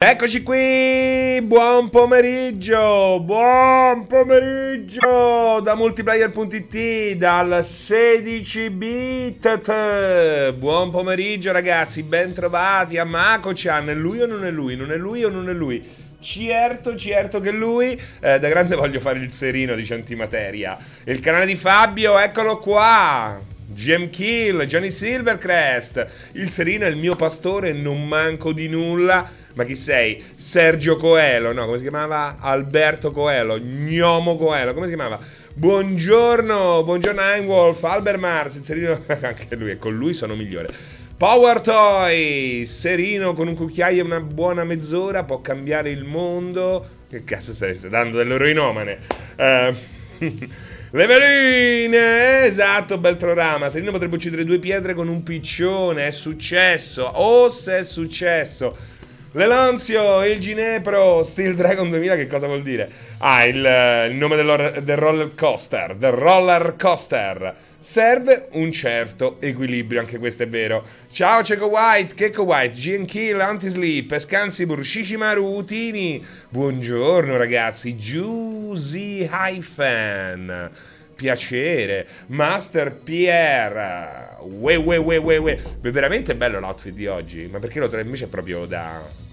Eccoci 0.00 0.44
qui, 0.44 1.40
buon 1.42 1.90
pomeriggio, 1.90 3.18
buon 3.18 4.06
pomeriggio 4.06 5.58
da 5.60 5.74
multiplayer.it, 5.74 7.16
dal 7.16 7.58
16bit. 7.64 10.52
Buon 10.52 10.90
pomeriggio 10.90 11.50
ragazzi, 11.50 12.04
ben 12.04 12.32
trovati 12.32 12.96
a 12.96 13.02
Mako-chan, 13.02 13.88
è 13.88 13.94
lui 13.94 14.20
o 14.20 14.26
non 14.26 14.44
è 14.44 14.52
lui, 14.52 14.76
non 14.76 14.92
è 14.92 14.96
lui 14.96 15.24
o 15.24 15.30
non 15.30 15.48
è 15.48 15.52
lui? 15.52 15.84
Certo, 16.20 16.94
certo 16.94 17.40
che 17.40 17.50
lui, 17.50 18.00
eh, 18.20 18.38
da 18.38 18.48
grande 18.48 18.76
voglio 18.76 19.00
fare 19.00 19.18
il 19.18 19.32
serino 19.32 19.74
di 19.74 19.84
Antimateria. 19.92 20.78
Il 21.06 21.18
canale 21.18 21.44
di 21.44 21.56
Fabio, 21.56 22.20
eccolo 22.20 22.58
qua. 22.58 23.36
Gem 23.66 24.10
Kill, 24.10 24.62
Johnny 24.62 24.92
Silvercrest. 24.92 26.06
Il 26.34 26.50
serino 26.50 26.84
è 26.84 26.88
il 26.88 26.96
mio 26.96 27.16
pastore, 27.16 27.72
non 27.72 28.06
manco 28.06 28.52
di 28.52 28.68
nulla. 28.68 29.37
Ma 29.58 29.64
chi 29.64 29.74
sei? 29.74 30.22
Sergio 30.36 30.94
Coelho, 30.94 31.52
no, 31.52 31.64
come 31.64 31.78
si 31.78 31.82
chiamava? 31.82 32.36
Alberto 32.38 33.10
Coelho, 33.10 33.58
Gnomo 33.58 34.36
Coelho, 34.36 34.72
come 34.72 34.86
si 34.86 34.94
chiamava? 34.94 35.18
Buongiorno, 35.52 36.84
buongiorno 36.84 37.20
Einwolf, 37.20 37.82
Albert 37.82 38.18
Mars, 38.20 38.54
il 38.54 38.62
serino, 38.62 39.02
anche 39.20 39.56
lui, 39.56 39.72
e 39.72 39.76
con 39.76 39.96
lui 39.96 40.14
sono 40.14 40.36
migliore. 40.36 40.68
Power 41.16 41.60
Toy, 41.60 42.66
serino 42.66 43.32
con 43.32 43.48
un 43.48 43.56
cucchiaio 43.56 44.00
e 44.00 44.04
una 44.04 44.20
buona 44.20 44.62
mezz'ora 44.62 45.24
può 45.24 45.40
cambiare 45.40 45.90
il 45.90 46.04
mondo. 46.04 46.86
Che 47.10 47.24
cazzo 47.24 47.52
stareste 47.52 47.88
dando 47.88 48.16
dell'eroinomane? 48.18 48.98
Uh, 49.38 49.74
le 50.92 51.06
veline, 51.06 52.44
esatto, 52.44 52.96
Beltrorama. 52.96 53.68
Serino 53.70 53.90
potrebbe 53.90 54.14
uccidere 54.14 54.44
due 54.44 54.60
pietre 54.60 54.94
con 54.94 55.08
un 55.08 55.24
piccione, 55.24 56.06
è 56.06 56.10
successo. 56.12 57.02
Oh, 57.02 57.48
se 57.50 57.78
è 57.78 57.82
successo. 57.82 58.97
L'Elanzio, 59.32 60.24
il 60.24 60.38
Ginepro, 60.38 61.22
Steel 61.22 61.54
Dragon 61.54 61.90
2000 61.90 62.16
che 62.16 62.26
cosa 62.26 62.46
vuol 62.46 62.62
dire? 62.62 62.88
Ah, 63.18 63.44
il, 63.44 63.56
il 63.56 64.16
nome 64.16 64.36
del, 64.36 64.96
roller 64.96 65.34
coaster, 65.34 65.94
del 65.96 66.12
roller 66.12 66.76
coaster. 66.78 67.54
Serve 67.78 68.48
un 68.52 68.72
certo 68.72 69.36
equilibrio, 69.40 70.00
anche 70.00 70.16
questo 70.16 70.44
è 70.44 70.48
vero. 70.48 70.82
Ciao 71.10 71.42
Ceco 71.42 71.66
White, 71.66 72.14
Keko 72.14 72.44
White, 72.44 72.74
GN 72.74 73.04
Kill, 73.04 73.38
Antisleep, 73.38 74.18
Scansibur, 74.18 74.82
Shishimaru, 74.82 75.44
Utini. 75.44 76.24
Buongiorno 76.48 77.36
ragazzi, 77.36 77.96
Juicy 77.96 79.28
Hyphen. 79.30 80.70
Piacere, 81.14 82.06
Master 82.28 82.92
Pierre. 82.92 84.27
Ue, 84.60 84.76
ue, 84.76 84.96
ue, 84.96 85.16
ue, 85.16 85.36
ue. 85.36 85.62
Veramente 85.80 86.34
bello 86.34 86.60
l'outfit 86.60 86.94
di 86.94 87.06
oggi, 87.06 87.48
ma 87.50 87.58
perché 87.58 87.80
lo 87.80 87.88
trovo 87.88 88.04
invece 88.04 88.26
proprio 88.26 88.64
da 88.66 89.26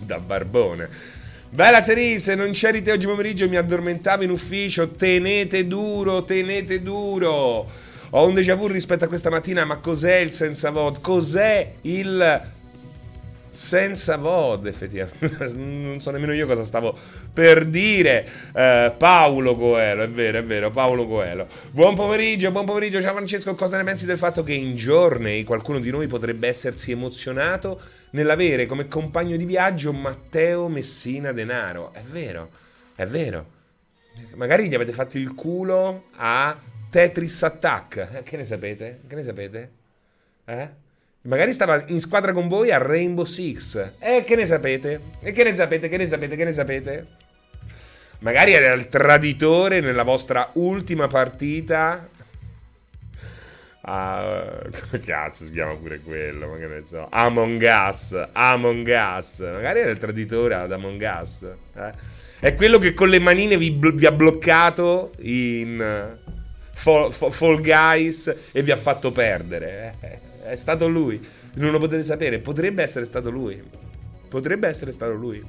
da 0.00 0.18
barbone. 0.18 0.88
Bella 1.50 1.82
Cerise, 1.82 2.34
non 2.34 2.52
c'eri 2.52 2.80
te 2.82 2.92
oggi 2.92 3.06
pomeriggio, 3.06 3.48
mi 3.48 3.56
addormentavo 3.56 4.22
in 4.22 4.30
ufficio. 4.30 4.88
Tenete 4.88 5.66
duro, 5.66 6.24
tenete 6.24 6.82
duro. 6.82 7.70
Ho 8.14 8.26
un 8.26 8.34
déjà 8.34 8.54
vu 8.54 8.66
rispetto 8.66 9.04
a 9.04 9.08
questa 9.08 9.30
mattina, 9.30 9.64
ma 9.64 9.76
cos'è 9.76 10.16
il 10.16 10.32
senza 10.32 10.70
VOD? 10.70 11.00
Cos'è 11.00 11.72
il 11.82 12.42
senza 13.52 14.16
VOD, 14.16 14.66
effettivamente? 14.66 15.52
non 15.54 16.00
so 16.00 16.10
nemmeno 16.10 16.32
io 16.32 16.46
cosa 16.46 16.64
stavo 16.64 16.98
per 17.32 17.66
dire. 17.66 18.26
Uh, 18.52 18.96
Paolo 18.96 19.54
Coelho, 19.54 20.02
è 20.02 20.08
vero, 20.08 20.38
è 20.38 20.44
vero, 20.44 20.70
Paolo 20.70 21.06
Coelho. 21.06 21.46
Buon 21.70 21.94
pomeriggio, 21.94 22.50
buon 22.50 22.64
pomeriggio, 22.64 23.00
ciao 23.00 23.14
Francesco. 23.14 23.54
Cosa 23.54 23.76
ne 23.76 23.84
pensi 23.84 24.06
del 24.06 24.18
fatto 24.18 24.42
che 24.42 24.54
in 24.54 24.74
giorni 24.76 25.44
qualcuno 25.44 25.78
di 25.78 25.90
noi 25.90 26.06
potrebbe 26.06 26.48
essersi 26.48 26.90
emozionato? 26.90 27.80
nell'avere 28.12 28.66
come 28.66 28.88
compagno 28.88 29.36
di 29.36 29.44
viaggio 29.44 29.92
Matteo 29.92 30.68
Messina 30.68 31.32
Denaro. 31.32 31.92
È 31.92 32.02
vero, 32.02 32.50
è 32.94 33.06
vero. 33.06 33.60
Magari 34.34 34.68
gli 34.68 34.74
avete 34.74 34.92
fatto 34.92 35.18
il 35.18 35.34
culo 35.34 36.08
a 36.16 36.58
Tetris 36.90 37.42
Attack. 37.42 38.08
Eh, 38.12 38.22
che 38.22 38.36
ne 38.36 38.44
sapete? 38.44 39.00
Che 39.06 39.14
ne 39.14 39.22
sapete? 39.22 39.70
Eh? 40.44 40.68
Magari 41.22 41.52
stava 41.52 41.84
in 41.86 42.00
squadra 42.00 42.32
con 42.32 42.48
voi 42.48 42.70
a 42.72 42.78
Rainbow 42.78 43.24
Six. 43.24 43.92
Eh, 43.98 44.24
che 44.24 44.36
ne 44.36 44.46
sapete? 44.46 45.00
E 45.20 45.32
che 45.32 45.44
ne 45.44 45.54
sapete? 45.54 45.88
Che 45.88 45.96
ne 45.96 46.06
sapete? 46.06 46.36
Che 46.36 46.44
ne 46.44 46.52
sapete? 46.52 47.06
Magari 48.20 48.52
era 48.52 48.72
il 48.72 48.88
traditore 48.88 49.80
nella 49.80 50.04
vostra 50.04 50.50
ultima 50.54 51.08
partita 51.08 52.08
Uh, 53.84 54.70
come 54.88 55.02
cazzo 55.04 55.44
si 55.44 55.50
chiama 55.50 55.74
pure 55.74 55.98
quello? 56.00 56.46
Ma 56.46 56.56
che 56.56 56.66
ne 56.66 56.82
so. 56.86 57.08
Among 57.10 57.60
Us. 57.62 58.28
Among 58.32 58.86
Us. 58.86 59.38
Magari 59.40 59.80
era 59.80 59.90
il 59.90 59.98
traditore 59.98 60.54
ad 60.54 60.70
Among 60.70 61.02
Us. 61.20 61.46
Eh? 61.74 61.92
È 62.38 62.54
quello 62.54 62.78
che 62.78 62.94
con 62.94 63.08
le 63.08 63.18
manine 63.18 63.56
vi, 63.56 63.76
vi 63.94 64.06
ha 64.06 64.12
bloccato 64.12 65.12
in 65.18 65.80
uh, 65.80 66.30
Fall, 66.72 67.10
Fall, 67.10 67.60
Guys 67.60 68.32
e 68.52 68.62
vi 68.62 68.70
ha 68.70 68.76
fatto 68.76 69.10
perdere. 69.10 69.94
Eh? 70.00 70.18
È 70.42 70.56
stato 70.56 70.88
lui. 70.88 71.20
Non 71.54 71.70
lo 71.70 71.78
potete 71.78 72.04
sapere. 72.04 72.38
Potrebbe 72.38 72.82
essere 72.82 73.04
stato 73.04 73.30
lui. 73.30 73.62
Potrebbe 74.28 74.68
essere 74.68 74.92
stato 74.92 75.14
lui. 75.14 75.42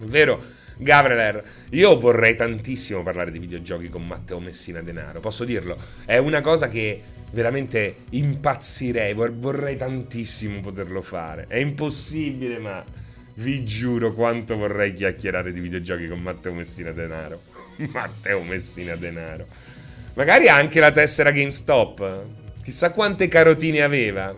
Vero? 0.00 0.64
Gavreler, 0.78 1.42
io 1.70 1.98
vorrei 1.98 2.34
tantissimo 2.34 3.02
parlare 3.02 3.30
di 3.30 3.38
videogiochi 3.38 3.88
con 3.88 4.06
Matteo 4.06 4.40
Messina 4.40 4.82
Denaro. 4.82 5.20
Posso 5.20 5.44
dirlo? 5.44 5.76
È 6.04 6.18
una 6.18 6.42
cosa 6.42 6.68
che 6.68 7.00
veramente 7.30 7.96
impazzirei, 8.10 9.14
vorrei 9.14 9.76
tantissimo 9.76 10.60
poterlo 10.60 11.00
fare. 11.00 11.46
È 11.48 11.56
impossibile, 11.56 12.58
ma 12.58 12.84
vi 13.36 13.64
giuro 13.64 14.12
quanto 14.12 14.56
vorrei 14.56 14.92
chiacchierare 14.92 15.52
di 15.52 15.60
videogiochi 15.60 16.06
con 16.08 16.20
Matteo 16.20 16.52
Messina 16.52 16.92
Denaro. 16.92 17.40
Matteo 17.92 18.42
Messina 18.42 18.96
Denaro. 18.96 19.46
Magari 20.12 20.48
anche 20.48 20.78
la 20.78 20.92
tessera 20.92 21.30
GameStop. 21.30 22.44
Chissà 22.66 22.90
quante 22.90 23.28
carotine 23.28 23.80
aveva. 23.82 24.34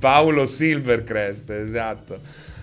Paolo 0.00 0.44
Silvercrest, 0.48 1.48
esatto. 1.50 2.18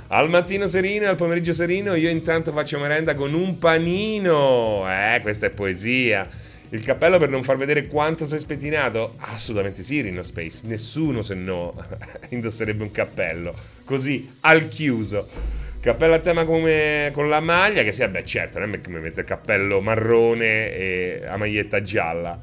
Al 0.07 0.29
mattino 0.29 0.68
serino 0.68 1.07
al 1.07 1.16
pomeriggio 1.16 1.53
serino 1.53 1.96
io 1.96 2.09
intanto 2.09 2.51
faccio 2.51 2.78
merenda 2.78 3.16
con 3.16 3.34
un 3.34 3.57
panino. 3.59 4.84
Eh, 4.85 5.22
questa 5.22 5.46
è 5.46 5.50
poesia. 5.50 6.28
Il 6.72 6.84
cappello 6.84 7.18
per 7.18 7.29
non 7.29 7.41
far 7.41 7.56
vedere 7.56 7.88
quanto 7.88 8.25
sei 8.25 8.40
spettinato? 8.40 9.16
Assolutamente 9.19 9.81
sì, 9.81 10.01
Rino 10.01 10.24
Space. 10.24 10.63
Nessuno 10.63 11.22
se 11.22 11.34
no 11.34 11.74
indosserebbe 12.31 12.84
un 12.84 12.91
cappello. 12.91 13.56
Così, 13.85 14.30
al 14.41 14.68
chiuso. 14.68 15.25
Cappello 15.80 16.16
a 16.16 16.19
tema 16.19 16.44
come 16.44 17.12
con 17.13 17.30
la 17.30 17.40
maglia, 17.40 17.81
che 17.84 17.94
sia, 17.94 18.09
beh 18.09 18.25
certo, 18.25 18.59
non 18.59 18.74
è 18.74 18.81
come 18.81 19.00
mettere 19.00 19.22
il 19.22 19.28
cappello 19.28 19.80
marrone 19.80 20.74
e 20.74 21.22
a 21.25 21.38
maglietta 21.38 21.81
gialla. 21.81 22.38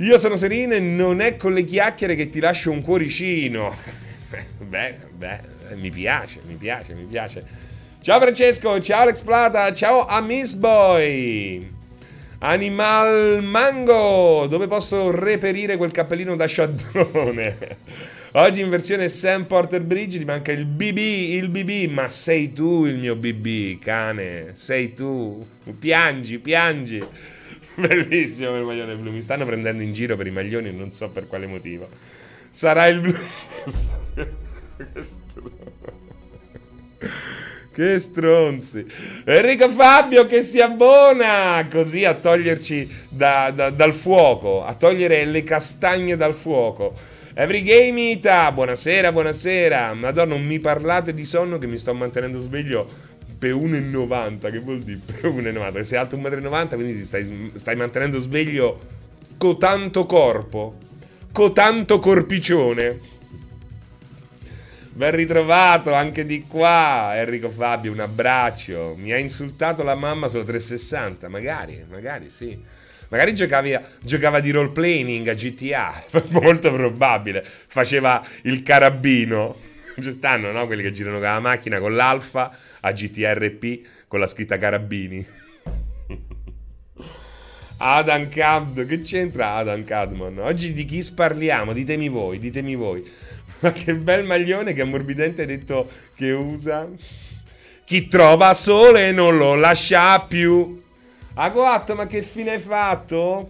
Io 0.00 0.16
sono 0.16 0.36
Serino 0.36 0.72
e 0.72 0.80
non 0.80 1.20
è 1.20 1.36
con 1.36 1.52
le 1.52 1.62
chiacchiere 1.62 2.14
che 2.14 2.30
ti 2.30 2.40
lascio 2.40 2.70
un 2.70 2.80
cuoricino. 2.80 3.76
beh, 4.66 4.94
beh, 5.12 5.40
mi 5.74 5.90
piace, 5.90 6.40
mi 6.46 6.54
piace, 6.54 6.94
mi 6.94 7.04
piace. 7.04 7.44
Ciao 8.00 8.18
Francesco, 8.18 8.80
ciao 8.80 9.02
Alex 9.02 9.20
Plata, 9.20 9.70
ciao 9.74 10.06
a 10.06 10.22
Miss 10.22 10.54
Boy. 10.54 11.70
Animal 12.38 13.42
Mango, 13.42 14.46
dove 14.48 14.66
posso 14.66 15.10
reperire 15.10 15.76
quel 15.76 15.90
cappellino 15.90 16.34
da 16.34 16.46
sciadrone? 16.46 17.58
Oggi 18.32 18.62
in 18.62 18.70
versione 18.70 19.10
Sam 19.10 19.44
Porter 19.44 19.82
Bridge 19.82 20.16
ti 20.16 20.24
manca 20.24 20.50
il 20.50 20.64
BB, 20.64 20.96
il 20.96 21.50
BB, 21.50 21.92
ma 21.92 22.08
sei 22.08 22.54
tu 22.54 22.86
il 22.86 22.96
mio 22.96 23.16
BB, 23.16 23.78
cane, 23.78 24.52
sei 24.54 24.94
tu. 24.94 25.46
Piangi, 25.78 26.38
piangi. 26.38 27.04
Bellissimo 27.76 28.56
il 28.58 28.64
maglione 28.64 28.94
blu, 28.94 29.10
mi 29.10 29.22
stanno 29.22 29.44
prendendo 29.44 29.82
in 29.82 29.92
giro 29.92 30.16
per 30.16 30.26
i 30.26 30.30
maglioni 30.30 30.68
e 30.68 30.72
non 30.72 30.90
so 30.90 31.08
per 31.10 31.26
quale 31.26 31.46
motivo. 31.46 31.88
Sarà 32.50 32.86
il 32.86 33.00
blu. 33.00 33.14
Che 37.72 37.98
stronzi. 37.98 38.84
Enrico 39.24 39.70
Fabio 39.70 40.26
che 40.26 40.42
si 40.42 40.60
abbona 40.60 41.64
così 41.70 42.04
a 42.04 42.14
toglierci 42.14 43.06
da, 43.08 43.52
da, 43.54 43.70
dal 43.70 43.94
fuoco, 43.94 44.64
a 44.64 44.74
togliere 44.74 45.24
le 45.24 45.44
castagne 45.44 46.16
dal 46.16 46.34
fuoco. 46.34 46.94
Every 47.32 47.62
Game 47.62 48.10
Ita, 48.10 48.50
buonasera, 48.50 49.12
buonasera. 49.12 49.94
Madonna, 49.94 50.34
non 50.34 50.44
mi 50.44 50.58
parlate 50.58 51.14
di 51.14 51.24
sonno 51.24 51.58
che 51.58 51.68
mi 51.68 51.78
sto 51.78 51.94
mantenendo 51.94 52.40
sveglio 52.40 52.86
per 53.40 53.54
1,90. 53.54 54.50
Che 54.52 54.58
vuol 54.58 54.80
dire 54.80 55.00
per 55.04 55.32
1,90? 55.32 55.80
Sei 55.80 55.98
alto 55.98 56.16
1,90 56.16 56.48
m, 56.50 56.68
quindi 56.68 56.98
ti 56.98 57.04
stai, 57.04 57.50
stai 57.54 57.74
mantenendo 57.74 58.20
sveglio 58.20 58.98
con 59.38 59.58
tanto 59.58 60.04
corpo, 60.04 60.76
con 61.32 61.54
tanto 61.54 61.98
corpicione. 61.98 63.18
Ben 64.92 65.12
ritrovato 65.12 65.94
anche 65.94 66.26
di 66.26 66.44
qua, 66.46 67.12
Enrico 67.14 67.48
Fabio, 67.48 67.92
un 67.92 68.00
abbraccio. 68.00 68.94
Mi 68.98 69.12
ha 69.12 69.16
insultato 69.16 69.82
la 69.82 69.94
mamma 69.94 70.28
sulla 70.28 70.44
360, 70.44 71.28
magari, 71.30 71.82
magari 71.88 72.28
sì. 72.28 72.78
Magari 73.08 73.34
giocavi, 73.34 73.76
giocava 74.02 74.40
di 74.40 74.50
role 74.50 74.68
playing 74.68 75.26
a 75.28 75.34
GTA, 75.34 76.04
molto 76.28 76.70
probabile. 76.72 77.42
Faceva 77.44 78.22
il 78.42 78.62
carabino. 78.62 79.68
Ci 79.98 80.12
stanno, 80.12 80.52
no? 80.52 80.66
Quelli 80.66 80.82
che 80.82 80.92
girano 80.92 81.16
con 81.16 81.24
la 81.24 81.40
macchina 81.40 81.78
con 81.78 81.94
l'Alfa 81.94 82.54
a 82.80 82.92
GTRP 82.92 84.06
con 84.08 84.20
la 84.20 84.26
scritta 84.26 84.58
Carabini. 84.58 85.26
Adam 87.82 88.28
Cad, 88.28 88.84
che 88.86 89.00
c'entra 89.00 89.54
Adam 89.54 89.84
Cadman? 89.84 90.38
Oggi 90.38 90.72
di 90.72 90.84
chi 90.84 91.02
sparliamo? 91.02 91.72
Ditemi 91.72 92.08
voi, 92.08 92.38
ditemi 92.38 92.74
voi. 92.74 93.08
Ma 93.60 93.72
che 93.72 93.94
bel 93.94 94.24
maglione 94.24 94.72
che 94.72 94.82
ammorbidente 94.82 95.42
hai 95.42 95.46
detto 95.46 95.88
che 96.14 96.30
usa. 96.32 96.88
Chi 97.84 98.06
trova 98.08 98.54
sole 98.54 99.12
non 99.12 99.36
lo 99.36 99.54
lascia 99.54 100.20
più. 100.20 100.82
Agoatto, 101.34 101.94
ma 101.94 102.06
che 102.06 102.22
fine 102.22 102.52
hai 102.52 102.58
fatto? 102.58 103.48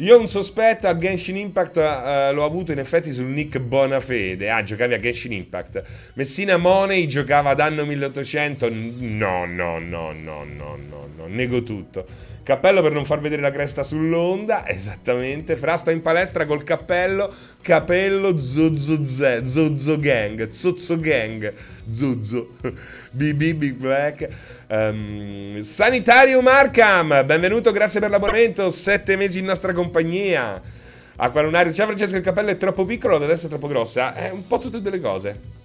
Io 0.00 0.16
un 0.16 0.28
sospetto 0.28 0.86
a 0.86 0.96
Genshin 0.96 1.36
Impact 1.36 1.76
uh, 1.76 2.32
l'ho 2.32 2.44
avuto 2.44 2.70
in 2.70 2.78
effetti 2.78 3.12
sul 3.12 3.26
Nick 3.26 3.58
Bonafede. 3.58 4.48
Ah, 4.48 4.62
giocavi 4.62 4.94
a 4.94 5.00
Genshin 5.00 5.32
Impact. 5.32 5.82
Messina 6.12 6.56
Money 6.56 7.08
giocava 7.08 7.50
ad 7.50 7.58
anno 7.58 7.84
1800. 7.84 8.68
No, 8.70 9.44
no, 9.44 9.80
no, 9.80 10.12
no, 10.12 10.44
no, 10.44 10.76
no, 10.76 11.08
no. 11.16 11.26
Nego 11.26 11.64
tutto. 11.64 12.06
Cappello 12.48 12.80
per 12.80 12.92
non 12.92 13.04
far 13.04 13.20
vedere 13.20 13.42
la 13.42 13.50
cresta 13.50 13.82
sull'onda. 13.82 14.66
Esattamente. 14.66 15.54
Fra 15.54 15.76
sto 15.76 15.90
in 15.90 16.00
palestra 16.00 16.46
col 16.46 16.64
cappello. 16.64 17.30
Capello 17.60 18.38
Zozzo 18.38 19.04
Z. 19.06 19.42
Zozzo 19.42 19.98
Gang. 19.98 20.48
Zozzo 20.48 20.98
Gang. 20.98 21.52
Zozzo. 21.90 22.54
BB 23.12 23.52
Big 23.52 23.74
Black. 23.74 24.26
Um, 24.66 25.60
Sanitario 25.60 26.40
Markham, 26.40 27.22
benvenuto, 27.26 27.70
grazie 27.70 28.00
per 28.00 28.08
l'abbonamento. 28.08 28.70
Sette 28.70 29.16
mesi 29.16 29.40
in 29.40 29.44
nostra 29.44 29.74
compagnia. 29.74 30.58
Aqualunario, 31.16 31.70
ciao 31.70 31.84
Francesco, 31.84 32.16
il 32.16 32.22
cappello 32.22 32.48
è 32.48 32.56
troppo 32.56 32.86
piccolo, 32.86 33.18
la 33.18 33.26
testa 33.26 33.44
è 33.44 33.50
troppo 33.50 33.68
grossa. 33.68 34.14
È 34.14 34.30
un 34.30 34.46
po' 34.46 34.56
tutte 34.56 34.78
e 34.78 34.80
due 34.80 34.92
le 34.92 35.00
cose. 35.00 35.57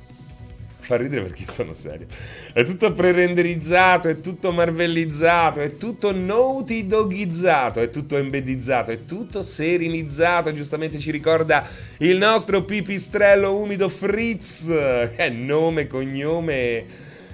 Fa 0.83 0.97
ridere 0.97 1.21
perché 1.21 1.45
sono 1.49 1.73
serio. 1.73 2.07
È 2.51 2.63
tutto 2.65 2.91
pre-renderizzato, 2.91 4.09
è 4.09 4.19
tutto 4.19 4.51
marvellizzato, 4.51 5.61
è 5.61 5.77
tutto 5.77 6.13
naughty 6.13 6.85
dogizzato, 6.85 7.79
è 7.79 7.89
tutto 7.89 8.17
embedizzato, 8.17 8.91
è 8.91 9.05
tutto 9.05 9.41
serinizzato. 9.43 10.53
Giustamente 10.53 10.99
ci 10.99 11.09
ricorda 11.09 11.65
il 11.99 12.17
nostro 12.17 12.63
pipistrello 12.63 13.55
umido 13.55 13.87
Fritz, 13.87 14.65
che 14.67 15.15
è 15.15 15.29
nome, 15.29 15.87
cognome 15.87 16.83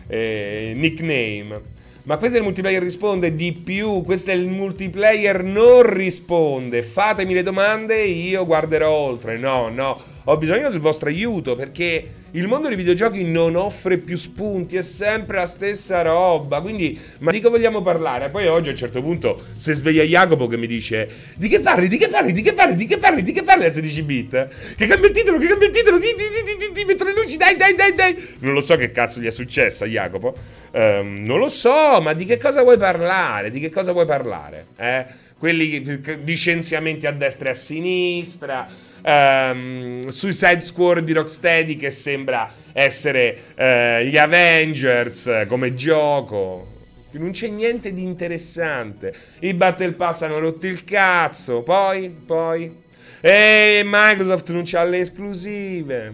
eh, 0.05 0.73
nickname. 0.75 1.77
Ma 2.03 2.17
questo 2.17 2.37
è 2.37 2.39
il 2.39 2.45
multiplayer 2.45 2.81
risponde 2.81 3.35
di 3.35 3.51
più, 3.51 4.03
questo 4.03 4.29
è 4.29 4.33
il 4.33 4.47
multiplayer 4.47 5.43
non 5.43 5.83
risponde. 5.83 6.83
Fatemi 6.83 7.33
le 7.33 7.43
domande, 7.43 8.01
io 8.03 8.45
guarderò 8.45 8.89
oltre. 8.89 9.37
No, 9.37 9.69
no, 9.69 9.99
ho 10.31 10.37
bisogno 10.37 10.69
del 10.69 10.79
vostro 10.79 11.09
aiuto 11.09 11.55
perché 11.55 12.07
il 12.31 12.47
mondo 12.47 12.67
dei 12.67 12.77
videogiochi 12.77 13.23
non 13.23 13.55
offre 13.55 13.97
più 13.97 14.15
spunti, 14.15 14.77
è 14.77 14.83
sempre 14.83 15.37
la 15.37 15.47
stessa 15.47 16.03
roba. 16.03 16.61
Quindi, 16.61 16.99
ma 17.19 17.31
di 17.31 17.39
che 17.39 17.49
vogliamo 17.49 17.81
parlare? 17.81 18.29
Poi 18.29 18.45
oggi 18.45 18.69
a 18.69 18.71
un 18.73 18.77
certo 18.77 19.01
punto 19.01 19.45
si 19.55 19.73
sveglia 19.73 20.03
Jacopo 20.03 20.45
che 20.47 20.55
mi 20.55 20.67
dice: 20.67 21.09
Di 21.33 21.47
che 21.47 21.61
parli? 21.61 21.87
Di 21.87 21.97
che 21.97 22.09
parli? 22.09 22.31
Di 22.31 22.43
che 22.43 22.53
parli? 22.53 22.75
Di 22.75 22.85
che 22.85 22.99
parli? 22.99 23.23
Di 23.23 23.31
che 23.31 23.41
parli? 23.41 23.65
A 23.65 23.73
16 23.73 24.01
bit? 24.03 24.47
Che 24.75 24.85
cambia 24.85 25.09
il 25.09 25.15
titolo? 25.15 25.39
Che 25.39 25.47
cambia 25.47 25.67
il 25.67 25.73
titolo? 25.73 25.97
Di, 25.97 26.05
di, 26.05 26.57
di, 26.67 26.73
di, 26.73 26.85
metto 26.85 27.05
le 27.05 27.13
luci, 27.13 27.35
dai, 27.35 27.57
dai, 27.57 27.73
dai, 27.73 27.95
dai. 27.95 28.15
Non 28.41 28.53
lo 28.53 28.61
so 28.61 28.75
che 28.75 28.91
cazzo 28.91 29.19
gli 29.19 29.25
è 29.25 29.31
successo 29.31 29.85
a 29.85 29.87
Jacopo. 29.87 30.35
Um, 30.73 31.23
non 31.25 31.39
lo 31.39 31.47
so, 31.47 31.99
ma 32.01 32.13
di 32.13 32.25
che 32.25 32.37
cosa 32.37 32.61
vuoi 32.61 32.77
parlare? 32.77 33.49
Di 33.49 33.59
che 33.59 33.71
cosa 33.71 33.93
vuoi 33.93 34.05
parlare? 34.05 34.67
Eh? 34.77 35.05
Quelli 35.39 36.01
licenziamenti 36.23 37.07
a 37.07 37.11
destra 37.11 37.47
e 37.47 37.51
a 37.53 37.55
sinistra 37.55 38.87
um, 39.03 40.07
Suicide 40.07 40.61
Squad 40.61 40.99
di 40.99 41.13
Rocksteady 41.13 41.75
che 41.75 41.91
sembra 41.91 42.51
essere 42.73 43.37
uh, 43.55 44.03
gli 44.05 44.17
Avengers 44.17 45.45
come 45.47 45.73
gioco. 45.73 46.77
Non 47.11 47.31
c'è 47.31 47.47
niente 47.47 47.91
di 47.91 48.03
interessante. 48.03 49.13
I 49.39 49.53
Battle 49.55 49.93
Pass 49.93 50.21
hanno 50.21 50.39
rotto 50.39 50.67
il 50.67 50.83
cazzo. 50.83 51.63
Poi, 51.63 52.09
poi. 52.09 52.71
E 53.19 53.81
Microsoft 53.83 54.51
non 54.51 54.61
c'ha 54.63 54.83
le 54.83 54.99
esclusive. 54.99 56.13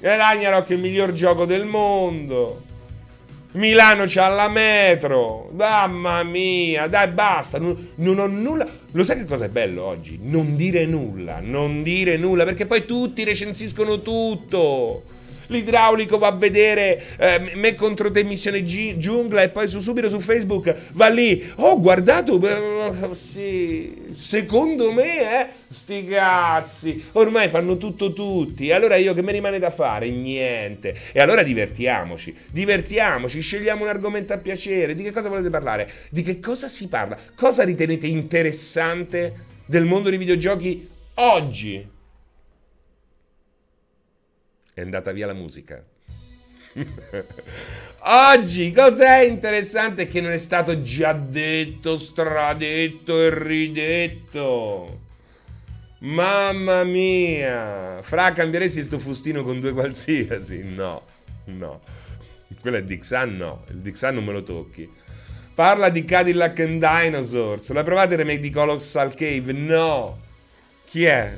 E 0.00 0.16
Ragnarok 0.16 0.68
è 0.68 0.72
il 0.72 0.80
miglior 0.80 1.12
gioco 1.12 1.44
del 1.44 1.64
mondo. 1.64 2.70
Milano 3.52 4.04
c'ha 4.06 4.28
la 4.28 4.48
metro. 4.48 5.50
Mamma 5.52 6.22
mia, 6.22 6.86
dai, 6.86 7.08
basta. 7.08 7.58
Non, 7.58 7.92
non, 7.96 8.18
ho 8.18 8.26
nulla. 8.26 8.66
Lo 8.92 9.04
sai 9.04 9.18
che 9.18 9.24
cosa 9.24 9.44
è 9.44 9.48
bello 9.48 9.84
oggi? 9.84 10.18
Non 10.22 10.56
dire 10.56 10.86
nulla. 10.86 11.40
Non 11.40 11.82
dire 11.82 12.16
nulla. 12.16 12.44
Perché 12.44 12.64
poi 12.64 12.86
tutti 12.86 13.24
recensiscono 13.24 14.00
tutto. 14.00 15.02
L'idraulico 15.52 16.18
va 16.18 16.28
a 16.28 16.32
vedere 16.32 17.02
eh, 17.18 17.52
me 17.54 17.74
contro 17.74 18.10
te 18.10 18.24
missione 18.24 18.62
G- 18.62 18.96
giungla 18.96 19.42
e 19.42 19.50
poi 19.50 19.68
su, 19.68 19.80
subito 19.80 20.08
su 20.08 20.18
Facebook 20.18 20.74
va 20.92 21.08
lì. 21.08 21.52
Oh, 21.56 21.80
guardato. 21.80 22.38
Uh, 22.38 23.12
sì. 23.12 24.06
Secondo 24.12 24.92
me, 24.92 25.40
eh. 25.40 25.46
Sti 25.70 26.06
cazzi. 26.06 27.04
Ormai 27.12 27.48
fanno 27.48 27.76
tutto 27.76 28.12
tutti. 28.12 28.72
Allora 28.72 28.96
io 28.96 29.14
che 29.14 29.22
mi 29.22 29.32
rimane 29.32 29.58
da 29.58 29.70
fare? 29.70 30.10
Niente. 30.10 30.94
E 31.12 31.20
allora 31.20 31.42
divertiamoci. 31.42 32.34
Divertiamoci. 32.50 33.40
Scegliamo 33.40 33.84
un 33.84 33.88
argomento 33.88 34.32
a 34.32 34.38
piacere. 34.38 34.94
Di 34.94 35.02
che 35.02 35.12
cosa 35.12 35.28
volete 35.28 35.50
parlare? 35.50 35.90
Di 36.10 36.22
che 36.22 36.38
cosa 36.40 36.68
si 36.68 36.88
parla? 36.88 37.16
Cosa 37.34 37.64
ritenete 37.64 38.06
interessante 38.06 39.50
del 39.64 39.84
mondo 39.84 40.08
dei 40.10 40.18
videogiochi 40.18 40.88
oggi? 41.14 42.00
È 44.74 44.80
andata 44.80 45.12
via 45.12 45.26
la 45.26 45.34
musica. 45.34 45.84
Oggi 48.04 48.70
cos'è 48.70 49.20
interessante 49.20 50.08
che 50.08 50.22
non 50.22 50.32
è 50.32 50.38
stato 50.38 50.80
già 50.80 51.12
detto, 51.12 51.98
stradetto 51.98 53.20
e 53.20 53.38
ridetto? 53.38 55.00
Mamma 55.98 56.84
mia! 56.84 58.00
Fra, 58.00 58.32
cambieresti 58.32 58.80
il 58.80 58.88
tuo 58.88 58.98
fustino 58.98 59.44
con 59.44 59.60
due 59.60 59.72
qualsiasi? 59.72 60.62
No, 60.64 61.02
no. 61.44 61.80
Quello 62.60 62.78
è 62.78 62.82
Dixan, 62.82 63.36
no. 63.36 63.64
Il 63.68 63.76
Dixan 63.76 64.14
non 64.14 64.24
me 64.24 64.32
lo 64.32 64.42
tocchi. 64.42 64.90
Parla 65.54 65.90
di 65.90 66.02
Cadillac 66.04 66.58
and 66.60 66.82
Dinosaurs. 66.82 67.70
L'hai 67.72 67.84
provato 67.84 68.12
il 68.12 68.18
remake 68.18 68.40
di 68.40 68.50
Colossal 68.50 69.14
Cave? 69.14 69.52
No. 69.52 70.18
Chi 70.86 71.04
è? 71.04 71.30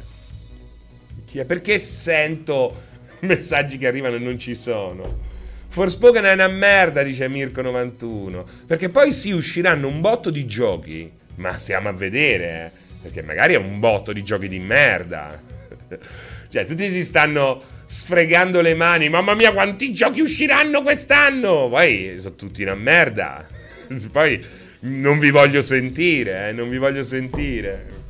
Chi 1.27 1.41
è? 1.41 1.45
Perché 1.45 1.79
sento 1.81 2.93
messaggi 3.27 3.79
che 3.79 3.87
arrivano 3.87 4.17
e 4.17 4.19
non 4.21 4.39
ci 4.39 4.55
sono. 4.55 5.33
Forspoken 5.69 6.25
è 6.25 6.33
una 6.35 6.49
merda, 6.49 7.03
dice 7.03 7.29
Mirko91. 7.29 8.45
Perché 8.67 8.91
poi 8.91 9.11
sì, 9.11 9.33
usciranno 9.33 9.89
un 9.89 10.01
botto 10.01 10.31
di 10.31 10.47
giochi. 10.47 11.11
Ma 11.37 11.59
stiamo 11.59 11.89
a 11.89 11.93
vedere, 11.93 12.47
eh. 12.47 12.83
Perché 13.03 13.23
magari 13.23 13.55
è 13.55 13.57
un 13.59 13.81
botto 13.81 14.13
di 14.13 14.23
giochi 14.23 14.47
di 14.47 14.61
merda. 14.61 15.41
cioè, 16.49 16.65
tutti 16.65 16.89
si 16.89 17.03
stanno 17.03 17.63
sfregando 17.85 18.61
le 18.61 18.75
mani. 18.75 19.09
Mamma 19.09 19.35
mia, 19.35 19.53
quanti 19.53 19.93
giochi 19.93 20.21
usciranno 20.21 20.83
quest'anno? 20.83 21.69
Poi 21.69 22.17
sono 22.19 22.37
tutti 22.37 22.63
una 22.63 22.77
merda. 22.77 23.45
Poi 24.13 24.45
non 24.81 25.19
vi 25.19 25.31
voglio 25.31 25.61
sentire, 25.61 26.51
eh. 26.51 26.53
Non 26.53 26.71
vi 26.71 26.79
voglio 26.79 27.03
sentire. 27.03 28.04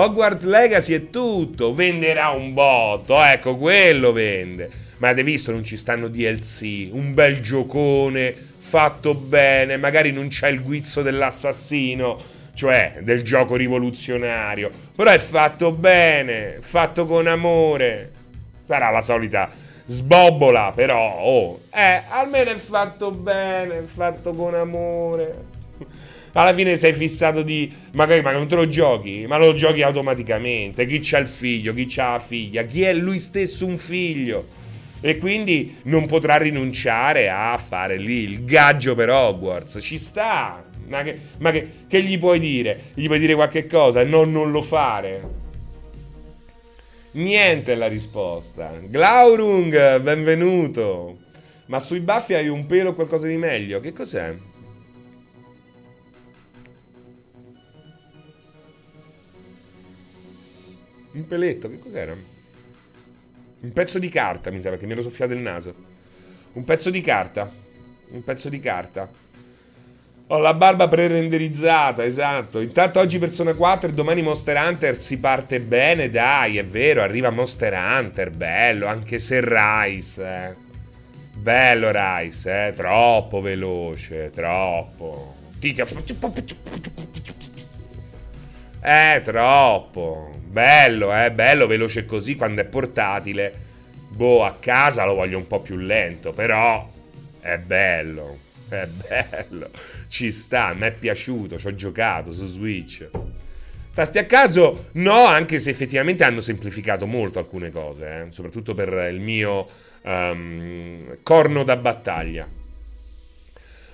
Hogwarts 0.00 0.44
Legacy 0.44 0.94
è 0.94 1.10
tutto, 1.10 1.74
venderà 1.74 2.28
un 2.28 2.54
botto, 2.54 3.20
ecco, 3.20 3.56
quello 3.56 4.12
vende. 4.12 4.70
Ma 4.98 5.08
avete 5.08 5.24
visto, 5.24 5.50
non 5.50 5.64
ci 5.64 5.76
stanno 5.76 6.06
DLC, 6.06 6.88
un 6.92 7.14
bel 7.14 7.40
giocone 7.40 8.32
fatto 8.58 9.14
bene, 9.14 9.76
magari 9.76 10.12
non 10.12 10.28
c'è 10.28 10.50
il 10.50 10.62
guizzo 10.62 11.02
dell'assassino, 11.02 12.16
cioè 12.54 12.98
del 13.00 13.22
gioco 13.22 13.56
rivoluzionario, 13.56 14.70
però 14.94 15.10
è 15.10 15.18
fatto 15.18 15.72
bene, 15.72 16.58
fatto 16.60 17.04
con 17.04 17.26
amore. 17.26 18.12
Sarà 18.64 18.90
la 18.90 19.02
solita 19.02 19.50
sbobbola, 19.84 20.70
però, 20.76 21.18
oh, 21.18 21.60
eh, 21.74 22.02
almeno 22.08 22.50
è 22.50 22.56
fatto 22.56 23.10
bene, 23.10 23.82
fatto 23.82 24.30
con 24.30 24.54
amore 24.54 25.56
alla 26.38 26.54
fine 26.54 26.76
sei 26.76 26.92
fissato 26.92 27.42
di 27.42 27.70
magari 27.92 28.22
ma 28.22 28.30
non 28.30 28.46
te 28.46 28.54
lo 28.54 28.68
giochi, 28.68 29.26
ma 29.26 29.38
lo 29.38 29.54
giochi 29.54 29.82
automaticamente. 29.82 30.86
Chi 30.86 31.00
c'ha 31.02 31.18
il 31.18 31.26
figlio, 31.26 31.74
chi 31.74 31.84
c'ha 31.88 32.12
la 32.12 32.18
figlia, 32.20 32.62
chi 32.62 32.82
è 32.82 32.94
lui 32.94 33.18
stesso 33.18 33.66
un 33.66 33.76
figlio. 33.76 34.56
E 35.00 35.18
quindi 35.18 35.78
non 35.82 36.06
potrà 36.06 36.36
rinunciare 36.36 37.28
a 37.28 37.58
fare 37.58 37.96
lì 37.96 38.22
il 38.22 38.44
gaggio 38.44 38.94
per 38.94 39.10
Hogwarts. 39.10 39.78
Ci 39.80 39.98
sta. 39.98 40.64
Ma, 40.86 41.02
che, 41.02 41.18
ma 41.38 41.50
che, 41.50 41.68
che, 41.88 42.02
gli 42.02 42.16
puoi 42.18 42.38
dire? 42.38 42.92
Gli 42.94 43.06
puoi 43.06 43.18
dire 43.18 43.34
qualche 43.34 43.66
cosa 43.66 44.04
non, 44.04 44.30
non 44.30 44.52
lo 44.52 44.62
fare? 44.62 45.36
Niente 47.12 47.72
è 47.72 47.76
la 47.76 47.88
risposta. 47.88 48.72
Glaurung, 48.80 50.00
benvenuto. 50.00 51.16
Ma 51.66 51.80
sui 51.80 52.00
baffi 52.00 52.34
hai 52.34 52.48
un 52.48 52.64
pelo 52.66 52.90
o 52.90 52.94
qualcosa 52.94 53.26
di 53.26 53.36
meglio? 53.36 53.80
Che 53.80 53.92
cos'è? 53.92 54.34
Un 61.12 61.26
peletto, 61.26 61.68
che 61.68 61.78
cos'era? 61.78 62.14
Un 63.60 63.72
pezzo 63.72 63.98
di 63.98 64.08
carta, 64.08 64.50
mi 64.50 64.60
sa, 64.60 64.70
perché 64.70 64.86
mi 64.86 64.92
ero 64.92 65.02
soffiato 65.02 65.32
il 65.32 65.40
naso. 65.40 65.74
Un 66.52 66.64
pezzo 66.64 66.90
di 66.90 67.00
carta. 67.00 67.50
Un 68.10 68.24
pezzo 68.24 68.48
di 68.48 68.60
carta. 68.60 69.08
Ho 70.30 70.38
la 70.38 70.52
barba 70.52 70.88
pre-renderizzata, 70.88 72.04
esatto. 72.04 72.60
Intanto 72.60 73.00
oggi 73.00 73.18
Persona 73.18 73.54
4 73.54 73.88
e 73.88 73.92
domani 73.94 74.20
Monster 74.20 74.56
Hunter 74.56 75.00
si 75.00 75.18
parte 75.18 75.58
bene, 75.60 76.10
dai, 76.10 76.58
è 76.58 76.64
vero, 76.66 77.00
arriva 77.00 77.30
Monster 77.30 77.72
Hunter, 77.72 78.30
bello, 78.30 78.86
anche 78.86 79.18
se 79.18 79.40
Rise, 79.42 80.26
eh. 80.26 80.66
Bello 81.32 81.90
Rise, 81.90 82.66
eh, 82.66 82.72
troppo 82.74 83.40
veloce, 83.40 84.30
troppo. 84.30 85.34
Eh, 88.82 89.22
troppo. 89.24 90.37
Bello, 90.58 91.16
eh, 91.16 91.30
bello, 91.30 91.68
veloce 91.68 92.04
così 92.04 92.34
quando 92.34 92.62
è 92.62 92.64
portatile. 92.64 93.66
Boh, 94.08 94.44
a 94.44 94.56
casa 94.58 95.04
lo 95.04 95.14
voglio 95.14 95.38
un 95.38 95.46
po' 95.46 95.60
più 95.60 95.76
lento, 95.76 96.32
però 96.32 96.90
è 97.40 97.58
bello. 97.58 98.38
È 98.68 98.84
bello 98.86 99.70
ci 100.08 100.32
sta, 100.32 100.72
me 100.74 100.88
è 100.88 100.92
piaciuto, 100.92 101.58
ci 101.58 101.66
ho 101.68 101.74
giocato 101.74 102.32
su 102.32 102.46
Switch. 102.46 103.08
Tasti 103.94 104.18
a 104.18 104.24
caso? 104.24 104.88
No, 104.92 105.26
anche 105.26 105.58
se 105.58 105.70
effettivamente 105.70 106.24
hanno 106.24 106.40
semplificato 106.40 107.06
molto 107.06 107.38
alcune 107.38 107.70
cose, 107.70 108.06
eh? 108.06 108.26
soprattutto 108.30 108.74
per 108.74 109.10
il 109.12 109.20
mio 109.20 109.68
um, 110.02 111.18
corno 111.22 111.62
da 111.62 111.76
battaglia. 111.76 112.57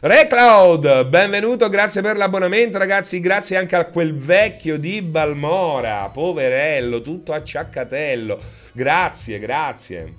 Recloud, 0.06 1.06
benvenuto, 1.06 1.70
grazie 1.70 2.02
per 2.02 2.18
l'abbonamento 2.18 2.76
ragazzi, 2.76 3.20
grazie 3.20 3.56
anche 3.56 3.74
a 3.74 3.86
quel 3.86 4.14
vecchio 4.14 4.76
di 4.76 5.00
Balmora, 5.00 6.10
poverello, 6.12 7.00
tutto 7.00 7.32
acciaccatello, 7.32 8.38
grazie, 8.72 9.38
grazie. 9.38 10.12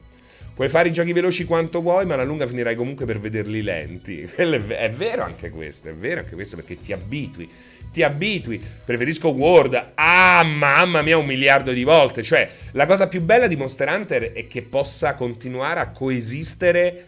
Puoi 0.56 0.70
fare 0.70 0.88
i 0.88 0.92
giochi 0.92 1.14
veloci 1.14 1.46
quanto 1.46 1.82
vuoi, 1.82 2.08
ma 2.08 2.16
alla 2.16 2.24
lunga 2.24 2.48
finirai 2.48 2.76
comunque 2.76 3.06
per 3.06 3.20
vederli 3.20 3.62
lenti. 3.62 4.22
È 4.36 4.90
vero 4.90 5.22
anche 5.22 5.52
questo, 5.52 5.90
è 5.90 5.94
vero 5.94 6.22
anche 6.22 6.34
questo 6.34 6.56
perché 6.56 6.82
ti 6.82 6.92
abitui. 6.92 7.48
Ti 7.94 8.02
abitui. 8.02 8.60
Preferisco 8.84 9.28
Word. 9.30 9.92
Ah, 9.94 10.42
mamma 10.44 11.04
mia, 11.04 11.16
un 11.16 11.28
miliardo 11.28 11.72
di 11.72 11.84
volte. 11.84 12.24
Cioè, 12.24 12.50
la 12.72 12.88
cosa 12.88 13.08
più 13.08 13.22
bella 13.22 13.46
di 13.46 13.56
Monster 13.56 13.90
Hunter 13.90 14.32
è 14.32 14.48
che 14.48 14.64
possa 14.64 15.14
continuare 15.14 15.80
a 15.80 15.90
coesistere 15.92 17.06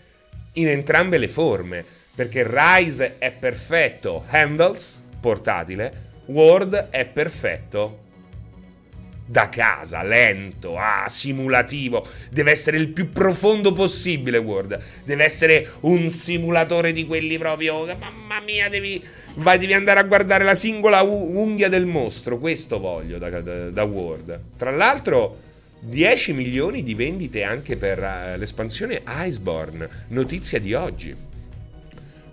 in 0.53 0.67
entrambe 0.67 1.17
le 1.17 1.27
forme. 1.27 1.96
Perché 2.17 2.43
Rise 2.49 3.19
è 3.19 3.29
perfetto, 3.29 4.25
handles, 4.29 5.03
portatile. 5.19 6.05
Word 6.25 6.87
è 6.89 7.05
perfetto 7.05 8.05
da 9.23 9.49
casa, 9.49 10.01
lento, 10.01 10.79
ah, 10.79 11.05
simulativo. 11.07 12.07
Deve 12.31 12.49
essere 12.49 12.77
il 12.77 12.87
più 12.87 13.11
profondo 13.11 13.71
possibile, 13.71 14.39
Word. 14.39 14.81
Deve 15.03 15.25
essere 15.25 15.73
un 15.81 16.09
simulatore 16.09 16.91
di 16.91 17.05
quelli 17.05 17.37
proprio. 17.37 17.85
Mamma 17.85 18.39
mia, 18.43 18.67
devi. 18.67 19.03
Vai, 19.35 19.59
devi 19.59 19.75
andare 19.75 19.99
a 19.99 20.03
guardare 20.03 20.43
la 20.43 20.55
singola 20.55 21.03
unghia 21.03 21.69
del 21.69 21.85
mostro. 21.85 22.39
Questo 22.39 22.79
voglio 22.79 23.19
da, 23.19 23.29
da, 23.29 23.69
da 23.69 23.83
Word. 23.83 24.39
Tra 24.57 24.71
l'altro. 24.71 25.45
10 25.79 26.33
milioni 26.33 26.81
di 26.81 26.95
vendite 26.95 27.43
anche 27.43 27.77
per 27.77 27.99
uh, 27.99 28.39
l'espansione 28.39 29.03
Iceborne. 29.07 29.87
Notizia 30.07 30.59
di 30.59 30.73
oggi. 30.73 31.26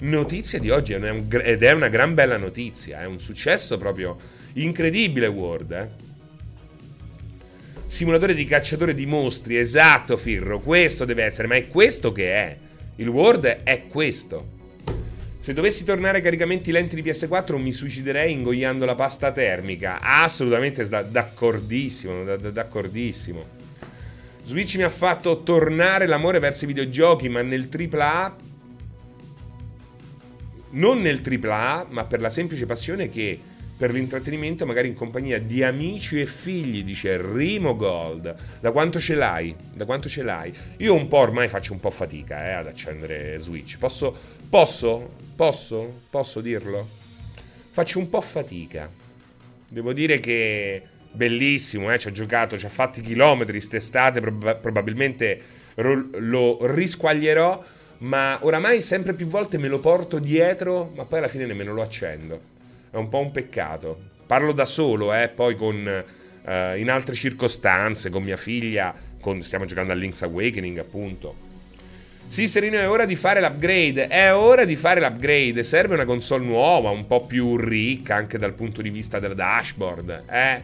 Notizia 0.04 0.58
di 0.58 0.70
oggi 0.70 0.92
ed 0.92 1.62
è 1.62 1.72
una 1.72 1.88
gran 1.88 2.14
bella 2.14 2.36
notizia. 2.36 3.00
È 3.00 3.06
un 3.06 3.20
successo 3.20 3.78
proprio 3.78 4.18
incredibile, 4.54 5.26
Word. 5.26 5.70
Eh? 5.72 6.12
simulatore 7.86 8.34
di 8.34 8.44
cacciatore 8.44 8.92
di 8.92 9.06
mostri. 9.06 9.56
Esatto, 9.56 10.16
Firro, 10.16 10.60
questo 10.60 11.04
deve 11.04 11.24
essere, 11.24 11.46
ma 11.46 11.54
è 11.54 11.68
questo 11.68 12.12
che 12.12 12.34
è. 12.34 12.56
Il 12.96 13.08
Word 13.08 13.44
è 13.44 13.86
questo. 13.88 14.52
Se 15.38 15.52
dovessi 15.52 15.84
tornare 15.84 16.16
ai 16.16 16.22
caricamenti 16.22 16.72
lenti 16.72 17.00
di 17.00 17.08
PS4 17.08 17.56
mi 17.56 17.70
suiciderei 17.70 18.32
ingoiando 18.32 18.84
la 18.84 18.94
pasta 18.94 19.30
termica. 19.30 20.00
Assolutamente 20.00 20.86
d'accordissimo, 20.86 22.24
d'accordissimo. 22.24 23.62
Switch 24.42 24.76
mi 24.76 24.82
ha 24.82 24.90
fatto 24.90 25.42
tornare 25.42 26.06
l'amore 26.06 26.38
verso 26.38 26.64
i 26.64 26.68
videogiochi, 26.68 27.28
ma 27.28 27.42
nel 27.42 27.68
AAA 27.70 28.36
non 30.74 31.00
nel 31.00 31.20
AAA, 31.20 31.86
ma 31.90 32.04
per 32.04 32.20
la 32.20 32.30
semplice 32.30 32.66
passione 32.66 33.08
che 33.08 33.38
per 33.76 33.92
l'intrattenimento, 33.92 34.66
magari 34.66 34.86
in 34.86 34.94
compagnia 34.94 35.40
di 35.40 35.64
amici 35.64 36.20
e 36.20 36.26
figli, 36.26 36.84
dice 36.84 37.20
Rimo 37.20 37.74
Gold. 37.74 38.34
Da 38.60 38.70
quanto 38.70 39.00
ce 39.00 39.14
l'hai? 39.16 39.54
Da 39.74 39.84
quanto 39.84 40.08
ce 40.08 40.22
l'hai? 40.22 40.54
Io 40.78 40.94
un 40.94 41.08
po' 41.08 41.18
ormai 41.18 41.48
faccio 41.48 41.72
un 41.72 41.80
po' 41.80 41.90
fatica 41.90 42.46
eh, 42.46 42.52
ad 42.52 42.66
accendere 42.68 43.36
Switch. 43.38 43.76
Posso? 43.78 44.16
Posso? 44.48 45.10
Posso? 45.34 46.02
Posso 46.08 46.40
dirlo? 46.40 46.86
Faccio 47.70 47.98
un 47.98 48.08
po' 48.08 48.20
fatica. 48.20 48.88
Devo 49.68 49.92
dire 49.92 50.20
che 50.20 50.82
bellissimo, 51.10 51.92
eh? 51.92 51.98
ci 51.98 52.08
ha 52.08 52.12
giocato, 52.12 52.56
ci 52.56 52.66
ha 52.66 52.70
fatto 52.70 53.00
i 53.00 53.02
chilometri 53.02 53.58
quest'estate, 53.58 54.20
prob- 54.20 54.60
probabilmente 54.60 55.40
ro- 55.74 56.10
lo 56.18 56.58
risquaglierò, 56.62 57.64
ma 57.98 58.38
oramai 58.42 58.82
sempre 58.82 59.14
più 59.14 59.26
volte 59.26 59.58
me 59.58 59.68
lo 59.68 59.78
porto 59.78 60.18
dietro, 60.18 60.92
ma 60.96 61.04
poi 61.04 61.18
alla 61.18 61.28
fine 61.28 61.46
nemmeno 61.46 61.72
lo 61.72 61.82
accendo 61.82 62.52
è 62.94 62.96
un 62.96 63.08
po' 63.08 63.18
un 63.18 63.32
peccato. 63.32 63.98
Parlo 64.24 64.52
da 64.52 64.64
solo, 64.64 65.12
eh, 65.12 65.28
poi 65.28 65.56
con, 65.56 66.04
eh, 66.44 66.78
in 66.78 66.88
altre 66.88 67.16
circostanze, 67.16 68.08
con 68.08 68.22
mia 68.22 68.36
figlia, 68.36 68.94
con, 69.20 69.42
stiamo 69.42 69.64
giocando 69.64 69.92
a 69.92 69.96
Link's 69.96 70.22
Awakening 70.22 70.78
appunto. 70.78 71.34
Sì, 72.28 72.46
Serino, 72.46 72.78
è 72.78 72.88
ora 72.88 73.04
di 73.04 73.16
fare 73.16 73.40
l'upgrade. 73.40 74.06
È 74.06 74.32
ora 74.32 74.64
di 74.64 74.76
fare 74.76 75.00
l'upgrade. 75.00 75.64
Serve 75.64 75.94
una 75.94 76.04
console 76.04 76.44
nuova, 76.44 76.90
un 76.90 77.06
po' 77.06 77.26
più 77.26 77.56
ricca 77.56 78.14
anche 78.14 78.38
dal 78.38 78.54
punto 78.54 78.80
di 78.80 78.90
vista 78.90 79.18
del 79.18 79.34
dashboard. 79.34 80.22
Eh. 80.30 80.62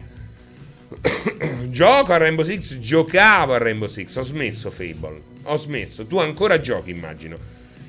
Gioco 1.69 2.13
a 2.13 2.17
Rainbow 2.17 2.43
Six, 2.43 2.79
giocavo 2.79 3.53
a 3.53 3.57
Rainbow 3.57 3.87
Six. 3.87 4.15
Ho 4.15 4.23
smesso 4.23 4.69
Fable. 4.69 5.21
Ho 5.43 5.57
smesso. 5.57 6.05
Tu 6.05 6.17
ancora 6.17 6.59
giochi, 6.59 6.91
immagino. 6.91 7.37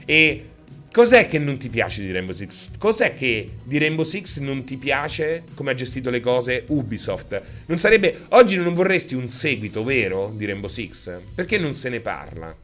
E 0.05 0.47
Cos'è 0.93 1.27
che 1.27 1.39
non 1.39 1.57
ti 1.57 1.71
piace 1.71 2.03
di 2.03 2.13
Rainbow 2.13 2.35
Six? 2.35 2.77
Cos'è 2.77 3.15
che 3.15 3.53
di 3.63 3.79
Rainbow 3.79 4.05
Six 4.05 4.41
non 4.41 4.65
ti 4.65 4.77
piace 4.77 5.43
come 5.55 5.71
ha 5.71 5.75
gestito 5.75 6.11
le 6.11 6.21
cose 6.21 6.65
Ubisoft? 6.67 7.41
Non 7.65 7.79
sarebbe. 7.79 8.27
Oggi 8.29 8.59
non 8.59 8.75
vorresti 8.75 9.15
un 9.15 9.31
seguito 9.31 9.85
vero 9.85 10.31
di 10.37 10.45
Rainbow 10.45 10.69
Six? 10.69 11.19
Perché 11.35 11.57
non 11.57 11.73
se 11.73 11.89
ne 11.89 12.01
parla? 12.01 12.55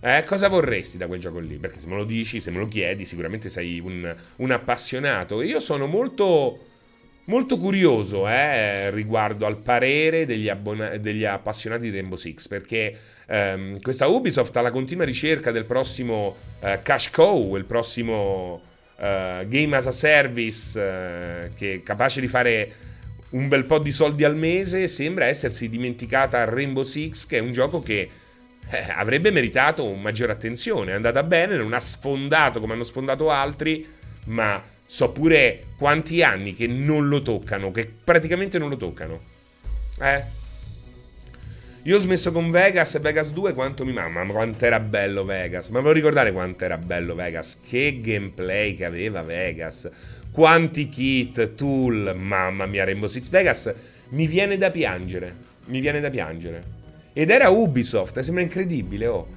Eh, 0.00 0.24
cosa 0.24 0.48
vorresti 0.48 0.96
da 0.96 1.06
quel 1.06 1.20
gioco 1.20 1.40
lì? 1.40 1.56
Perché 1.56 1.78
se 1.78 1.88
me 1.88 1.96
lo 1.96 2.04
dici, 2.04 2.40
se 2.40 2.50
me 2.50 2.58
lo 2.58 2.68
chiedi, 2.68 3.04
sicuramente 3.04 3.50
sei 3.50 3.80
un, 3.80 4.16
un 4.36 4.50
appassionato. 4.50 5.42
Io 5.42 5.60
sono 5.60 5.84
molto 5.84 6.67
molto 7.28 7.56
curioso 7.56 8.28
eh, 8.28 8.90
riguardo 8.90 9.46
al 9.46 9.56
parere 9.56 10.26
degli, 10.26 10.48
abbona- 10.48 10.96
degli, 10.96 11.24
appassionati 11.24 11.84
di 11.84 11.90
Rainbow 11.90 12.16
Six 12.16 12.48
perché 12.48 12.96
ehm, 13.26 13.80
questa 13.80 14.06
Ubisoft 14.06 14.56
ha 14.56 14.60
la 14.60 14.70
continua 14.70 15.04
ricerca 15.04 15.50
del 15.50 15.64
prossimo 15.64 16.36
eh, 16.60 16.80
cash 16.82 17.10
cow, 17.10 17.56
il 17.56 17.64
prossimo 17.64 18.60
eh, 18.98 19.46
game 19.46 19.76
as 19.76 19.86
a 19.86 19.90
service 19.92 20.80
eh, 20.80 21.50
che 21.54 21.74
è 21.74 21.82
capace 21.82 22.20
di 22.20 22.28
fare 22.28 22.72
un 23.30 23.46
bel 23.48 23.64
po' 23.64 23.78
di 23.78 23.92
soldi 23.92 24.24
al 24.24 24.36
mese 24.36 24.86
sembra 24.86 25.26
essersi 25.26 25.68
dimenticata 25.68 26.44
Rainbow 26.44 26.82
Six 26.82 27.26
che 27.26 27.38
è 27.38 27.40
un 27.40 27.52
gioco 27.52 27.82
che 27.82 28.08
eh, 28.70 28.84
avrebbe 28.94 29.30
meritato 29.30 29.92
maggiore 29.94 30.32
attenzione. 30.32 30.92
È 30.92 30.94
andata 30.94 31.22
bene, 31.22 31.56
non 31.56 31.74
ha 31.74 31.78
sfondato 31.78 32.58
come 32.58 32.72
hanno 32.72 32.84
sfondato 32.84 33.30
altri 33.30 33.86
ma 34.24 34.62
so 34.90 35.12
pure 35.12 35.64
quanti 35.76 36.22
anni 36.22 36.54
che 36.54 36.66
non 36.66 37.08
lo 37.08 37.20
toccano, 37.20 37.70
che 37.70 37.86
praticamente 38.02 38.56
non 38.56 38.70
lo 38.70 38.78
toccano. 38.78 39.20
Eh? 40.00 40.22
Io 41.82 41.96
ho 41.96 41.98
smesso 42.00 42.32
con 42.32 42.50
Vegas 42.50 42.94
e 42.94 43.00
Vegas 43.00 43.32
2 43.32 43.52
quanto 43.52 43.84
mi 43.84 43.92
mamma, 43.92 44.24
ma 44.24 44.32
quanto 44.32 44.64
era 44.64 44.80
bello 44.80 45.26
Vegas. 45.26 45.68
Ma 45.68 45.80
ve 45.80 45.88
lo 45.88 45.92
ricordate 45.92 46.32
quanto 46.32 46.64
era 46.64 46.78
bello 46.78 47.14
Vegas? 47.14 47.60
Che 47.66 48.00
gameplay 48.00 48.74
che 48.74 48.86
aveva 48.86 49.20
Vegas. 49.20 49.90
Quanti 50.30 50.88
kit, 50.88 51.54
tool, 51.54 52.14
mamma 52.16 52.64
mia, 52.64 52.84
Rainbow 52.84 53.08
Six 53.08 53.28
Vegas 53.28 53.74
mi 54.08 54.26
viene 54.26 54.56
da 54.56 54.70
piangere. 54.70 55.34
Mi 55.66 55.80
viene 55.80 56.00
da 56.00 56.08
piangere. 56.08 56.64
Ed 57.12 57.28
era 57.28 57.50
Ubisoft, 57.50 58.18
sembra 58.20 58.42
incredibile, 58.42 59.06
oh. 59.06 59.28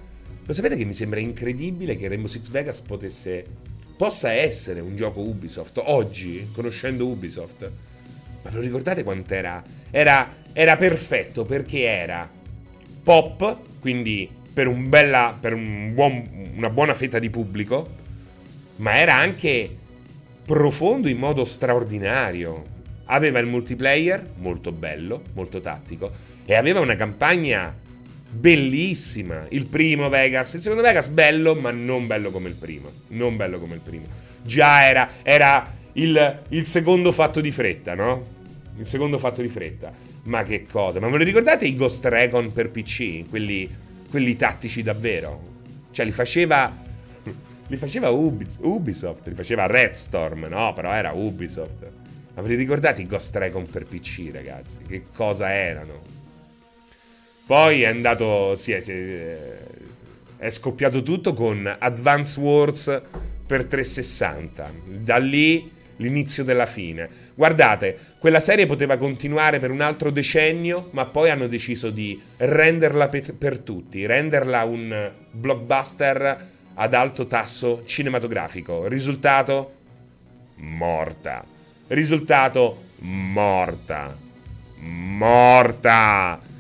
Lo 0.46 0.54
sapete 0.54 0.78
che 0.78 0.86
mi 0.86 0.94
sembra 0.94 1.20
incredibile 1.20 1.98
che 1.98 2.08
Rainbow 2.08 2.30
Six 2.30 2.50
Vegas 2.50 2.80
potesse 2.80 3.46
possa 4.02 4.32
essere 4.32 4.80
un 4.80 4.96
gioco 4.96 5.20
Ubisoft 5.20 5.80
oggi, 5.84 6.50
conoscendo 6.54 7.06
Ubisoft. 7.06 7.70
Ma 8.42 8.50
ve 8.50 8.56
lo 8.56 8.62
ricordate 8.62 9.04
quant'era? 9.04 9.62
Era, 9.92 10.28
era 10.54 10.76
perfetto 10.76 11.46
perché 11.46 11.84
era 11.84 12.28
pop, 13.04 13.58
quindi 13.80 14.28
per, 14.52 14.66
un 14.66 14.90
bella, 14.90 15.38
per 15.40 15.54
un 15.54 15.94
buon, 15.94 16.52
una 16.56 16.72
buona 16.72 16.96
fetta 16.96 17.20
di 17.20 17.30
pubblico, 17.30 17.90
ma 18.78 18.98
era 18.98 19.14
anche 19.14 19.70
profondo 20.46 21.08
in 21.08 21.18
modo 21.20 21.46
straordinario. 21.46 22.66
Aveva 23.06 23.38
il 23.38 23.46
multiplayer, 23.46 24.30
molto 24.38 24.72
bello, 24.72 25.22
molto 25.34 25.62
tattico, 25.62 26.12
e 26.44 26.56
aveva 26.56 26.80
una 26.80 26.96
campagna 26.96 27.72
bellissima. 28.32 29.46
Il 29.50 29.68
primo 29.68 30.10
Vegas, 30.10 30.54
il 30.54 30.62
secondo 30.62 30.84
Vegas 30.84 31.10
bello, 31.10 31.56
ma 31.56 31.72
non 31.72 32.08
bello 32.08 32.32
come 32.32 32.50
il 32.50 32.56
primo. 32.56 32.90
Non 33.10 33.36
bello 33.36 33.60
come 33.60 33.76
il 33.76 33.82
primo. 33.82 34.06
Già 34.42 34.88
era, 34.88 35.10
era 35.22 35.74
il, 35.94 36.40
il 36.50 36.66
secondo 36.66 37.12
fatto 37.12 37.42
di 37.42 37.52
fretta, 37.52 37.94
no? 37.94 38.40
Il 38.78 38.88
secondo 38.88 39.18
fatto 39.18 39.42
di 39.42 39.50
fretta. 39.50 39.92
Ma 40.24 40.44
che 40.44 40.66
cosa? 40.66 41.00
Ma 41.00 41.10
ve 41.10 41.18
lo 41.18 41.24
ricordate 41.24 41.66
i 41.66 41.76
Ghost 41.76 42.06
Recon 42.06 42.54
per 42.54 42.70
PC? 42.70 43.30
Quelli, 43.30 43.70
quelli 44.10 44.36
tattici 44.36 44.82
davvero? 44.82 45.50
Cioè 45.92 46.06
li 46.06 46.12
faceva... 46.12 46.90
Li 47.68 47.78
faceva 47.78 48.10
Ubisoft, 48.10 49.28
li 49.28 49.34
faceva 49.34 49.66
Red 49.66 49.94
Storm, 49.94 50.46
no? 50.50 50.74
Però 50.74 50.92
era 50.92 51.12
Ubisoft. 51.12 51.90
Ma 52.36 52.42
ve 52.42 52.50
li 52.50 52.56
ricordate 52.56 53.02
i 53.02 53.08
Ghost 53.08 53.34
Recon 53.34 53.66
per 53.66 53.86
PC, 53.86 54.30
ragazzi? 54.34 54.80
Che 54.86 55.04
cosa 55.14 55.50
erano? 55.54 56.21
Poi 57.52 57.82
è 57.82 57.88
andato. 57.88 58.56
Sì, 58.56 58.72
è, 58.72 58.82
è 60.38 60.50
scoppiato 60.50 61.04
tutto 61.04 61.34
con 61.34 61.76
Advance 61.80 62.40
Wars 62.40 63.02
per 63.46 63.66
360. 63.66 64.72
Da 64.86 65.18
lì 65.18 65.70
l'inizio 65.98 66.46
della 66.46 66.66
fine. 66.66 67.10
Guardate, 67.36 67.98
quella 68.20 68.40
serie 68.40 68.68
poteva 68.68 68.96
continuare 68.96 69.60
per 69.60 69.70
un 69.70 69.82
altro 69.82 70.12
decennio, 70.12 70.92
ma 70.92 71.04
poi 71.08 71.30
hanno 71.30 71.48
deciso 71.48 71.90
di 71.90 72.18
renderla 72.38 73.10
per, 73.10 73.34
per 73.34 73.60
tutti, 73.60 74.06
renderla 74.06 74.64
un 74.64 75.12
blockbuster 75.32 76.48
ad 76.76 76.94
alto 76.94 77.28
tasso 77.28 77.84
cinematografico. 77.84 78.88
Risultato? 78.88 79.74
Morta. 80.56 81.44
Risultato? 81.88 82.82
Morta. 83.00 84.16
Morta. 84.78 86.51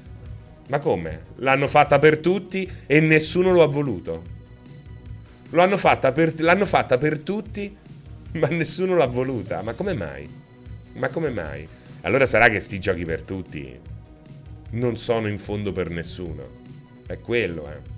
Ma 0.72 0.80
come? 0.80 1.26
L'hanno 1.36 1.68
fatta 1.68 2.00
per 2.00 2.18
tutti 2.18 2.70
e 2.88 3.00
nessuno 3.02 3.52
lo 3.52 3.62
ha 3.62 3.68
voluto. 3.68 4.24
L'hanno 5.52 5.78
fatta 5.78 6.12
per, 6.12 6.34
l'hanno 6.40 6.66
fatta 6.66 6.98
per 6.98 7.20
tutti, 7.20 7.76
ma 8.32 8.48
nessuno 8.48 8.96
l'ha 8.96 9.06
voluta. 9.08 9.62
Ma 9.62 9.74
come 9.74 9.94
mai? 9.94 10.28
Ma 10.94 11.10
come 11.10 11.30
mai? 11.30 11.68
Allora 12.02 12.26
sarà 12.26 12.48
che 12.50 12.60
sti 12.60 12.80
giochi 12.80 13.06
per 13.06 13.22
tutti 13.22 13.90
non 14.72 14.96
sono 14.96 15.28
in 15.28 15.38
fondo 15.38 15.72
per 15.72 15.90
nessuno. 15.90 16.60
È 17.06 17.20
quello, 17.20 17.70
eh. 17.70 17.90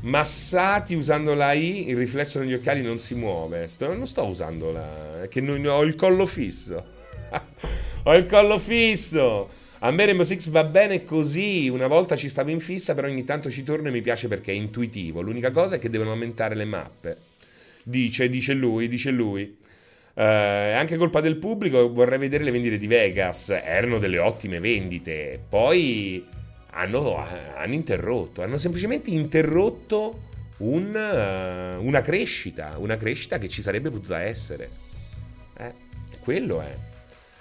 Massati 0.00 0.94
usando 0.94 1.34
la 1.34 1.52
I, 1.52 1.88
il 1.88 1.96
riflesso 1.96 2.38
negli 2.38 2.54
occhiali 2.54 2.82
non 2.82 2.98
si 2.98 3.14
muove. 3.14 3.66
Sto, 3.66 3.92
non 3.92 4.06
sto 4.06 4.24
usando 4.24 4.70
la. 4.70 5.22
È 5.22 5.28
che 5.28 5.40
non, 5.40 5.64
ho 5.66 5.82
il 5.82 5.96
collo 5.96 6.26
fisso. 6.26 6.84
ho 8.04 8.14
il 8.14 8.26
collo 8.26 8.58
fisso. 8.58 9.50
A 9.80 9.90
me 9.92 10.04
Rainbow 10.04 10.24
Six 10.24 10.48
va 10.48 10.64
bene 10.64 11.04
così. 11.04 11.68
Una 11.68 11.86
volta 11.86 12.16
ci 12.16 12.28
stavo 12.28 12.50
in 12.50 12.58
fissa, 12.58 12.94
però 12.94 13.06
ogni 13.06 13.24
tanto 13.24 13.48
ci 13.50 13.62
torno 13.62 13.88
e 13.88 13.90
mi 13.92 14.00
piace 14.00 14.26
perché 14.26 14.50
è 14.50 14.54
intuitivo. 14.54 15.20
L'unica 15.20 15.52
cosa 15.52 15.76
è 15.76 15.78
che 15.78 15.88
devono 15.88 16.10
aumentare 16.10 16.56
le 16.56 16.64
mappe. 16.64 17.16
Dice, 17.84 18.28
dice 18.28 18.54
lui, 18.54 18.88
dice 18.88 19.10
lui. 19.10 19.56
Uh, 20.14 20.20
è 20.20 20.72
anche 20.72 20.96
colpa 20.96 21.20
del 21.20 21.36
pubblico. 21.36 21.92
Vorrei 21.92 22.18
vedere 22.18 22.42
le 22.42 22.50
vendite 22.50 22.76
di 22.76 22.88
Vegas. 22.88 23.50
Erano 23.50 23.98
delle 23.98 24.18
ottime 24.18 24.58
vendite. 24.58 25.40
Poi 25.48 26.24
hanno, 26.70 27.16
hanno 27.16 27.74
interrotto, 27.74 28.42
hanno 28.42 28.58
semplicemente 28.58 29.10
interrotto 29.10 30.26
un, 30.58 30.86
uh, 30.92 31.84
una 31.84 32.02
crescita, 32.02 32.74
una 32.78 32.96
crescita 32.96 33.38
che 33.38 33.48
ci 33.48 33.62
sarebbe 33.62 33.90
potuta 33.90 34.22
essere. 34.22 34.68
Eh, 35.56 35.72
quello 36.20 36.60
è. 36.60 36.76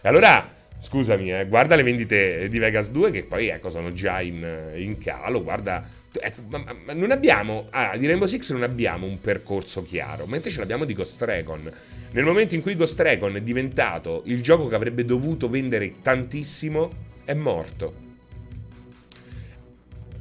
E 0.01 0.07
allora, 0.07 0.56
scusami, 0.79 1.33
eh, 1.33 1.45
guarda 1.45 1.75
le 1.75 1.83
vendite 1.83 2.47
di 2.49 2.59
Vegas 2.59 2.91
2 2.91 3.11
che 3.11 3.23
poi 3.23 3.47
ecco, 3.47 3.69
sono 3.69 3.93
già 3.93 4.21
in, 4.21 4.73
in 4.75 4.97
calo, 4.97 5.43
guarda... 5.43 5.95
Ecco, 6.19 6.41
ma, 6.47 6.63
ma 6.85 6.93
non 6.93 7.11
abbiamo, 7.11 7.67
ah, 7.69 7.95
di 7.95 8.07
Rainbow 8.07 8.27
Six 8.27 8.51
non 8.51 8.63
abbiamo 8.63 9.05
un 9.05 9.21
percorso 9.21 9.83
chiaro, 9.83 10.25
mentre 10.25 10.49
ce 10.49 10.57
l'abbiamo 10.57 10.83
di 10.83 10.93
Ghost 10.93 11.21
Recon. 11.21 11.71
Nel 12.11 12.23
momento 12.23 12.55
in 12.55 12.61
cui 12.61 12.75
Ghost 12.75 12.99
Recon 12.99 13.35
è 13.35 13.41
diventato 13.41 14.23
il 14.25 14.41
gioco 14.41 14.67
che 14.67 14.73
avrebbe 14.73 15.05
dovuto 15.05 15.47
vendere 15.47 16.01
tantissimo, 16.01 16.91
è 17.23 17.33
morto 17.33 18.05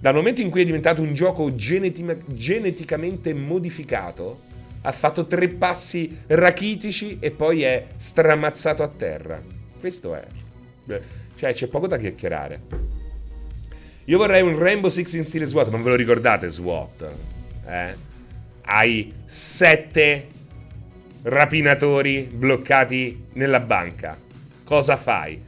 dal 0.06 0.14
momento 0.14 0.40
in 0.40 0.50
cui 0.50 0.62
è 0.62 0.64
diventato 0.64 1.02
un 1.02 1.14
gioco 1.14 1.56
genetima- 1.56 2.16
geneticamente 2.26 3.34
modificato, 3.34 4.40
ha 4.82 4.92
fatto 4.92 5.26
tre 5.26 5.48
passi 5.48 6.16
rachitici 6.28 7.16
e 7.18 7.32
poi 7.32 7.62
è 7.62 7.86
stramazzato 7.96 8.84
a 8.84 8.88
terra. 8.88 9.42
Questo 9.80 10.14
è. 10.14 10.45
Cioè, 11.36 11.52
c'è 11.52 11.66
poco 11.66 11.86
da 11.86 11.96
chiacchierare. 11.96 12.60
Io 14.04 14.18
vorrei 14.18 14.42
un 14.42 14.58
Rainbow 14.58 14.90
Six 14.90 15.12
in 15.14 15.24
stile 15.24 15.46
SWAT, 15.46 15.70
non 15.70 15.82
ve 15.82 15.90
lo 15.90 15.96
ricordate 15.96 16.48
SWAT? 16.48 17.12
Eh? 17.66 17.94
Hai 18.62 19.12
sette 19.24 20.26
rapinatori 21.22 22.22
bloccati 22.22 23.24
nella 23.32 23.60
banca. 23.60 24.16
Cosa 24.64 24.96
fai? 24.96 25.46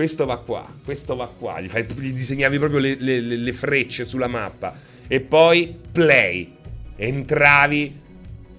questo 0.00 0.24
va 0.24 0.38
qua, 0.38 0.66
questo 0.82 1.14
va 1.14 1.26
qua, 1.26 1.60
gli, 1.60 1.68
fai, 1.68 1.84
gli 1.84 2.12
disegnavi 2.12 2.58
proprio 2.58 2.78
le, 2.78 2.96
le, 2.98 3.20
le, 3.20 3.52
frecce 3.52 4.06
sulla 4.06 4.28
mappa 4.28 4.74
e 5.06 5.20
poi 5.20 5.76
play, 5.92 6.56
entravi, 6.96 8.00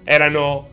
erano 0.04 0.70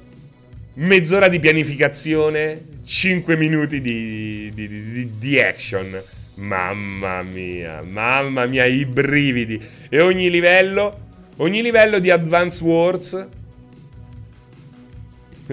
mezz'ora 0.78 1.28
di 1.28 1.40
pianificazione, 1.40 2.60
5 2.84 3.36
minuti 3.36 3.80
di, 3.80 4.50
di, 4.54 4.68
di, 4.68 5.10
di 5.18 5.40
action. 5.40 6.00
Mamma 6.36 7.22
mia, 7.22 7.82
mamma 7.82 8.46
mia, 8.46 8.64
i 8.64 8.84
brividi. 8.84 9.60
E 9.88 10.00
ogni 10.00 10.30
livello, 10.30 11.06
ogni 11.38 11.62
livello 11.62 11.98
di 11.98 12.10
Advance 12.10 12.62
Wars 12.62 13.28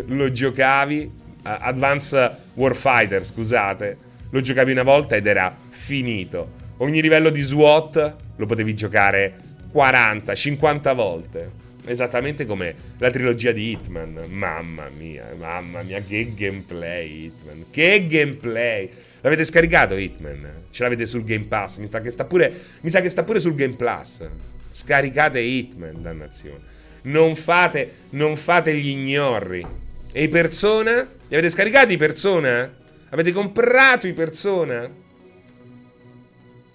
lo 0.07 0.31
giocavi, 0.31 1.09
Advance 1.41 2.35
Warfighter, 2.53 3.25
scusate, 3.25 3.97
lo 4.29 4.41
giocavi 4.41 4.71
una 4.71 4.83
volta 4.83 5.15
ed 5.15 5.25
era 5.25 5.55
finito. 5.69 6.63
Ogni 6.77 7.01
livello 7.01 7.29
di 7.29 7.41
SWAT 7.41 8.15
lo 8.35 8.45
potevi 8.45 8.75
giocare 8.75 9.33
40, 9.71 10.35
50 10.35 10.93
volte. 10.93 11.51
Esattamente 11.87 12.45
come 12.45 12.75
la 12.97 13.11
trilogia 13.11 13.51
di 13.51 13.71
Hitman. 13.71 14.23
Mamma 14.29 14.89
mia, 14.89 15.25
mamma 15.37 15.83
mia, 15.83 16.01
che 16.01 16.33
gameplay 16.35 17.25
Hitman. 17.25 17.65
Che 17.69 18.07
gameplay. 18.07 18.89
L'avete 19.21 19.43
scaricato 19.43 19.95
Hitman? 19.95 20.65
Ce 20.71 20.83
l'avete 20.83 21.05
sul 21.05 21.23
Game 21.23 21.45
Pass? 21.45 21.77
Mi 21.77 21.87
sa 21.87 22.01
che 22.01 22.09
sta 22.09 22.25
pure, 22.25 22.51
mi 22.81 22.89
sa 22.89 23.01
che 23.01 23.09
sta 23.09 23.23
pure 23.23 23.39
sul 23.39 23.55
Game 23.55 23.75
Plus. 23.75 24.27
Scaricate 24.71 25.39
Hitman, 25.39 26.01
dannazione. 26.01 26.73
Non 27.03 27.35
fate, 27.35 27.91
non 28.11 28.35
fate 28.35 28.75
gli 28.75 28.87
ignorri. 28.87 29.65
E 30.11 30.23
i 30.23 30.27
Persona? 30.27 30.93
Li 31.27 31.35
avete 31.35 31.49
scaricati 31.49 31.93
i 31.93 31.97
Persona? 31.97 32.71
Avete 33.09 33.31
comprato 33.31 34.07
i 34.07 34.13
Persona? 34.13 34.89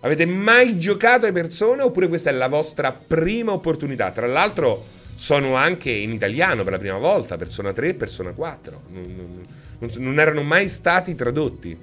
Avete 0.00 0.24
mai 0.24 0.78
giocato 0.78 1.26
ai 1.26 1.32
Persona 1.32 1.84
oppure 1.84 2.08
questa 2.08 2.30
è 2.30 2.32
la 2.32 2.48
vostra 2.48 2.92
prima 2.92 3.52
opportunità? 3.52 4.12
Tra 4.12 4.26
l'altro 4.26 4.98
sono 5.20 5.54
anche 5.54 5.90
in 5.90 6.12
italiano 6.12 6.62
per 6.62 6.72
la 6.72 6.78
prima 6.78 6.96
volta, 6.96 7.36
Persona 7.36 7.74
3 7.74 7.88
e 7.88 7.94
Persona 7.94 8.30
4. 8.30 8.82
Non, 8.88 9.44
non, 9.78 9.90
non 9.98 10.18
erano 10.18 10.42
mai 10.42 10.66
stati 10.66 11.14
tradotti. 11.14 11.76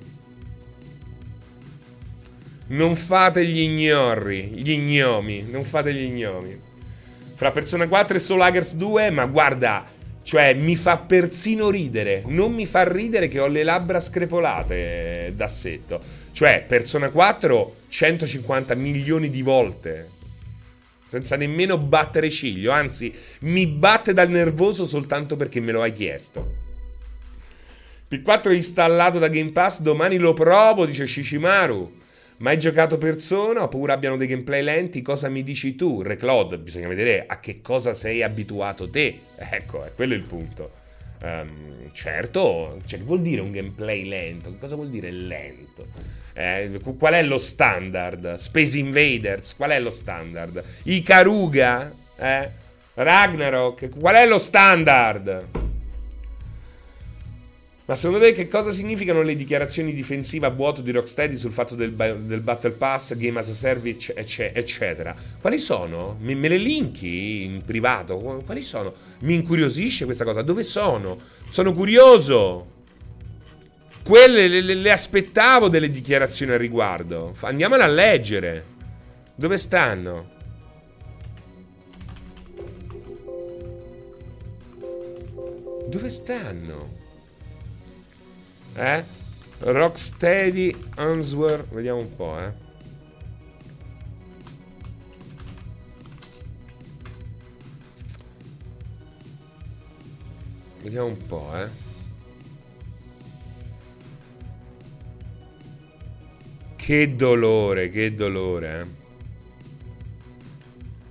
Non 2.70 2.96
fate 2.96 3.46
gli 3.46 3.60
ignorri, 3.60 4.54
gli 4.56 4.72
ignomi, 4.72 5.46
non 5.52 5.64
fate 5.66 5.94
gli 5.94 6.02
ignomi. 6.02 6.60
Fra 7.36 7.52
Persona 7.52 7.88
4 7.88 8.16
e 8.16 8.20
Soul 8.20 8.42
Hackers 8.42 8.74
2, 8.74 9.12
ma 9.12 9.28
guarda, 9.28 9.86
cioè, 10.24 10.56
mi 10.56 10.76
fa 10.76 10.98
persino 10.98 11.70
ridere. 11.70 12.24
Non 12.26 12.54
mi 12.54 12.66
fa 12.66 12.92
ridere 12.92 13.28
che 13.28 13.40
ho 13.40 13.46
le 13.46 13.64
labbra 13.64 14.00
screpolate 14.00 15.34
d'assetto. 15.36 16.02
Cioè, 16.32 16.66
Persona 16.68 17.12
4, 17.12 17.76
150 17.88 18.74
milioni 18.74 19.30
di 19.30 19.44
volte. 19.44 20.16
Senza 21.08 21.36
nemmeno 21.38 21.78
battere 21.78 22.30
ciglio. 22.30 22.72
Anzi, 22.72 23.14
mi 23.40 23.66
batte 23.66 24.14
dal 24.14 24.30
nervoso 24.30 24.86
soltanto 24.86 25.36
perché 25.36 25.60
me 25.60 25.72
lo 25.72 25.82
hai 25.82 25.94
chiesto. 25.94 26.66
P4 28.10 28.54
installato 28.54 29.20
da 29.20 29.28
Game 29.28 29.52
Pass, 29.52 29.82
domani 29.82 30.18
lo 30.18 30.34
provo, 30.34 30.86
dice 30.86 31.08
Shishimaru. 31.08 31.96
Mai 32.38 32.60
giocato 32.60 33.00
persona 33.00 33.64
oppure 33.64 33.94
abbiano 33.94 34.16
dei 34.16 34.28
gameplay 34.28 34.62
lenti? 34.62 35.02
Cosa 35.02 35.28
mi 35.28 35.44
dici 35.44 35.76
tu? 35.76 36.04
Recloud, 36.04 36.58
bisogna 36.58 36.88
vedere 36.88 37.26
a 37.26 37.40
che 37.40 37.62
cosa 37.62 37.96
sei 37.96 38.22
abituato 38.22 38.88
te. 38.88 39.22
Ecco, 39.36 39.84
è 39.84 39.92
quello 39.96 40.14
il 40.14 40.22
punto. 40.22 40.72
Um, 41.20 41.90
certo, 41.94 42.80
cioè, 42.86 43.00
che 43.00 43.06
vuol 43.06 43.22
dire 43.22 43.42
un 43.42 43.52
gameplay 43.52 44.08
lento? 44.08 44.52
Che 44.52 44.60
cosa 44.60 44.76
vuol 44.76 44.90
dire 44.90 45.10
lento? 45.10 45.88
Eh, 46.40 46.80
qual 47.00 47.14
è 47.14 47.24
lo 47.24 47.40
standard? 47.40 48.36
Space 48.36 48.78
Invaders, 48.78 49.56
qual 49.56 49.72
è 49.72 49.80
lo 49.80 49.90
standard? 49.90 50.64
Ikaruga? 50.84 51.92
Eh? 52.16 52.50
Ragnarok, 52.94 53.90
qual 53.98 54.14
è 54.14 54.28
lo 54.28 54.38
standard? 54.38 55.46
Ma 57.86 57.96
secondo 57.96 58.24
te 58.24 58.34
che 58.34 58.48
cosa 58.48 58.72
significano 58.72 59.24
le 59.24 59.36
dichiarazioni 59.36 59.94
difensive 59.94 60.46
a 60.46 60.50
vuoto 60.50 60.82
di 60.82 60.92
Rocksteady 60.92 61.38
sul 61.38 61.52
fatto 61.52 61.74
del, 61.74 61.94
del 61.94 62.42
Battle 62.42 62.72
Pass, 62.72 63.16
Game 63.16 63.40
as 63.40 63.50
a 63.50 63.54
Service, 63.54 64.14
eccetera? 64.14 65.16
Quali 65.42 65.58
sono? 65.58 66.18
Me, 66.20 66.36
me, 66.36 66.50
le 66.50 66.58
linki 66.58 67.46
in 67.46 67.64
privato? 67.66 68.16
Quali 68.46 68.62
sono? 68.62 68.94
Mi 69.22 69.34
incuriosisce 69.34 70.06
questa 70.06 70.24
cosa. 70.24 70.44
Dove 70.44 70.62
sono? 70.62 71.18
Sono 71.50 71.74
curioso. 71.74 72.76
Quelle 74.08 74.48
le, 74.48 74.62
le 74.62 74.92
aspettavo 74.94 75.68
delle 75.68 75.90
dichiarazioni 75.90 76.54
al 76.54 76.60
riguardo. 76.60 77.36
Andiamole 77.42 77.84
a 77.84 77.88
leggere. 77.88 78.66
Dove 79.36 79.58
stanno? 79.58 80.30
Dove 85.88 86.10
stanno? 86.10 86.90
Eh? 88.76 89.04
Rocksteady 89.60 90.74
Answer. 90.96 91.66
Vediamo 91.70 92.00
un 92.00 92.16
po', 92.16 92.40
eh. 92.40 92.52
Vediamo 100.82 101.08
un 101.08 101.26
po', 101.26 101.52
eh. 101.58 101.87
Che 106.88 107.18
dolore, 107.18 107.90
che 107.90 108.16
dolore, 108.16 108.80
eh. 108.80 108.86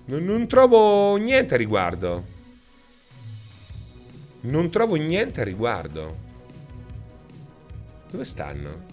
Non, 0.06 0.24
non 0.24 0.46
trovo 0.48 1.16
niente 1.16 1.52
a 1.52 1.58
riguardo. 1.58 2.24
Non 4.40 4.70
trovo 4.70 4.94
niente 4.94 5.42
a 5.42 5.44
riguardo. 5.44 6.16
Dove 8.10 8.24
stanno? 8.24 8.86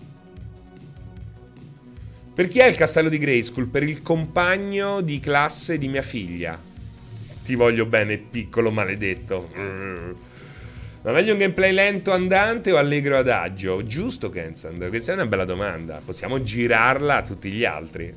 Per 2.34 2.50
chi 2.50 2.60
è 2.60 2.66
il 2.66 2.76
castello 2.76 3.08
di 3.08 3.18
Grayskull? 3.18 3.68
Per 3.68 3.84
il 3.84 4.02
compagno 4.02 5.00
di 5.00 5.22
classe 5.22 5.78
di 5.78 5.88
mia 5.88 6.02
figlia. 6.02 6.62
Ti 7.46 7.56
voglio 7.56 7.86
bene, 7.86 8.18
piccolo 8.18 8.72
maledetto. 8.72 9.52
Ma 11.04 11.12
meglio 11.12 11.34
un 11.34 11.40
gameplay 11.40 11.74
lento 11.74 12.14
andante 12.14 12.72
o 12.72 12.78
allegro 12.78 13.18
adagio? 13.18 13.84
Giusto, 13.84 14.30
Kensand? 14.30 14.88
Questa 14.88 15.12
è 15.12 15.16
una 15.16 15.26
bella 15.26 15.44
domanda. 15.44 16.02
Possiamo 16.04 16.42
girarla 16.42 17.18
a 17.18 17.22
tutti 17.24 17.52
gli 17.52 17.66
altri. 17.66 18.14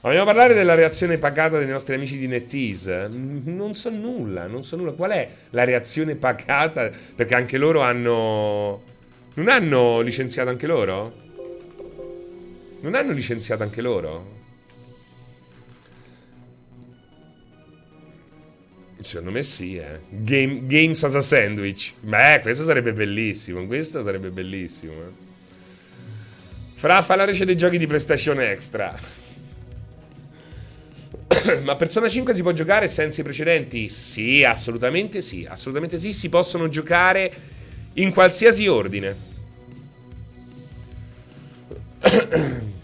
Vogliamo 0.00 0.24
parlare 0.24 0.54
della 0.54 0.76
reazione 0.76 1.18
pacata 1.18 1.58
dei 1.58 1.66
nostri 1.66 1.96
amici 1.96 2.16
di 2.16 2.28
NetEase? 2.28 3.08
Non 3.08 3.74
so 3.74 3.90
nulla, 3.90 4.46
non 4.46 4.62
so 4.62 4.76
nulla. 4.76 4.92
Qual 4.92 5.10
è 5.10 5.28
la 5.50 5.64
reazione 5.64 6.14
pacata? 6.14 6.90
Perché 7.16 7.34
anche 7.34 7.58
loro 7.58 7.80
hanno 7.80 8.82
non 9.34 9.48
hanno 9.48 10.00
licenziato 10.00 10.50
anche 10.50 10.68
loro? 10.68 11.12
Non 12.82 12.94
hanno 12.94 13.12
licenziato 13.12 13.64
anche 13.64 13.82
loro? 13.82 14.37
Secondo 19.00 19.30
me 19.30 19.42
sì, 19.42 19.76
eh. 19.76 20.00
Game, 20.08 20.66
games 20.66 21.02
as 21.04 21.14
a 21.14 21.20
sandwich. 21.20 21.92
Beh, 22.00 22.40
questo 22.42 22.64
sarebbe 22.64 22.92
bellissimo. 22.92 23.64
Questo 23.66 24.02
sarebbe 24.02 24.30
bellissimo. 24.30 24.92
Eh. 24.92 25.26
Fra, 26.74 27.02
fa 27.02 27.14
la 27.14 27.24
rece 27.24 27.44
dei 27.44 27.56
giochi 27.56 27.78
di 27.78 27.86
PlayStation 27.86 28.40
Extra. 28.40 28.98
Ma 31.62 31.76
Persona 31.76 32.08
5 32.08 32.34
si 32.34 32.42
può 32.42 32.52
giocare 32.52 32.88
senza 32.88 33.20
i 33.20 33.24
precedenti? 33.24 33.88
Sì, 33.88 34.42
assolutamente 34.42 35.20
sì. 35.22 35.46
Assolutamente 35.48 35.98
sì. 35.98 36.12
Si 36.12 36.28
possono 36.28 36.68
giocare 36.68 37.30
in 37.94 38.12
qualsiasi 38.12 38.66
ordine. 38.66 39.16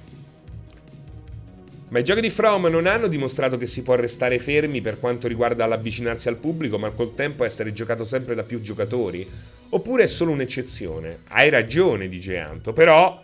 Ma 1.94 2.00
i 2.00 2.04
giochi 2.04 2.22
di 2.22 2.30
From 2.30 2.66
non 2.66 2.86
hanno 2.86 3.06
dimostrato 3.06 3.56
che 3.56 3.66
si 3.66 3.84
può 3.84 3.94
restare 3.94 4.40
fermi 4.40 4.80
per 4.80 4.98
quanto 4.98 5.28
riguarda 5.28 5.64
l'avvicinarsi 5.64 6.26
al 6.26 6.38
pubblico, 6.38 6.76
ma 6.76 6.90
col 6.90 7.14
tempo 7.14 7.44
essere 7.44 7.72
giocato 7.72 8.02
sempre 8.02 8.34
da 8.34 8.42
più 8.42 8.60
giocatori? 8.60 9.24
Oppure 9.68 10.02
è 10.02 10.06
solo 10.06 10.32
un'eccezione? 10.32 11.18
Hai 11.28 11.50
ragione, 11.50 12.08
dice 12.08 12.38
Anto, 12.38 12.72
però 12.72 13.22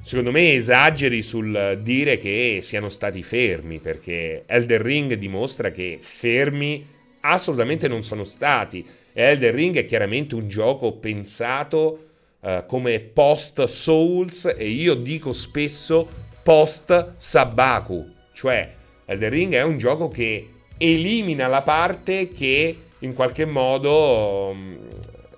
secondo 0.00 0.30
me 0.30 0.52
esageri 0.52 1.22
sul 1.22 1.80
dire 1.82 2.18
che 2.18 2.60
siano 2.62 2.88
stati 2.88 3.24
fermi, 3.24 3.80
perché 3.80 4.44
Elder 4.46 4.80
Ring 4.80 5.14
dimostra 5.14 5.72
che 5.72 5.98
fermi 6.00 6.86
assolutamente 7.22 7.88
non 7.88 8.04
sono 8.04 8.22
stati. 8.22 8.86
Elder 9.12 9.52
Ring 9.52 9.76
è 9.76 9.84
chiaramente 9.84 10.36
un 10.36 10.46
gioco 10.46 10.92
pensato 10.92 12.06
uh, 12.38 12.64
come 12.64 13.00
post 13.00 13.64
Souls 13.64 14.54
e 14.56 14.68
io 14.68 14.94
dico 14.94 15.32
spesso 15.32 16.26
post 16.48 17.12
Sabaku, 17.18 18.10
cioè 18.32 18.72
Elder 19.04 19.30
Ring 19.30 19.52
è 19.52 19.62
un 19.62 19.76
gioco 19.76 20.08
che 20.08 20.48
elimina 20.78 21.46
la 21.46 21.60
parte 21.60 22.32
che 22.32 22.74
in 23.00 23.12
qualche 23.12 23.44
modo 23.44 24.52
um, 24.52 24.78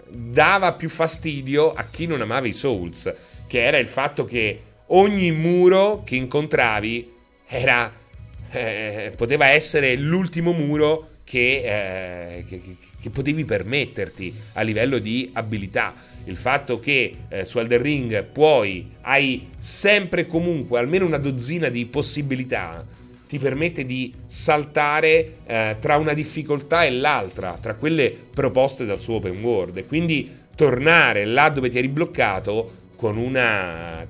dava 0.06 0.72
più 0.74 0.88
fastidio 0.88 1.72
a 1.72 1.84
chi 1.90 2.06
non 2.06 2.20
amava 2.20 2.46
i 2.46 2.52
Souls, 2.52 3.12
che 3.48 3.60
era 3.60 3.78
il 3.78 3.88
fatto 3.88 4.24
che 4.24 4.60
ogni 4.86 5.32
muro 5.32 6.04
che 6.04 6.14
incontravi 6.14 7.12
era, 7.48 7.92
eh, 8.52 9.12
poteva 9.16 9.48
essere 9.48 9.96
l'ultimo 9.96 10.52
muro 10.52 11.08
che, 11.24 12.36
eh, 12.36 12.44
che, 12.48 12.62
che, 13.00 13.10
potevi 13.10 13.44
permetterti 13.44 14.32
a 14.52 14.62
livello 14.62 14.98
di 14.98 15.28
abilità. 15.32 15.92
Il 16.30 16.36
fatto 16.36 16.78
che 16.78 17.16
eh, 17.28 17.44
su 17.44 17.58
Elden 17.58 17.82
Ring 17.82 18.22
puoi, 18.22 18.88
hai 19.00 19.48
sempre 19.58 20.28
comunque 20.28 20.78
almeno 20.78 21.04
una 21.04 21.18
dozzina 21.18 21.68
di 21.68 21.86
possibilità, 21.86 22.86
ti 23.28 23.36
permette 23.38 23.84
di 23.84 24.14
saltare 24.26 25.38
eh, 25.44 25.76
tra 25.80 25.96
una 25.96 26.14
difficoltà 26.14 26.84
e 26.84 26.92
l'altra, 26.92 27.58
tra 27.60 27.74
quelle 27.74 28.16
proposte 28.32 28.86
dal 28.86 29.00
suo 29.00 29.16
open 29.16 29.42
world, 29.42 29.76
e 29.78 29.86
quindi 29.86 30.30
tornare 30.54 31.24
là 31.24 31.48
dove 31.48 31.68
ti 31.68 31.78
eri 31.78 31.88
bloccato 31.88 32.74
con 32.94 33.16
una, 33.16 34.06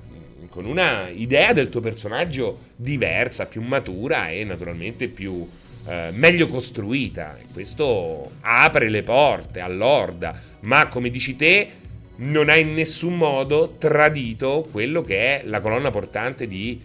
con 0.49 0.65
una 0.65 1.09
idea 1.09 1.53
del 1.53 1.69
tuo 1.69 1.81
personaggio 1.81 2.59
diversa, 2.75 3.47
più 3.47 3.63
matura 3.63 4.29
e 4.29 4.43
naturalmente 4.43 5.07
più, 5.07 5.43
eh, 5.87 6.09
meglio 6.13 6.47
costruita. 6.47 7.35
Questo 7.51 8.29
apre 8.41 8.89
le 8.89 9.01
porte 9.01 9.59
all'orda, 9.59 10.39
ma 10.61 10.87
come 10.87 11.09
dici 11.09 11.35
te, 11.35 11.79
non 12.17 12.49
ha 12.49 12.55
in 12.55 12.73
nessun 12.73 13.17
modo 13.17 13.75
tradito 13.77 14.67
quello 14.71 15.01
che 15.01 15.41
è 15.41 15.41
la 15.45 15.59
colonna 15.59 15.89
portante 15.89 16.47
di, 16.47 16.79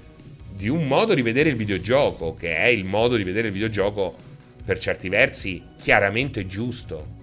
di 0.50 0.68
un 0.68 0.86
modo 0.86 1.14
di 1.14 1.22
vedere 1.22 1.50
il 1.50 1.56
videogioco, 1.56 2.34
che 2.34 2.56
è 2.56 2.66
il 2.66 2.84
modo 2.84 3.16
di 3.16 3.24
vedere 3.24 3.48
il 3.48 3.52
videogioco 3.52 4.14
per 4.64 4.78
certi 4.78 5.08
versi 5.08 5.62
chiaramente 5.80 6.46
giusto. 6.46 7.14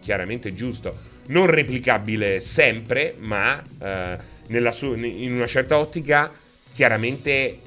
Chiaramente 0.00 0.54
giusto. 0.54 1.10
Non 1.28 1.46
replicabile 1.46 2.40
sempre, 2.40 3.14
ma 3.18 3.62
eh, 3.80 4.72
su- 4.72 4.94
in 4.94 5.32
una 5.32 5.46
certa 5.46 5.78
ottica 5.78 6.30
chiaramente 6.72 7.58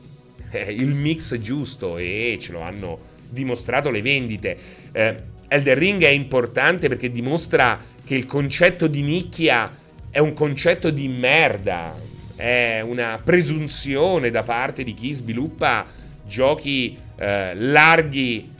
eh, 0.51 0.71
il 0.73 0.93
mix 0.93 1.37
giusto 1.37 1.97
e 1.97 2.37
ce 2.39 2.51
lo 2.51 2.59
hanno 2.61 2.99
dimostrato 3.29 3.89
le 3.89 4.01
vendite. 4.01 4.57
Eh, 4.91 5.33
Elder 5.47 5.77
Ring 5.77 6.03
è 6.03 6.09
importante 6.09 6.87
perché 6.87 7.11
dimostra 7.11 7.79
che 8.05 8.15
il 8.15 8.25
concetto 8.25 8.87
di 8.87 9.01
nicchia 9.01 9.75
è 10.09 10.19
un 10.19 10.33
concetto 10.33 10.91
di 10.91 11.07
merda, 11.07 11.93
è 12.35 12.81
una 12.81 13.19
presunzione 13.21 14.29
da 14.29 14.43
parte 14.43 14.83
di 14.83 14.93
chi 14.93 15.13
sviluppa 15.13 15.85
giochi 16.25 16.97
eh, 17.17 17.55
larghi 17.55 18.53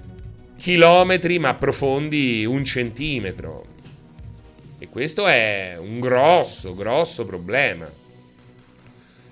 chilometri 0.57 1.39
ma 1.39 1.53
profondi 1.53 2.43
un 2.45 2.65
centimetro. 2.65 3.73
E 4.79 4.89
questo 4.89 5.27
è 5.27 5.77
un 5.79 5.99
grosso, 5.99 6.75
grosso 6.75 7.25
problema. 7.25 7.89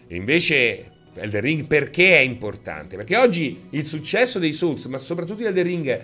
E 0.08 0.16
invece 0.16 0.92
Elden 1.16 1.42
Ring 1.42 1.66
perché 1.66 2.18
è 2.18 2.22
importante? 2.22 2.96
Perché 2.96 3.18
oggi 3.18 3.64
il 3.72 3.86
successo 3.86 4.40
dei 4.40 4.54
Souls, 4.54 4.86
ma 4.86 4.98
soprattutto 4.98 5.40
di 5.40 5.46
Elden 5.46 5.64
Ring, 5.64 6.04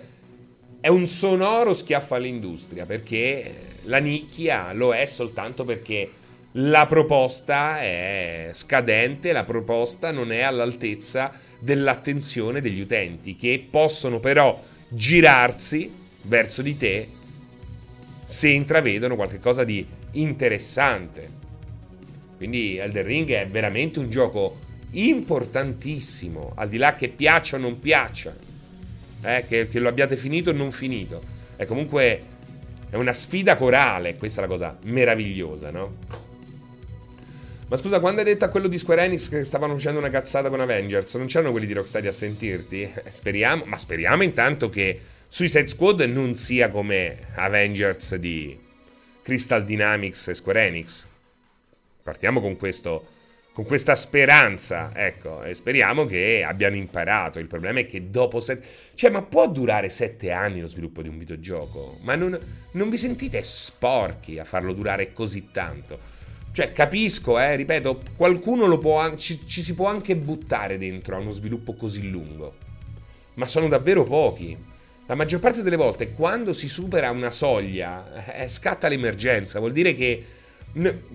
è 0.82 0.88
un 0.88 1.08
sonoro 1.08 1.74
schiaffo 1.74 2.15
all'industria, 2.15 2.86
perché 2.86 3.68
la 3.89 3.97
nicchia 3.97 4.71
lo 4.71 4.93
è 4.93 5.06
soltanto 5.06 5.65
perché 5.65 6.10
la 6.54 6.88
proposta 6.88 7.82
è 7.82 8.49
scadente, 8.54 9.32
la 9.32 9.43
proposta 9.43 10.12
non 10.12 10.32
è 10.32 10.41
all'altezza 10.41 11.32
dell'attenzione 11.60 12.62
degli 12.62 12.80
utenti, 12.80 13.36
che 13.36 13.65
possono 13.69 14.19
però 14.19 14.60
girarsi 14.88 15.91
verso 16.23 16.62
di 16.62 16.78
te 16.78 17.08
se 18.23 18.49
intravedono 18.49 19.15
qualcosa 19.15 19.63
di 19.63 19.86
interessante. 20.12 21.38
Quindi 22.38 22.78
Elden 22.78 23.06
Ring 23.06 23.30
è 23.32 23.47
veramente 23.47 23.99
un 23.99 24.10
gioco 24.10 24.58
importantissimo, 24.91 26.54
al 26.56 26.69
di 26.69 26.78
là 26.78 26.95
che 26.95 27.10
piaccia 27.10 27.58
o 27.58 27.60
non 27.60 27.80
piaccia, 27.80 28.36
eh, 29.21 29.45
che, 29.47 29.67
che, 29.67 29.80
lo 29.80 29.89
abbiate 29.89 30.15
finito 30.15 30.52
o 30.52 30.54
non 30.54 30.71
finito, 30.71 31.21
è 31.56 31.65
comunque 31.65 32.29
È 32.89 32.95
una 32.95 33.13
sfida 33.13 33.56
corale, 33.56 34.17
questa 34.17 34.41
è 34.41 34.43
la 34.45 34.49
cosa 34.49 34.78
meravigliosa, 34.86 35.69
no? 35.69 35.97
Ma 37.67 37.78
scusa, 37.78 37.99
quando 37.99 38.21
hai 38.21 38.25
detto 38.25 38.45
a 38.45 38.49
quello 38.49 38.67
di 38.67 38.80
Square 38.80 39.04
Enix 39.04 39.30
che 39.30 39.43
stavano 39.43 39.75
facendo 39.75 39.99
una 39.99 40.10
cazzata 40.10 40.49
con 40.49 40.60
Avengers, 40.60 41.13
non 41.15 41.28
c'erano 41.28 41.52
quelli 41.52 41.67
di 41.67 41.73
Rocksteady 41.73 42.08
a 42.08 42.12
sentirti? 42.12 42.82
Eh, 42.82 43.12
speriamo, 43.12 43.63
ma 43.65 43.78
speriamo 43.78 44.23
intanto 44.23 44.69
che 44.69 44.99
Suicide 45.28 45.67
Squad 45.67 45.99
non 46.02 46.34
sia 46.34 46.69
come 46.69 47.28
Avengers 47.36 48.15
di 48.15 48.58
Crystal 49.21 49.63
Dynamics 49.63 50.30
e 50.30 50.34
Square 50.34 50.65
Enix. 50.65 51.08
Partiamo 52.02 52.41
con 52.41 52.58
questo 52.58 53.06
con 53.60 53.67
questa 53.67 53.95
speranza, 53.95 54.91
ecco, 54.95 55.43
e 55.43 55.54
speriamo 55.54 56.06
che 56.06 56.45
abbiano 56.48 56.78
imparato. 56.78 57.39
Il 57.39 57.48
problema 57.48 57.82
è 57.82 57.86
che 57.86 58.10
dopo 58.10 58.39
sette... 58.39 58.65
Cioè, 58.93 59.10
ma 59.10 59.22
può 59.22 59.50
durare 59.50 59.89
sette 59.89 60.32
anni 60.32 60.62
lo 60.62 60.67
sviluppo 60.67 61.02
di 61.02 61.10
un 61.10 61.17
videogioco? 61.17 61.98
Ma 62.04 62.15
non, 62.15 62.39
non 62.72 62.89
vi 62.89 62.95
sentite 62.95 63.43
sporchi 63.43 64.39
a 64.39 64.45
farlo 64.45 64.72
durare 64.72 65.12
così 65.12 65.50
tanto? 65.52 66.00
Cioè, 66.54 66.72
capisco, 66.72 67.38
eh, 67.38 67.58
ripeto, 67.58 68.02
qualcuno 68.15 68.65
lo 68.65 68.80
può, 68.80 69.13
ci, 69.15 69.45
ci 69.45 69.62
si 69.62 69.76
può 69.76 69.88
anche 69.88 70.15
buttare 70.15 70.78
dentro 70.78 71.17
a 71.17 71.19
uno 71.19 71.32
sviluppo 71.32 71.74
così 71.74 72.10
lungo. 72.10 72.56
Ma 73.34 73.45
sono 73.45 73.67
davvero 73.67 74.06
pochi. 74.06 74.58
La 75.06 75.15
maggior 75.15 75.41
parte 75.41 75.63
delle 75.63 75.76
volte, 75.76 76.13
quando 76.13 76.54
si 76.54 76.69
supera 76.69 77.12
una 77.12 77.30
soglia, 77.30 78.36
eh, 78.36 78.48
scatta 78.48 78.88
l'emergenza. 78.88 79.60
Vuol 79.60 79.74
dire 79.74 79.93
che 79.93 80.26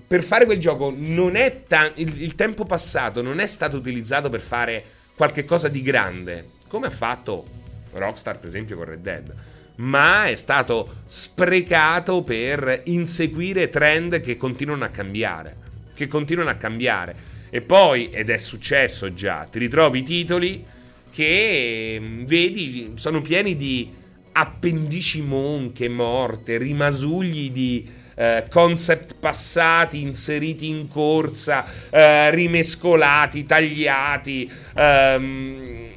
per 0.07 0.23
fare 0.23 0.45
quel 0.45 0.59
gioco 0.59 0.93
non 0.95 1.37
è 1.37 1.63
ta- 1.67 1.93
il, 1.95 2.23
il, 2.23 2.35
tempo 2.35 2.65
passato 2.65 3.23
non 3.23 3.39
è 3.39 3.47
stato 3.47 3.77
utilizzato 3.77 4.29
per 4.29 4.41
fare 4.41 4.85
qualche 5.15 5.45
cosa 5.45 5.69
di 5.69 5.81
grande, 5.81 6.45
come 6.69 6.89
ha 6.89 6.91
fatto 6.91 7.47
Rockstar 7.93 8.39
per 8.39 8.49
esempio 8.49 8.77
con 8.77 8.87
Red 8.87 9.01
Dead, 9.01 9.35
ma 9.77 10.27
è 10.27 10.35
stato 10.35 11.03
sprecato 11.05 12.23
per 12.23 12.83
inseguire 12.85 13.71
trend 13.71 14.21
che 14.21 14.37
continuano 14.37 14.85
a 14.85 14.89
cambiare, 14.89 15.57
che 15.95 16.07
continuano 16.07 16.51
a 16.51 16.55
cambiare. 16.55 17.33
E 17.51 17.61
poi, 17.61 18.11
ed 18.11 18.31
è 18.31 18.37
successo 18.37 19.15
già, 19.15 19.47
ti 19.49 19.61
ritrovi 19.61 20.03
titoli 20.03 20.65
che 21.13 21.97
mm, 22.01 22.25
vedi 22.25 22.93
sono 22.97 23.21
pieni 23.21 23.57
di 23.57 23.89
appendici 24.33 25.23
monche 25.23 25.89
morte, 25.89 26.59
rimasugli 26.59 27.53
di 27.53 27.89
eh, 28.15 28.45
concept 28.51 29.17
passati, 29.19 30.01
inseriti 30.01 30.69
in 30.69 30.89
corsa, 30.89 31.65
eh, 31.91 32.31
rimescolati, 32.31 33.45
tagliati. 33.45 34.51
Ehm, 34.75 35.93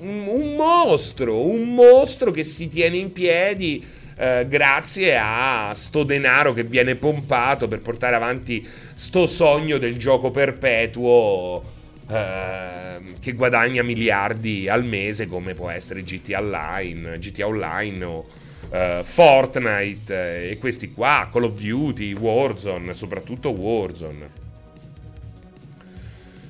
un 0.00 0.54
mostro, 0.54 1.46
un 1.46 1.74
mostro 1.74 2.30
che 2.30 2.44
si 2.44 2.68
tiene 2.68 2.96
in 2.98 3.12
piedi. 3.12 3.84
Eh, 4.16 4.46
grazie 4.48 5.18
a 5.20 5.72
sto 5.74 6.04
denaro 6.04 6.52
che 6.52 6.62
viene 6.62 6.94
pompato 6.94 7.66
per 7.66 7.80
portare 7.80 8.14
avanti 8.14 8.64
sto 8.94 9.26
sogno 9.26 9.76
del 9.76 9.96
gioco 9.96 10.30
perpetuo 10.30 11.60
eh, 12.08 13.14
che 13.18 13.32
guadagna 13.32 13.82
miliardi 13.82 14.68
al 14.68 14.84
mese 14.84 15.26
come 15.26 15.54
può 15.54 15.68
essere 15.68 16.02
GTA 16.04 16.38
Online, 16.38 17.18
GTA 17.18 17.46
Online 17.46 18.04
o 18.04 18.26
uh, 18.74 19.02
Fortnite 19.02 20.12
uh, 20.12 20.52
e 20.52 20.56
questi 20.58 20.92
qua, 20.92 21.28
Call 21.30 21.44
of 21.44 21.60
Duty, 21.60 22.12
Warzone, 22.14 22.92
soprattutto 22.92 23.50
Warzone. 23.50 24.42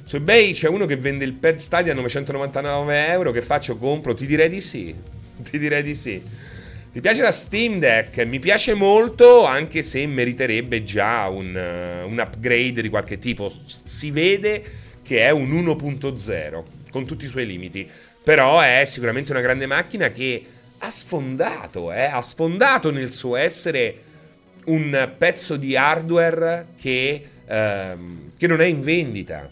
Su 0.04 0.16
eBay 0.16 0.52
c'è 0.52 0.68
uno 0.68 0.86
che 0.86 0.96
vende 0.96 1.24
il 1.24 1.32
Pad 1.32 1.56
Stadia 1.56 1.92
a 1.92 1.94
999 1.94 3.06
euro. 3.08 3.32
Che 3.32 3.42
faccio? 3.42 3.76
Compro? 3.76 4.14
Ti 4.14 4.26
direi 4.26 4.48
di 4.48 4.60
sì. 4.60 4.94
Ti 5.42 5.58
direi 5.58 5.82
di 5.82 5.94
sì. 5.94 6.22
Ti 6.92 7.00
piace 7.00 7.22
la 7.22 7.32
Steam 7.32 7.78
Deck? 7.78 8.18
Mi 8.24 8.38
piace 8.38 8.74
molto, 8.74 9.44
anche 9.44 9.82
se 9.82 10.06
meriterebbe 10.06 10.82
già 10.82 11.28
un, 11.28 11.54
uh, 11.54 12.08
un 12.08 12.18
upgrade 12.18 12.82
di 12.82 12.88
qualche 12.88 13.18
tipo. 13.18 13.52
Si 13.66 14.10
vede 14.10 14.62
che 15.02 15.20
è 15.20 15.30
un 15.30 15.50
1.0 15.50 16.62
con 16.90 17.06
tutti 17.06 17.24
i 17.24 17.28
suoi 17.28 17.46
limiti. 17.46 17.88
Però 18.22 18.60
è 18.60 18.84
sicuramente 18.86 19.32
una 19.32 19.40
grande 19.40 19.66
macchina 19.66 20.10
che 20.10 20.44
ha 20.84 20.90
sfondato, 20.90 21.92
eh? 21.92 22.04
ha 22.04 22.20
sfondato 22.20 22.90
nel 22.90 23.10
suo 23.10 23.36
essere 23.36 24.02
un 24.66 25.12
pezzo 25.16 25.56
di 25.56 25.76
hardware 25.76 26.66
che, 26.78 27.26
ehm, 27.46 28.32
che 28.36 28.46
non 28.46 28.60
è 28.60 28.66
in 28.66 28.82
vendita. 28.82 29.50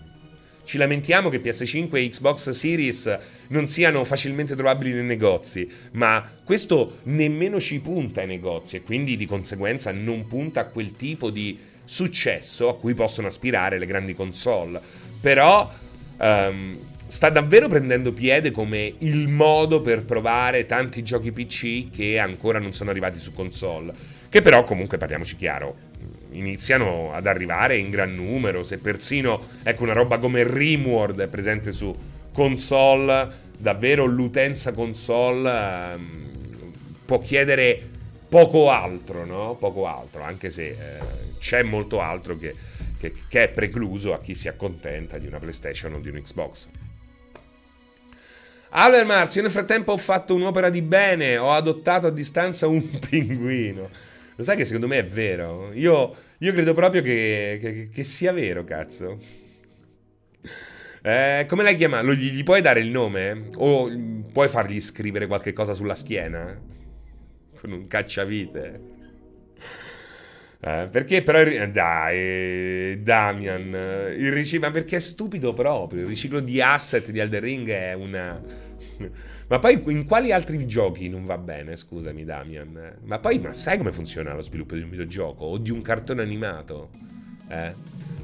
Ci 0.64 0.78
lamentiamo 0.78 1.28
che 1.28 1.40
PS5 1.40 1.96
e 1.96 2.08
Xbox 2.08 2.50
Series 2.50 3.18
non 3.48 3.66
siano 3.66 4.04
facilmente 4.04 4.54
trovabili 4.54 4.92
nei 4.92 5.04
negozi, 5.04 5.68
ma 5.92 6.26
questo 6.44 6.98
nemmeno 7.04 7.58
ci 7.58 7.80
punta 7.80 8.20
ai 8.20 8.26
negozi 8.26 8.76
e 8.76 8.82
quindi 8.82 9.16
di 9.16 9.26
conseguenza 9.26 9.90
non 9.90 10.26
punta 10.26 10.60
a 10.60 10.66
quel 10.66 10.96
tipo 10.96 11.30
di 11.30 11.58
successo 11.84 12.68
a 12.68 12.76
cui 12.78 12.94
possono 12.94 13.26
aspirare 13.26 13.78
le 13.78 13.86
grandi 13.86 14.14
console. 14.14 14.80
Però 15.20 15.70
um, 16.18 16.78
sta 17.12 17.28
davvero 17.28 17.68
prendendo 17.68 18.10
piede 18.14 18.50
come 18.50 18.94
il 19.00 19.28
modo 19.28 19.82
per 19.82 20.02
provare 20.02 20.64
tanti 20.64 21.02
giochi 21.02 21.30
PC 21.30 21.90
che 21.90 22.18
ancora 22.18 22.58
non 22.58 22.72
sono 22.72 22.88
arrivati 22.88 23.18
su 23.18 23.34
console. 23.34 23.92
Che 24.30 24.40
però, 24.40 24.64
comunque, 24.64 24.96
parliamoci 24.96 25.36
chiaro, 25.36 25.76
iniziano 26.30 27.12
ad 27.12 27.26
arrivare 27.26 27.76
in 27.76 27.90
gran 27.90 28.14
numero. 28.14 28.62
Se 28.62 28.78
persino, 28.78 29.48
ecco, 29.62 29.82
una 29.82 29.92
roba 29.92 30.16
come 30.16 30.42
Rimworld 30.42 31.20
è 31.20 31.26
presente 31.26 31.70
su 31.70 31.94
console, 32.32 33.28
davvero 33.58 34.06
l'utenza 34.06 34.72
console 34.72 35.92
ehm, 35.92 36.30
può 37.04 37.20
chiedere 37.20 37.90
poco 38.26 38.70
altro, 38.70 39.26
no? 39.26 39.54
Poco 39.60 39.86
altro, 39.86 40.22
anche 40.22 40.48
se 40.48 40.68
eh, 40.68 40.76
c'è 41.38 41.62
molto 41.62 42.00
altro 42.00 42.38
che, 42.38 42.54
che, 42.98 43.12
che 43.28 43.42
è 43.42 43.48
precluso 43.48 44.14
a 44.14 44.18
chi 44.18 44.34
si 44.34 44.48
accontenta 44.48 45.18
di 45.18 45.26
una 45.26 45.38
PlayStation 45.38 45.92
o 45.92 45.98
di 45.98 46.08
un 46.08 46.18
Xbox. 46.18 46.70
Allora 48.74 49.04
Marzi, 49.04 49.36
io 49.36 49.42
nel 49.42 49.52
frattempo 49.52 49.92
ho 49.92 49.98
fatto 49.98 50.34
un'opera 50.34 50.70
di 50.70 50.80
bene, 50.80 51.36
ho 51.36 51.52
adottato 51.52 52.06
a 52.06 52.10
distanza 52.10 52.68
un 52.68 52.82
pinguino. 53.00 53.90
Lo 54.34 54.42
sai 54.42 54.56
che 54.56 54.64
secondo 54.64 54.86
me 54.86 54.98
è 54.98 55.04
vero? 55.04 55.72
Io, 55.74 56.14
io 56.38 56.52
credo 56.54 56.72
proprio 56.72 57.02
che, 57.02 57.58
che, 57.60 57.88
che, 57.92 58.04
sia 58.04 58.32
vero, 58.32 58.64
cazzo. 58.64 59.18
Eh, 61.02 61.44
come 61.46 61.62
l'hai 61.64 61.74
chiamato? 61.74 62.14
Gli, 62.14 62.30
gli, 62.30 62.42
puoi 62.44 62.62
dare 62.62 62.80
il 62.80 62.88
nome? 62.88 63.48
O 63.56 63.90
puoi 64.32 64.48
fargli 64.48 64.80
scrivere 64.80 65.26
qualche 65.26 65.52
cosa 65.52 65.74
sulla 65.74 65.94
schiena? 65.94 66.58
Con 67.60 67.72
un 67.72 67.86
cacciavite? 67.86 68.91
Eh, 70.64 70.86
perché 70.88 71.24
però 71.24 71.42
dai 71.66 73.02
Damian 73.02 74.14
il 74.16 74.30
riciclo 74.30 74.68
ma 74.68 74.72
perché 74.72 74.94
è 74.94 75.00
stupido 75.00 75.52
proprio 75.52 76.02
il 76.02 76.06
riciclo 76.06 76.38
di 76.38 76.60
asset 76.60 77.10
di 77.10 77.18
Elder 77.18 77.42
Ring 77.42 77.68
è 77.68 77.94
una 77.94 78.40
ma 79.48 79.58
poi 79.58 79.82
in 79.86 80.04
quali 80.04 80.30
altri 80.30 80.64
giochi 80.68 81.08
non 81.08 81.24
va 81.24 81.36
bene 81.36 81.74
scusami 81.74 82.22
Damian? 82.24 82.98
Ma 83.02 83.18
poi 83.18 83.40
ma 83.40 83.52
sai 83.52 83.76
come 83.76 83.90
funziona 83.90 84.34
lo 84.34 84.40
sviluppo 84.40 84.76
di 84.76 84.82
un 84.82 84.90
videogioco? 84.90 85.46
O 85.46 85.58
di 85.58 85.72
un 85.72 85.80
cartone 85.80 86.22
animato? 86.22 86.90
Eh? 87.48 87.74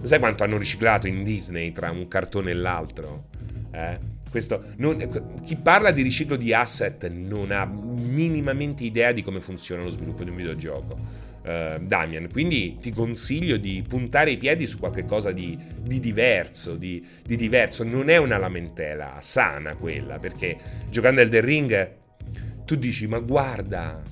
sai 0.03 0.21
quanto 0.21 0.45
hanno 0.45 0.59
riciclato 0.59 1.09
in 1.09 1.25
Disney 1.25 1.73
tra 1.73 1.91
un 1.91 2.07
cartone 2.07 2.53
e 2.53 2.55
l'altro? 2.55 3.25
Eh? 3.73 3.99
Non, 4.77 5.41
chi 5.43 5.57
parla 5.57 5.91
di 5.91 6.03
riciclo 6.03 6.37
di 6.37 6.53
asset 6.53 7.09
non 7.09 7.51
ha 7.51 7.65
minimamente 7.65 8.85
idea 8.85 9.11
di 9.11 9.25
come 9.25 9.41
funziona 9.41 9.83
lo 9.83 9.89
sviluppo 9.89 10.23
di 10.23 10.31
un 10.31 10.37
videogioco 10.37 11.28
uh, 11.49 11.83
Damian. 11.83 12.29
Quindi 12.31 12.77
ti 12.81 12.93
consiglio 12.93 13.57
di 13.57 13.83
puntare 13.87 14.33
i 14.33 14.37
piedi 14.37 14.67
su 14.67 14.79
qualcosa 14.79 15.33
di, 15.33 15.59
di 15.81 15.99
diverso, 15.99 16.77
di, 16.77 17.05
di, 17.25 17.37
diverso. 17.37 17.85
Non 17.85 18.11
è 18.11 18.19
una 18.19 18.37
lamentela 18.37 19.17
sana 19.21 19.75
quella, 19.77 20.19
perché 20.19 20.57
giocando 20.91 21.21
al 21.23 21.29
The 21.29 21.41
Ring 21.41 21.97
tu 22.65 22.77
dici 22.77 23.07
ma 23.07 23.19
guarda, 23.19 24.03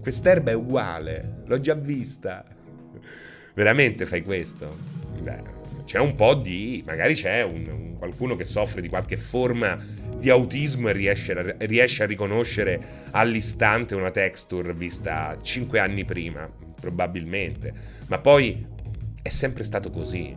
quest'erba 0.00 0.50
è 0.50 0.54
uguale, 0.54 1.42
l'ho 1.46 1.60
già 1.60 1.74
vista. 1.74 2.44
Veramente 3.54 4.06
fai 4.06 4.22
questo? 4.22 4.76
Beh, 5.20 5.56
c'è 5.84 5.98
un 5.98 6.14
po' 6.14 6.34
di... 6.34 6.82
magari 6.86 7.14
c'è 7.14 7.42
un, 7.42 7.66
un, 7.66 7.98
qualcuno 7.98 8.36
che 8.36 8.44
soffre 8.44 8.80
di 8.80 8.88
qualche 8.88 9.16
forma 9.16 9.76
di 10.16 10.30
autismo 10.30 10.88
e 10.88 10.92
riesce 10.92 11.32
a, 11.32 11.54
riesce 11.66 12.04
a 12.04 12.06
riconoscere 12.06 12.80
all'istante 13.10 13.94
una 13.94 14.10
texture 14.10 14.72
vista 14.74 15.36
5 15.40 15.78
anni 15.78 16.04
prima 16.04 16.48
probabilmente. 16.80 17.72
Ma 18.06 18.18
poi 18.18 18.64
è 19.22 19.28
sempre 19.28 19.64
stato 19.64 19.90
così. 19.90 20.36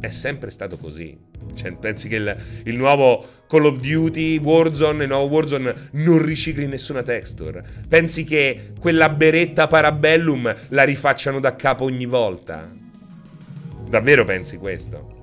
È 0.00 0.08
sempre 0.10 0.50
stato 0.50 0.76
così. 0.76 1.26
Cioè, 1.54 1.72
pensi 1.72 2.08
che 2.08 2.16
il, 2.16 2.36
il, 2.64 2.76
nuovo 2.76 3.26
Call 3.48 3.64
of 3.64 3.80
Duty 3.80 4.38
Warzone, 4.38 5.04
il 5.04 5.08
nuovo 5.08 5.34
Warzone 5.34 5.74
non 5.92 6.22
ricicli 6.22 6.66
nessuna 6.66 7.02
texture? 7.02 7.64
Pensi 7.88 8.24
che 8.24 8.72
quella 8.78 9.08
beretta 9.08 9.66
Parabellum 9.66 10.54
la 10.68 10.84
rifacciano 10.84 11.40
da 11.40 11.56
capo 11.56 11.84
ogni 11.84 12.06
volta? 12.06 12.70
Davvero 13.88 14.24
pensi 14.24 14.56
questo? 14.56 15.16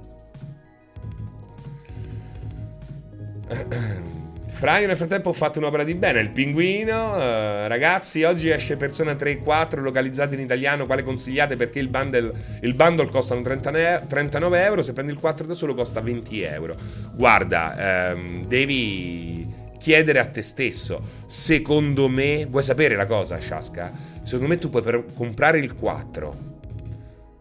Fra, 4.55 4.77
nel 4.77 4.95
frattempo 4.95 5.29
ho 5.29 5.33
fatto 5.33 5.59
un'opera 5.59 5.83
di 5.83 5.95
bene, 5.95 6.21
il 6.21 6.29
pinguino. 6.29 7.15
Uh, 7.15 7.67
ragazzi, 7.67 8.23
oggi 8.23 8.49
esce 8.49 8.77
Persona 8.77 9.13
3 9.13 9.31
e 9.31 9.37
4 9.39 9.81
localizzate 9.81 10.35
in 10.35 10.39
italiano. 10.39 10.85
Quale 10.85 11.03
consigliate? 11.03 11.57
Perché 11.57 11.79
il 11.79 11.89
bundle, 11.89 12.31
il 12.61 12.73
bundle 12.73 13.09
costa 13.09 13.35
39 13.35 14.63
euro. 14.63 14.81
Se 14.81 14.93
prendi 14.93 15.11
il 15.11 15.19
4 15.19 15.45
da 15.45 15.53
solo 15.53 15.75
costa 15.75 15.99
20 15.99 16.41
euro. 16.43 16.73
Guarda, 17.15 18.13
um, 18.15 18.45
devi 18.45 19.45
chiedere 19.77 20.19
a 20.19 20.25
te 20.25 20.41
stesso. 20.41 21.01
Secondo 21.25 22.07
me, 22.07 22.45
vuoi 22.45 22.63
sapere 22.63 22.95
la 22.95 23.05
cosa, 23.05 23.37
Shaska? 23.37 23.91
Secondo 24.23 24.47
me 24.47 24.57
tu 24.57 24.69
puoi 24.69 24.81
per 24.81 25.03
comprare 25.13 25.59
il 25.59 25.75
4, 25.75 26.33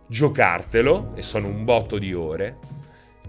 giocartelo, 0.08 1.12
e 1.14 1.22
sono 1.22 1.46
un 1.46 1.64
botto 1.64 1.96
di 1.96 2.12
ore. 2.12 2.56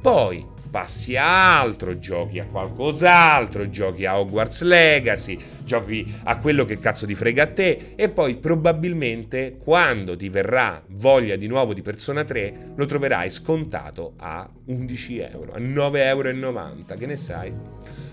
Poi 0.02 0.54
passi 0.76 1.16
a 1.16 1.62
altro, 1.62 2.00
giochi 2.00 2.38
a 2.38 2.48
qualcos'altro, 2.48 3.70
giochi 3.70 4.06
a 4.06 4.20
Hogwarts 4.20 4.62
Legacy, 4.64 5.40
giochi 5.64 6.06
a 6.24 6.38
quello 6.38 6.66
che 6.66 6.80
cazzo 6.80 7.06
ti 7.06 7.16
frega 7.16 7.44
a 7.44 7.48
te 7.48 7.94
e 7.96 8.10
poi 8.10 8.36
probabilmente 8.36 9.56
quando 9.58 10.18
ti 10.18 10.28
verrà 10.28 10.84
voglia 10.90 11.38
di 11.38 11.48
nuovo 11.48 11.74
di 11.74 11.82
Persona 11.82 12.26
3 12.26 12.74
lo 12.76 12.86
troverai 12.86 13.30
scontato 13.30 14.16
a 14.18 14.50
11 14.66 15.20
euro, 15.20 15.54
a 15.54 15.60
9,90 15.60 15.98
euro, 15.98 16.74
che 16.98 17.06
ne 17.06 17.16
sai? 17.16 17.54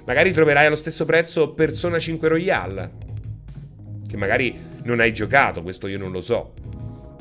Magari 0.05 0.31
troverai 0.31 0.66
allo 0.66 0.77
stesso 0.77 1.05
prezzo 1.05 1.55
Persona 1.55 1.98
5 1.98 2.29
Royale, 2.29 2.92
che 4.09 4.16
magari 4.16 4.57
non 4.85 5.01
hai 5.01 5.12
giocato, 5.12 5.62
questo 5.62 5.88
io 5.88 5.98
non 5.98 6.12
lo 6.12 6.20
so. 6.20 6.53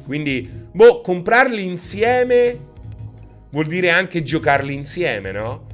Quindi, 0.06 0.48
boh, 0.72 1.02
comprarli 1.02 1.66
insieme 1.66 2.70
vuol 3.52 3.68
dire 3.68 3.90
anche 3.90 4.24
giocarli 4.24 4.74
insieme, 4.74 5.32
no? 5.32 5.68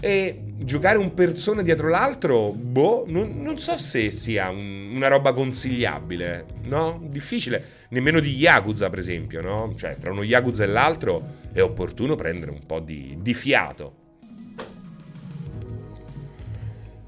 E 0.00 0.40
giocare 0.58 0.98
un 0.98 1.14
persona 1.14 1.62
dietro 1.62 1.88
l'altro, 1.88 2.50
boh, 2.50 3.04
non, 3.06 3.40
non 3.40 3.58
so 3.58 3.78
se 3.78 4.10
sia 4.10 4.48
un, 4.50 4.92
una 4.94 5.08
roba 5.08 5.32
consigliabile, 5.32 6.46
no? 6.64 7.00
Difficile. 7.08 7.64
Nemmeno 7.90 8.20
di 8.20 8.34
Yakuza, 8.34 8.90
per 8.90 8.98
esempio, 8.98 9.40
no? 9.40 9.72
Cioè, 9.76 9.96
tra 9.98 10.10
uno 10.10 10.22
Yakuza 10.22 10.64
e 10.64 10.66
l'altro 10.66 11.22
è 11.52 11.62
opportuno 11.62 12.14
prendere 12.14 12.50
un 12.50 12.64
po' 12.66 12.80
di, 12.80 13.16
di 13.20 13.34
fiato. 13.34 14.02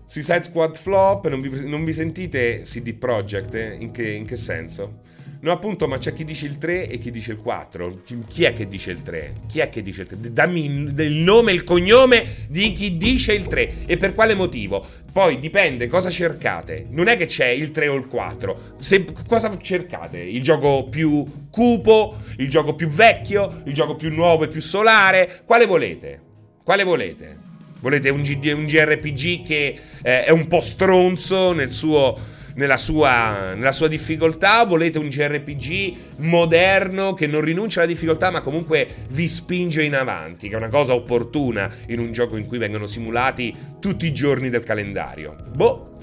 Suicide 0.06 0.44
Squad 0.44 0.76
Flop, 0.76 1.28
non 1.28 1.40
vi, 1.40 1.68
non 1.68 1.84
vi 1.84 1.92
sentite 1.92 2.60
CD 2.62 2.94
Projekt? 2.94 3.54
Eh? 3.54 3.76
In, 3.80 3.90
che, 3.90 4.08
in 4.08 4.24
che 4.24 4.36
senso? 4.36 5.00
No, 5.46 5.52
appunto, 5.52 5.86
ma 5.86 5.96
c'è 5.96 6.12
chi 6.12 6.24
dice 6.24 6.46
il 6.46 6.58
3 6.58 6.88
e 6.88 6.98
chi 6.98 7.12
dice 7.12 7.30
il 7.30 7.40
4. 7.40 8.02
Chi 8.26 8.42
è 8.42 8.52
che 8.52 8.66
dice 8.66 8.90
il 8.90 9.02
3? 9.02 9.34
Chi 9.46 9.60
è 9.60 9.68
che 9.68 9.80
dice 9.80 10.02
il 10.02 10.08
3? 10.08 10.32
Dammi 10.32 10.64
il 10.64 11.12
nome 11.18 11.52
il 11.52 11.62
cognome 11.62 12.46
di 12.48 12.72
chi 12.72 12.96
dice 12.96 13.32
il 13.32 13.46
3 13.46 13.86
e 13.86 13.96
per 13.96 14.12
quale 14.12 14.34
motivo. 14.34 14.84
Poi 15.12 15.38
dipende 15.38 15.86
cosa 15.86 16.10
cercate. 16.10 16.86
Non 16.90 17.06
è 17.06 17.16
che 17.16 17.26
c'è 17.26 17.46
il 17.46 17.70
3 17.70 17.86
o 17.86 17.94
il 17.94 18.08
4. 18.08 18.58
Se, 18.80 19.04
cosa 19.24 19.56
cercate? 19.56 20.18
Il 20.18 20.42
gioco 20.42 20.88
più 20.88 21.24
cupo, 21.48 22.16
il 22.38 22.48
gioco 22.48 22.74
più 22.74 22.88
vecchio, 22.88 23.62
il 23.66 23.72
gioco 23.72 23.94
più 23.94 24.12
nuovo 24.12 24.42
e 24.42 24.48
più 24.48 24.60
solare? 24.60 25.42
Quale 25.44 25.66
volete? 25.66 26.20
Quale 26.64 26.82
volete? 26.82 27.36
Volete 27.78 28.08
un, 28.08 28.22
GD, 28.22 28.46
un 28.46 28.66
JRPG 28.66 29.46
che 29.46 29.78
eh, 30.02 30.24
è 30.24 30.30
un 30.30 30.48
po' 30.48 30.60
stronzo 30.60 31.52
nel 31.52 31.72
suo 31.72 32.34
nella 32.56 32.76
sua, 32.76 33.54
nella 33.54 33.72
sua 33.72 33.88
difficoltà, 33.88 34.64
volete 34.64 34.98
un 34.98 35.08
JRPG 35.08 35.96
moderno 36.18 37.14
che 37.14 37.26
non 37.26 37.40
rinuncia 37.40 37.80
alla 37.80 37.88
difficoltà 37.88 38.30
ma 38.30 38.40
comunque 38.40 38.88
vi 39.10 39.28
spinge 39.28 39.82
in 39.82 39.94
avanti, 39.94 40.48
che 40.48 40.54
è 40.54 40.58
una 40.58 40.68
cosa 40.68 40.94
opportuna 40.94 41.70
in 41.88 41.98
un 41.98 42.12
gioco 42.12 42.36
in 42.36 42.46
cui 42.46 42.58
vengono 42.58 42.86
simulati 42.86 43.54
tutti 43.80 44.06
i 44.06 44.12
giorni 44.12 44.48
del 44.48 44.64
calendario. 44.64 45.36
Boh, 45.54 45.94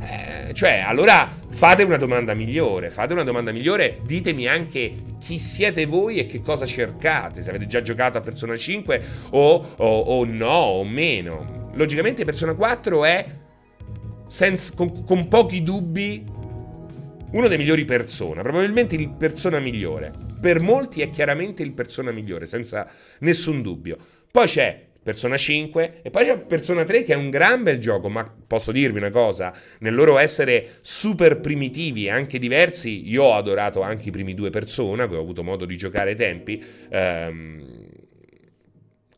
eh, 0.00 0.52
cioè, 0.52 0.82
allora 0.84 1.30
fate 1.50 1.82
una 1.84 1.96
domanda 1.96 2.34
migliore. 2.34 2.90
Fate 2.90 3.12
una 3.12 3.22
domanda 3.22 3.52
migliore. 3.52 4.00
Ditemi 4.04 4.48
anche 4.48 4.94
chi 5.20 5.38
siete 5.38 5.86
voi 5.86 6.18
e 6.18 6.26
che 6.26 6.40
cosa 6.40 6.66
cercate. 6.66 7.40
Se 7.40 7.50
avete 7.50 7.66
già 7.66 7.82
giocato 7.82 8.18
a 8.18 8.20
Persona 8.20 8.56
5 8.56 9.02
o, 9.30 9.74
o, 9.76 9.98
o 9.98 10.24
no 10.24 10.46
o 10.46 10.84
meno. 10.84 11.70
Logicamente, 11.74 12.24
Persona 12.24 12.54
4 12.54 13.04
è 13.04 13.26
senza, 14.32 14.72
con, 14.74 15.04
con 15.04 15.28
pochi 15.28 15.62
dubbi, 15.62 16.24
uno 17.32 17.48
dei 17.48 17.58
migliori 17.58 17.84
persona, 17.84 18.40
probabilmente 18.40 18.94
il 18.94 19.10
persona 19.10 19.60
migliore. 19.60 20.10
Per 20.40 20.58
molti 20.58 21.02
è 21.02 21.10
chiaramente 21.10 21.62
il 21.62 21.72
persona 21.72 22.12
migliore, 22.12 22.46
senza 22.46 22.90
nessun 23.18 23.60
dubbio. 23.60 23.98
Poi 24.30 24.46
c'è 24.46 24.86
Persona 25.02 25.36
5 25.36 26.00
e 26.00 26.08
poi 26.10 26.24
c'è 26.24 26.38
Persona 26.38 26.82
3 26.84 27.02
che 27.02 27.12
è 27.12 27.16
un 27.16 27.28
gran 27.28 27.62
bel 27.62 27.78
gioco, 27.78 28.08
ma 28.08 28.24
posso 28.46 28.72
dirvi 28.72 28.96
una 28.96 29.10
cosa, 29.10 29.52
nel 29.80 29.94
loro 29.94 30.16
essere 30.16 30.78
super 30.80 31.38
primitivi 31.40 32.06
e 32.06 32.10
anche 32.10 32.38
diversi, 32.38 33.06
io 33.06 33.24
ho 33.24 33.34
adorato 33.34 33.82
anche 33.82 34.08
i 34.08 34.12
primi 34.12 34.32
due 34.32 34.48
Persona, 34.48 35.06
che 35.08 35.16
ho 35.16 35.20
avuto 35.20 35.42
modo 35.42 35.66
di 35.66 35.76
giocare 35.76 36.10
ai 36.10 36.16
tempi, 36.16 36.64
ehm, 36.88 37.90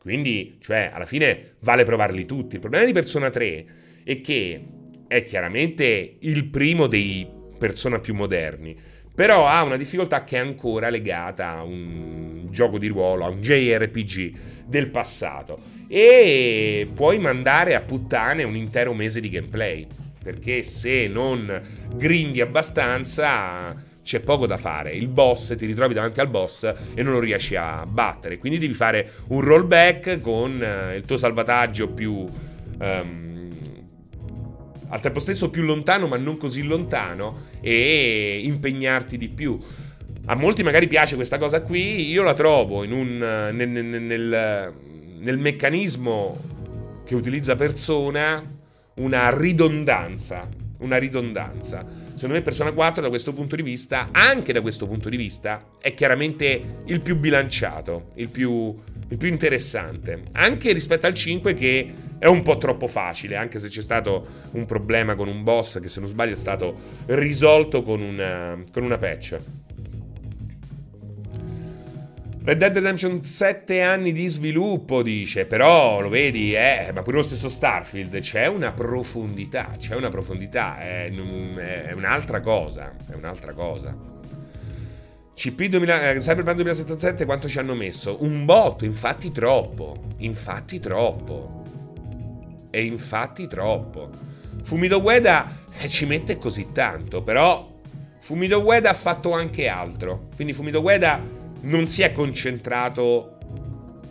quindi, 0.01 0.57
cioè, 0.59 0.91
alla 0.93 1.05
fine 1.05 1.55
vale 1.61 1.83
provarli 1.83 2.25
tutti. 2.25 2.55
Il 2.55 2.61
problema 2.61 2.85
di 2.85 2.91
Persona 2.91 3.29
3 3.29 3.65
è 4.03 4.21
che 4.21 4.74
è 5.07 5.23
chiaramente 5.23 6.15
il 6.19 6.45
primo 6.45 6.87
dei 6.87 7.27
persona 7.57 7.99
più 7.99 8.13
moderni, 8.13 8.75
però 9.13 9.47
ha 9.47 9.63
una 9.63 9.77
difficoltà 9.77 10.23
che 10.23 10.37
è 10.37 10.39
ancora 10.39 10.89
legata 10.89 11.51
a 11.51 11.63
un 11.63 12.47
gioco 12.49 12.77
di 12.77 12.87
ruolo, 12.87 13.25
a 13.25 13.29
un 13.29 13.41
JRPG 13.41 14.33
del 14.65 14.89
passato 14.89 15.73
e 15.87 16.87
puoi 16.93 17.19
mandare 17.19 17.75
a 17.75 17.81
puttane 17.81 18.43
un 18.43 18.55
intero 18.55 18.93
mese 18.93 19.21
di 19.21 19.29
gameplay, 19.29 19.87
perché 20.21 20.63
se 20.63 21.07
non 21.07 21.61
grindi 21.95 22.41
abbastanza 22.41 23.83
c'è 24.05 24.19
poco 24.19 24.45
da 24.45 24.57
fare. 24.57 24.91
Il 24.91 25.07
boss, 25.07 25.55
ti 25.55 25.65
ritrovi 25.65 25.93
davanti 25.93 26.19
al 26.19 26.29
boss 26.29 26.71
e 26.93 27.01
non 27.01 27.13
lo 27.13 27.19
riesci 27.19 27.55
a 27.55 27.85
battere. 27.87 28.37
Quindi 28.37 28.59
devi 28.59 28.73
fare 28.73 29.11
un 29.29 29.41
rollback 29.41 30.19
con 30.19 30.61
eh, 30.61 30.95
il 30.95 31.05
tuo 31.05 31.17
salvataggio 31.17 31.89
più 31.89 32.11
um, 32.79 33.24
al 34.89 35.01
tempo 35.01 35.19
stesso 35.19 35.49
più 35.49 35.63
lontano 35.63 36.07
ma 36.07 36.17
non 36.17 36.37
così 36.37 36.63
lontano 36.63 37.43
e 37.61 38.41
impegnarti 38.43 39.17
di 39.17 39.29
più. 39.29 39.59
A 40.25 40.35
molti 40.35 40.63
magari 40.63 40.87
piace 40.87 41.15
questa 41.15 41.37
cosa 41.37 41.61
qui, 41.61 42.09
io 42.09 42.23
la 42.23 42.33
trovo 42.33 42.79
un, 42.79 43.17
nel, 43.53 43.69
nel, 43.69 44.73
nel 45.19 45.37
meccanismo 45.37 46.37
che 47.05 47.13
utilizza 47.13 47.55
persona 47.55 48.41
una 48.95 49.29
ridondanza, 49.29 50.47
una 50.79 50.97
ridondanza. 50.97 51.85
Secondo 52.15 52.35
me 52.35 52.41
Persona 52.41 52.71
4 52.71 53.01
da 53.01 53.09
questo 53.09 53.33
punto 53.33 53.57
di 53.57 53.61
vista, 53.61 54.07
anche 54.13 54.53
da 54.53 54.61
questo 54.61 54.87
punto 54.87 55.09
di 55.09 55.17
vista, 55.17 55.65
è 55.79 55.93
chiaramente 55.93 56.79
il 56.85 57.01
più 57.01 57.17
bilanciato, 57.17 58.11
il 58.15 58.29
più, 58.29 58.73
il 59.09 59.17
più 59.17 59.27
interessante. 59.27 60.23
Anche 60.31 60.71
rispetto 60.71 61.07
al 61.07 61.13
5 61.13 61.53
che 61.53 61.93
è 62.17 62.27
un 62.27 62.41
po' 62.41 62.57
troppo 62.57 62.87
facile, 62.87 63.35
anche 63.35 63.59
se 63.59 63.67
c'è 63.67 63.81
stato 63.81 64.25
un 64.51 64.65
problema 64.65 65.15
con 65.15 65.27
un 65.27 65.43
boss 65.43 65.81
che 65.81 65.89
se 65.89 65.99
non 65.99 66.07
sbaglio 66.07 66.31
è 66.31 66.37
stato 66.37 66.73
risolto 67.07 67.81
con 67.81 67.99
una, 67.99 68.63
con 68.71 68.83
una 68.83 68.97
patch. 68.97 69.37
Red 72.45 72.59
Dead 72.59 72.75
Redemption 72.75 73.25
7 73.25 73.81
anni 73.81 74.11
di 74.11 74.27
sviluppo, 74.27 75.01
dice, 75.01 75.47
però 75.47 75.99
lo 75.99 76.09
vedi, 76.09 76.53
eh, 76.53 76.91
ma 76.93 77.01
pure 77.01 77.17
lo 77.17 77.23
stesso 77.23 77.49
Starfield, 77.49 78.19
c'è 78.19 78.45
una 78.45 78.71
profondità, 78.71 79.71
c'è 79.79 79.95
una 79.95 80.09
profondità, 80.09 80.77
è, 80.77 81.09
è 81.09 81.91
un'altra 81.93 82.41
cosa, 82.41 82.93
è 83.09 83.15
un'altra 83.15 83.51
cosa. 83.53 83.97
CP 85.33 85.63
2000, 85.63 86.11
eh, 86.11 86.17
Cyberpunk 86.19 86.55
2077 86.57 87.25
quanto 87.25 87.47
ci 87.47 87.57
hanno 87.57 87.73
messo? 87.73 88.17
Un 88.23 88.45
botto, 88.45 88.85
infatti 88.85 89.31
troppo, 89.31 90.03
infatti 90.17 90.79
troppo, 90.79 91.63
e 92.69 92.83
infatti 92.83 93.47
troppo. 93.47 94.11
Fumido 94.61 95.01
Ueda 95.01 95.63
eh, 95.79 95.89
ci 95.89 96.05
mette 96.05 96.37
così 96.37 96.67
tanto, 96.71 97.23
però 97.23 97.67
Fumido 98.19 98.61
Ueda 98.61 98.91
ha 98.91 98.93
fatto 98.93 99.31
anche 99.31 99.67
altro, 99.67 100.27
quindi 100.35 100.53
Fumido 100.53 100.81
Ueda 100.81 101.41
non 101.65 101.87
si 101.87 102.01
è 102.01 102.11
concentrato 102.11 103.37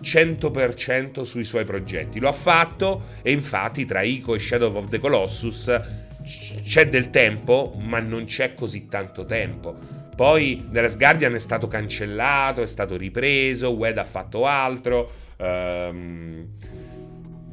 100% 0.02 1.22
sui 1.22 1.44
suoi 1.44 1.64
progetti. 1.64 2.20
Lo 2.20 2.28
ha 2.28 2.32
fatto 2.32 3.04
e 3.22 3.32
infatti 3.32 3.84
tra 3.84 4.02
Ico 4.02 4.34
e 4.34 4.38
Shadow 4.38 4.74
of 4.76 4.88
the 4.88 4.98
Colossus 4.98 5.80
c'è 6.62 6.88
del 6.88 7.10
tempo, 7.10 7.76
ma 7.80 8.00
non 8.00 8.24
c'è 8.24 8.54
così 8.54 8.86
tanto 8.88 9.24
tempo. 9.24 9.76
Poi 10.14 10.68
The 10.70 10.80
Last 10.80 10.96
Guardian 10.96 11.34
è 11.34 11.38
stato 11.38 11.66
cancellato, 11.66 12.62
è 12.62 12.66
stato 12.66 12.96
ripreso, 12.96 13.70
Wed 13.70 13.98
ha 13.98 14.04
fatto 14.04 14.46
altro. 14.46 15.22
Um, 15.36 16.46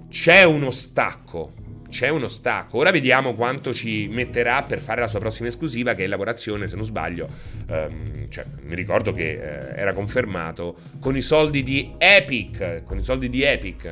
c'è 0.10 0.44
uno 0.44 0.70
stacco 0.70 1.54
c'è 1.92 2.08
uno 2.08 2.28
stacco. 2.28 2.78
Ora 2.78 2.90
vediamo 2.90 3.34
quanto 3.34 3.74
ci 3.74 4.08
metterà 4.10 4.64
per 4.64 4.80
fare 4.80 5.02
la 5.02 5.08
sua 5.08 5.20
prossima 5.20 5.50
esclusiva, 5.50 5.94
che 5.94 6.06
è 6.06 6.08
lavorazione, 6.08 6.68
se 6.68 6.76
non 6.76 6.86
sbaglio. 6.86 7.30
Um, 7.68 8.30
cioè, 8.30 8.46
mi 8.64 8.74
ricordo 8.74 9.12
che 9.12 9.36
uh, 9.36 9.78
era 9.78 9.94
confermato 9.94 10.78
con 11.00 11.16
i 11.16 11.22
soldi 11.22 11.62
di 11.62 11.94
Epic. 11.98 12.84
Con 12.86 12.98
i 12.98 13.02
soldi 13.04 13.30
di 13.30 13.44
Epic. 13.44 13.92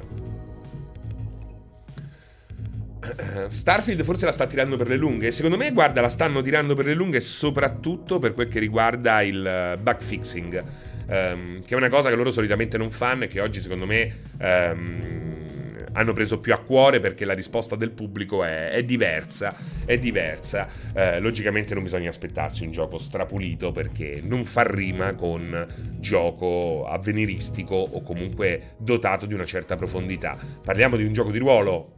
Starfield 3.49 4.03
forse 4.03 4.25
la 4.25 4.31
sta 4.31 4.47
tirando 4.47 4.77
per 4.77 4.87
le 4.87 4.97
lunghe. 4.97 5.31
Secondo 5.31 5.57
me, 5.57 5.71
guarda, 5.71 6.01
la 6.01 6.09
stanno 6.09 6.41
tirando 6.41 6.75
per 6.75 6.85
le 6.85 6.93
lunghe 6.93 7.19
soprattutto 7.19 8.19
per 8.19 8.33
quel 8.33 8.47
che 8.47 8.59
riguarda 8.59 9.21
il 9.21 9.45
eh, 9.45 9.77
bug 9.77 10.01
fixing. 10.01 10.63
Um, 11.07 11.63
che 11.65 11.73
è 11.73 11.75
una 11.75 11.89
cosa 11.89 12.09
che 12.09 12.15
loro 12.15 12.29
solitamente 12.29 12.77
non 12.77 12.91
fanno 12.91 13.23
e 13.23 13.27
che 13.27 13.41
oggi, 13.41 13.61
secondo 13.61 13.85
me, 13.85 14.19
um, 14.39 15.58
hanno 15.93 16.13
preso 16.13 16.39
più 16.39 16.53
a 16.53 16.57
cuore 16.57 16.99
perché 16.99 17.25
la 17.25 17.33
risposta 17.33 17.75
del 17.75 17.91
pubblico 17.91 18.43
è, 18.43 18.69
è 18.69 18.83
diversa. 18.83 19.55
È 19.85 19.97
diversa. 19.97 20.67
Eh, 20.93 21.19
logicamente 21.19 21.73
non 21.73 21.83
bisogna 21.83 22.09
aspettarsi 22.09 22.63
un 22.63 22.71
gioco 22.71 22.97
strapulito 22.97 23.71
perché 23.71 24.21
non 24.23 24.45
fa 24.45 24.63
rima 24.63 25.13
con 25.15 25.67
gioco 25.99 26.85
avveniristico 26.87 27.75
o 27.75 28.01
comunque 28.01 28.75
dotato 28.77 29.25
di 29.25 29.33
una 29.33 29.45
certa 29.45 29.75
profondità. 29.75 30.37
Parliamo 30.63 30.95
di 30.95 31.03
un 31.03 31.13
gioco 31.13 31.31
di 31.31 31.37
ruolo 31.37 31.93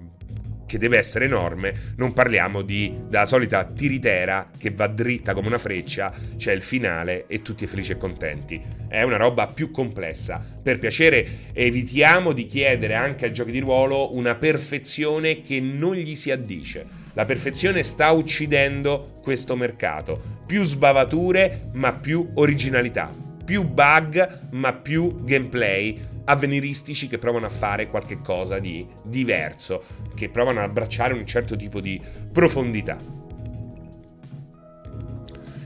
che 0.72 0.78
deve 0.78 0.98
essere 0.98 1.26
enorme, 1.26 1.94
non 1.98 2.14
parliamo 2.14 2.62
di 2.62 2.96
della 3.10 3.26
solita 3.26 3.66
tiritera 3.66 4.50
che 4.58 4.72
va 4.72 4.88
dritta 4.88 5.34
come 5.34 5.48
una 5.48 5.58
freccia, 5.58 6.14
c'è 6.38 6.54
il 6.54 6.62
finale 6.62 7.26
e 7.28 7.42
tutti 7.42 7.68
felici 7.68 7.92
e 7.92 7.98
contenti. 7.98 8.62
È 8.88 9.02
una 9.02 9.18
roba 9.18 9.48
più 9.48 9.70
complessa. 9.70 10.42
Per 10.64 10.80
piacere 10.80 11.50
evitiamo 11.52 12.32
di 12.32 12.46
chiedere 12.46 12.94
anche 12.94 13.26
ai 13.26 13.34
giochi 13.34 13.52
di 13.52 13.60
ruolo 13.60 14.16
una 14.16 14.36
perfezione 14.36 15.42
che 15.42 15.60
non 15.60 15.96
gli 15.96 16.16
si 16.16 16.32
addice. 16.32 16.88
La 17.14 17.26
perfezione 17.26 17.84
sta 17.84 18.12
uccidendo 18.12 19.20
questo 19.22 19.58
mercato. 19.58 20.40
Più 20.48 20.64
sbavature, 20.64 21.70
ma 21.74 21.92
più 21.92 22.32
originalità. 22.36 23.14
Più 23.44 23.64
bug, 23.64 24.48
ma 24.52 24.72
più 24.72 25.26
gameplay 25.26 26.00
avveniristici 26.26 27.08
che 27.08 27.18
provano 27.18 27.46
a 27.46 27.50
fare 27.50 27.88
qualche 27.88 28.20
cosa 28.22 28.60
di 28.60 28.86
diverso, 29.04 29.84
che 30.16 30.30
provano 30.30 30.60
ad 30.60 30.70
abbracciare 30.70 31.14
un 31.14 31.26
certo 31.26 31.56
tipo 31.56 31.80
di 31.80 32.02
profondità. 32.32 33.20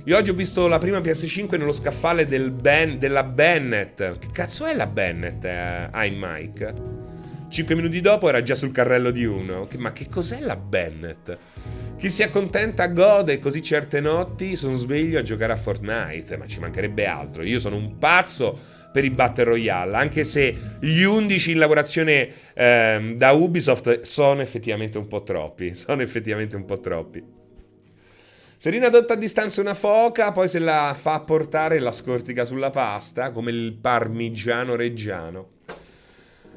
Io 0.08 0.16
oggi 0.16 0.30
ho 0.30 0.36
visto 0.36 0.68
la 0.68 0.78
prima 0.78 1.00
PS5 1.00 1.58
nello 1.58 1.72
scaffale 1.72 2.28
del 2.28 2.52
ben, 2.52 3.00
della 3.00 3.24
Bennett. 3.24 4.20
Che 4.20 4.28
cazzo 4.32 4.68
è 4.68 4.76
la 4.76 4.86
Bennett? 4.86 5.44
Eh, 5.44 5.90
iMic? 5.92 6.74
Cinque 7.50 7.74
minuti 7.74 8.02
dopo 8.02 8.30
era 8.30 8.44
già 8.44 8.54
sul 8.54 8.72
carrello 8.72 9.10
di 9.10 9.26
uno. 9.26 9.68
Ma 9.78 9.94
che 9.94 10.08
cos'è 10.08 10.42
la 10.42 10.56
Bennett? 10.58 11.36
Chi 11.98 12.12
si 12.12 12.22
accontenta 12.22 12.86
gode 12.86 13.40
così 13.40 13.64
certe 13.64 14.00
notti 14.00 14.56
sono 14.56 14.78
sveglio 14.78 15.18
a 15.18 15.24
giocare 15.24 15.54
a 15.54 15.56
Fortnite. 15.56 16.38
Ma 16.38 16.46
ci 16.46 16.60
mancherebbe 16.60 17.08
altro. 17.08 17.42
Io 17.42 17.58
sono 17.58 17.76
un 17.76 17.98
pazzo 17.98 18.60
per 18.96 19.04
i 19.04 19.10
Battle 19.10 19.44
Royale, 19.44 19.98
anche 19.98 20.24
se 20.24 20.56
gli 20.80 21.04
11 21.04 21.52
in 21.52 21.58
lavorazione 21.58 22.30
ehm, 22.54 23.18
da 23.18 23.32
Ubisoft 23.32 24.00
sono 24.04 24.40
effettivamente 24.40 24.98
un 24.98 25.08
po' 25.08 25.22
troppi, 25.22 25.74
sono 25.76 26.02
effettivamente 26.02 26.56
un 26.56 26.64
po' 26.64 26.80
troppi. 26.80 27.22
Serena 28.56 28.88
adotta 28.88 29.16
a 29.16 29.18
distanza 29.18 29.60
una 29.60 29.74
foca, 29.74 30.32
poi 30.32 30.48
se 30.48 30.60
la 30.60 30.96
fa 30.98 31.20
portare 31.20 31.78
la 31.80 31.92
scortica 31.92 32.46
sulla 32.46 32.70
pasta, 32.70 33.32
come 33.32 33.52
il 33.52 33.74
parmigiano 33.74 34.78
reggiano. 34.78 35.50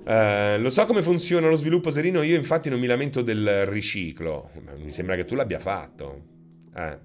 Uh, 0.05 0.61
lo 0.61 0.71
so 0.71 0.87
come 0.87 1.03
funziona 1.03 1.49
lo 1.49 1.57
sviluppo 1.57 1.91
serino, 1.91 2.23
io 2.23 2.37
infatti 2.37 2.71
non 2.71 2.79
mi 2.79 2.87
lamento 2.87 3.21
del 3.21 3.67
riciclo. 3.67 4.51
Mi 4.77 4.93
sembra 4.93 5.17
che 5.17 5.25
tu 5.25 5.35
l'abbia 5.35 5.59
fatto. 5.59 6.23
Eh. 6.73 6.99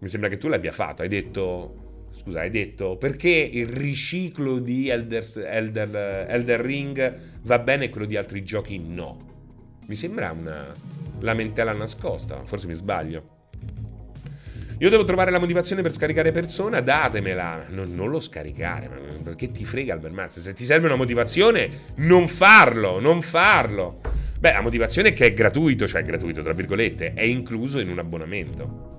Mi 0.00 0.08
sembra 0.08 0.28
che 0.28 0.36
tu 0.36 0.48
l'abbia 0.48 0.72
fatto. 0.72 1.02
Hai 1.02 1.08
detto 1.08 1.86
scusa, 2.18 2.40
hai 2.40 2.50
detto 2.50 2.96
perché 2.96 3.30
il 3.30 3.68
riciclo 3.68 4.58
di 4.58 4.88
Elder, 4.88 5.24
Elder, 5.36 6.26
Elder 6.28 6.60
Ring 6.60 7.18
va 7.42 7.58
bene 7.58 7.86
e 7.86 7.90
quello 7.90 8.06
di 8.06 8.16
altri 8.16 8.44
giochi 8.44 8.78
no. 8.78 9.26
Mi 9.86 9.94
sembra 9.94 10.32
una 10.32 10.66
lamentela 11.20 11.72
nascosta, 11.72 12.44
forse 12.44 12.66
mi 12.66 12.74
sbaglio. 12.74 13.36
Io 14.80 14.90
devo 14.90 15.02
trovare 15.02 15.32
la 15.32 15.40
motivazione 15.40 15.82
per 15.82 15.92
scaricare 15.92 16.30
persona, 16.30 16.80
datemela. 16.80 17.66
Non, 17.70 17.94
non 17.94 18.10
lo 18.10 18.20
scaricare, 18.20 18.88
perché 19.24 19.50
ti 19.50 19.64
frega 19.64 19.94
Albert 19.94 20.26
Se 20.28 20.52
ti 20.52 20.64
serve 20.64 20.86
una 20.86 20.94
motivazione, 20.94 21.68
non 21.96 22.28
farlo, 22.28 23.00
non 23.00 23.20
farlo. 23.20 24.00
Beh, 24.38 24.52
la 24.52 24.60
motivazione 24.60 25.08
è 25.08 25.12
che 25.14 25.26
è 25.26 25.32
gratuito, 25.32 25.88
cioè 25.88 26.04
gratuito, 26.04 26.42
tra 26.42 26.52
virgolette, 26.52 27.12
è 27.14 27.22
incluso 27.22 27.80
in 27.80 27.88
un 27.88 27.98
abbonamento. 27.98 28.96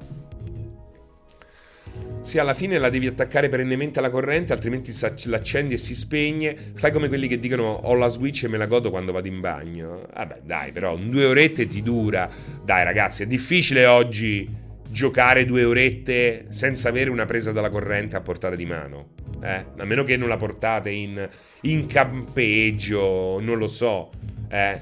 Sì, 2.21 2.37
alla 2.37 2.53
fine 2.53 2.77
la 2.77 2.89
devi 2.89 3.07
attaccare 3.07 3.49
perennemente 3.49 3.99
alla 3.99 4.09
corrente, 4.09 4.53
altrimenti 4.53 4.93
l'accendi 5.25 5.73
e 5.73 5.77
si 5.77 5.95
spegne. 5.95 6.55
Fai 6.75 6.91
come 6.91 7.07
quelli 7.07 7.27
che 7.27 7.39
dicono 7.39 7.63
ho 7.63 7.93
la 7.95 8.07
Switch 8.07 8.43
e 8.43 8.47
me 8.47 8.57
la 8.57 8.67
godo 8.67 8.89
quando 8.91 9.11
vado 9.11 9.27
in 9.27 9.39
bagno. 9.39 10.05
Vabbè, 10.13 10.41
dai, 10.43 10.71
però 10.71 10.95
due 10.95 11.25
orette 11.25 11.65
ti 11.65 11.81
dura. 11.81 12.29
Dai, 12.63 12.83
ragazzi, 12.83 13.23
è 13.23 13.25
difficile 13.25 13.85
oggi 13.85 14.47
giocare 14.91 15.45
due 15.45 15.63
orette 15.63 16.47
senza 16.49 16.89
avere 16.89 17.09
una 17.09 17.25
presa 17.25 17.51
dalla 17.51 17.69
corrente 17.69 18.15
a 18.15 18.21
portata 18.21 18.55
di 18.55 18.65
mano. 18.65 19.09
Eh? 19.41 19.65
A 19.77 19.85
meno 19.85 20.03
che 20.03 20.17
non 20.17 20.27
la 20.27 20.37
portate 20.37 20.89
in, 20.89 21.27
in 21.61 21.87
campeggio, 21.87 23.39
non 23.39 23.57
lo 23.57 23.67
so. 23.67 24.09
Eh? 24.49 24.79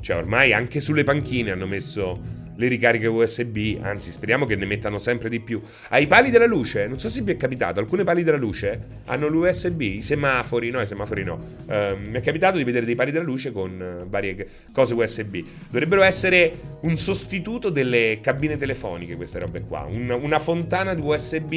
Cioè, 0.00 0.16
ormai 0.16 0.52
anche 0.52 0.80
sulle 0.80 1.04
panchine 1.04 1.52
hanno 1.52 1.66
messo 1.66 2.34
le 2.56 2.68
ricariche 2.68 3.06
USB, 3.06 3.78
anzi 3.80 4.10
speriamo 4.10 4.44
che 4.46 4.56
ne 4.56 4.66
mettano 4.66 4.98
sempre 4.98 5.28
di 5.28 5.40
più. 5.40 5.60
Ai 5.90 6.06
pali 6.06 6.30
della 6.30 6.46
luce, 6.46 6.86
non 6.86 6.98
so 6.98 7.08
se 7.08 7.22
vi 7.22 7.32
è 7.32 7.36
capitato, 7.36 7.80
alcune 7.80 8.04
pali 8.04 8.22
della 8.22 8.36
luce 8.36 9.02
hanno 9.06 9.28
l'USB, 9.28 9.80
i 9.80 10.02
semafori, 10.02 10.70
no, 10.70 10.80
i 10.80 10.86
semafori 10.86 11.24
no. 11.24 11.34
Uh, 11.66 11.96
mi 11.98 12.12
è 12.12 12.20
capitato 12.20 12.56
di 12.56 12.64
vedere 12.64 12.86
dei 12.86 12.94
pali 12.94 13.10
della 13.10 13.24
luce 13.24 13.52
con 13.52 14.02
uh, 14.04 14.08
varie 14.08 14.48
cose 14.72 14.94
USB. 14.94 15.38
Dovrebbero 15.68 16.02
essere 16.02 16.52
un 16.80 16.96
sostituto 16.96 17.70
delle 17.70 18.18
cabine 18.20 18.56
telefoniche 18.56 19.16
queste 19.16 19.38
robe 19.38 19.60
qua, 19.60 19.86
un, 19.88 20.10
una 20.10 20.38
fontana 20.38 20.94
di 20.94 21.02
USB 21.02 21.54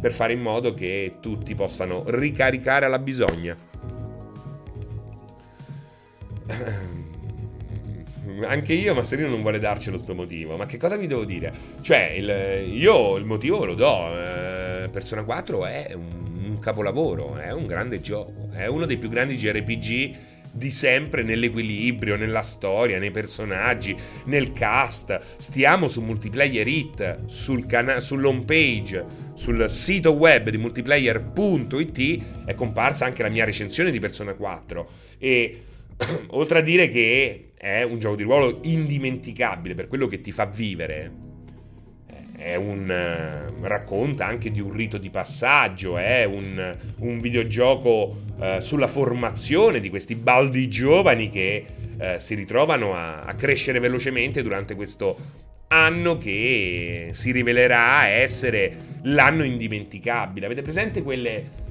per 0.00 0.12
fare 0.12 0.32
in 0.32 0.40
modo 0.40 0.74
che 0.74 1.14
tutti 1.20 1.54
possano 1.54 2.04
ricaricare 2.06 2.86
alla 2.86 2.98
bisogna. 2.98 3.56
anche 8.46 8.72
io, 8.72 8.94
Masserino 8.94 9.28
non 9.28 9.42
vuole 9.42 9.58
darcelo 9.58 9.96
sto 9.96 10.14
motivo. 10.14 10.56
Ma 10.56 10.66
che 10.66 10.76
cosa 10.76 10.96
vi 10.96 11.06
devo 11.06 11.24
dire? 11.24 11.52
Cioè, 11.80 12.14
il, 12.16 12.74
io 12.74 13.16
il 13.16 13.24
motivo 13.24 13.64
lo 13.64 13.74
do. 13.74 14.18
Eh, 14.18 14.88
Persona 14.90 15.22
4 15.22 15.66
è 15.66 15.92
un, 15.94 16.50
un 16.50 16.58
capolavoro, 16.58 17.36
è 17.36 17.52
un 17.52 17.66
grande 17.66 18.00
gioco, 18.00 18.48
è 18.52 18.66
uno 18.66 18.86
dei 18.86 18.96
più 18.96 19.08
grandi 19.08 19.36
JRPG 19.36 20.16
di 20.50 20.70
sempre 20.70 21.22
nell'equilibrio, 21.22 22.16
nella 22.16 22.42
storia, 22.42 22.98
nei 22.98 23.10
personaggi, 23.10 23.96
nel 24.24 24.52
cast. 24.52 25.20
Stiamo 25.36 25.88
su 25.88 26.02
Multiplayer 26.02 26.66
Hit, 26.66 27.26
sul 27.26 27.66
cana- 27.66 28.00
sull'home 28.00 28.44
page, 28.44 29.04
sul 29.34 29.68
sito 29.68 30.12
web 30.12 30.50
di 30.50 30.58
multiplayer.it 30.58 32.44
è 32.44 32.54
comparsa 32.54 33.04
anche 33.04 33.22
la 33.22 33.28
mia 33.28 33.44
recensione 33.44 33.90
di 33.90 34.00
Persona 34.00 34.34
4 34.34 34.88
e 35.18 35.62
oltre 36.28 36.58
a 36.58 36.62
dire 36.62 36.88
che 36.88 37.47
è 37.58 37.82
un 37.82 37.98
gioco 37.98 38.14
di 38.14 38.22
ruolo 38.22 38.60
indimenticabile 38.62 39.74
per 39.74 39.88
quello 39.88 40.06
che 40.06 40.20
ti 40.20 40.30
fa 40.30 40.46
vivere. 40.46 41.26
È 42.36 42.54
un 42.54 42.88
uh, 42.88 43.66
racconta 43.66 44.24
anche 44.24 44.52
di 44.52 44.60
un 44.60 44.72
rito 44.72 44.96
di 44.96 45.10
passaggio, 45.10 45.98
è 45.98 46.22
un, 46.22 46.76
un 46.98 47.18
videogioco 47.18 48.22
uh, 48.36 48.60
sulla 48.60 48.86
formazione 48.86 49.80
di 49.80 49.90
questi 49.90 50.14
baldi 50.14 50.68
giovani 50.68 51.28
che 51.28 51.64
uh, 51.98 52.04
si 52.18 52.36
ritrovano 52.36 52.94
a, 52.94 53.22
a 53.22 53.34
crescere 53.34 53.80
velocemente 53.80 54.44
durante 54.44 54.76
questo 54.76 55.18
anno 55.66 56.16
che 56.16 57.08
si 57.10 57.32
rivelerà 57.32 58.06
essere 58.06 58.76
l'anno 59.02 59.42
indimenticabile. 59.42 60.46
Avete 60.46 60.62
presente 60.62 61.02
quelle 61.02 61.66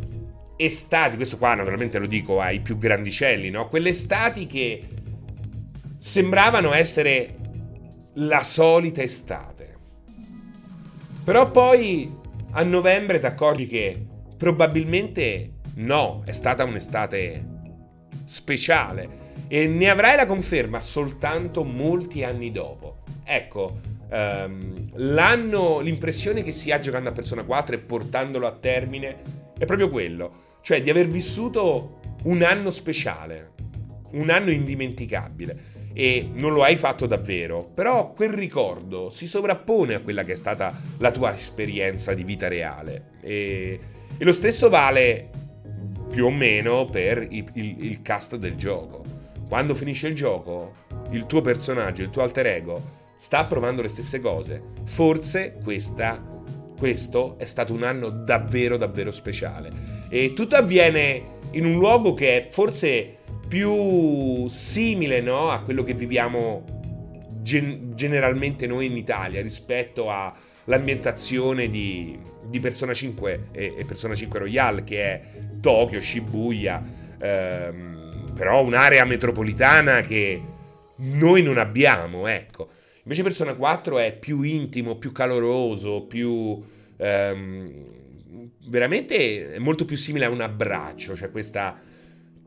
estati, 0.57 1.15
questo 1.15 1.38
qua 1.38 1.55
naturalmente 1.55 1.97
lo 1.97 2.07
dico 2.07 2.41
ai 2.41 2.59
più 2.59 2.77
grandicelli, 2.77 3.49
no? 3.49 3.69
Quelle 3.69 3.89
estati 3.89 4.47
che 4.47 4.81
sembravano 6.08 6.72
essere 6.72 7.36
la 8.14 8.41
solita 8.41 9.01
estate. 9.01 9.76
Però 11.26 11.51
poi 11.51 12.10
a 12.51 12.64
novembre 12.64 13.20
ti 13.20 13.26
accorgi 13.26 13.68
che 13.68 14.05
probabilmente 14.38 15.55
no, 15.76 16.22
è 16.24 16.32
stata 16.32 16.64
un'estate 16.64 17.55
speciale 18.24 19.26
e 19.49 19.68
ne 19.68 19.89
avrai 19.89 20.16
la 20.16 20.26
conferma 20.26 20.80
soltanto 20.80 21.66
molti 21.66 22.24
anni 22.24 22.53
dopo. 22.53 22.99
Ecco, 23.26 23.82
um, 24.10 24.86
l'anno, 24.93 25.82
l'impressione 25.82 26.41
che 26.41 26.53
si 26.53 26.72
ha 26.72 26.80
giocando 26.80 27.10
a 27.10 27.12
Persona 27.12 27.43
4 27.43 27.76
e 27.76 27.80
portandolo 27.80 28.47
a 28.47 28.53
termine 28.53 29.22
è 29.58 29.66
proprio 29.66 29.89
quello 29.89 30.45
cioè 30.62 30.82
di 30.82 30.89
aver 30.89 31.08
vissuto 31.08 31.99
un 32.24 32.43
anno 32.43 32.70
speciale, 32.72 33.51
un 34.12 34.30
anno 34.30 34.51
indimenticabile. 34.51 35.76
E 35.93 36.29
non 36.33 36.53
lo 36.53 36.63
hai 36.63 36.75
fatto 36.75 37.07
davvero, 37.07 37.71
però 37.73 38.13
quel 38.13 38.29
ricordo 38.29 39.09
si 39.09 39.25
sovrappone 39.25 39.95
a 39.95 39.99
quella 39.99 40.23
che 40.23 40.33
è 40.33 40.35
stata 40.35 40.73
la 40.99 41.11
tua 41.11 41.33
esperienza 41.33 42.13
di 42.13 42.23
vita 42.23 42.47
reale. 42.47 43.13
E, 43.21 43.79
e 44.17 44.23
lo 44.23 44.33
stesso 44.33 44.69
vale 44.69 45.29
più 46.09 46.25
o 46.25 46.31
meno 46.31 46.85
per 46.85 47.25
il, 47.29 47.45
il, 47.53 47.83
il 47.85 48.01
cast 48.01 48.35
del 48.35 48.55
gioco. 48.55 49.03
Quando 49.47 49.75
finisce 49.75 50.07
il 50.07 50.15
gioco, 50.15 50.73
il 51.11 51.25
tuo 51.25 51.41
personaggio, 51.41 52.03
il 52.03 52.09
tuo 52.09 52.21
alter 52.21 52.45
ego, 52.47 52.81
sta 53.15 53.45
provando 53.45 53.81
le 53.81 53.88
stesse 53.88 54.19
cose. 54.19 54.61
Forse 54.85 55.57
questa, 55.63 56.23
questo 56.77 57.38
è 57.38 57.45
stato 57.45 57.73
un 57.73 57.83
anno 57.83 58.09
davvero, 58.09 58.77
davvero 58.77 59.11
speciale. 59.11 59.71
E 60.09 60.33
tutto 60.33 60.55
avviene 60.55 61.35
in 61.51 61.65
un 61.65 61.77
luogo 61.77 62.13
che 62.13 62.47
è 62.47 62.51
forse 62.51 63.16
più 63.48 64.48
simile 64.48 65.22
no, 65.22 65.50
a 65.50 65.62
quello 65.62 65.84
che 65.84 65.93
viviamo 65.93 66.64
gen- 67.41 67.93
generalmente 67.95 68.68
noi 68.68 68.88
in 68.88 68.98
Italia 68.98 69.41
rispetto 69.41 70.12
all'ambientazione 70.12 71.70
di, 71.70 72.18
di 72.45 72.60
Persona 72.60 72.93
5 72.93 73.48
e, 73.52 73.76
e, 73.78 73.86
Persona 73.86 74.14
5 74.14 74.39
Royale 74.39 74.84
che 74.84 75.02
è 75.02 75.22
Tokyo, 75.62 76.02
Shibuya, 76.02 76.84
ehm, 77.20 78.32
però 78.36 78.64
un'area 78.64 79.06
metropolitana 79.06 80.02
che 80.02 80.41
noi 80.98 81.41
non 81.41 81.58
abbiamo, 81.58 82.28
ecco. 82.28 82.70
Invece 83.04 83.24
Persona 83.24 83.54
4 83.54 84.00
è 84.00 84.14
più 84.18 84.41
intimo, 84.41 84.98
più 84.98 85.12
caloroso, 85.12 86.04
più... 86.04 86.62
Ehm, 86.98 87.95
veramente 88.68 89.54
è 89.54 89.60
molto 89.60 89.86
più 89.86 89.95
simile 89.95 90.26
a 90.26 90.30
un 90.30 90.41
abbraccio, 90.41 91.16
cioè 91.16 91.32
questa 91.32 91.80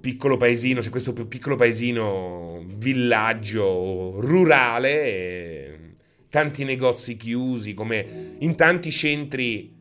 piccolo 0.00 0.36
paesino, 0.36 0.80
c'è 0.80 0.88
questo 0.88 1.12
piccolo 1.12 1.56
paesino, 1.56 2.64
villaggio 2.76 4.20
rurale, 4.20 5.94
tanti 6.28 6.64
negozi 6.64 7.16
chiusi, 7.16 7.74
come 7.74 8.36
in 8.38 8.54
tanti 8.56 8.90
centri 8.90 9.76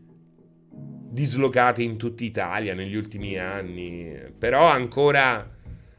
dislocati 1.11 1.83
in 1.83 1.97
tutta 1.97 2.23
Italia 2.23 2.73
negli 2.73 2.95
ultimi 2.95 3.37
anni, 3.37 4.15
però 4.37 4.67
ancora, 4.67 5.49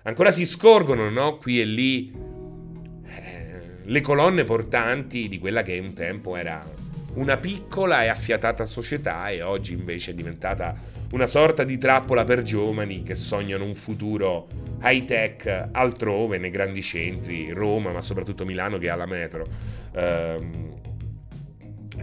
ancora 0.03 0.31
si 0.31 0.45
scorgono, 0.45 1.09
no? 1.09 1.39
Qui 1.39 1.61
e 1.61 1.64
lì 1.64 2.12
le 3.83 4.01
colonne 4.03 4.45
portanti 4.45 5.29
di 5.29 5.39
quella 5.39 5.62
che 5.62 5.79
un 5.79 5.95
tempo 5.95 6.37
era 6.37 6.64
una 7.14 7.37
piccola 7.39 8.05
e 8.05 8.09
affiatata 8.09 8.64
società 8.64 9.31
e 9.31 9.43
oggi 9.43 9.73
invece 9.73 10.12
è 10.12 10.14
diventata 10.14 10.89
una 11.12 11.26
sorta 11.26 11.64
di 11.64 11.76
trappola 11.78 12.24
per 12.24 12.42
giovani 12.42 13.02
che 13.02 13.14
sognano 13.14 13.64
un 13.64 13.74
futuro 13.74 14.46
high 14.82 15.04
tech 15.04 15.68
altrove, 15.72 16.38
nei 16.38 16.50
grandi 16.50 16.82
centri, 16.82 17.50
Roma, 17.50 17.90
ma 17.92 18.00
soprattutto 18.00 18.44
Milano 18.44 18.78
che 18.78 18.88
ha 18.88 18.96
la 18.96 19.06
metro. 19.06 19.46
Ehm, 19.94 20.78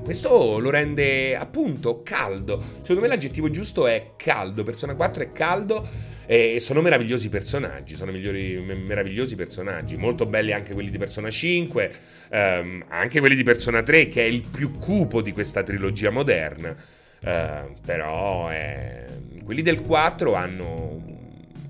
questo 0.01 0.59
lo 0.59 0.69
rende 0.69 1.35
appunto 1.35 2.01
caldo. 2.03 2.61
Secondo 2.81 3.01
me 3.01 3.07
l'aggettivo 3.07 3.49
giusto 3.49 3.87
è 3.87 4.13
caldo. 4.15 4.63
Persona 4.63 4.95
4 4.95 5.23
è 5.23 5.29
caldo 5.29 5.87
e 6.25 6.59
sono 6.59 6.81
meravigliosi 6.81 7.29
personaggi, 7.29 7.95
sono 7.95 8.11
migliori, 8.11 8.59
meravigliosi 8.59 9.35
personaggi, 9.35 9.95
molto 9.95 10.25
belli 10.25 10.51
anche 10.51 10.73
quelli 10.73 10.91
di 10.91 10.97
Persona 10.97 11.29
5, 11.29 11.91
ehm, 12.29 12.85
anche 12.89 13.19
quelli 13.19 13.35
di 13.35 13.43
Persona 13.43 13.81
3 13.81 14.09
che 14.09 14.23
è 14.23 14.25
il 14.25 14.43
più 14.49 14.77
cupo 14.77 15.21
di 15.21 15.31
questa 15.31 15.63
trilogia 15.63 16.09
moderna, 16.09 16.75
eh, 17.21 17.73
però 17.85 18.51
eh, 18.51 19.05
quelli 19.43 19.61
del 19.61 19.81
4 19.81 20.33
hanno, 20.33 21.01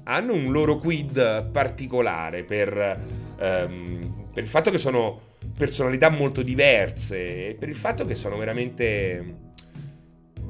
hanno, 0.03 0.33
un 0.33 0.51
loro 0.51 0.77
quid 0.77 1.49
particolare 1.51 2.43
per, 2.43 2.99
ehm, 3.39 4.29
per 4.33 4.43
il 4.43 4.49
fatto 4.49 4.71
che 4.71 4.77
sono 4.77 5.21
personalità 5.55 6.09
molto 6.09 6.41
diverse 6.41 7.49
e 7.49 7.55
per 7.57 7.69
il 7.69 7.75
fatto 7.75 8.05
che 8.05 8.15
sono 8.15 8.37
veramente 8.37 9.45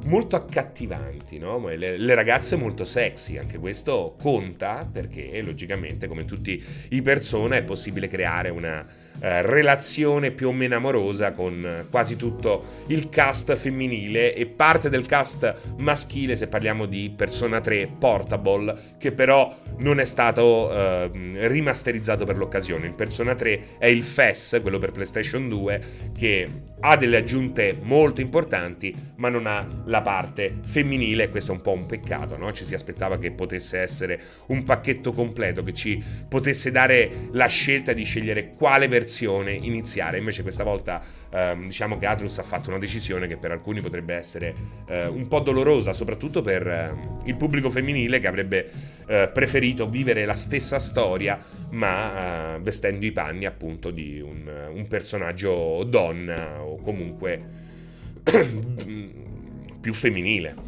molto 0.04 0.36
accattivanti, 0.36 1.38
no? 1.38 1.68
le, 1.68 1.98
le, 1.98 2.16
ragazze 2.16 2.56
molto 2.56 2.86
sexy, 2.86 3.38
anche 3.38 3.58
questo 3.58 4.16
conta 4.20 4.90
perché 4.90 5.42
logicamente 5.42 6.08
come 6.08 6.26
tutti 6.26 6.64
i 6.90 7.02
persone 7.02 7.58
è 7.58 7.64
possibile 7.64 8.08
creare 8.08 8.50
una 8.50 8.86
eh, 9.20 9.42
relazione 9.42 10.32
più 10.32 10.50
o 10.50 10.52
meno 10.52 10.76
amorosa 10.76 11.32
con 11.32 11.86
quasi 11.90 12.16
tutto 12.16 12.84
il 12.88 13.10
cast 13.10 13.56
femminile 13.56 14.34
e 14.36 14.46
parte 14.46 14.90
del 14.90 15.06
cast 15.06 15.74
maschile 15.78 16.36
se 16.36 16.48
parliamo 16.48 16.86
di 16.86 17.12
Persona 17.16 17.60
3 17.60 17.96
Portable 17.98 18.96
che 19.00 19.12
però 19.12 19.56
non 19.78 20.00
è 20.00 20.06
stato 20.06 20.72
eh, 20.72 21.10
rimasterizzato 21.48 22.26
per 22.26 22.38
l'occasione. 22.38 22.86
Il 22.86 22.94
Persona 22.94 23.36
3 23.36 23.78
è 23.80 23.88
il 23.88 24.04
FES, 24.04 24.60
quello 24.62 24.80
per 24.80 24.92
PlayStation 24.92 25.50
2, 25.50 25.82
che 26.18 26.48
ha 26.80 26.96
delle 26.96 27.18
aggiunte 27.18 27.76
molto 27.82 28.22
importanti 28.22 28.94
ma 29.16 29.30
non 29.30 29.48
ha 29.48 29.68
la 29.86 30.02
parte 30.02 30.58
femminile 30.62 31.24
e 31.24 31.30
questo 31.30 31.52
è 31.52 31.56
un 31.56 31.62
po' 31.62 31.72
un 31.72 31.86
peccato, 31.88 32.38
no? 32.38 32.52
ci 32.54 32.64
si 32.64 32.76
aspettava 32.76 33.18
che 33.18 33.32
potesse 33.32 33.80
essere 33.80 34.20
un 34.48 34.64
pacchetto 34.64 35.12
completo 35.12 35.64
che 35.64 35.74
ci 35.74 36.04
potesse 36.28 36.70
dare 36.72 37.30
la 37.32 37.48
scelta 37.48 37.94
di 37.94 38.04
scegliere 38.04 38.50
quale 38.56 38.88
versione 38.88 39.06
versione 39.08 39.54
iniziare. 39.54 40.18
Invece 40.18 40.42
questa 40.42 40.66
volta 40.66 41.02
ehm, 41.30 41.64
diciamo 41.68 41.98
che 41.98 42.06
Atlus 42.06 42.38
ha 42.40 42.44
fatto 42.44 42.70
una 42.70 42.78
decisione 42.78 43.28
che 43.28 43.38
per 43.38 43.52
alcuni 43.52 43.80
potrebbe 43.80 44.14
essere 44.14 44.54
eh, 44.88 45.08
un 45.08 45.28
po' 45.28 45.40
dolorosa, 45.40 45.94
soprattutto 45.94 46.42
per 46.42 46.68
eh, 46.68 46.94
il 47.24 47.38
pubblico 47.38 47.70
femminile 47.70 48.20
che 48.20 48.28
avrebbe 48.28 48.70
eh, 49.08 49.30
preferito 49.34 49.90
vivere 49.90 50.26
la 50.26 50.34
stessa 50.34 50.78
storia, 50.78 51.40
ma 51.72 52.56
eh, 52.56 52.60
vestendo 52.60 53.06
i 53.06 53.12
panni 53.14 53.46
appunto 53.46 53.90
di 53.90 54.20
un, 54.20 54.70
un 54.74 54.88
personaggio 54.88 55.84
donna 55.86 56.62
o 56.62 56.76
comunque 56.82 57.42
più 59.80 59.94
femminile. 59.94 60.67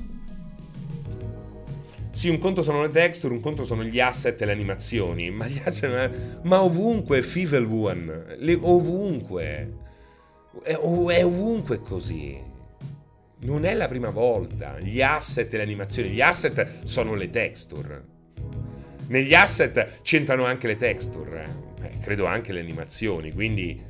Sì, 2.19 2.27
un 2.27 2.37
conto 2.37 2.63
sono 2.63 2.81
le 2.81 2.89
texture, 2.89 3.33
un 3.33 3.39
conto 3.39 3.63
sono 3.63 3.81
gli 3.81 4.01
asset 4.01 4.41
e 4.41 4.45
le 4.45 4.51
animazioni, 4.51 5.31
ma, 5.31 5.47
gli 5.47 5.61
asset, 5.63 6.41
ma 6.41 6.61
ovunque 6.61 7.21
Fivel 7.21 7.63
One, 7.63 8.35
ovunque, 8.59 9.73
è, 10.63 10.73
è 10.73 11.23
ovunque 11.23 11.79
così. 11.79 12.37
Non 13.43 13.63
è 13.63 13.73
la 13.73 13.87
prima 13.87 14.09
volta. 14.09 14.77
Gli 14.81 15.01
asset 15.01 15.53
e 15.53 15.55
le 15.55 15.63
animazioni, 15.63 16.09
gli 16.09 16.19
asset 16.19 16.83
sono 16.83 17.13
le 17.13 17.29
texture. 17.29 18.03
Negli 19.07 19.33
asset 19.33 20.01
c'entrano 20.01 20.43
anche 20.43 20.67
le 20.67 20.75
texture, 20.75 21.45
eh, 21.83 21.99
credo 21.99 22.25
anche 22.25 22.51
le 22.51 22.59
animazioni, 22.59 23.31
quindi 23.31 23.81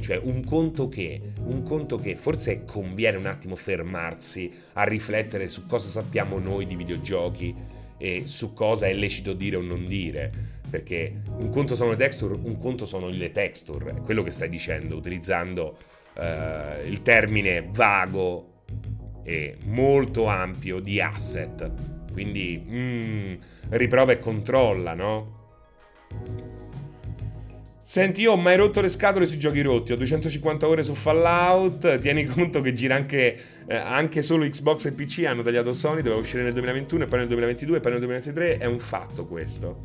cioè 0.00 0.20
un 0.22 0.44
conto 0.44 0.88
che, 0.88 1.20
un 1.44 1.62
conto 1.62 1.96
che 1.96 2.16
forse 2.16 2.64
conviene 2.64 3.16
un 3.16 3.26
attimo 3.26 3.56
fermarsi 3.56 4.52
a 4.74 4.84
riflettere 4.84 5.48
su 5.48 5.66
cosa 5.66 5.88
sappiamo 5.88 6.38
noi 6.38 6.66
di 6.66 6.76
videogiochi 6.76 7.54
e 7.98 8.22
su 8.26 8.52
cosa 8.52 8.86
è 8.86 8.94
lecito 8.94 9.32
dire 9.32 9.56
o 9.56 9.62
non 9.62 9.86
dire. 9.86 10.54
Perché 10.68 11.22
un 11.38 11.48
conto 11.48 11.74
sono 11.74 11.90
le 11.90 11.96
texture, 11.96 12.34
un 12.34 12.58
conto 12.58 12.84
sono 12.84 13.08
le 13.08 13.30
texture, 13.30 13.94
è 13.96 14.00
quello 14.02 14.22
che 14.22 14.30
stai 14.30 14.48
dicendo, 14.48 14.96
utilizzando 14.96 15.78
uh, 16.14 16.86
il 16.86 17.02
termine 17.02 17.68
vago 17.70 18.64
e 19.22 19.56
molto 19.64 20.26
ampio 20.26 20.80
di 20.80 21.00
asset. 21.00 21.70
Quindi 22.12 22.62
mm, 22.68 23.34
riprova 23.70 24.12
e 24.12 24.18
controlla, 24.18 24.94
no? 24.94 25.34
Senti, 27.88 28.22
io 28.22 28.32
ho 28.32 28.36
mai 28.36 28.56
rotto 28.56 28.80
le 28.80 28.88
scatole 28.88 29.26
sui 29.26 29.38
giochi 29.38 29.62
rotti. 29.62 29.92
Ho 29.92 29.96
250 29.96 30.66
ore 30.66 30.82
su 30.82 30.94
Fallout. 30.94 32.00
Tieni 32.00 32.24
conto 32.24 32.60
che 32.60 32.72
gira 32.72 32.96
anche, 32.96 33.38
eh, 33.64 33.76
anche 33.76 34.22
solo 34.22 34.44
Xbox 34.44 34.86
e 34.86 34.92
PC. 34.92 35.24
Hanno 35.24 35.42
tagliato 35.42 35.72
Sony. 35.72 36.02
Doveva 36.02 36.20
uscire 36.20 36.42
nel 36.42 36.52
2021 36.52 37.04
e 37.04 37.06
poi 37.06 37.18
nel 37.20 37.28
2022 37.28 37.76
e 37.76 37.80
poi 37.80 37.90
nel 37.92 38.00
2023. 38.00 38.58
È 38.58 38.64
un 38.64 38.80
fatto 38.80 39.24
questo. 39.24 39.84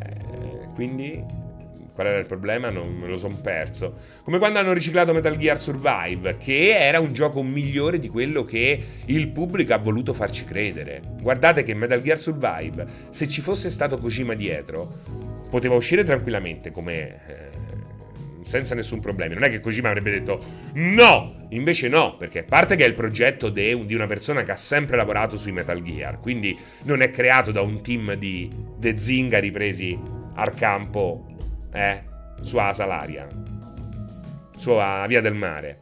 Eh, 0.00 0.72
quindi, 0.72 1.22
qual 1.94 2.06
era 2.06 2.18
il 2.18 2.24
problema? 2.24 2.70
Non 2.70 2.90
me 2.94 3.06
lo 3.06 3.18
son 3.18 3.42
perso. 3.42 3.94
Come 4.22 4.38
quando 4.38 4.60
hanno 4.60 4.72
riciclato 4.72 5.12
Metal 5.12 5.36
Gear 5.36 5.60
Survive, 5.60 6.38
che 6.38 6.70
era 6.70 6.98
un 6.98 7.12
gioco 7.12 7.42
migliore 7.42 7.98
di 7.98 8.08
quello 8.08 8.42
che 8.46 8.84
il 9.04 9.28
pubblico 9.28 9.74
ha 9.74 9.78
voluto 9.78 10.14
farci 10.14 10.46
credere. 10.46 11.02
Guardate 11.20 11.62
che 11.62 11.74
Metal 11.74 12.00
Gear 12.00 12.18
Survive, 12.18 12.86
se 13.10 13.28
ci 13.28 13.42
fosse 13.42 13.68
stato 13.68 13.98
Kojima 13.98 14.32
dietro 14.32 15.31
poteva 15.52 15.74
uscire 15.74 16.02
tranquillamente 16.02 16.70
come... 16.70 17.20
Eh, 17.26 17.50
senza 18.42 18.74
nessun 18.74 19.00
problema. 19.00 19.34
Non 19.34 19.44
è 19.44 19.50
che 19.50 19.60
Kojima 19.60 19.88
avrebbe 19.88 20.10
detto 20.10 20.42
no, 20.74 21.46
invece 21.50 21.88
no, 21.88 22.16
perché 22.16 22.40
a 22.40 22.44
parte 22.44 22.74
che 22.74 22.84
è 22.84 22.88
il 22.88 22.94
progetto 22.94 23.50
de, 23.50 23.84
di 23.86 23.94
una 23.94 24.06
persona 24.06 24.42
che 24.42 24.50
ha 24.50 24.56
sempre 24.56 24.96
lavorato 24.96 25.36
sui 25.36 25.52
Metal 25.52 25.80
Gear, 25.80 26.18
quindi 26.18 26.58
non 26.82 27.02
è 27.02 27.10
creato 27.10 27.52
da 27.52 27.60
un 27.60 27.82
team 27.82 28.14
di 28.14 28.50
De 28.78 28.98
zingari 28.98 29.52
presi 29.52 29.96
al 30.34 30.54
campo 30.54 31.26
eh, 31.72 32.02
su 32.40 32.56
Asalaria, 32.56 33.28
su 34.56 34.72
Via 35.06 35.20
del 35.20 35.34
Mare. 35.34 35.80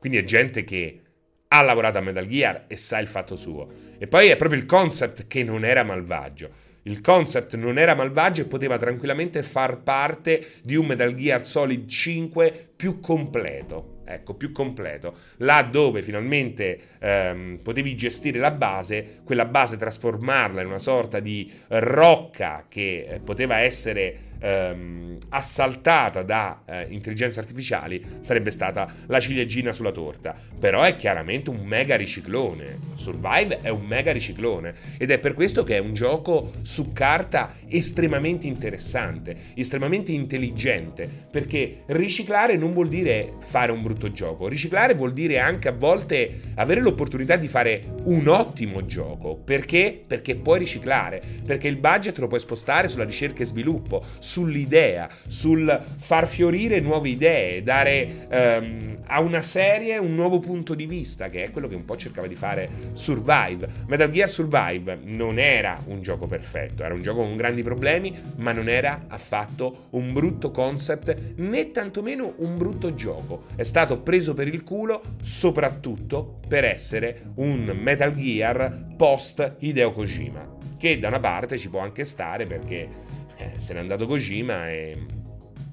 Quindi 0.00 0.18
è 0.18 0.24
gente 0.24 0.64
che 0.64 1.02
ha 1.46 1.62
lavorato 1.62 1.98
a 1.98 2.00
Metal 2.00 2.26
Gear 2.26 2.64
e 2.66 2.76
sa 2.76 2.98
il 2.98 3.08
fatto 3.08 3.36
suo. 3.36 3.68
E 3.98 4.06
poi 4.06 4.28
è 4.28 4.36
proprio 4.36 4.58
il 4.58 4.66
concept 4.66 5.26
che 5.26 5.42
non 5.42 5.64
era 5.64 5.82
malvagio. 5.82 6.66
Il 6.88 7.02
concept 7.02 7.54
non 7.56 7.76
era 7.76 7.94
malvagio 7.94 8.40
e 8.40 8.46
poteva 8.46 8.78
tranquillamente 8.78 9.42
far 9.42 9.82
parte 9.82 10.54
di 10.62 10.74
un 10.74 10.86
Metal 10.86 11.14
Gear 11.14 11.44
Solid 11.44 11.86
5 11.86 12.70
più 12.74 12.98
completo. 12.98 13.96
Ecco, 14.06 14.32
più 14.32 14.52
completo. 14.52 15.14
Là 15.38 15.60
dove 15.70 16.02
finalmente 16.02 16.80
ehm, 16.98 17.58
potevi 17.62 17.94
gestire 17.94 18.38
la 18.38 18.52
base, 18.52 19.20
quella 19.22 19.44
base 19.44 19.76
trasformarla 19.76 20.62
in 20.62 20.66
una 20.66 20.78
sorta 20.78 21.20
di 21.20 21.52
rocca 21.68 22.64
che 22.66 23.06
eh, 23.06 23.20
poteva 23.20 23.58
essere 23.58 24.36
ehm, 24.38 25.16
assaltata 25.30 26.22
da 26.22 26.62
eh, 26.64 26.86
intelligenze 26.90 27.40
artificiali 27.40 28.02
sarebbe 28.20 28.50
stata 28.50 28.92
la 29.06 29.20
ciliegina 29.20 29.72
sulla 29.72 29.92
torta. 29.92 30.34
Però 30.58 30.82
è 30.82 30.96
chiaramente 30.96 31.50
un 31.50 31.64
mega 31.64 31.96
riciclone. 31.96 32.78
Survive 32.94 33.58
è 33.60 33.68
un 33.68 33.84
mega 33.84 34.12
riciclone 34.12 34.74
ed 34.98 35.10
è 35.10 35.18
per 35.18 35.34
questo 35.34 35.64
che 35.64 35.76
è 35.76 35.80
un 35.80 35.94
gioco 35.94 36.52
su 36.62 36.92
carta 36.92 37.54
estremamente 37.68 38.46
interessante, 38.46 39.36
estremamente 39.54 40.12
intelligente, 40.12 41.08
perché 41.30 41.82
riciclare 41.86 42.56
non 42.56 42.72
vuol 42.72 42.88
dire 42.88 43.34
fare 43.40 43.72
un 43.72 43.82
brutto 43.82 44.10
gioco, 44.12 44.48
riciclare 44.48 44.94
vuol 44.94 45.12
dire 45.12 45.38
anche 45.38 45.68
a 45.68 45.72
volte 45.72 46.40
avere 46.54 46.80
l'opportunità 46.80 47.36
di 47.36 47.48
fare 47.48 47.82
un 48.04 48.26
ottimo 48.28 48.84
gioco. 48.86 49.36
Perché? 49.36 50.00
Perché 50.06 50.36
puoi 50.36 50.58
riciclare, 50.58 51.22
perché 51.44 51.68
il 51.68 51.76
budget 51.76 52.18
lo 52.18 52.26
puoi 52.26 52.40
spostare 52.40 52.88
sulla 52.88 53.04
ricerca 53.04 53.42
e 53.42 53.46
sviluppo, 53.46 54.04
sull'idea, 54.28 55.08
sul 55.26 55.82
far 55.96 56.26
fiorire 56.28 56.80
nuove 56.80 57.08
idee, 57.08 57.62
dare 57.62 58.26
um, 58.30 58.98
a 59.06 59.20
una 59.20 59.40
serie 59.40 59.96
un 59.96 60.14
nuovo 60.14 60.38
punto 60.38 60.74
di 60.74 60.84
vista, 60.84 61.30
che 61.30 61.44
è 61.44 61.50
quello 61.50 61.66
che 61.66 61.74
un 61.74 61.86
po' 61.86 61.96
cercava 61.96 62.26
di 62.26 62.34
fare 62.34 62.68
Survive. 62.92 63.66
Metal 63.86 64.10
Gear 64.10 64.28
Survive 64.28 64.98
non 65.04 65.38
era 65.38 65.80
un 65.86 66.02
gioco 66.02 66.26
perfetto, 66.26 66.82
era 66.84 66.92
un 66.92 67.00
gioco 67.00 67.22
con 67.22 67.36
grandi 67.36 67.62
problemi, 67.62 68.14
ma 68.36 68.52
non 68.52 68.68
era 68.68 69.06
affatto 69.08 69.86
un 69.90 70.12
brutto 70.12 70.50
concept 70.50 71.16
né 71.36 71.70
tantomeno 71.70 72.34
un 72.38 72.58
brutto 72.58 72.92
gioco. 72.92 73.44
È 73.56 73.62
stato 73.62 74.00
preso 74.00 74.34
per 74.34 74.48
il 74.48 74.62
culo 74.62 75.00
soprattutto 75.22 76.40
per 76.46 76.64
essere 76.64 77.30
un 77.36 77.74
Metal 77.80 78.14
Gear 78.14 78.88
post 78.94 79.54
Hideo 79.60 79.92
Kojima, 79.92 80.56
che 80.76 80.98
da 80.98 81.08
una 81.08 81.20
parte 81.20 81.56
ci 81.56 81.70
può 81.70 81.80
anche 81.80 82.04
stare 82.04 82.44
perché 82.44 83.07
eh, 83.38 83.52
se 83.56 83.72
n'è 83.72 83.80
andato 83.80 84.06
Kojima 84.06 84.68
e 84.68 84.96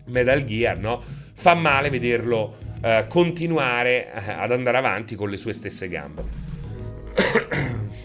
Metal 0.05 0.43
Gear, 0.45 0.78
no? 0.80 1.03
Fa 1.34 1.53
male 1.55 1.89
vederlo 1.89 2.55
eh, 2.82 3.05
continuare 3.09 4.13
eh, 4.13 4.32
ad 4.32 4.51
andare 4.51 4.78
avanti 4.78 5.16
con 5.16 5.30
le 5.30 5.38
sue 5.38 5.53
stesse 5.53 5.88
gambe. 5.89 6.24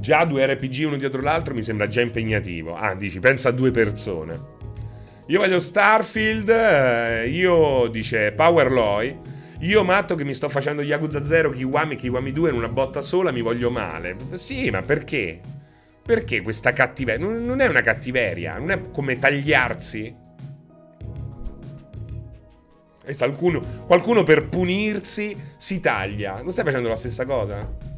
già 0.00 0.24
due 0.24 0.46
RPG 0.46 0.86
uno 0.86 0.96
dietro 0.96 1.20
l'altro 1.20 1.54
mi 1.54 1.62
sembra 1.62 1.86
già 1.86 2.00
impegnativo. 2.00 2.74
Ah, 2.74 2.94
dici, 2.94 3.20
pensa 3.20 3.50
a 3.50 3.52
due 3.52 3.70
persone. 3.70 4.58
Io 5.26 5.38
voglio 5.38 5.60
Starfield, 5.60 6.48
eh, 6.48 7.28
io, 7.28 7.86
dice 7.88 8.32
Powerloy, 8.32 9.16
io 9.60 9.84
matto 9.84 10.14
che 10.14 10.24
mi 10.24 10.32
sto 10.32 10.48
facendo 10.48 10.80
Yakuza 10.80 11.22
0, 11.22 11.50
Kiwami, 11.50 11.96
Kiwami 11.96 12.32
2 12.32 12.48
in 12.48 12.56
una 12.56 12.68
botta 12.68 13.02
sola, 13.02 13.30
mi 13.30 13.42
voglio 13.42 13.70
male. 13.70 14.16
Sì, 14.32 14.70
ma 14.70 14.80
perché? 14.80 15.38
Perché 16.02 16.40
questa 16.40 16.72
cattiveria? 16.72 17.26
Non, 17.26 17.44
non 17.44 17.60
è 17.60 17.68
una 17.68 17.82
cattiveria, 17.82 18.56
non 18.56 18.70
è 18.70 18.90
come 18.90 19.18
tagliarsi. 19.18 20.16
E 23.04 23.16
qualcuno, 23.16 23.60
qualcuno 23.86 24.22
per 24.22 24.48
punirsi 24.48 25.36
si 25.58 25.78
taglia. 25.80 26.40
Non 26.40 26.52
stai 26.52 26.64
facendo 26.64 26.88
la 26.88 26.96
stessa 26.96 27.26
cosa? 27.26 27.88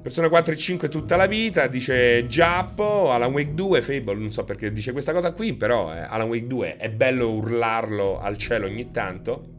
Persona 0.00 0.30
4 0.30 0.52
e 0.54 0.56
5 0.56 0.88
tutta 0.88 1.16
la 1.16 1.26
vita, 1.26 1.66
dice 1.66 2.26
Giappo, 2.26 3.10
Alan 3.10 3.32
Wake 3.32 3.52
2, 3.52 3.82
Fable, 3.82 4.14
non 4.14 4.32
so 4.32 4.44
perché 4.44 4.72
dice 4.72 4.92
questa 4.92 5.12
cosa 5.12 5.32
qui, 5.32 5.52
però 5.52 5.92
eh, 5.92 5.98
Alan 5.98 6.28
Wake 6.28 6.46
2 6.46 6.76
è 6.78 6.88
bello 6.88 7.30
urlarlo 7.32 8.18
al 8.18 8.38
cielo 8.38 8.64
ogni 8.64 8.90
tanto. 8.90 9.56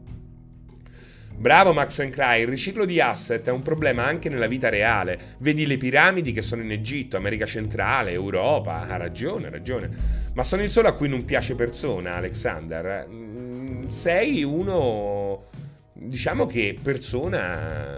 Bravo 1.40 1.72
Max 1.72 2.00
and 2.00 2.12
Cry, 2.12 2.42
il 2.42 2.48
riciclo 2.48 2.84
di 2.84 3.00
asset 3.00 3.46
è 3.46 3.50
un 3.50 3.62
problema 3.62 4.04
anche 4.04 4.28
nella 4.28 4.46
vita 4.46 4.68
reale. 4.68 5.36
Vedi 5.38 5.66
le 5.66 5.78
piramidi 5.78 6.32
che 6.32 6.42
sono 6.42 6.60
in 6.60 6.70
Egitto, 6.70 7.16
America 7.16 7.46
centrale, 7.46 8.10
Europa. 8.10 8.86
Ha 8.86 8.98
ragione, 8.98 9.46
ha 9.46 9.50
ragione. 9.50 9.88
Ma 10.34 10.42
sono 10.42 10.62
il 10.62 10.68
solo 10.68 10.88
a 10.88 10.92
cui 10.92 11.08
non 11.08 11.24
piace 11.24 11.54
persona, 11.54 12.16
Alexander. 12.16 13.06
Mm, 13.08 13.86
sei 13.86 14.42
uno... 14.42 15.44
Diciamo 15.94 16.44
che 16.44 16.76
persona 16.82 17.96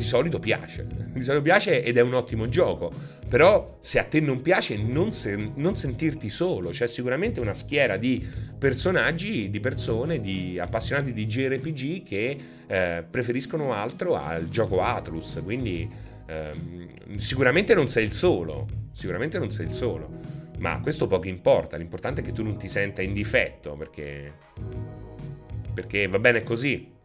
di 0.00 0.06
solito 0.06 0.38
piace. 0.38 0.86
Di 1.12 1.22
solito 1.22 1.42
piace 1.42 1.84
ed 1.84 1.98
è 1.98 2.00
un 2.00 2.14
ottimo 2.14 2.48
gioco. 2.48 2.90
Però 3.28 3.76
se 3.80 3.98
a 3.98 4.04
te 4.04 4.20
non 4.20 4.40
piace, 4.40 4.78
non, 4.78 5.12
se, 5.12 5.52
non 5.54 5.76
sentirti 5.76 6.30
solo. 6.30 6.70
C'è 6.70 6.86
sicuramente 6.86 7.38
una 7.38 7.52
schiera 7.52 7.98
di 7.98 8.26
personaggi, 8.58 9.50
di 9.50 9.60
persone, 9.60 10.18
di 10.18 10.58
appassionati 10.58 11.12
di 11.12 11.26
JRPG 11.26 12.02
che 12.02 12.38
eh, 12.66 13.04
preferiscono 13.08 13.74
altro 13.74 14.16
al 14.16 14.48
gioco 14.48 14.80
Atlus. 14.80 15.38
Quindi 15.44 15.86
ehm, 16.26 17.16
sicuramente 17.16 17.74
non 17.74 17.88
sei 17.88 18.04
il 18.04 18.12
solo. 18.12 18.66
Sicuramente 18.92 19.38
non 19.38 19.50
sei 19.50 19.66
il 19.66 19.72
solo. 19.72 20.08
Ma 20.60 20.80
questo 20.80 21.06
poco 21.06 21.28
importa. 21.28 21.76
L'importante 21.76 22.22
è 22.22 22.24
che 22.24 22.32
tu 22.32 22.42
non 22.42 22.56
ti 22.56 22.68
senta 22.68 23.02
in 23.02 23.12
difetto 23.12 23.74
perché... 23.74 24.32
Perché 25.74 26.08
va 26.08 26.18
bene 26.18 26.42
così. 26.42 26.98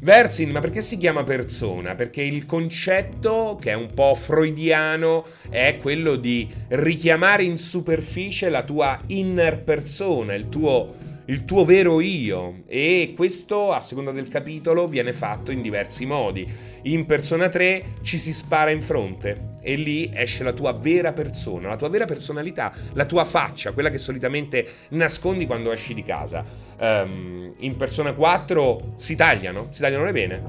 Versin, 0.00 0.50
ma 0.50 0.60
perché 0.60 0.80
si 0.80 0.96
chiama 0.96 1.24
persona? 1.24 1.96
Perché 1.96 2.22
il 2.22 2.46
concetto, 2.46 3.58
che 3.60 3.72
è 3.72 3.74
un 3.74 3.92
po' 3.92 4.14
freudiano, 4.14 5.26
è 5.50 5.76
quello 5.80 6.14
di 6.14 6.48
richiamare 6.68 7.42
in 7.42 7.58
superficie 7.58 8.48
la 8.48 8.62
tua 8.62 9.00
inner 9.06 9.58
persona, 9.64 10.34
il 10.34 10.48
tuo, 10.48 10.94
il 11.24 11.44
tuo 11.44 11.64
vero 11.64 12.00
io. 12.00 12.62
E 12.68 13.12
questo, 13.16 13.72
a 13.72 13.80
seconda 13.80 14.12
del 14.12 14.28
capitolo, 14.28 14.86
viene 14.86 15.12
fatto 15.12 15.50
in 15.50 15.62
diversi 15.62 16.06
modi. 16.06 16.48
In 16.82 17.04
Persona 17.04 17.48
3 17.48 17.96
ci 18.02 18.18
si 18.18 18.32
spara 18.32 18.70
in 18.70 18.82
fronte 18.82 19.56
e 19.60 19.74
lì 19.74 20.08
esce 20.14 20.44
la 20.44 20.52
tua 20.52 20.72
vera 20.72 21.12
persona, 21.12 21.68
la 21.68 21.76
tua 21.76 21.88
vera 21.88 22.04
personalità, 22.04 22.72
la 22.92 23.04
tua 23.04 23.24
faccia, 23.24 23.72
quella 23.72 23.90
che 23.90 23.98
solitamente 23.98 24.66
nascondi 24.90 25.44
quando 25.44 25.72
esci 25.72 25.92
di 25.92 26.04
casa. 26.04 26.44
Um, 26.80 27.54
in 27.58 27.76
Persona 27.76 28.12
4 28.12 28.92
si 28.94 29.16
tagliano, 29.16 29.68
si 29.70 29.80
tagliano 29.80 30.04
le 30.04 30.12
vene. 30.12 30.42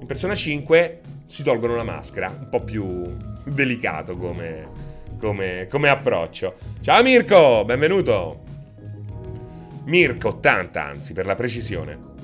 In 0.00 0.06
Persona 0.06 0.34
5 0.34 1.00
si 1.26 1.42
tolgono 1.42 1.76
la 1.76 1.84
maschera, 1.84 2.28
un 2.28 2.48
po' 2.48 2.62
più 2.62 3.16
delicato 3.44 4.16
come, 4.16 4.68
come, 5.18 5.66
come 5.70 5.88
approccio. 5.88 6.56
Ciao 6.80 7.02
Mirko, 7.02 7.64
benvenuto. 7.64 8.42
Mirko 9.84 10.28
80 10.28 10.84
anzi, 10.84 11.12
per 11.12 11.26
la 11.26 11.34
precisione. 11.34 12.17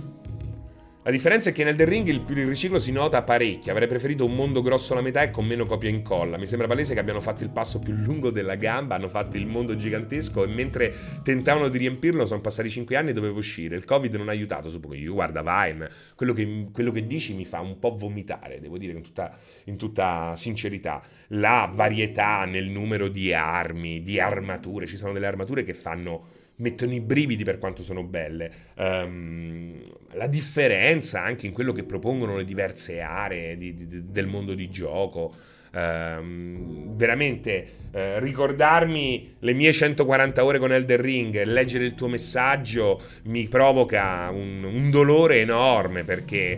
La 1.07 1.11
differenza 1.11 1.51
è 1.51 1.53
che 1.53 1.65
nel 1.65 1.77
The 1.77 1.85
Ring 1.85 2.07
il, 2.07 2.25
il 2.27 2.47
riciclo 2.47 2.79
si 2.79 2.91
nota 2.91 3.23
parecchio. 3.23 3.73
Avrei 3.73 3.87
preferito 3.87 4.25
un 4.25 4.35
mondo 4.35 4.63
grosso 4.63 4.95
alla 4.95 5.03
metà 5.03 5.21
e 5.21 5.29
con 5.29 5.45
meno 5.45 5.67
copia 5.67 5.91
e 5.91 5.93
incolla. 5.93 6.39
Mi 6.39 6.47
sembra 6.47 6.67
palese 6.67 6.95
che 6.95 7.01
abbiano 7.01 7.21
fatto 7.21 7.43
il 7.45 7.51
passo 7.51 7.79
più 7.79 7.93
lungo 7.93 8.31
della 8.31 8.55
gamba, 8.55 8.95
hanno 8.95 9.11
fatto 9.11 9.37
il 9.37 9.47
mondo 9.47 9.77
gigantesco 9.77 10.45
e 10.45 10.47
mentre 10.47 10.95
tentavano 11.23 11.69
di 11.69 11.77
riempirlo 11.77 12.25
sono 12.25 12.41
passati 12.41 12.71
5 12.71 12.97
anni 12.97 13.11
e 13.11 13.13
dovevo 13.13 13.37
uscire. 13.37 13.77
Il 13.77 13.85
Covid 13.85 14.15
non 14.15 14.29
ha 14.29 14.31
aiutato, 14.31 14.71
suppongo 14.71 14.95
io. 14.95 15.13
Guarda, 15.13 15.43
Vine, 15.43 15.91
quello 16.15 16.33
che, 16.33 16.69
quello 16.73 16.91
che, 16.91 17.07
dici 17.07 17.35
mi 17.35 17.45
fa 17.45 17.61
un 17.61 17.79
po' 17.79 17.95
vomitare, 17.95 18.59
devo 18.59 18.79
dire 18.79 18.93
in 18.93 19.03
tutta, 19.03 19.37
in 19.65 19.77
tutta 19.77 20.33
sincerità. 20.37 21.03
La 21.29 21.71
varietà 21.71 22.47
nel 22.47 22.71
numero 22.71 23.09
di 23.09 23.31
armi, 23.31 24.03
di 24.03 24.19
armature, 24.19 24.87
ci 24.87 24.97
sono 24.97 25.13
delle 25.13 25.27
armature 25.27 25.65
che 25.65 25.75
fanno 25.75 26.44
mettono 26.57 26.93
i 26.93 27.01
brividi 27.01 27.45
per 27.45 27.59
quanto 27.59 27.83
sono 27.83 28.03
belle. 28.03 28.51
Um, 28.77 29.83
la 30.13 30.27
differenza 30.27 31.23
anche 31.23 31.47
in 31.47 31.53
quello 31.53 31.73
che 31.73 31.85
propongono 31.85 32.37
le 32.37 32.45
diverse 32.45 33.01
aree 33.01 33.57
di, 33.57 33.87
di, 33.87 34.11
del 34.11 34.27
mondo 34.27 34.55
di 34.55 34.71
gioco. 34.71 35.35
Um, 35.73 36.95
veramente 36.95 37.67
uh, 37.91 38.19
ricordarmi 38.19 39.35
le 39.41 39.53
mie 39.55 39.73
140 39.73 40.45
ore 40.45 40.61
con 40.61 40.73
Elder 40.73 41.01
Ring 41.01 41.43
leggere 41.43 41.85
il 41.85 41.95
tuo 41.95 42.07
messaggio 42.07 43.03
mi 43.25 43.49
provoca 43.49 44.31
un, 44.31 44.63
un 44.63 44.91
dolore 44.91 45.41
enorme 45.41 46.05
perché, 46.05 46.57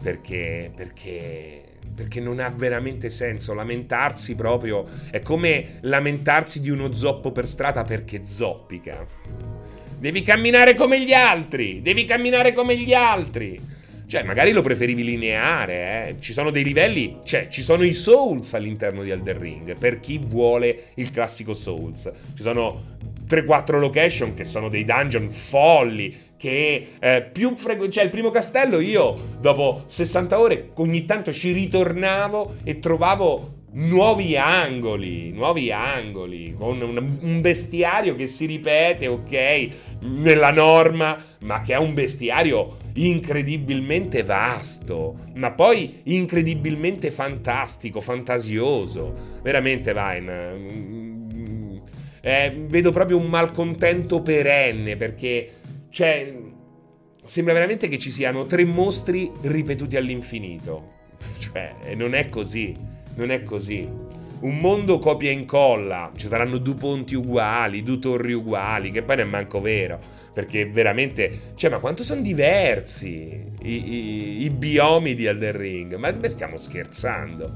perché, 0.00 0.70
perché 0.74 1.63
perché 1.94 2.20
non 2.20 2.40
ha 2.40 2.48
veramente 2.48 3.08
senso. 3.08 3.54
Lamentarsi 3.54 4.34
proprio 4.34 4.86
è 5.10 5.20
come 5.20 5.78
lamentarsi 5.80 6.60
di 6.60 6.70
uno 6.70 6.92
zoppo 6.92 7.32
per 7.32 7.46
strada 7.46 7.84
perché 7.84 8.24
zoppica. 8.24 9.06
Devi 9.98 10.22
camminare 10.22 10.74
come 10.74 11.02
gli 11.02 11.12
altri 11.12 11.80
devi 11.80 12.04
camminare 12.04 12.52
come 12.52 12.76
gli 12.76 12.92
altri. 12.92 13.72
Cioè 14.06 14.22
magari 14.22 14.52
lo 14.52 14.60
preferivi 14.60 15.02
lineare 15.02 16.08
eh? 16.08 16.16
ci 16.20 16.34
sono 16.34 16.50
dei 16.50 16.62
livelli 16.62 17.20
cioè 17.24 17.48
ci 17.48 17.62
sono 17.62 17.84
i 17.84 17.94
souls 17.94 18.52
all'interno 18.52 19.02
di 19.02 19.08
Elder 19.08 19.34
Ring 19.34 19.78
per 19.78 19.98
chi 19.98 20.18
vuole 20.18 20.90
il 20.96 21.10
classico 21.10 21.54
souls. 21.54 22.12
Ci 22.36 22.42
sono 22.42 22.96
3-4 23.26 23.78
location 23.78 24.34
che 24.34 24.44
sono 24.44 24.68
dei 24.68 24.84
dungeon 24.84 25.30
folli 25.30 26.14
che 26.44 26.88
eh, 26.98 27.22
più 27.22 27.54
frequente, 27.56 27.94
cioè 27.94 28.04
il 28.04 28.10
primo 28.10 28.28
castello 28.28 28.78
io 28.78 29.36
dopo 29.40 29.84
60 29.86 30.38
ore 30.38 30.70
ogni 30.74 31.06
tanto 31.06 31.32
ci 31.32 31.52
ritornavo 31.52 32.56
e 32.64 32.80
trovavo 32.80 33.52
nuovi 33.76 34.36
angoli, 34.36 35.32
nuovi 35.32 35.72
angoli, 35.72 36.54
con 36.56 36.80
un, 36.82 37.40
bestiario 37.40 38.14
che 38.14 38.26
si 38.26 38.44
ripete, 38.44 39.06
ok, 39.06 39.68
nella 40.00 40.52
norma, 40.52 41.16
ma 41.40 41.62
che 41.62 41.72
è 41.72 41.78
un 41.78 41.94
bestiario 41.94 42.76
incredibilmente 42.96 44.22
vasto, 44.22 45.16
ma 45.34 45.50
poi 45.50 46.02
incredibilmente 46.04 47.10
fantastico, 47.10 48.00
fantasioso. 48.00 49.40
Veramente, 49.42 49.92
Vine. 49.92 50.52
Mm, 50.52 51.76
eh, 52.20 52.54
vedo 52.68 52.90
proprio 52.90 53.18
un 53.18 53.26
malcontento 53.26 54.22
perenne 54.22 54.96
perché, 54.96 55.50
cioè, 55.94 56.34
sembra 57.22 57.52
veramente 57.52 57.86
che 57.86 57.98
ci 57.98 58.10
siano 58.10 58.46
tre 58.46 58.64
mostri 58.64 59.30
ripetuti 59.42 59.96
all'infinito. 59.96 60.90
Cioè, 61.38 61.94
non 61.94 62.14
è 62.14 62.28
così. 62.28 62.74
Non 63.14 63.30
è 63.30 63.44
così. 63.44 63.88
Un 64.40 64.58
mondo 64.58 64.98
copia 64.98 65.30
e 65.30 65.34
incolla, 65.34 66.10
ci 66.16 66.26
saranno 66.26 66.58
due 66.58 66.74
ponti 66.74 67.14
uguali, 67.14 67.84
due 67.84 68.00
torri 68.00 68.32
uguali, 68.32 68.90
che 68.90 69.02
poi 69.02 69.18
non 69.18 69.26
è 69.26 69.28
manco 69.28 69.60
vero, 69.60 70.00
perché 70.32 70.66
veramente, 70.66 71.52
cioè, 71.54 71.70
ma 71.70 71.78
quanto 71.78 72.02
sono 72.02 72.22
diversi 72.22 73.52
i, 73.62 73.92
i, 73.92 74.42
i 74.42 74.50
biomi 74.50 75.14
di 75.14 75.26
Elden 75.26 75.56
Ring? 75.56 75.94
Ma 75.94 76.12
stiamo 76.28 76.56
scherzando. 76.56 77.52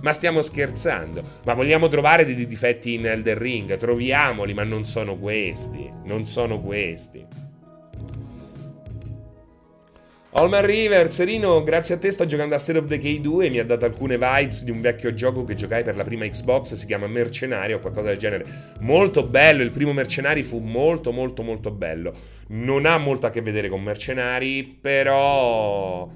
Ma 0.00 0.12
stiamo 0.14 0.40
scherzando? 0.40 1.22
Ma 1.44 1.52
vogliamo 1.52 1.88
trovare 1.88 2.24
dei 2.24 2.46
difetti 2.46 2.94
in 2.94 3.04
Elden 3.04 3.38
Ring? 3.38 3.76
Troviamoli, 3.76 4.54
ma 4.54 4.64
non 4.64 4.86
sono 4.86 5.18
questi. 5.18 5.90
Non 6.06 6.26
sono 6.26 6.58
questi. 6.58 7.41
Olman 10.34 10.64
River, 10.64 11.10
Serino, 11.12 11.62
grazie 11.62 11.96
a 11.96 11.98
te 11.98 12.10
sto 12.10 12.24
giocando 12.24 12.54
a 12.54 12.58
State 12.58 12.78
of 12.78 12.86
Decay 12.86 13.20
2 13.20 13.44
e 13.44 13.50
mi 13.50 13.58
ha 13.58 13.66
dato 13.66 13.84
alcune 13.84 14.16
vibes 14.16 14.64
di 14.64 14.70
un 14.70 14.80
vecchio 14.80 15.12
gioco 15.12 15.44
che 15.44 15.54
giocai 15.54 15.82
per 15.82 15.94
la 15.94 16.04
prima 16.04 16.26
Xbox, 16.26 16.72
si 16.72 16.86
chiama 16.86 17.06
Mercenario 17.06 17.76
o 17.76 17.80
qualcosa 17.80 18.08
del 18.08 18.16
genere. 18.16 18.46
Molto 18.80 19.24
bello, 19.24 19.62
il 19.62 19.70
primo 19.72 19.92
Mercenari 19.92 20.42
fu 20.42 20.58
molto 20.60 21.12
molto 21.12 21.42
molto 21.42 21.70
bello. 21.70 22.14
Non 22.46 22.86
ha 22.86 22.96
molto 22.96 23.26
a 23.26 23.30
che 23.30 23.42
vedere 23.42 23.68
con 23.68 23.82
Mercenari, 23.82 24.64
però 24.64 26.08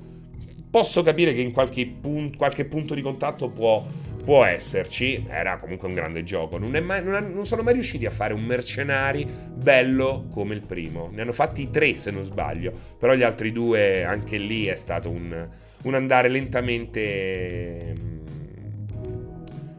posso 0.70 1.02
capire 1.02 1.34
che 1.34 1.42
in 1.42 1.52
qualche, 1.52 1.86
pun- 1.86 2.34
qualche 2.34 2.64
punto 2.64 2.94
di 2.94 3.02
contatto 3.02 3.50
può 3.50 3.84
può 4.26 4.44
esserci, 4.44 5.24
era 5.30 5.56
comunque 5.58 5.86
un 5.86 5.94
grande 5.94 6.24
gioco. 6.24 6.58
Non, 6.58 6.72
mai, 6.82 7.00
non, 7.00 7.14
ha, 7.14 7.20
non, 7.20 7.46
sono 7.46 7.62
mai 7.62 7.74
riusciti 7.74 8.06
a 8.06 8.10
fare 8.10 8.34
un 8.34 8.44
mercenari 8.44 9.24
bello 9.54 10.26
come 10.32 10.52
il 10.52 10.62
primo. 10.62 11.10
Ne 11.12 11.22
hanno 11.22 11.30
fatti 11.30 11.70
tre 11.70 11.94
se 11.94 12.10
non 12.10 12.24
sbaglio, 12.24 12.72
però 12.98 13.14
gli 13.14 13.22
altri 13.22 13.52
due 13.52 14.02
anche 14.02 14.36
lì 14.36 14.66
è 14.66 14.74
stato 14.74 15.10
un, 15.10 15.48
un 15.84 15.94
andare 15.94 16.26
lentamente 16.26 17.94
mm, 17.96 18.18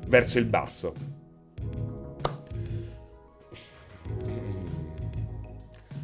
verso 0.07 0.39
il 0.39 0.45
basso. 0.45 1.16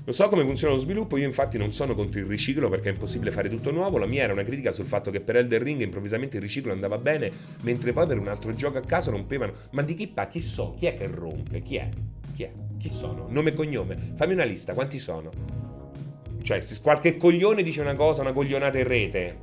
Lo 0.05 0.11
so 0.11 0.27
come 0.27 0.43
funziona 0.43 0.73
lo 0.73 0.79
sviluppo, 0.79 1.15
io 1.15 1.25
infatti 1.25 1.57
non 1.57 1.71
sono 1.71 1.95
contro 1.95 2.19
il 2.19 2.25
riciclo 2.25 2.67
perché 2.67 2.89
è 2.89 2.91
impossibile 2.91 3.31
fare 3.31 3.47
tutto 3.47 3.71
nuovo, 3.71 3.97
la 3.97 4.05
mia 4.05 4.23
era 4.23 4.33
una 4.33 4.43
critica 4.43 4.73
sul 4.73 4.83
fatto 4.83 5.11
che 5.11 5.21
per 5.21 5.37
Elder 5.37 5.61
Ring 5.61 5.79
improvvisamente 5.79 6.35
il 6.35 6.41
riciclo 6.41 6.73
andava 6.73 6.97
bene, 6.97 7.31
mentre 7.61 7.93
poi 7.93 8.05
per 8.05 8.17
un 8.17 8.27
altro 8.27 8.53
gioco 8.53 8.79
a 8.79 8.81
caso 8.81 9.11
rompevano. 9.11 9.53
Ma 9.71 9.81
di 9.81 9.93
chi 9.93 10.09
pa? 10.09 10.27
Chi 10.27 10.41
so? 10.41 10.75
Chi 10.77 10.87
è 10.87 10.97
che 10.97 11.07
rompe? 11.07 11.61
Chi 11.61 11.77
è? 11.77 11.87
Chi 12.35 12.43
è? 12.43 12.51
Chi 12.77 12.89
sono? 12.89 13.27
Nome 13.29 13.51
e 13.51 13.53
cognome? 13.53 13.97
Fammi 14.15 14.33
una 14.33 14.43
lista, 14.43 14.73
quanti 14.73 14.99
sono? 14.99 15.31
Cioè, 16.41 16.59
se 16.59 16.81
qualche 16.81 17.15
coglione 17.15 17.63
dice 17.63 17.79
una 17.79 17.95
cosa, 17.95 18.23
una 18.23 18.33
coglionata 18.33 18.77
in 18.77 18.87
rete, 18.87 19.37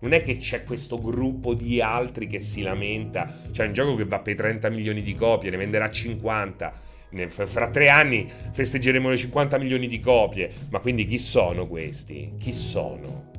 non 0.00 0.12
è 0.12 0.20
che 0.20 0.36
c'è 0.36 0.62
questo 0.62 1.00
gruppo 1.00 1.54
di 1.54 1.80
altri 1.80 2.26
che 2.26 2.38
si 2.38 2.60
lamenta. 2.60 3.34
C'è 3.50 3.64
un 3.64 3.72
gioco 3.72 3.94
che 3.94 4.04
va 4.04 4.20
per 4.20 4.36
30 4.36 4.68
milioni 4.68 5.00
di 5.00 5.14
copie, 5.14 5.48
ne 5.48 5.56
venderà 5.56 5.90
50 5.90 6.88
fra 7.28 7.68
tre 7.68 7.88
anni 7.88 8.30
festeggeremo 8.52 9.08
le 9.10 9.16
50 9.16 9.58
milioni 9.58 9.86
di 9.86 10.00
copie. 10.00 10.50
Ma 10.70 10.78
quindi 10.80 11.06
chi 11.06 11.18
sono 11.18 11.66
questi? 11.66 12.34
Chi 12.38 12.52
sono? 12.52 13.30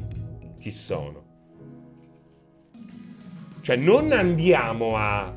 Chi 0.59 0.71
sono? 0.71 1.29
Cioè, 3.61 3.75
non 3.75 4.11
andiamo 4.11 4.95
a 4.95 5.33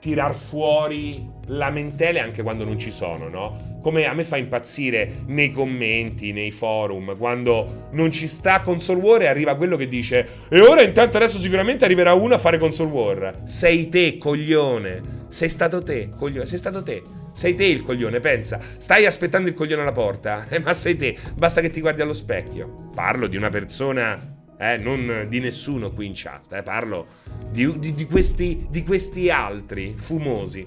tirar 0.00 0.34
fuori 0.34 1.28
lamentele 1.46 2.20
anche 2.20 2.42
quando 2.42 2.64
non 2.64 2.78
ci 2.78 2.90
sono, 2.90 3.28
no? 3.28 3.78
Come 3.82 4.06
a 4.06 4.14
me 4.14 4.24
fa 4.24 4.36
impazzire 4.36 5.22
nei 5.26 5.50
commenti, 5.50 6.32
nei 6.32 6.50
forum, 6.50 7.16
quando 7.16 7.88
non 7.92 8.10
ci 8.10 8.26
sta 8.26 8.62
Console 8.62 9.00
War 9.00 9.22
e 9.22 9.26
arriva 9.26 9.56
quello 9.56 9.76
che 9.76 9.88
dice 9.88 10.26
E 10.48 10.60
ora 10.60 10.82
intanto 10.82 11.16
adesso 11.16 11.38
sicuramente 11.38 11.84
arriverà 11.84 12.14
uno 12.14 12.34
a 12.34 12.38
fare 12.38 12.58
Console 12.58 12.90
War. 12.90 13.40
Sei 13.44 13.88
te, 13.88 14.16
coglione. 14.16 15.18
Sei 15.28 15.48
stato 15.48 15.82
te, 15.82 16.08
coglione. 16.16 16.46
Sei 16.46 16.58
stato 16.58 16.82
te. 16.82 17.02
Sei 17.40 17.54
te 17.54 17.64
il 17.64 17.82
coglione, 17.82 18.20
pensa. 18.20 18.60
Stai 18.60 19.06
aspettando 19.06 19.48
il 19.48 19.54
coglione 19.54 19.80
alla 19.80 19.92
porta, 19.92 20.46
eh, 20.50 20.58
ma 20.58 20.74
sei 20.74 20.98
te. 20.98 21.16
Basta 21.34 21.62
che 21.62 21.70
ti 21.70 21.80
guardi 21.80 22.02
allo 22.02 22.12
specchio. 22.12 22.90
Parlo 22.94 23.26
di 23.28 23.38
una 23.38 23.48
persona 23.48 24.14
eh, 24.58 24.76
non 24.76 25.24
di 25.26 25.40
nessuno 25.40 25.90
qui 25.90 26.04
in 26.04 26.12
chat, 26.14 26.52
eh, 26.52 26.62
parlo 26.62 27.06
di, 27.50 27.78
di, 27.78 27.94
di, 27.94 28.04
questi, 28.04 28.66
di 28.68 28.82
questi 28.82 29.30
altri 29.30 29.94
fumosi. 29.96 30.66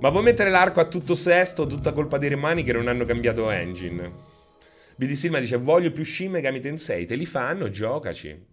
Ma 0.00 0.08
vuoi 0.08 0.24
mettere 0.24 0.50
l'arco 0.50 0.80
a 0.80 0.86
tutto 0.86 1.14
sesto, 1.14 1.68
tutta 1.68 1.92
colpa 1.92 2.18
dei 2.18 2.30
remani 2.30 2.64
che 2.64 2.72
non 2.72 2.88
hanno 2.88 3.04
cambiato 3.04 3.50
engine? 3.50 4.10
BD 4.96 5.12
Silma 5.12 5.38
dice 5.38 5.58
voglio 5.58 5.92
più 5.92 6.04
Shin 6.04 6.32
Megami 6.32 6.58
Tensei, 6.58 7.06
te 7.06 7.14
li 7.14 7.24
fanno, 7.24 7.70
giocaci. 7.70 8.46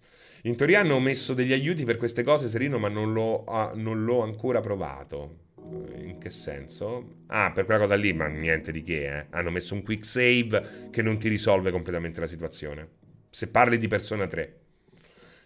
In 0.44 0.56
teoria 0.56 0.82
hanno 0.82 1.00
messo 1.00 1.34
degli 1.34 1.54
aiuti 1.54 1.86
per 1.86 1.98
queste 1.98 2.22
cose, 2.22 2.48
Serino, 2.48 2.78
ma 2.78 2.88
non 2.88 3.14
l'ho, 3.14 3.46
ah, 3.46 3.72
non 3.74 4.04
l'ho 4.04 4.22
ancora 4.22 4.60
provato. 4.60 5.50
In 5.70 6.18
che 6.20 6.30
senso? 6.30 7.24
Ah, 7.28 7.52
per 7.54 7.66
quella 7.66 7.80
cosa 7.80 7.96
lì, 7.96 8.14
ma 8.14 8.28
niente 8.28 8.72
di 8.72 8.82
che, 8.82 9.20
eh. 9.20 9.26
Hanno 9.30 9.52
messo 9.52 9.74
un 9.74 9.84
quick 9.84 10.06
save 10.06 10.90
che 10.92 11.02
non 11.02 11.18
ti 11.18 11.30
risolve 11.30 11.72
completamente 11.72 12.20
la 12.20 12.28
situazione. 12.28 12.88
Se 13.30 13.50
parli 13.50 13.78
di 13.78 13.88
Persona 13.88 14.28
3. 14.28 14.60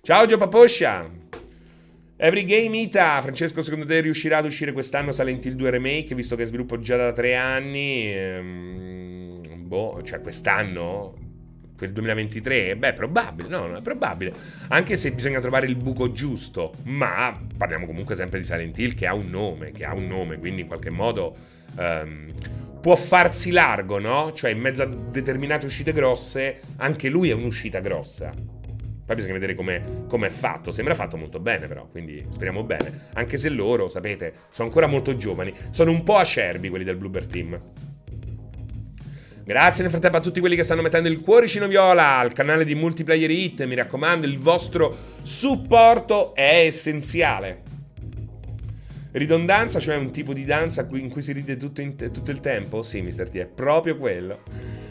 Ciao 0.01 0.25
Gio 0.25 0.37
Paposcia! 0.37 1.09
Every 2.17 2.45
Game 2.45 2.77
Ita, 2.77 3.19
Francesco, 3.21 3.61
secondo 3.61 3.85
te 3.85 3.99
riuscirà 3.99 4.37
ad 4.37 4.45
uscire 4.45 4.71
quest'anno 4.71 5.11
Silent 5.11 5.45
Hill 5.45 5.55
2 5.55 5.69
Remake, 5.69 6.15
visto 6.15 6.35
che 6.35 6.45
sviluppo 6.45 6.79
già 6.79 6.95
da 6.95 7.11
tre 7.11 7.35
anni? 7.35 8.13
Ehm, 8.13 9.67
boh, 9.67 10.01
cioè 10.01 10.21
quest'anno? 10.21 11.24
Quel 11.77 11.91
2023? 11.91 12.75
Beh, 12.75 12.93
probabile, 12.93 13.47
no, 13.49 13.67
non 13.67 13.77
è 13.77 13.81
probabile. 13.81 14.33
Anche 14.69 14.95
se 14.95 15.11
bisogna 15.11 15.39
trovare 15.39 15.65
il 15.67 15.75
buco 15.75 16.11
giusto. 16.11 16.73
Ma 16.83 17.37
parliamo 17.57 17.85
comunque 17.85 18.15
sempre 18.15 18.39
di 18.39 18.45
Silent 18.45 18.77
Hill 18.77 18.93
che 18.93 19.07
ha 19.07 19.13
un 19.13 19.29
nome, 19.29 19.71
che 19.71 19.85
ha 19.85 19.93
un 19.93 20.07
nome, 20.07 20.39
quindi 20.39 20.61
in 20.61 20.67
qualche 20.67 20.89
modo 20.89 21.35
um, 21.77 22.31
può 22.81 22.95
farsi 22.95 23.51
largo, 23.51 23.99
no? 23.99 24.31
Cioè, 24.33 24.51
in 24.51 24.59
mezzo 24.59 24.83
a 24.83 24.85
determinate 24.85 25.65
uscite 25.65 25.91
grosse, 25.91 26.59
anche 26.77 27.09
lui 27.09 27.29
è 27.29 27.33
un'uscita 27.33 27.79
grossa. 27.79 28.31
Poi 29.05 29.15
bisogna 29.15 29.33
vedere 29.33 29.53
come 29.53 30.27
è 30.27 30.29
fatto. 30.29 30.71
Sembra 30.71 30.95
fatto 30.95 31.15
molto 31.15 31.39
bene, 31.39 31.67
però, 31.67 31.87
quindi 31.87 32.25
speriamo 32.29 32.63
bene. 32.63 33.09
Anche 33.13 33.37
se 33.37 33.49
loro, 33.49 33.87
sapete, 33.87 34.33
sono 34.49 34.67
ancora 34.67 34.87
molto 34.87 35.15
giovani. 35.15 35.53
Sono 35.69 35.91
un 35.91 36.01
po' 36.03 36.15
acerbi 36.15 36.69
quelli 36.69 36.83
del 36.83 36.95
Bluebird 36.95 37.27
Team. 37.29 37.59
Grazie 39.45 39.83
nel 39.83 39.91
frattempo 39.91 40.17
a 40.17 40.21
tutti 40.21 40.39
quelli 40.39 40.55
che 40.55 40.63
stanno 40.63 40.81
mettendo 40.81 41.07
il 41.07 41.21
cuoricino 41.21 41.67
viola 41.67 42.17
al 42.17 42.33
canale 42.33 42.65
di 42.65 42.73
Multiplayer 42.73 43.29
Hit. 43.29 43.63
Mi 43.65 43.75
raccomando, 43.75 44.25
il 44.25 44.39
vostro 44.39 44.97
supporto 45.21 46.33
è 46.33 46.63
essenziale. 46.65 47.61
Ridondanza, 49.11 49.79
cioè 49.79 49.97
un 49.97 50.09
tipo 50.09 50.33
di 50.33 50.45
danza 50.45 50.87
in 50.93 51.09
cui 51.09 51.21
si 51.21 51.31
ride 51.31 51.57
tutto, 51.57 51.81
in, 51.81 51.95
tutto 51.95 52.31
il 52.31 52.39
tempo? 52.39 52.81
Sì, 52.81 53.03
Mr. 53.03 53.29
T, 53.29 53.35
è 53.35 53.45
proprio 53.45 53.97
quello. 53.97 54.39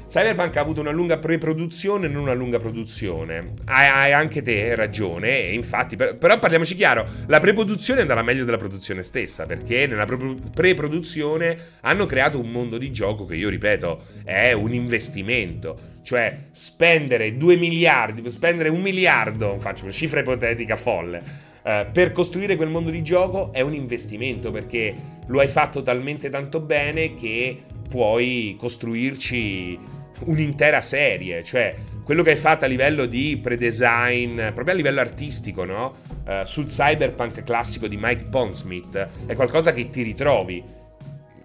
Cyberpunk 0.06 0.56
ha 0.56 0.60
avuto 0.60 0.80
una 0.80 0.90
lunga 0.90 1.18
pre-produzione, 1.18 2.08
non 2.08 2.22
una 2.22 2.34
lunga 2.34 2.58
produzione. 2.58 3.54
Hai, 3.64 4.12
anche 4.12 4.42
te 4.42 4.74
ragione, 4.74 5.38
infatti, 5.38 5.96
per, 5.96 6.16
però 6.16 6.38
parliamoci 6.38 6.74
chiaro, 6.74 7.06
la 7.26 7.40
pre-produzione 7.40 8.02
andata 8.02 8.22
meglio 8.22 8.44
della 8.44 8.58
produzione 8.58 9.02
stessa, 9.02 9.46
perché 9.46 9.86
nella 9.86 10.06
pre-produzione 10.06 11.56
hanno 11.80 12.06
creato 12.06 12.38
un 12.38 12.50
mondo 12.50 12.78
di 12.78 12.92
gioco 12.92 13.24
che 13.24 13.36
io 13.36 13.48
ripeto 13.48 14.02
è 14.24 14.52
un 14.52 14.72
investimento. 14.74 15.92
Cioè, 16.02 16.48
spendere 16.50 17.36
2 17.36 17.56
miliardi, 17.56 18.28
spendere 18.30 18.68
un 18.68 18.82
miliardo, 18.82 19.58
faccio 19.58 19.84
una 19.84 19.92
cifra 19.92 20.20
ipotetica 20.20 20.76
folle, 20.76 21.52
Uh, 21.64 21.90
per 21.90 22.12
costruire 22.12 22.56
quel 22.56 22.68
mondo 22.68 22.90
di 22.90 23.02
gioco 23.02 23.50
è 23.50 23.62
un 23.62 23.72
investimento 23.72 24.50
perché 24.50 24.94
lo 25.28 25.40
hai 25.40 25.48
fatto 25.48 25.80
talmente 25.80 26.28
tanto 26.28 26.60
bene 26.60 27.14
che 27.14 27.62
puoi 27.88 28.54
costruirci 28.58 29.78
un'intera 30.26 30.80
serie, 30.80 31.42
cioè 31.42 31.74
quello 32.04 32.22
che 32.22 32.30
hai 32.30 32.36
fatto 32.36 32.66
a 32.66 32.68
livello 32.68 33.06
di 33.06 33.38
pre-design, 33.42 34.36
proprio 34.52 34.74
a 34.74 34.76
livello 34.76 35.00
artistico, 35.00 35.64
no? 35.64 35.96
Uh, 36.26 36.44
sul 36.44 36.66
cyberpunk 36.66 37.42
classico 37.42 37.86
di 37.88 37.96
Mike 38.00 38.26
Pondsmith 38.30 39.08
è 39.26 39.34
qualcosa 39.34 39.72
che 39.72 39.88
ti 39.90 40.02
ritrovi. 40.02 40.62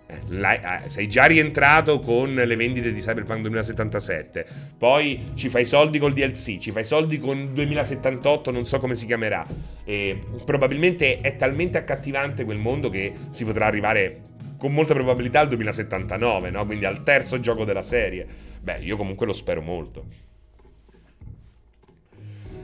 eh, 0.08 0.90
sei 0.90 1.08
già 1.08 1.26
rientrato 1.26 2.00
con 2.00 2.34
le 2.34 2.56
vendite 2.56 2.92
di 2.92 3.00
Cyberpunk 3.00 3.42
2077. 3.42 4.46
Poi 4.78 5.32
ci 5.36 5.50
fai 5.50 5.66
soldi 5.66 6.00
col 6.00 6.14
DLC, 6.14 6.58
ci 6.58 6.72
fai 6.72 6.84
soldi 6.84 7.20
con 7.20 7.54
2078, 7.54 8.52
non 8.52 8.66
so 8.66 8.80
come 8.80 8.96
si 8.96 9.06
chiamerà. 9.06 9.46
E 9.86 10.20
probabilmente 10.44 11.22
è 11.22 11.36
talmente 11.36 11.78
accattivante 11.78 12.44
quel 12.44 12.58
mondo 12.58 12.90
che 12.90 13.14
si 13.30 13.46
potrà 13.46 13.68
arrivare 13.68 14.29
con 14.60 14.74
molta 14.74 14.94
probabilità 14.94 15.40
al 15.40 15.48
2079, 15.48 16.52
no? 16.52 16.66
Quindi 16.66 16.86
al 16.86 17.02
terzo 17.02 17.40
gioco 17.40 17.64
della 17.64 17.82
serie. 17.82 18.28
Beh, 18.62 18.80
io 18.80 18.98
comunque 18.98 19.26
lo 19.26 19.34
spero 19.34 19.62
molto. 19.62 20.28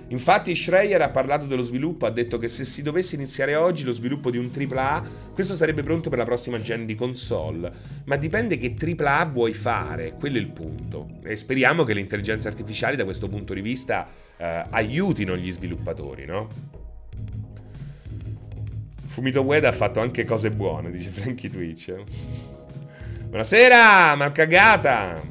Infatti 0.09 0.53
Schreier 0.53 1.01
ha 1.01 1.09
parlato 1.09 1.47
dello 1.47 1.63
sviluppo, 1.63 2.05
ha 2.05 2.11
detto 2.11 2.37
che 2.37 2.47
se 2.47 2.63
si 2.63 2.83
dovesse 2.83 3.15
iniziare 3.15 3.55
oggi 3.55 3.83
lo 3.83 3.91
sviluppo 3.91 4.29
di 4.29 4.37
un 4.37 4.51
AAA, 4.53 5.03
questo 5.33 5.55
sarebbe 5.55 5.81
pronto 5.81 6.09
per 6.09 6.19
la 6.19 6.25
prossima 6.25 6.59
gen 6.59 6.85
di 6.85 6.93
console. 6.93 7.71
Ma 8.03 8.15
dipende 8.17 8.57
che 8.57 8.75
AAA 8.79 9.25
vuoi 9.25 9.53
fare, 9.53 10.13
quello 10.13 10.37
è 10.37 10.41
il 10.41 10.51
punto. 10.51 11.07
E 11.23 11.35
speriamo 11.35 11.83
che 11.83 11.93
le 11.93 12.01
intelligenze 12.01 12.47
artificiali 12.47 12.95
da 12.95 13.03
questo 13.03 13.27
punto 13.27 13.55
di 13.55 13.61
vista 13.61 14.07
eh, 14.37 14.65
aiutino 14.69 15.35
gli 15.35 15.51
sviluppatori, 15.51 16.25
no? 16.25 16.83
Fumito 19.16 19.43
Wed 19.43 19.63
ha 19.63 19.72
fatto 19.72 20.01
anche 20.01 20.26
cose 20.26 20.51
buone, 20.51 20.91
dice 20.91 21.09
Frankie 21.09 21.49
Twitch. 21.49 21.93
Buonasera, 23.30 24.13
malcagata! 24.16 25.22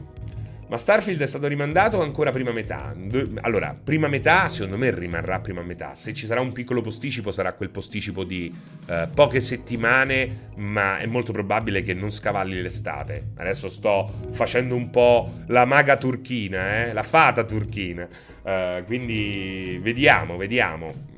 Ma 0.68 0.78
Starfield 0.78 1.20
è 1.20 1.26
stato 1.26 1.46
rimandato 1.48 2.00
ancora 2.00 2.30
prima 2.30 2.50
metà? 2.50 2.96
Allora, 3.42 3.78
prima 3.84 4.08
metà 4.08 4.48
secondo 4.48 4.78
me 4.78 4.90
rimarrà 4.90 5.38
prima 5.40 5.60
metà. 5.60 5.94
Se 5.94 6.14
ci 6.14 6.24
sarà 6.24 6.40
un 6.40 6.52
piccolo 6.52 6.80
posticipo 6.80 7.30
sarà 7.30 7.52
quel 7.52 7.68
posticipo 7.68 8.24
di 8.24 8.50
uh, 8.86 9.06
poche 9.12 9.42
settimane, 9.42 10.52
ma 10.56 10.96
è 10.96 11.04
molto 11.04 11.32
probabile 11.32 11.82
che 11.82 11.92
non 11.92 12.10
scavalli 12.10 12.62
l'estate. 12.62 13.32
Adesso 13.36 13.68
sto 13.68 14.10
facendo 14.30 14.74
un 14.74 14.88
po' 14.88 15.42
la 15.48 15.66
maga 15.66 15.98
turchina, 15.98 16.86
eh? 16.86 16.94
la 16.94 17.02
fata 17.02 17.44
turchina. 17.44 18.08
Uh, 18.40 18.82
quindi 18.86 19.78
vediamo, 19.82 20.38
vediamo. 20.38 21.12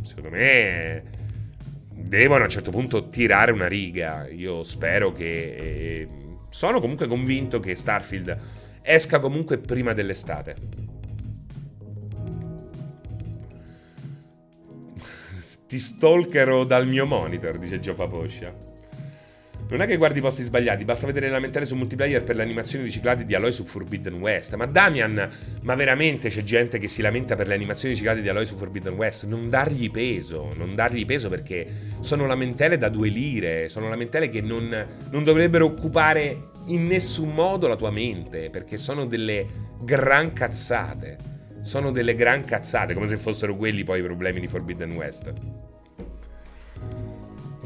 Secondo 0.00 0.30
me 0.30 1.17
devono 2.02 2.40
a 2.40 2.44
un 2.44 2.50
certo 2.50 2.70
punto 2.70 3.08
tirare 3.08 3.52
una 3.52 3.66
riga. 3.66 4.28
Io 4.28 4.62
spero 4.62 5.12
che... 5.12 5.56
Eh, 5.56 6.08
sono 6.50 6.80
comunque 6.80 7.06
convinto 7.06 7.60
che 7.60 7.74
Starfield 7.74 8.38
esca 8.82 9.20
comunque 9.20 9.58
prima 9.58 9.92
dell'estate. 9.92 10.56
Ti 15.68 15.78
stalkerò 15.78 16.64
dal 16.64 16.86
mio 16.86 17.04
monitor, 17.04 17.58
dice 17.58 17.80
Gio 17.80 17.94
Paposcia. 17.94 18.67
Non 19.70 19.82
è 19.82 19.86
che 19.86 19.98
guardi 19.98 20.20
i 20.20 20.22
posti 20.22 20.42
sbagliati, 20.42 20.86
basta 20.86 21.06
vedere 21.06 21.26
le 21.26 21.32
lamentele 21.32 21.66
su 21.66 21.76
multiplayer 21.76 22.22
per 22.22 22.36
le 22.36 22.42
animazioni 22.42 22.84
riciclate 22.84 23.26
di 23.26 23.34
Aloy 23.34 23.52
su 23.52 23.64
Forbidden 23.64 24.14
West. 24.14 24.54
Ma 24.54 24.64
Damian, 24.64 25.30
ma 25.60 25.74
veramente 25.74 26.30
c'è 26.30 26.42
gente 26.42 26.78
che 26.78 26.88
si 26.88 27.02
lamenta 27.02 27.36
per 27.36 27.48
le 27.48 27.54
animazioni 27.54 27.92
riciclate 27.92 28.22
di 28.22 28.30
Aloy 28.30 28.46
su 28.46 28.56
Forbidden 28.56 28.94
West? 28.94 29.26
Non 29.26 29.50
dargli 29.50 29.90
peso, 29.90 30.54
non 30.56 30.74
dargli 30.74 31.04
peso 31.04 31.28
perché 31.28 31.66
sono 32.00 32.24
lamentele 32.24 32.78
da 32.78 32.88
due 32.88 33.08
lire, 33.08 33.68
sono 33.68 33.90
lamentele 33.90 34.30
che 34.30 34.40
non, 34.40 34.86
non 35.10 35.22
dovrebbero 35.22 35.66
occupare 35.66 36.48
in 36.68 36.86
nessun 36.86 37.30
modo 37.30 37.68
la 37.68 37.76
tua 37.76 37.90
mente, 37.90 38.48
perché 38.48 38.78
sono 38.78 39.04
delle 39.04 39.46
gran 39.82 40.32
cazzate. 40.32 41.36
Sono 41.60 41.90
delle 41.90 42.14
gran 42.14 42.42
cazzate, 42.44 42.94
come 42.94 43.06
se 43.06 43.18
fossero 43.18 43.54
quelli 43.54 43.84
poi 43.84 43.98
i 43.98 44.02
problemi 44.02 44.40
di 44.40 44.46
Forbidden 44.46 44.92
West. 44.92 45.32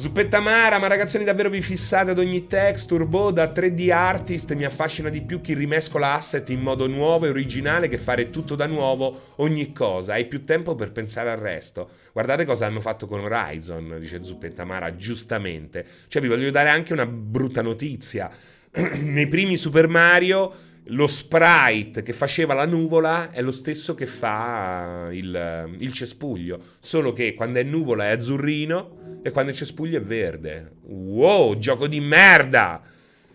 Zuppetta 0.03 0.40
Mara, 0.40 0.80
ma 0.80 0.88
ragazzoni 0.88 1.22
davvero 1.22 1.48
vi 1.48 1.62
fissate 1.62 2.11
ad 2.11 2.18
ogni 2.18 2.48
texture? 2.48 3.05
Boh, 3.05 3.30
da 3.30 3.53
3D 3.53 3.92
artist 3.92 4.53
mi 4.55 4.64
affascina 4.64 5.09
di 5.09 5.22
più 5.22 5.40
chi 5.40 5.55
rimescola 5.55 6.14
asset 6.14 6.50
in 6.50 6.59
modo 6.59 6.88
nuovo 6.88 7.26
e 7.26 7.28
originale 7.28 7.86
che 7.86 7.98
fare 7.98 8.28
tutto 8.30 8.57
da 8.57 8.66
nuovo 8.66 9.34
ogni 9.36 9.70
cosa. 9.70 10.14
Hai 10.14 10.26
più 10.26 10.42
tempo 10.42 10.74
per 10.74 10.90
pensare 10.90 11.30
al 11.30 11.38
resto. 11.38 11.88
Guardate 12.12 12.44
cosa 12.44 12.66
hanno 12.66 12.80
fatto 12.80 13.07
con 13.07 13.20
Horizon, 13.20 13.98
dice 14.00 14.24
Zuppetta 14.24 14.64
Mara, 14.64 14.96
giustamente. 14.96 15.86
Cioè 16.09 16.20
vi 16.20 16.26
voglio 16.26 16.50
dare 16.50 16.70
anche 16.70 16.92
una 16.92 17.07
brutta 17.07 17.62
notizia. 17.62 18.28
Nei 19.05 19.28
primi 19.28 19.57
Super 19.57 19.86
Mario 19.86 20.53
lo 20.86 21.07
sprite 21.07 22.03
che 22.03 22.12
faceva 22.12 22.55
la 22.55 22.66
nuvola 22.66 23.30
è 23.30 23.40
lo 23.40 23.53
stesso 23.53 23.94
che 23.94 24.07
fa 24.07 25.11
il, 25.12 25.76
il, 25.78 25.92
cespuglio, 25.92 26.61
solo 26.80 27.12
che 27.12 27.34
quando 27.34 27.61
è 27.61 27.62
nuvola 27.62 28.07
è 28.07 28.11
azzurrino 28.11 29.01
e 29.22 29.30
quando 29.30 29.52
è 29.52 29.54
cespuglio 29.54 29.98
è 29.98 30.02
verde. 30.02 30.72
Wow, 30.82 31.56
gioco 31.58 31.86
di 31.86 32.00
merda! 32.00 32.82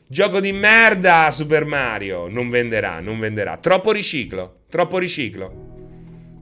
Gioco 0.09 0.39
di 0.39 0.51
merda 0.51 1.29
Super 1.31 1.65
Mario! 1.65 2.27
Non 2.27 2.49
venderà, 2.49 2.99
non 2.99 3.19
venderà. 3.19 3.57
Troppo 3.57 3.91
riciclo, 3.91 4.63
troppo 4.69 4.97
riciclo. 4.97 5.65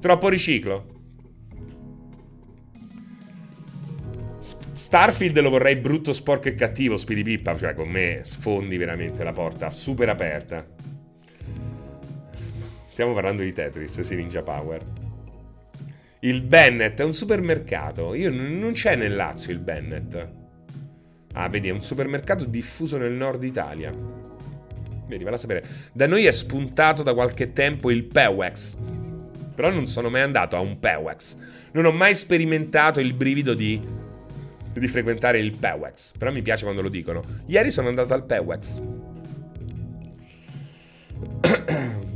Troppo 0.02 0.30
riciclo. 0.30 0.94
Starfield 4.40 5.40
lo 5.40 5.50
vorrei 5.50 5.78
brutto, 5.78 6.12
sporco 6.12 6.50
e 6.50 6.54
cattivo, 6.54 6.98
Speedy 6.98 7.24
Pippa, 7.24 7.56
cioè 7.56 7.74
con 7.74 7.88
me 7.88 8.20
sfondi 8.24 8.78
veramente 8.78 9.24
la 9.24 9.32
porta 9.32 9.70
super 9.70 10.10
aperta. 10.10 10.68
Stiamo 12.86 13.14
parlando 13.14 13.42
di 13.42 13.54
Tetris, 13.54 14.02
sì, 14.02 14.16
Ninja 14.16 14.42
Power. 14.42 15.05
Il 16.26 16.42
Bennett 16.42 17.00
è 17.00 17.04
un 17.04 17.14
supermercato. 17.14 18.16
Io 18.16 18.32
non 18.32 18.72
c'è 18.72 18.96
nel 18.96 19.14
Lazio 19.16 19.54
il 19.54 19.60
Bennett. 19.60 20.18
Ah, 21.34 21.48
vedi, 21.50 21.68
è 21.68 21.72
un 21.72 21.84
supermercato 21.84 22.46
diffuso 22.46 22.98
nel 22.98 23.12
nord 23.12 23.44
Italia. 23.44 23.92
Vedi, 25.08 25.24
vale 25.24 25.36
a 25.36 25.40
sapere. 25.40 25.64
Da 25.94 26.08
noi 26.08 26.26
è 26.26 26.32
spuntato 26.32 27.04
da 27.04 27.14
qualche 27.14 27.54
tempo 27.54 27.92
il 27.92 28.06
Pewex. 28.06 28.76
Però 29.54 29.70
non 29.70 29.86
sono 29.86 30.10
mai 30.10 30.22
andato 30.22 30.56
a 30.56 30.62
un 30.62 30.80
Pewex. 30.80 31.38
Non 31.74 31.86
ho 31.86 31.92
mai 31.92 32.16
sperimentato 32.16 33.00
il 33.00 33.14
brivido 33.14 33.54
di, 33.54 33.80
di 34.74 34.88
frequentare 34.88 35.38
il 35.38 35.56
Pewex. 35.56 36.14
Però 36.18 36.32
mi 36.32 36.42
piace 36.42 36.64
quando 36.64 36.82
lo 36.82 36.90
dicono. 36.90 37.22
Ieri 37.46 37.70
sono 37.70 37.88
andato 37.88 38.16
al 38.16 38.26
Pewex. 38.26 38.82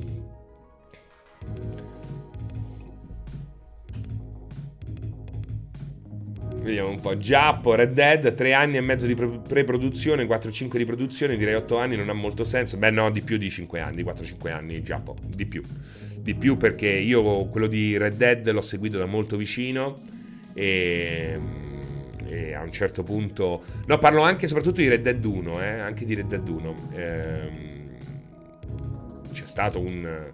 Vediamo 6.62 6.90
un 6.90 7.00
po'. 7.00 7.16
Giappo, 7.16 7.74
Red 7.74 7.94
Dead, 7.94 8.34
3 8.34 8.54
anni 8.54 8.78
e 8.78 8.82
mezzo 8.82 9.08
di 9.08 9.16
pre-produzione, 9.16 10.26
4-5 10.26 10.78
di 10.78 10.86
produzione, 10.86 11.38
direi 11.38 11.56
8 11.56 11.78
anni 11.78 11.96
non 11.96 12.10
ha 12.10 12.14
molto 12.14 12.44
senso. 12.44 12.78
Beh 12.78 12.92
no, 12.92 13.10
di 13.10 13.22
più 13.22 13.38
di 13.38 13.50
5 13.50 13.80
anni, 13.80 14.04
4-5 14.04 14.52
anni 14.52 14.82
Giappo, 14.84 15.16
di 15.26 15.46
più. 15.46 15.64
Di 16.18 16.36
più 16.36 16.58
perché 16.58 16.90
io 16.90 17.46
quello 17.46 17.68
di 17.68 17.98
Red 17.98 18.16
Dead 18.16 18.52
l'ho 18.52 18.62
seguito 18.62 18.98
da 18.98 19.06
molto 19.06 19.38
vicino 19.38 19.98
e, 20.54 21.40
e 22.28 22.54
a 22.54 22.62
un 22.62 22.72
certo 22.72 23.04
punto... 23.04 23.64
No, 23.86 23.98
parlo 23.98 24.22
anche 24.22 24.46
e 24.46 24.48
soprattutto 24.48 24.82
di 24.82 24.90
Red 24.90 25.02
Dead 25.02 25.24
1, 25.24 25.62
eh, 25.62 25.80
anche 25.80 26.06
di 26.06 26.14
Red 26.14 26.28
Dead 26.28 26.48
1. 26.48 26.76
Ehm, 26.94 27.78
c'è 29.32 29.46
stato 29.46 29.80
un 29.80 30.34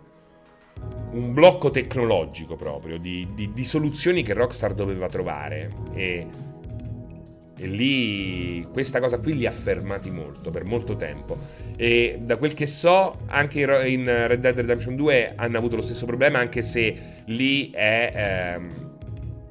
un 1.11 1.33
blocco 1.33 1.71
tecnologico 1.71 2.55
proprio 2.55 2.97
di, 2.97 3.27
di, 3.33 3.51
di, 3.53 3.63
soluzioni 3.63 4.21
che 4.21 4.33
Rockstar 4.33 4.73
doveva 4.73 5.07
trovare. 5.07 5.71
E, 5.93 6.27
e 7.57 7.67
lì 7.67 8.67
questa 8.69 8.99
cosa 8.99 9.17
qui 9.19 9.37
li 9.37 9.45
ha 9.45 9.51
fermati 9.51 10.11
molto 10.11 10.51
per 10.51 10.65
molto 10.65 10.95
tempo. 10.95 11.37
E 11.77 12.17
da 12.19 12.35
quel 12.35 12.53
che 12.53 12.65
so 12.65 13.19
anche 13.27 13.61
in 13.61 14.05
Red 14.05 14.41
Dead 14.41 14.55
Redemption 14.55 14.95
2 14.95 15.33
hanno 15.35 15.57
avuto 15.57 15.77
lo 15.77 15.81
stesso 15.81 16.05
problema 16.05 16.39
anche 16.39 16.61
se 16.61 16.95
lì 17.25 17.71
è, 17.71 18.11
ehm, 18.55 18.69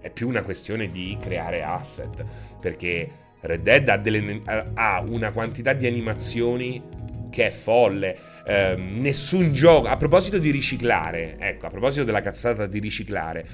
è 0.01 0.11
più 0.11 0.29
una 0.29 0.43
questione 0.43 0.91
di 0.91 1.17
creare 1.19 1.63
asset. 1.63 2.25
Perché 2.61 3.11
Red 3.41 3.63
Dead 3.63 3.89
ha, 3.89 3.97
delle, 3.97 4.43
ha 4.75 5.03
una 5.07 5.33
quantità 5.33 5.73
di 5.73 5.87
animazioni 5.87 6.83
che 7.31 7.47
è 7.47 7.51
folle 7.51 8.17
eh, 8.45 8.77
nessun 8.77 9.53
gioco. 9.53 9.89
A 9.89 9.97
proposito 9.97 10.39
di 10.39 10.51
riciclare, 10.51 11.37
ecco, 11.39 11.67
a 11.67 11.71
proposito 11.71 12.05
della 12.05 12.21
cazzata 12.21 12.67
di 12.67 12.79
riciclare. 12.79 13.47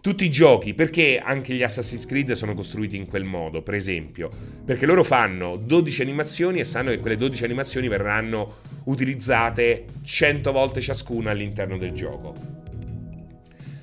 Tutti 0.00 0.24
i 0.24 0.30
giochi, 0.30 0.74
perché 0.74 1.18
anche 1.18 1.54
gli 1.54 1.62
Assassin's 1.64 2.06
Creed 2.06 2.32
sono 2.32 2.54
costruiti 2.54 2.96
in 2.96 3.06
quel 3.06 3.24
modo, 3.24 3.62
per 3.62 3.74
esempio? 3.74 4.30
Perché 4.64 4.86
loro 4.86 5.02
fanno 5.02 5.56
12 5.56 6.02
animazioni 6.02 6.60
e 6.60 6.64
sanno 6.64 6.90
che 6.90 7.00
quelle 7.00 7.16
12 7.16 7.42
animazioni 7.42 7.88
verranno 7.88 8.58
utilizzate 8.84 9.86
100 10.04 10.52
volte 10.52 10.80
ciascuna 10.80 11.32
all'interno 11.32 11.76
del 11.76 11.92
gioco. 11.92 12.32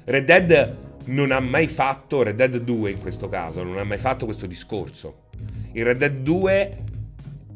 Red 0.05 0.23
Dead 0.23 0.77
non 1.07 1.31
ha 1.31 1.41
mai 1.41 1.67
fatto, 1.67 2.23
Red 2.23 2.37
Dead 2.37 2.57
2 2.57 2.91
in 2.91 3.01
questo 3.01 3.27
caso, 3.27 3.63
non 3.63 3.77
ha 3.77 3.83
mai 3.83 3.97
fatto 3.97 4.23
questo 4.23 4.47
discorso. 4.47 5.23
In 5.73 5.83
Red 5.83 5.97
Dead 5.97 6.15
2 6.15 6.77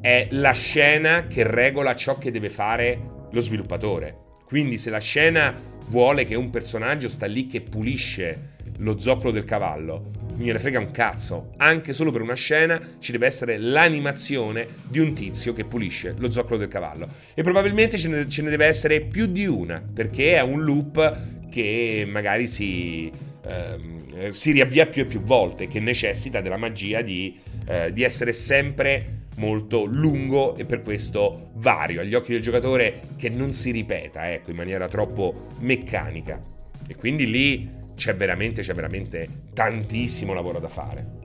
è 0.02 0.28
la 0.32 0.52
scena 0.52 1.28
che 1.28 1.43
regola 1.43 1.95
ciò 1.95 2.18
che 2.18 2.32
deve 2.32 2.50
fare 2.50 3.28
lo 3.32 3.39
sviluppatore. 3.39 4.28
Quindi 4.45 4.78
se 4.78 4.89
la 4.89 5.00
scena 5.00 5.56
vuole 5.88 6.24
che 6.24 6.36
un 6.36 6.50
personaggio 6.50 7.10
sta 7.10 7.26
lì 7.26 7.47
che 7.47 7.62
pulisce 7.62 8.56
lo 8.78 8.97
zoccolo 8.97 9.32
del 9.32 9.43
cavallo, 9.43 10.12
gliene 10.38 10.58
frega 10.58 10.80
un 10.80 10.91
cazzo. 10.91 11.52
Anche 11.58 11.91
solo 11.91 12.12
per 12.12 12.22
una 12.22 12.34
scena 12.34 12.80
ci 13.00 13.12
deve 13.12 13.26
essere 13.26 13.58
l'animazione 13.58 14.68
di 14.88 15.00
un 15.00 15.14
tizio 15.14 15.54
che 15.54 15.66
pulisce 15.66 16.16
lo 16.18 16.32
zoccolo 16.32 16.58
del 16.58 16.70
cavallo. 16.70 17.08
E 17.34 17.43
probabilmente 17.43 17.97
ce 17.97 18.08
ne, 18.08 18.28
ce 18.30 18.41
ne 18.41 18.50
deve 18.50 18.66
essere 18.66 19.02
più 19.02 19.28
di 19.28 19.45
una, 19.45 19.84
perché 19.93 20.38
è 20.38 20.41
un 20.41 20.64
loop 20.64 21.50
che 21.50 22.08
magari 22.08 22.47
si, 22.47 23.12
ehm, 23.45 24.30
si 24.30 24.52
riavvia 24.52 24.86
più 24.86 25.02
e 25.02 25.06
più 25.06 25.22
volte, 25.22 25.68
che 25.68 25.80
necessita 25.80 26.39
della 26.39 26.58
magia 26.58 27.02
di, 27.02 27.38
eh, 27.68 27.91
di 27.91 28.04
essere 28.04 28.32
sempre 28.32 29.19
molto 29.40 29.86
lungo 29.86 30.56
e 30.56 30.66
per 30.66 30.84
questo 30.84 31.52
vario 31.56 32.02
agli 32.02 32.14
occhi 32.14 32.34
del 32.34 32.42
giocatore 32.42 33.00
che 33.18 33.30
non 33.30 33.54
si 33.54 33.72
ripeta 33.72 34.32
ecco, 34.32 34.52
in 34.52 34.58
maniera 34.58 34.88
troppo 34.88 35.48
meccanica. 35.60 36.40
E 36.88 36.96
quindi 36.96 37.30
lì 37.30 37.70
c'è 37.96 38.16
veramente, 38.16 38.62
c'è 38.62 38.74
veramente 38.74 39.28
tantissimo 39.54 40.34
lavoro 40.34 40.60
da 40.60 40.70
fare. 40.70 41.18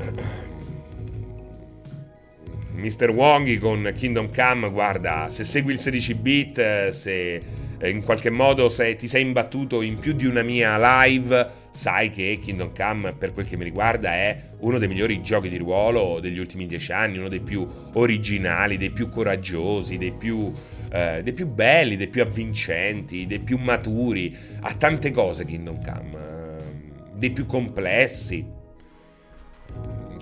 Mr. 2.72 3.10
Wongi 3.10 3.58
con 3.58 3.92
Kingdom 3.94 4.34
Come, 4.34 4.70
guarda, 4.70 5.28
se 5.28 5.44
segui 5.44 5.72
il 5.72 5.80
16 5.80 6.14
bit, 6.14 6.88
se 6.88 7.42
in 7.82 8.02
qualche 8.02 8.30
modo 8.30 8.68
se 8.68 8.94
ti 8.96 9.06
sei 9.06 9.22
imbattuto 9.22 9.82
in 9.82 9.98
più 9.98 10.12
di 10.12 10.26
una 10.26 10.42
mia 10.42 10.76
live, 11.04 11.59
sai 11.70 12.10
che 12.10 12.38
Kingdom 12.42 12.72
Come, 12.76 13.12
per 13.12 13.32
quel 13.32 13.46
che 13.46 13.56
mi 13.56 13.64
riguarda, 13.64 14.12
è 14.12 14.40
uno 14.58 14.78
dei 14.78 14.88
migliori 14.88 15.22
giochi 15.22 15.48
di 15.48 15.56
ruolo 15.56 16.20
degli 16.20 16.38
ultimi 16.38 16.66
dieci 16.66 16.92
anni, 16.92 17.18
uno 17.18 17.28
dei 17.28 17.40
più 17.40 17.66
originali, 17.94 18.76
dei 18.76 18.90
più 18.90 19.08
coraggiosi, 19.10 19.96
dei 19.98 20.12
più 20.12 20.52
eh, 20.92 21.20
dei 21.22 21.32
più 21.32 21.46
belli, 21.46 21.96
dei 21.96 22.08
più 22.08 22.22
avvincenti, 22.22 23.26
dei 23.26 23.38
più 23.38 23.58
maturi. 23.58 24.36
Ha 24.60 24.74
tante 24.74 25.10
cose 25.12 25.44
Kingdom 25.44 25.78
Come, 25.84 26.18
eh, 26.18 26.62
dei 27.14 27.30
più 27.30 27.46
complessi. 27.46 28.58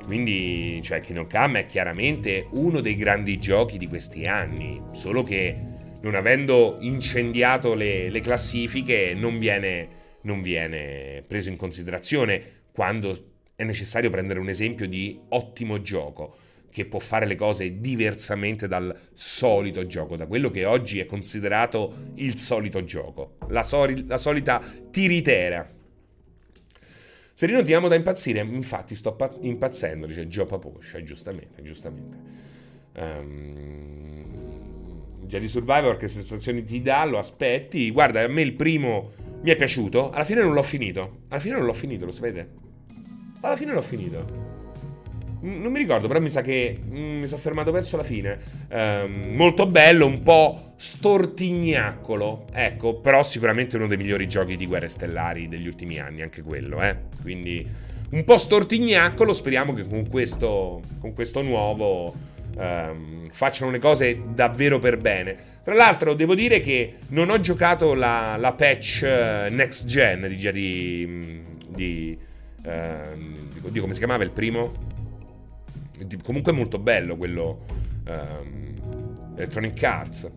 Quindi, 0.05 0.80
cioè, 0.82 1.01
Kingdom 1.01 1.28
Come 1.28 1.61
è 1.61 1.66
chiaramente 1.66 2.46
uno 2.51 2.80
dei 2.80 2.96
grandi 2.96 3.38
giochi 3.38 3.78
di 3.78 3.88
questi 3.88 4.24
anni, 4.24 4.80
solo 4.92 5.22
che 5.22 5.57
non 6.01 6.14
avendo 6.14 6.76
incendiato 6.80 7.74
le, 7.74 8.09
le 8.09 8.20
classifiche 8.20 9.14
non 9.14 9.38
viene, 9.38 9.88
non 10.23 10.43
viene 10.43 11.23
preso 11.27 11.49
in 11.49 11.57
considerazione 11.57 12.43
quando 12.73 13.16
è 13.55 13.64
necessario 13.64 14.11
prendere 14.11 14.39
un 14.39 14.49
esempio 14.49 14.87
di 14.87 15.19
ottimo 15.31 15.81
gioco 15.81 16.37
che 16.71 16.85
può 16.85 16.99
fare 16.99 17.27
le 17.27 17.35
cose 17.35 17.81
diversamente 17.81 18.69
dal 18.69 18.97
solito 19.12 19.87
gioco, 19.87 20.16
da 20.16 20.27
quello 20.27 20.51
che 20.51 20.64
oggi 20.64 21.01
è 21.01 21.07
considerato 21.07 22.12
il 22.14 22.39
solito 22.39 22.85
gioco, 22.85 23.37
la, 23.49 23.62
soli- 23.62 24.07
la 24.07 24.19
solita 24.19 24.62
tiritera. 24.91 25.69
Serino 27.33 27.62
ti 27.62 27.73
amo 27.73 27.89
da 27.89 27.95
impazzire, 27.95 28.41
infatti 28.41 28.95
sto 28.95 29.14
pa- 29.14 29.35
impazzendo, 29.41 30.07
dice 30.07 30.29
Gio 30.29 30.45
Paposcia, 30.45 31.03
giustamente, 31.03 31.62
giustamente. 31.62 32.16
Um, 32.95 34.09
Jedi 35.23 35.47
Survivor 35.47 35.97
che 35.97 36.09
sensazioni 36.09 36.64
ti 36.64 36.81
dà, 36.81 37.05
lo 37.05 37.19
aspetti. 37.19 37.91
Guarda, 37.91 38.23
a 38.23 38.29
me 38.29 38.43
il 38.43 38.55
primo 38.55 39.12
mi 39.41 39.51
è 39.51 39.57
piaciuto, 39.57 40.11
alla 40.11 40.24
fine 40.24 40.43
non 40.43 40.53
l'ho 40.53 40.62
finito. 40.62 41.22
Alla 41.28 41.41
fine 41.41 41.57
non 41.57 41.64
l'ho 41.64 41.72
finito, 41.72 42.05
lo 42.05 42.11
sapete? 42.11 42.49
Alla 43.41 43.57
fine 43.57 43.72
l'ho 43.72 43.82
finito. 43.82 44.47
Non 45.41 45.70
mi 45.70 45.78
ricordo, 45.78 46.09
però 46.09 46.20
mi 46.20 46.30
sa 46.30 46.43
che 46.43 46.76
mm, 46.82 47.20
mi 47.20 47.26
sono 47.28 47.41
fermato 47.41 47.70
verso 47.70 47.97
la 47.97 48.03
fine. 48.03 48.39
Um, 48.70 49.34
molto 49.34 49.66
bello, 49.66 50.07
un 50.07 50.22
po' 50.22 50.72
stortignaccolo. 50.76 52.47
Ecco, 52.53 53.01
però 53.01 53.22
sicuramente 53.22 53.76
uno 53.76 53.86
dei 53.86 53.97
migliori 53.97 54.26
giochi 54.26 54.57
di 54.57 54.66
guerre 54.66 54.89
stellari 54.89 55.47
degli 55.47 55.66
ultimi 55.66 56.01
anni, 56.01 56.22
anche 56.22 56.43
quello, 56.43 56.82
eh. 56.82 56.97
Quindi 57.22 57.64
un 58.11 58.24
po' 58.24 58.39
stortignaccolo, 58.39 59.32
speriamo 59.32 59.74
che 59.74 59.86
con 59.86 60.09
questo, 60.09 60.80
con 60.99 61.12
questo 61.14 61.43
nuovo 61.43 62.12
um, 62.59 63.28
facciano 63.30 63.70
le 63.70 63.78
cose 63.78 64.20
davvero 64.34 64.78
per 64.78 64.98
bene. 64.98 65.36
Tra 65.62 65.74
l'altro, 65.74 66.14
devo 66.14 66.34
dire 66.34 66.61
che 66.61 66.98
non 67.09 67.30
ho 67.30 67.40
giocato 67.40 67.94
la, 67.94 68.36
la 68.36 68.52
patch 68.52 69.00
uh, 69.02 69.52
next 69.52 69.86
gen 69.86 70.28
di, 70.28 70.50
di, 70.52 71.44
di, 71.68 72.18
uh, 72.64 73.70
di 73.70 73.80
come 73.80 73.92
si 73.92 73.98
chiamava 73.98 74.24
il 74.24 74.30
primo? 74.30 74.86
comunque 76.22 76.52
molto 76.52 76.78
bello 76.78 77.16
quello 77.16 77.64
um, 78.06 79.34
Electronic 79.36 79.82
Arts. 79.82 80.30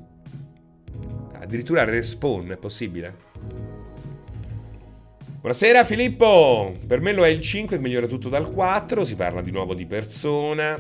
Addirittura 1.34 1.84
respawn 1.84 2.50
è 2.50 2.58
possibile? 2.58 3.30
Buonasera 5.40 5.84
Filippo, 5.84 6.76
per 6.86 7.02
me 7.02 7.14
lo 7.14 7.26
è 7.26 7.30
il 7.30 7.42
5, 7.42 7.80
migliora 7.80 8.06
tutto 8.06 8.30
dal 8.30 8.52
4, 8.52 9.04
si 9.04 9.16
parla 9.16 9.42
di 9.42 9.50
nuovo 9.50 9.74
di 9.74 9.88
persona. 9.88 10.80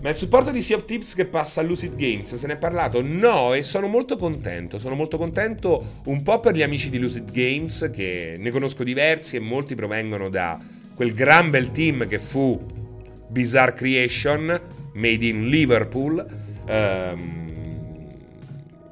Ma 0.00 0.10
il 0.10 0.16
supporto 0.16 0.52
di 0.52 0.62
Sea 0.62 0.76
of 0.76 0.84
Tips 0.84 1.14
che 1.14 1.24
passa 1.24 1.60
a 1.60 1.64
Lucid 1.64 1.96
Games, 1.96 2.32
se 2.32 2.46
ne 2.46 2.52
è 2.52 2.56
parlato? 2.56 3.02
No, 3.02 3.52
e 3.52 3.64
sono 3.64 3.88
molto 3.88 4.16
contento. 4.16 4.78
Sono 4.78 4.94
molto 4.94 5.18
contento 5.18 6.00
un 6.04 6.22
po' 6.22 6.38
per 6.38 6.54
gli 6.54 6.62
amici 6.62 6.88
di 6.88 6.98
Lucid 6.98 7.32
Games, 7.32 7.90
che 7.92 8.36
ne 8.38 8.50
conosco 8.50 8.84
diversi 8.84 9.34
e 9.34 9.40
molti 9.40 9.74
provengono 9.74 10.28
da 10.28 10.56
quel 10.94 11.12
gran 11.12 11.50
bel 11.50 11.72
team 11.72 12.06
che 12.06 12.20
fu 12.20 12.64
Bizarre 13.28 13.74
Creation, 13.74 14.60
made 14.94 15.26
in 15.26 15.48
Liverpool. 15.48 16.24
Um, 16.68 17.46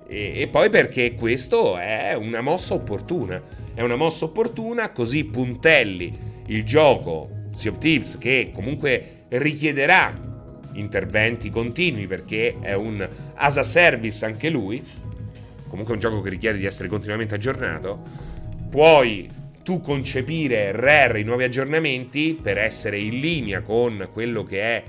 e, 0.09 0.41
e, 0.41 0.49
poi 0.49 0.71
perché 0.71 1.15
questo 1.15 1.79
è 1.79 2.15
una 2.15 2.41
mossa 2.41 2.75
opportuna. 2.75 3.41
È 3.73 3.81
una 3.81 3.97
mossa 3.97 4.25
opportuna, 4.25 4.91
così 4.91 5.23
puntelli 5.23 6.13
il 6.47 6.65
gioco 6.65 7.31
Sea 7.55 7.71
of 7.71 7.79
Thieves, 7.79 8.19
che 8.19 8.51
comunque 8.53 9.27
richiederà 9.29 10.35
interventi 10.79 11.51
continui 11.51 12.07
perché 12.07 12.57
è 12.61 12.75
un 12.75 13.07
as 13.35 13.57
a 13.57 13.63
service 13.63 14.25
anche 14.25 14.49
lui. 14.49 14.83
Comunque 15.69 15.93
è 15.93 15.97
un 15.97 16.01
gioco 16.01 16.21
che 16.21 16.31
richiede 16.31 16.59
di 16.59 16.67
essere 16.67 16.89
continuamente 16.89 17.35
aggiornato. 17.35 18.03
Puoi 18.71 19.29
tu 19.63 19.81
concepire 19.81 20.71
Rare 20.71 21.21
i 21.21 21.25
nuovi 21.25 21.43
aggiornamenti 21.43 22.39
per 22.41 22.57
essere 22.57 22.99
in 22.99 23.19
linea 23.19 23.63
con 23.63 24.09
quello 24.13 24.45
che 24.45 24.61
è 24.61 24.83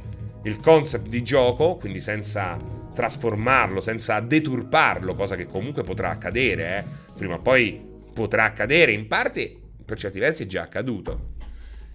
il 0.44 0.60
concept 0.60 1.08
di 1.08 1.24
gioco, 1.24 1.78
quindi 1.78 2.00
senza 2.00 2.58
trasformarlo, 2.94 3.80
senza 3.80 4.20
deturparlo, 4.20 5.14
cosa 5.14 5.36
che 5.36 5.46
comunque 5.46 5.84
potrà 5.84 6.10
accadere, 6.10 6.78
eh. 6.78 6.84
prima 7.16 7.36
o 7.36 7.40
poi 7.40 7.80
potrà 8.14 8.46
accadere, 8.46 8.92
in 8.92 9.08
parte 9.08 9.56
per 9.84 9.98
certi 9.98 10.20
versi 10.20 10.44
è 10.44 10.46
già 10.46 10.64
accaduto. 10.64 11.36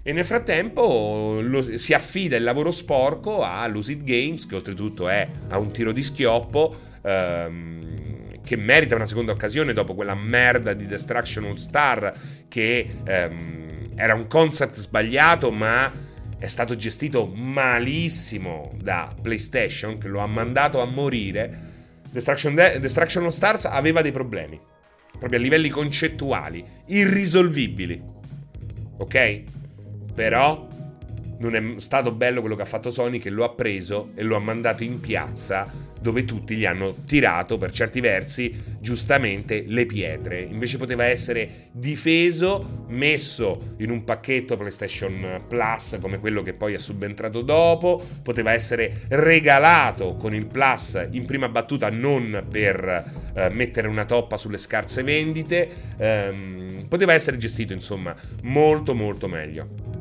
E 0.05 0.13
nel 0.13 0.25
frattempo 0.25 1.39
lo, 1.41 1.77
si 1.79 1.95
affida 1.95 2.37
il 2.37 2.43
lavoro 2.43 2.71
sporco 2.73 3.43
a 3.43 3.67
Lucid 3.69 4.03
Games, 4.03 4.47
che 4.47 4.57
oltretutto 4.57 5.09
è 5.09 5.27
a 5.49 5.59
un 5.59 5.71
tiro 5.71 5.93
di 5.93 6.03
schioppo. 6.03 6.77
Ehm, 7.03 7.93
che 8.45 8.57
merita 8.57 8.97
una 8.97 9.07
seconda 9.07 9.33
occasione 9.33 9.73
dopo 9.73 9.95
quella 9.95 10.15
merda 10.15 10.75
di 10.75 10.87
Destruction 10.87 11.45
All 11.45 11.55
Star 11.55 12.13
che 12.49 12.97
ehm, 13.05 13.91
era 13.95 14.15
un 14.15 14.27
concept 14.27 14.79
sbagliato 14.79 15.53
ma 15.53 15.91
è 16.39 16.47
stato 16.47 16.75
gestito 16.75 17.27
malissimo 17.27 18.73
da 18.83 19.15
PlayStation 19.21 19.97
che 19.99 20.09
lo 20.09 20.19
ha 20.19 20.27
mandato 20.27 20.81
a 20.81 20.85
morire. 20.87 21.71
Destruction, 22.11 22.55
De- 22.55 22.81
Destruction 22.81 23.23
All 23.23 23.31
Stars 23.31 23.65
aveva 23.67 24.03
dei 24.03 24.11
problemi, 24.11 24.61
proprio 25.19 25.39
a 25.39 25.43
livelli 25.43 25.69
concettuali, 25.69 26.65
irrisolvibili. 26.87 28.03
Ok? 28.99 29.43
Però 30.15 30.67
non 31.39 31.57
è 31.57 31.81
stato 31.81 32.13
bello 32.13 32.41
quello 32.41 32.55
che 32.55 32.63
ha 32.63 32.67
fatto 32.67 32.91
Sony 32.91 33.19
che 33.19 33.31
lo 33.31 33.45
ha 33.45 33.51
preso 33.51 34.11
e 34.15 34.23
lo 34.23 34.37
ha 34.37 34.41
mandato 34.41 34.85
in 34.85 35.01
piazza 35.01 35.91
dove 36.03 36.25
tutti 36.25 36.57
gli 36.57 36.67
hanno 36.67 36.95
tirato 37.07 37.57
per 37.57 37.71
certi 37.71 38.01
versi 38.01 38.53
giustamente 38.81 39.65
le 39.67 39.87
pietre. 39.87 40.41
Invece 40.41 40.77
poteva 40.77 41.05
essere 41.05 41.69
difeso, 41.71 42.85
messo 42.89 43.75
in 43.79 43.91
un 43.91 44.03
pacchetto 44.03 44.57
PlayStation 44.57 45.45
Plus 45.47 45.99
come 46.01 46.19
quello 46.19 46.43
che 46.43 46.55
poi 46.55 46.75
è 46.75 46.79
subentrato 46.79 47.43
dopo, 47.43 48.05
poteva 48.23 48.53
essere 48.53 49.03
regalato 49.09 50.17
con 50.17 50.35
il 50.35 50.47
Plus 50.47 51.07
in 51.13 51.25
prima 51.25 51.49
battuta 51.49 51.89
non 51.89 52.47
per 52.51 53.33
eh, 53.35 53.49
mettere 53.51 53.87
una 53.87 54.05
toppa 54.05 54.37
sulle 54.37 54.59
scarse 54.59 55.05
vendite, 55.05 55.69
ehm, 55.97 56.87
poteva 56.89 57.13
essere 57.13 57.37
gestito 57.37 57.73
insomma 57.73 58.15
molto 58.43 58.93
molto 58.93 59.29
meglio. 59.29 59.92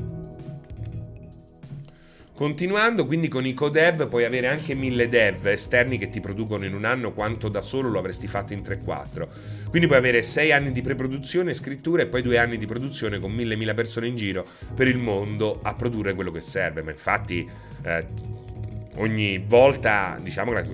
Continuando 2.41 3.05
quindi 3.05 3.27
con 3.27 3.45
i 3.45 3.53
codev 3.53 4.07
puoi 4.07 4.25
avere 4.25 4.47
anche 4.47 4.73
mille 4.73 5.07
dev 5.07 5.45
esterni 5.45 5.99
che 5.99 6.09
ti 6.09 6.21
producono 6.21 6.65
in 6.65 6.73
un 6.73 6.85
anno 6.85 7.13
quanto 7.13 7.49
da 7.49 7.61
solo 7.61 7.87
lo 7.87 7.99
avresti 7.99 8.25
fatto 8.25 8.51
in 8.51 8.61
3-4. 8.61 9.27
Quindi 9.69 9.85
puoi 9.85 9.99
avere 9.99 10.23
6 10.23 10.51
anni 10.51 10.71
di 10.71 10.81
pre-produzione 10.81 11.53
scrittura 11.53 12.01
e 12.01 12.07
poi 12.07 12.23
2 12.23 12.39
anni 12.39 12.57
di 12.57 12.65
produzione 12.65 13.19
con 13.19 13.31
mille 13.31 13.55
mila 13.55 13.75
persone 13.75 14.07
in 14.07 14.15
giro 14.15 14.43
per 14.73 14.87
il 14.87 14.97
mondo 14.97 15.59
a 15.61 15.75
produrre 15.75 16.15
quello 16.15 16.31
che 16.31 16.41
serve. 16.41 16.81
Ma 16.81 16.89
infatti 16.89 17.47
eh, 17.83 18.05
ogni 18.95 19.37
volta 19.37 20.17
diciamo 20.19 20.51
la, 20.51 20.65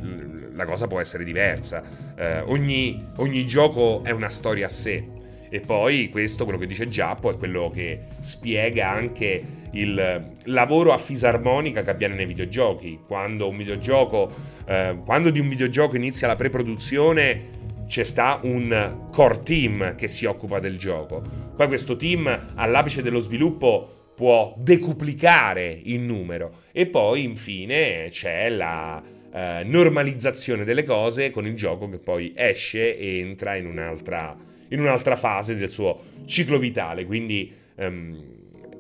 la 0.54 0.64
cosa 0.64 0.88
può 0.88 1.02
essere 1.02 1.26
diversa. 1.26 1.84
Eh, 2.16 2.40
ogni, 2.46 2.98
ogni 3.18 3.46
gioco 3.46 4.06
è 4.06 4.12
una 4.12 4.30
storia 4.30 4.68
a 4.68 4.70
sé 4.70 5.06
E 5.50 5.60
poi 5.60 6.08
questo, 6.12 6.46
quello 6.46 6.60
che 6.60 6.66
dice 6.66 6.88
Giappo, 6.88 7.30
è 7.30 7.38
quello 7.38 7.70
che 7.70 8.04
spiega 8.22 8.90
anche 8.90 9.57
il 9.72 10.24
lavoro 10.46 10.94
a 10.94 10.98
fisarmonica 10.98 11.84
che 11.84 11.90
avviene 11.90 12.16
nei 12.16 12.26
videogiochi. 12.26 13.00
Quando 13.06 13.48
un 13.48 13.58
videogioco, 13.58 14.32
eh, 14.66 14.98
quando 15.06 15.30
di 15.30 15.40
un 15.40 15.50
videogioco 15.50 15.96
inizia 15.96 16.28
la 16.28 16.36
pre-produzione, 16.36 17.56
c'è 17.88 18.04
sta 18.04 18.40
un 18.44 19.06
core 19.12 19.44
team 19.44 19.96
che 19.96 20.08
si 20.08 20.26
occupa 20.26 20.60
del 20.60 20.78
gioco. 20.78 21.22
Poi 21.56 21.68
questo 21.68 21.96
team 21.96 22.52
all'apice 22.56 23.02
dello 23.02 23.20
sviluppo 23.20 24.12
può 24.14 24.54
decuplicare 24.58 25.80
il 25.84 26.00
numero 26.00 26.64
e 26.72 26.88
poi 26.88 27.24
infine 27.24 28.08
c'è 28.10 28.50
la 28.50 29.02
eh, 29.32 29.64
normalizzazione 29.64 30.64
delle 30.64 30.84
cose 30.84 31.30
con 31.30 31.46
il 31.46 31.56
gioco 31.56 31.88
che 31.90 32.00
poi 32.00 32.34
esce 32.36 32.98
e 32.98 33.20
entra 33.20 33.56
in 33.56 33.68
un'altra, 33.68 34.36
in 34.70 34.80
un'altra 34.80 35.16
fase 35.16 35.56
del 35.56 35.70
suo 35.70 36.00
ciclo 36.26 36.58
vitale. 36.58 37.06
Quindi 37.06 37.54
um, 37.76 38.37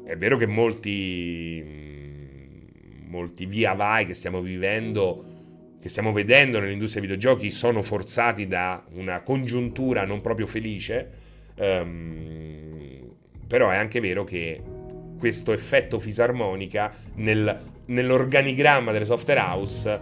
è 0.07 0.15
vero 0.15 0.37
che 0.37 0.45
molti, 0.45 1.61
molti 3.07 3.45
via 3.45 3.73
vai 3.73 4.05
che 4.05 4.13
stiamo 4.13 4.39
vivendo, 4.39 5.75
che 5.81 5.89
stiamo 5.89 6.13
vedendo 6.13 6.61
nell'industria 6.61 7.01
dei 7.01 7.09
videogiochi, 7.09 7.51
sono 7.51 7.81
forzati 7.81 8.47
da 8.47 8.81
una 8.93 9.19
congiuntura 9.19 10.05
non 10.05 10.21
proprio 10.21 10.47
felice. 10.47 11.25
Um, 11.55 13.15
però 13.47 13.69
è 13.69 13.75
anche 13.75 13.99
vero 13.99 14.23
che 14.23 14.61
questo 15.19 15.51
effetto 15.51 15.99
fisarmonica 15.99 16.93
nel, 17.15 17.59
nell'organigramma 17.85 18.93
delle 18.93 19.05
software 19.05 19.41
house 19.41 19.99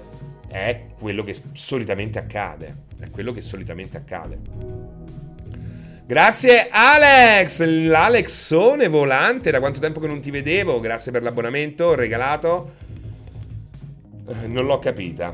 è 0.47 0.86
quello 0.99 1.24
che 1.24 1.36
solitamente 1.53 2.20
accade. 2.20 2.84
È 2.99 3.10
quello 3.10 3.32
che 3.32 3.41
solitamente 3.41 3.97
accade. 3.97 4.39
Grazie 6.08 6.68
Alex, 6.70 7.64
l'Alexone 7.64 8.88
volante, 8.89 9.49
da 9.49 9.58
quanto 9.60 9.80
tempo 9.80 9.99
che 9.99 10.06
non 10.06 10.22
ti 10.22 10.30
vedevo, 10.30 10.80
grazie 10.80 11.12
per 11.12 11.24
l'abbonamento 11.24 11.95
regalato. 11.95 12.74
Eh, 14.28 14.45
non 14.45 14.68
l'ho 14.68 14.78
capita. 14.78 15.34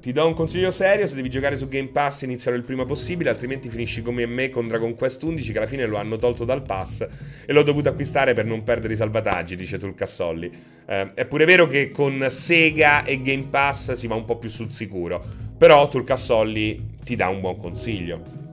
Ti 0.00 0.10
do 0.10 0.26
un 0.26 0.34
consiglio 0.34 0.72
serio, 0.72 1.06
se 1.06 1.14
devi 1.14 1.30
giocare 1.30 1.56
su 1.56 1.68
Game 1.68 1.86
Pass 1.86 2.22
inizialo 2.22 2.56
il 2.56 2.64
prima 2.64 2.84
possibile, 2.84 3.30
altrimenti 3.30 3.70
finisci 3.70 4.02
come 4.02 4.26
me 4.26 4.50
con 4.50 4.66
Dragon 4.66 4.96
Quest 4.96 5.22
11 5.22 5.52
che 5.52 5.58
alla 5.58 5.68
fine 5.68 5.86
lo 5.86 5.98
hanno 5.98 6.16
tolto 6.16 6.44
dal 6.44 6.62
pass 6.62 7.06
e 7.46 7.52
l'ho 7.52 7.62
dovuto 7.62 7.88
acquistare 7.88 8.32
per 8.34 8.46
non 8.46 8.64
perdere 8.64 8.94
i 8.94 8.96
salvataggi, 8.96 9.54
dice 9.54 9.78
Tulcassolli. 9.78 10.50
Eh, 10.84 11.14
è 11.14 11.26
pure 11.26 11.44
vero 11.44 11.68
che 11.68 11.90
con 11.90 12.26
Sega 12.28 13.04
e 13.04 13.22
Game 13.22 13.46
Pass 13.50 13.92
si 13.92 14.08
va 14.08 14.16
un 14.16 14.24
po' 14.24 14.36
più 14.36 14.48
sul 14.48 14.72
sicuro, 14.72 15.24
però 15.56 15.88
Tulcassolli 15.88 16.96
ti 17.04 17.14
dà 17.14 17.28
un 17.28 17.40
buon 17.40 17.56
consiglio. 17.56 18.43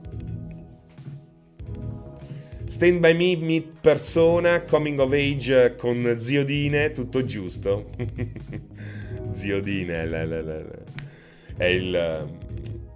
Stand 2.72 3.00
by 3.00 3.12
me, 3.12 3.36
meet 3.36 3.80
persona, 3.82 4.62
coming 4.62 4.98
of 4.98 5.12
age 5.12 5.74
con 5.76 6.14
Ziodine, 6.16 6.90
tutto 6.92 7.22
giusto. 7.22 7.90
Ziodine, 9.30 10.06
la, 10.06 10.24
la, 10.24 10.40
la, 10.40 10.62
è 11.58 11.66
il, 11.66 12.28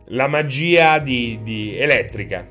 la 0.06 0.28
magia 0.28 0.98
di, 0.98 1.40
di 1.42 1.76
elettrica. 1.76 2.48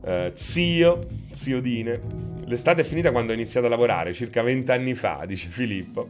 Uh, 0.00 0.30
zio, 0.32 1.06
ziodine. 1.32 2.00
L'estate 2.46 2.80
è 2.80 2.84
finita 2.84 3.10
quando 3.10 3.32
ho 3.32 3.34
iniziato 3.34 3.66
a 3.66 3.68
lavorare, 3.68 4.14
circa 4.14 4.40
20 4.40 4.70
anni 4.70 4.94
fa, 4.94 5.24
dice 5.26 5.48
Filippo. 5.50 6.08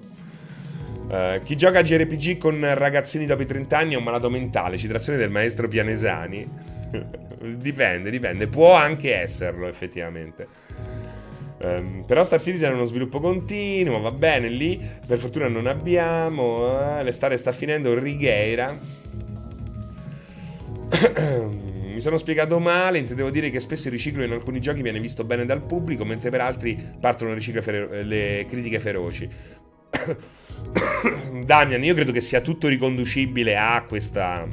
Uh, 1.09 1.43
chi 1.43 1.57
gioca 1.57 1.81
a 1.81 1.83
JRPG 1.83 2.39
con 2.39 2.61
ragazzini 2.73 3.27
dopo 3.27 3.43
i 3.43 3.47
30 3.47 3.77
anni 3.77 3.95
è 3.95 3.97
un 3.97 4.05
malato 4.05 4.31
mentale, 4.31 4.79
citazione 4.79 5.19
del 5.19 5.31
maestro 5.31 5.67
Pianesani. 5.67 6.76
dipende, 7.57 8.11
dipende, 8.11 8.47
può 8.47 8.75
anche 8.75 9.15
esserlo 9.15 9.67
effettivamente. 9.67 10.65
Um, 11.59 12.05
però 12.07 12.23
Star 12.23 12.41
Citizen 12.41 12.73
è 12.73 12.75
uno 12.75 12.85
sviluppo 12.85 13.21
continuo, 13.21 14.01
va 14.01 14.11
bene 14.11 14.49
lì. 14.49 14.81
Per 15.07 15.19
fortuna 15.19 15.49
non 15.49 15.67
abbiamo. 15.67 16.99
Eh, 16.99 17.03
l'estate 17.03 17.37
sta 17.37 17.53
finendo. 17.53 17.99
Righeira. 17.99 18.77
Mi 21.97 22.03
sono 22.03 22.19
spiegato 22.19 22.59
male, 22.59 22.99
intendevo 22.99 23.31
dire 23.31 23.49
che 23.49 23.59
spesso 23.59 23.87
il 23.87 23.95
riciclo 23.95 24.23
in 24.23 24.31
alcuni 24.31 24.61
giochi 24.61 24.83
viene 24.83 25.01
visto 25.01 25.25
bene 25.25 25.47
dal 25.47 25.63
pubblico, 25.63 26.05
mentre 26.05 26.29
per 26.29 26.43
altri 26.43 26.79
partono 27.01 27.33
le, 27.33 27.41
fero- 27.41 27.89
le 28.03 28.45
critiche 28.47 28.79
feroci. 28.79 29.27
Damian, 31.43 31.83
io 31.83 31.95
credo 31.95 32.13
che 32.13 32.21
sia 32.21 32.43
tutto 32.43 32.69
riconducibile 32.69 33.57
a 33.57 33.83
questa, 33.89 34.47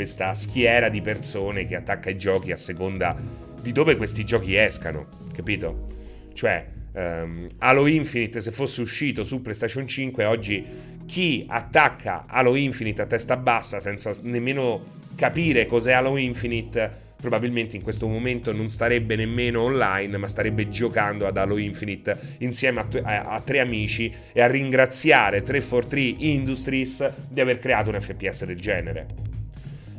questa 0.00 0.32
schiera 0.32 0.88
di 0.88 1.02
persone 1.02 1.66
che 1.66 1.76
attacca 1.76 2.08
i 2.08 2.16
giochi 2.16 2.52
a 2.52 2.56
seconda 2.56 3.14
di 3.60 3.70
dove 3.70 3.96
questi 3.96 4.24
giochi 4.24 4.56
escano, 4.56 5.08
capito? 5.30 5.84
Cioè, 6.32 6.64
um, 6.94 7.46
Halo 7.58 7.86
Infinite 7.86 8.40
se 8.40 8.50
fosse 8.50 8.80
uscito 8.80 9.24
su 9.24 9.42
PlayStation 9.42 9.86
5 9.86 10.24
oggi 10.24 10.64
chi 11.04 11.44
attacca 11.46 12.24
Halo 12.26 12.56
Infinite 12.56 13.02
a 13.02 13.06
testa 13.06 13.36
bassa 13.36 13.78
senza 13.78 14.10
nemmeno 14.22 14.82
capire 15.16 15.66
cos'è 15.66 15.92
Halo 15.92 16.16
Infinite 16.16 17.08
probabilmente 17.20 17.76
in 17.76 17.82
questo 17.82 18.08
momento 18.08 18.52
non 18.52 18.70
starebbe 18.70 19.16
nemmeno 19.16 19.60
online, 19.60 20.16
ma 20.16 20.28
starebbe 20.28 20.70
giocando 20.70 21.26
ad 21.26 21.36
Halo 21.36 21.58
Infinite 21.58 22.18
insieme 22.38 22.80
a, 22.80 22.86
a, 23.02 23.24
a, 23.34 23.40
tre 23.42 23.60
amici 23.60 24.10
e 24.32 24.40
a 24.40 24.46
ringraziare 24.46 25.42
343 25.42 26.24
Industries 26.24 27.12
di 27.28 27.42
aver 27.42 27.58
creato 27.58 27.90
un 27.90 28.00
FPS 28.00 28.46
del 28.46 28.58
genere. 28.58 29.29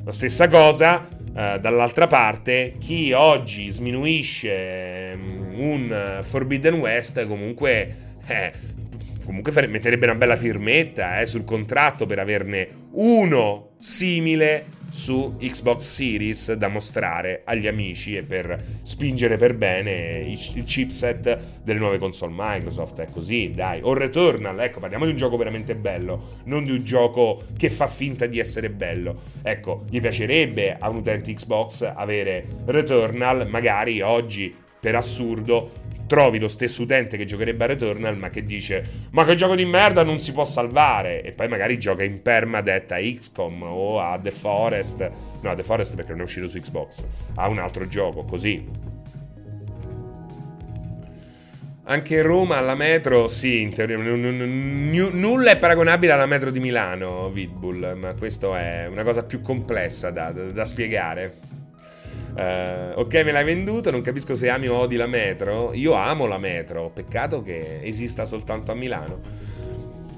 La 0.04 0.12
stessa 0.12 0.48
cosa 0.48 1.08
Uh, 1.32 1.58
dall'altra 1.60 2.08
parte, 2.08 2.74
chi 2.78 3.14
oggi 3.14 3.70
sminuisce 3.70 5.14
um, 5.16 5.54
un 5.56 6.20
Forbidden 6.22 6.74
West 6.74 7.26
comunque, 7.26 7.96
eh, 8.28 8.52
comunque 9.24 9.66
metterebbe 9.68 10.08
una 10.08 10.16
bella 10.16 10.36
firmetta 10.36 11.22
eh, 11.22 11.26
sul 11.26 11.46
contratto 11.46 12.06
per 12.06 12.20
averne 12.20 12.68
uno 12.92 13.70
simile 13.80 14.66
su 14.92 15.38
Xbox 15.40 15.80
Series 15.80 16.54
da 16.54 16.68
mostrare 16.68 17.44
agli 17.46 17.66
amici 17.66 18.16
e 18.16 18.24
per 18.24 18.62
spingere 18.84 19.38
per 19.38 19.56
bene 19.56 20.20
il 20.20 20.64
chipset 20.66 21.40
delle 21.64 21.80
nuove 21.80 21.98
console 21.98 22.34
Microsoft. 22.36 23.00
È 23.00 23.08
così, 23.10 23.52
dai. 23.56 23.80
O 23.82 23.94
Returnal, 23.94 24.60
ecco, 24.60 24.80
parliamo 24.80 25.06
di 25.06 25.12
un 25.12 25.18
gioco 25.18 25.38
veramente 25.38 25.76
bello, 25.76 26.40
non 26.44 26.66
di 26.66 26.72
un 26.72 26.84
gioco 26.84 27.42
che 27.58 27.70
fa 27.70 27.88
finta 27.88 28.26
di 28.26 28.40
essere 28.40 28.70
bello. 28.70 29.22
Ecco, 29.42 29.86
gli 29.90 30.02
piacerebbe 30.02 30.76
a 30.78 30.90
un 30.90 30.98
utente 30.98 31.34
Xbox 31.34 31.90
avere 31.96 32.46
Returnal, 32.66 33.48
magari 33.50 34.02
oggi 34.02 34.54
per 34.80 34.96
assurdo 34.96 35.90
trovi 36.12 36.40
lo 36.40 36.50
stesso 36.50 36.82
utente 36.82 37.16
che 37.16 37.24
giocherebbe 37.24 37.64
a 37.64 37.68
Returnal 37.68 38.18
ma 38.18 38.28
che 38.28 38.44
dice 38.44 39.08
ma 39.12 39.24
che 39.24 39.34
gioco 39.36 39.56
di 39.56 39.64
merda 39.64 40.04
non 40.04 40.20
si 40.20 40.34
può 40.34 40.44
salvare. 40.44 41.24
E 41.24 41.32
poi 41.32 41.48
magari 41.48 41.80
gioca 41.80 42.04
in 42.04 42.22
permadeath 42.22 42.92
a 42.92 42.98
XCOM 42.98 43.64
o 43.64 44.02
a 44.02 44.20
The 44.22 44.32
Forest. 44.32 45.10
No 45.40 45.50
a 45.50 45.56
The 45.56 45.64
Forest 45.64 45.96
perché 45.96 46.12
non 46.12 46.20
è 46.20 46.24
uscito 46.24 46.50
su 46.50 46.60
Xbox. 46.60 47.06
A 47.36 47.48
un 47.48 47.60
altro 47.60 47.88
gioco 47.88 48.26
così. 48.26 48.68
Anche 51.84 52.22
Roma 52.22 52.58
alla 52.58 52.76
metro, 52.76 53.30
sì, 53.30 53.62
in 53.62 53.74
teoria, 53.74 53.98
n- 53.98 54.04
n- 54.04 54.92
n- 54.92 55.10
nulla 55.14 55.52
è 55.52 55.58
paragonabile 55.58 56.12
alla 56.12 56.26
metro 56.26 56.52
di 56.52 56.60
Milano, 56.60 57.30
Vidbull, 57.30 57.98
ma 57.98 58.14
questo 58.14 58.54
è 58.54 58.86
una 58.88 59.04
cosa 59.04 59.24
più 59.24 59.40
complessa 59.40 60.12
da, 60.12 60.32
da, 60.32 60.44
da 60.44 60.66
spiegare. 60.66 61.34
Uh, 62.34 63.00
ok, 63.00 63.14
me 63.24 63.32
l'hai 63.32 63.44
venduto. 63.44 63.92
Non 63.92 64.02
capisco 64.02 64.36
se 64.36 64.50
ami 64.50 64.68
o 64.68 64.76
odi 64.76 64.96
la 64.96 65.08
metro. 65.08 65.74
Io 65.74 65.94
amo 65.94 66.26
la 66.26 66.38
metro. 66.38 66.90
Peccato 66.94 67.42
che 67.42 67.80
esista 67.84 68.26
soltanto 68.26 68.72
a 68.72 68.76
Milano. 68.76 69.50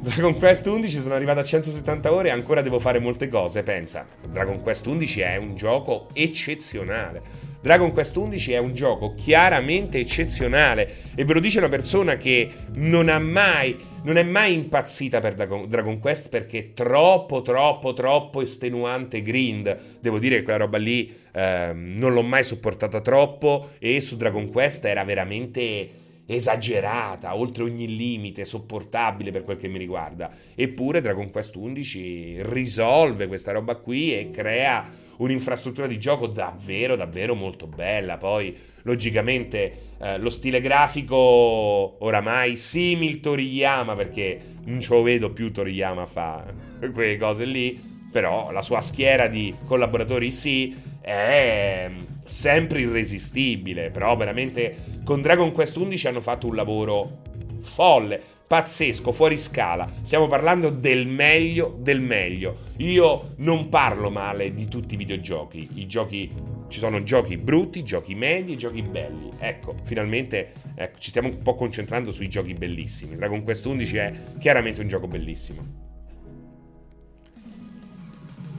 Dragon 0.03 0.35
Quest 0.35 0.67
11 0.67 0.99
sono 0.99 1.13
arrivato 1.13 1.39
a 1.39 1.43
170 1.43 2.11
ore 2.11 2.27
e 2.27 2.31
ancora 2.31 2.61
devo 2.61 2.77
fare 2.77 2.99
molte 2.99 3.29
cose. 3.29 3.63
Pensa, 3.63 4.05
Dragon 4.29 4.61
Quest 4.61 4.85
11 4.85 5.21
è 5.21 5.35
un 5.37 5.55
gioco 5.55 6.07
eccezionale. 6.11 7.21
Dragon 7.61 7.93
Quest 7.93 8.13
11 8.13 8.51
è 8.51 8.57
un 8.57 8.73
gioco 8.73 9.13
chiaramente 9.15 9.99
eccezionale 9.99 10.93
e 11.15 11.23
ve 11.23 11.33
lo 11.33 11.39
dice 11.39 11.59
una 11.59 11.69
persona 11.69 12.17
che 12.17 12.51
non 12.73 13.07
ha 13.07 13.17
mai 13.19 13.79
non 14.03 14.17
è 14.17 14.23
mai 14.23 14.53
impazzita 14.53 15.19
per 15.19 15.33
Dragon 15.33 15.99
Quest 15.99 16.29
perché 16.29 16.59
è 16.59 16.73
troppo, 16.73 17.41
troppo, 17.41 17.93
troppo 17.93 18.41
estenuante 18.41 19.21
grind. 19.21 19.99
Devo 19.99 20.19
dire 20.19 20.37
che 20.37 20.43
quella 20.43 20.59
roba 20.59 20.77
lì 20.77 21.13
eh, 21.31 21.71
non 21.73 22.13
l'ho 22.13 22.23
mai 22.23 22.43
sopportata 22.43 23.01
troppo 23.01 23.69
e 23.79 24.01
su 24.01 24.17
Dragon 24.17 24.49
Quest 24.49 24.85
era 24.85 25.03
veramente 25.03 26.01
esagerata, 26.25 27.35
oltre 27.35 27.63
ogni 27.63 27.95
limite, 27.95 28.45
sopportabile 28.45 29.31
per 29.31 29.43
quel 29.43 29.57
che 29.57 29.67
mi 29.67 29.77
riguarda. 29.77 30.31
Eppure 30.55 31.01
Dragon 31.01 31.31
Quest 31.31 31.55
11 31.55 32.37
risolve 32.43 33.27
questa 33.27 33.51
roba 33.51 33.75
qui 33.75 34.13
e 34.13 34.29
crea 34.29 35.02
un'infrastruttura 35.17 35.87
di 35.87 35.99
gioco 35.99 36.27
davvero, 36.27 36.95
davvero 36.95 37.35
molto 37.35 37.67
bella. 37.67 38.17
Poi, 38.17 38.55
logicamente, 38.83 39.93
eh, 39.99 40.17
lo 40.17 40.29
stile 40.29 40.61
grafico 40.61 41.15
oramai 41.17 42.55
simil 42.55 43.19
Toriyama, 43.19 43.95
perché 43.95 44.39
non 44.65 44.79
ce 44.79 44.93
lo 44.93 45.01
vedo 45.01 45.31
più 45.31 45.51
Toriyama 45.51 46.05
fa 46.05 46.43
quelle 46.93 47.17
cose 47.17 47.45
lì. 47.45 47.91
però 48.11 48.51
la 48.51 48.61
sua 48.61 48.79
schiera 48.81 49.27
di 49.27 49.53
collaboratori 49.65 50.29
sì, 50.29 50.75
è 51.01 51.89
sempre 52.25 52.81
irresistibile, 52.81 53.89
però 53.89 54.15
veramente 54.15 54.75
con 55.03 55.21
Dragon 55.21 55.51
Quest 55.51 55.75
11 55.75 56.07
hanno 56.07 56.21
fatto 56.21 56.47
un 56.47 56.55
lavoro 56.55 57.21
folle, 57.61 58.21
pazzesco, 58.45 59.11
fuori 59.11 59.37
scala. 59.37 59.87
Stiamo 60.01 60.27
parlando 60.27 60.69
del 60.69 61.07
meglio 61.07 61.75
del 61.79 62.01
meglio. 62.01 62.71
Io 62.77 63.33
non 63.37 63.69
parlo 63.69 64.09
male 64.09 64.53
di 64.53 64.67
tutti 64.67 64.95
i 64.95 64.97
videogiochi. 64.97 65.69
I 65.75 65.87
giochi 65.87 66.31
ci 66.67 66.79
sono 66.79 67.03
giochi 67.03 67.37
brutti, 67.37 67.83
giochi 67.83 68.15
medi 68.15 68.53
e 68.53 68.55
giochi 68.55 68.81
belli. 68.81 69.29
Ecco, 69.39 69.75
finalmente 69.83 70.51
ecco, 70.75 70.99
ci 70.99 71.09
stiamo 71.09 71.27
un 71.27 71.41
po' 71.41 71.55
concentrando 71.55 72.11
sui 72.11 72.29
giochi 72.29 72.53
bellissimi. 72.53 73.15
Dragon 73.15 73.43
Quest 73.43 73.65
11 73.65 73.97
è 73.97 74.13
chiaramente 74.39 74.81
un 74.81 74.87
gioco 74.87 75.07
bellissimo. 75.07 75.82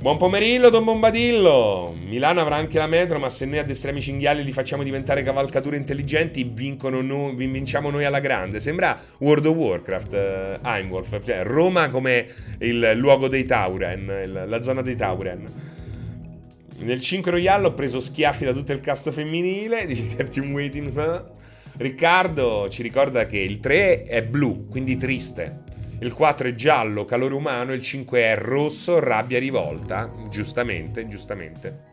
Buon 0.05 0.19
pomeriggio, 0.19 0.69
Don 0.69 0.85
Bombadillo! 0.85 1.97
Milano 2.05 2.43
avrà 2.43 2.57
anche 2.57 2.77
la 2.77 2.87
metro, 2.87 3.19
ma 3.19 3.31
se 3.31 3.47
noi 3.47 3.61
addestriamo 3.61 3.97
i 3.97 4.03
cinghiali 4.03 4.45
li 4.45 4.53
facciamo 4.53 4.83
diventare 4.83 5.23
cavalcature 5.23 5.79
intelligenti, 5.79 6.45
noi, 6.79 7.35
vinciamo 7.35 7.89
noi 7.89 8.05
alla 8.05 8.21
grande. 8.21 8.61
Sembra 8.61 9.01
World 9.21 9.47
of 9.47 9.57
Warcraft, 9.57 10.13
uh, 10.13 10.67
Heimwolf, 10.67 11.23
cioè 11.25 11.43
Roma 11.45 11.89
come 11.89 12.27
il 12.59 12.93
luogo 12.97 13.29
dei 13.29 13.47
Tauren, 13.47 14.21
il, 14.25 14.45
la 14.47 14.61
zona 14.61 14.83
dei 14.83 14.95
Tauren. 14.95 15.47
Nel 16.81 17.01
5 17.01 17.31
Royale 17.31 17.69
ho 17.69 17.73
preso 17.73 17.99
schiaffi 17.99 18.45
da 18.45 18.53
tutto 18.53 18.73
il 18.73 18.81
cast 18.81 19.11
femminile, 19.11 19.87
dice 19.89 20.15
Captain 20.15 20.53
Waiting. 20.53 21.25
Riccardo 21.79 22.69
ci 22.69 22.83
ricorda 22.83 23.25
che 23.25 23.39
il 23.39 23.59
3 23.59 24.03
è 24.03 24.23
blu, 24.23 24.67
quindi 24.69 24.99
triste 24.99 25.64
il 26.05 26.13
4 26.13 26.49
è 26.49 26.55
giallo, 26.55 27.07
calore 27.07 27.33
umano, 27.33 27.73
il 27.73 27.81
5 27.81 28.21
è 28.21 28.37
rosso, 28.37 28.99
rabbia 29.01 29.39
rivolta, 29.39 30.13
giustamente, 30.29 31.09
giustamente. 31.09 31.93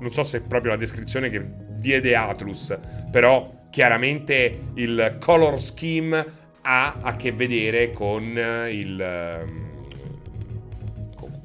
Non 0.00 0.12
so 0.12 0.24
se 0.24 0.38
è 0.38 0.42
proprio 0.42 0.72
la 0.72 0.76
descrizione 0.76 1.30
che 1.30 1.40
diede 1.78 2.16
Atlus, 2.16 2.76
però 3.10 3.68
chiaramente 3.70 4.72
il 4.74 5.16
color 5.20 5.60
scheme 5.62 6.38
ha 6.62 6.96
a 7.00 7.14
che 7.14 7.30
vedere 7.30 7.92
con 7.92 8.22
il 8.68 9.00
ehm, 9.00 9.68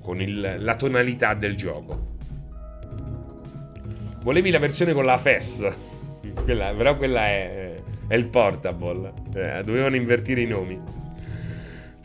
con 0.01 0.21
il, 0.21 0.57
la 0.59 0.75
tonalità 0.75 1.33
del 1.33 1.55
gioco. 1.55 2.13
Volevi 4.21 4.51
la 4.51 4.59
versione 4.59 4.93
con 4.93 5.05
la 5.05 5.17
FES, 5.17 5.67
quella, 6.43 6.73
però 6.75 6.95
quella 6.95 7.25
è, 7.25 7.75
è 8.07 8.15
il 8.15 8.27
portable, 8.27 9.13
eh, 9.33 9.61
dovevano 9.63 9.95
invertire 9.95 10.41
i 10.41 10.47
nomi. 10.47 10.79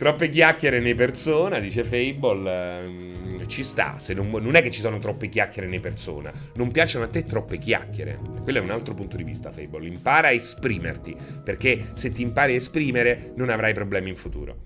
Troppe 0.01 0.31
chiacchiere 0.31 0.81
nei 0.81 0.95
persona, 0.95 1.59
dice 1.59 1.85
Fable. 1.85 2.51
Ehm, 2.51 3.47
ci 3.47 3.63
sta, 3.63 3.99
non, 4.15 4.31
non, 4.31 4.55
è 4.55 4.63
che 4.63 4.71
ci 4.71 4.81
sono 4.81 4.97
troppe 4.97 5.29
chiacchiere 5.29 5.69
nei 5.69 5.81
persona. 5.81 6.33
Non 6.55 6.71
piacciono 6.71 7.05
a 7.05 7.09
te 7.09 7.27
troppe 7.27 7.59
chiacchiere. 7.59 8.19
Quello 8.43 8.61
è 8.61 8.63
un 8.63 8.71
altro 8.71 8.95
punto 8.95 9.19
di 9.19 9.25
vista, 9.25 9.51
Fable. 9.51 9.87
Impara 9.87 10.29
a 10.29 10.31
esprimerti, 10.31 11.15
perché 11.45 11.91
se 11.93 12.13
ti 12.13 12.23
impari 12.23 12.55
a 12.55 12.57
esprimere 12.57 13.33
non 13.37 13.51
avrai 13.51 13.75
problemi 13.75 14.09
in 14.09 14.17
futuro. 14.17 14.57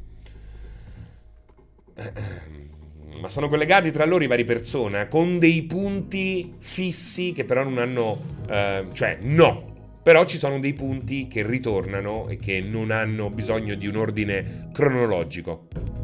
Ma 3.20 3.28
sono 3.28 3.48
collegati 3.48 3.90
tra 3.90 4.04
loro 4.04 4.22
i 4.22 4.28
vari 4.28 4.44
persona 4.44 5.08
con 5.08 5.40
dei 5.40 5.64
punti 5.64 6.54
fissi 6.60 7.32
che 7.32 7.42
però 7.42 7.64
non 7.64 7.78
hanno... 7.78 8.22
Eh, 8.48 8.86
cioè, 8.92 9.18
no, 9.22 9.73
però 10.04 10.26
ci 10.26 10.36
sono 10.36 10.60
dei 10.60 10.74
punti 10.74 11.28
che 11.28 11.42
ritornano 11.42 12.28
e 12.28 12.36
che 12.36 12.60
non 12.60 12.90
hanno 12.90 13.30
bisogno 13.30 13.74
di 13.74 13.86
un 13.86 13.96
ordine 13.96 14.68
cronologico. 14.70 16.03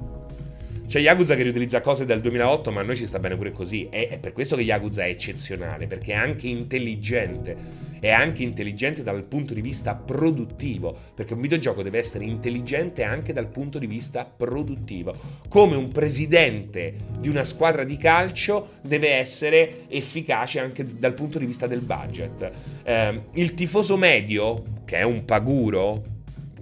C'è 0.90 0.98
Yakuza 0.98 1.36
che 1.36 1.44
riutilizza 1.44 1.80
cose 1.80 2.04
dal 2.04 2.20
2008, 2.20 2.72
ma 2.72 2.80
a 2.80 2.82
noi 2.82 2.96
ci 2.96 3.06
sta 3.06 3.20
bene 3.20 3.36
pure 3.36 3.52
così. 3.52 3.86
E 3.90 4.08
è 4.08 4.18
per 4.18 4.32
questo 4.32 4.56
che 4.56 4.62
Yakuza 4.62 5.04
è 5.04 5.08
eccezionale, 5.08 5.86
perché 5.86 6.14
è 6.14 6.16
anche 6.16 6.48
intelligente 6.48 7.88
è 8.00 8.10
anche 8.10 8.42
intelligente 8.42 9.04
dal 9.04 9.22
punto 9.22 9.54
di 9.54 9.60
vista 9.60 9.94
produttivo, 9.94 10.96
perché 11.14 11.34
un 11.34 11.42
videogioco 11.42 11.82
deve 11.82 11.98
essere 11.98 12.24
intelligente 12.24 13.04
anche 13.04 13.32
dal 13.32 13.46
punto 13.46 13.78
di 13.78 13.86
vista 13.86 14.24
produttivo. 14.24 15.14
Come 15.48 15.76
un 15.76 15.92
presidente 15.92 16.94
di 17.20 17.28
una 17.28 17.44
squadra 17.44 17.84
di 17.84 17.96
calcio 17.96 18.70
deve 18.80 19.10
essere 19.10 19.84
efficace 19.86 20.58
anche 20.58 20.84
dal 20.98 21.14
punto 21.14 21.38
di 21.38 21.46
vista 21.46 21.68
del 21.68 21.82
budget. 21.82 22.50
Eh, 22.82 23.20
il 23.34 23.54
tifoso 23.54 23.96
medio, 23.96 24.64
che 24.84 24.96
è 24.96 25.02
un 25.02 25.24
paguro, 25.24 26.02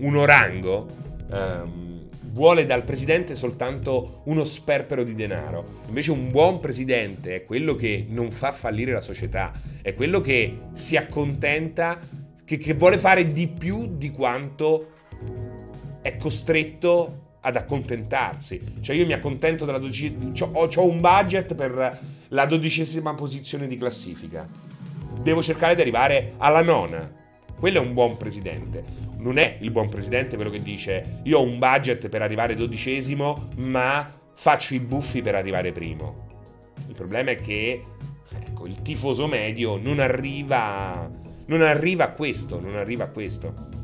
un 0.00 0.16
orango, 0.16 0.86
ehm, 1.30 1.87
vuole 2.30 2.66
dal 2.66 2.84
presidente 2.84 3.34
soltanto 3.34 4.22
uno 4.24 4.44
sperpero 4.44 5.02
di 5.02 5.14
denaro. 5.14 5.80
Invece 5.88 6.10
un 6.10 6.30
buon 6.30 6.60
presidente 6.60 7.36
è 7.36 7.44
quello 7.44 7.74
che 7.74 8.06
non 8.08 8.30
fa 8.30 8.52
fallire 8.52 8.92
la 8.92 9.00
società, 9.00 9.52
è 9.82 9.94
quello 9.94 10.20
che 10.20 10.58
si 10.72 10.96
accontenta, 10.96 11.98
che, 12.44 12.56
che 12.58 12.74
vuole 12.74 12.98
fare 12.98 13.32
di 13.32 13.48
più 13.48 13.96
di 13.96 14.10
quanto 14.10 14.92
è 16.02 16.16
costretto 16.16 17.26
ad 17.40 17.56
accontentarsi. 17.56 18.60
Cioè 18.80 18.96
io 18.96 19.06
mi 19.06 19.12
accontento 19.12 19.64
della 19.64 19.78
dodicesima... 19.78 20.32
Ho, 20.52 20.68
ho 20.74 20.86
un 20.86 21.00
budget 21.00 21.54
per 21.54 22.00
la 22.28 22.46
dodicesima 22.46 23.14
posizione 23.14 23.66
di 23.66 23.76
classifica. 23.76 24.46
Devo 25.22 25.42
cercare 25.42 25.74
di 25.74 25.80
arrivare 25.80 26.34
alla 26.36 26.62
nona. 26.62 27.10
Quello 27.58 27.78
è 27.78 27.84
un 27.84 27.92
buon 27.92 28.16
presidente 28.16 29.07
non 29.18 29.38
è 29.38 29.58
il 29.60 29.70
buon 29.70 29.88
presidente 29.88 30.36
quello 30.36 30.50
che 30.50 30.62
dice 30.62 31.20
io 31.24 31.38
ho 31.38 31.42
un 31.42 31.58
budget 31.58 32.08
per 32.08 32.22
arrivare 32.22 32.54
dodicesimo, 32.54 33.48
ma 33.56 34.12
faccio 34.34 34.74
i 34.74 34.80
buffi 34.80 35.22
per 35.22 35.34
arrivare 35.34 35.72
primo. 35.72 36.26
Il 36.86 36.94
problema 36.94 37.30
è 37.30 37.36
che 37.36 37.82
ecco, 38.32 38.66
il 38.66 38.80
tifoso 38.82 39.26
medio 39.26 39.76
non 39.76 39.98
arriva, 39.98 41.10
non 41.46 41.62
arriva 41.62 42.04
a 42.04 42.10
questo, 42.12 42.60
non 42.60 42.76
arriva 42.76 43.04
a 43.04 43.08
questo. 43.08 43.76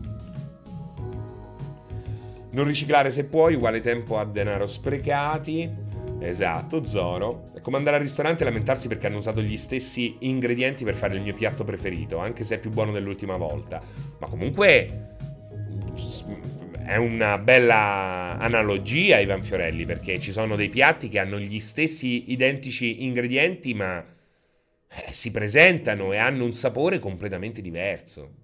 Non 2.51 2.67
riciclare 2.67 3.11
se 3.11 3.25
puoi, 3.25 3.55
uguale 3.55 3.81
tempo 3.81 4.17
a 4.17 4.25
denaro 4.25 4.67
sprecati. 4.67 5.69
Esatto, 6.21 6.85
Zoro. 6.85 7.43
È 7.53 7.61
come 7.61 7.77
andare 7.77 7.97
al 7.97 8.03
ristorante 8.03 8.45
e 8.45 8.47
lamentarsi 8.47 8.87
perché 8.87 9.09
hanno 9.09 9.17
usato 9.17 9.43
gli 9.43 9.57
stessi 9.57 10.17
ingredienti 10.21 10.85
per 10.85 10.95
fare 10.95 11.17
il 11.17 11.21
mio 11.21 11.35
piatto 11.35 11.65
preferito, 11.65 12.19
anche 12.19 12.45
se 12.45 12.55
è 12.55 12.59
più 12.61 12.71
buono 12.71 12.93
dell'ultima 12.93 13.37
volta. 13.37 13.83
Ma 14.19 14.29
comunque 14.29 15.14
è 16.85 16.97
una 16.97 17.39
bella 17.39 18.37
analogia 18.39 19.19
Ivan 19.19 19.43
Fiorelli 19.43 19.87
perché 19.87 20.19
ci 20.19 20.33
sono 20.33 20.55
dei 20.55 20.69
piatti 20.69 21.09
che 21.09 21.19
hanno 21.19 21.39
gli 21.39 21.59
stessi 21.61 22.31
identici 22.31 23.05
ingredienti 23.05 23.75
ma 23.75 23.99
eh, 23.99 25.13
si 25.13 25.31
presentano 25.31 26.13
e 26.13 26.19
hanno 26.19 26.45
un 26.45 26.53
sapore 26.53 26.99
completamente 26.99 27.63
diverso. 27.63 28.43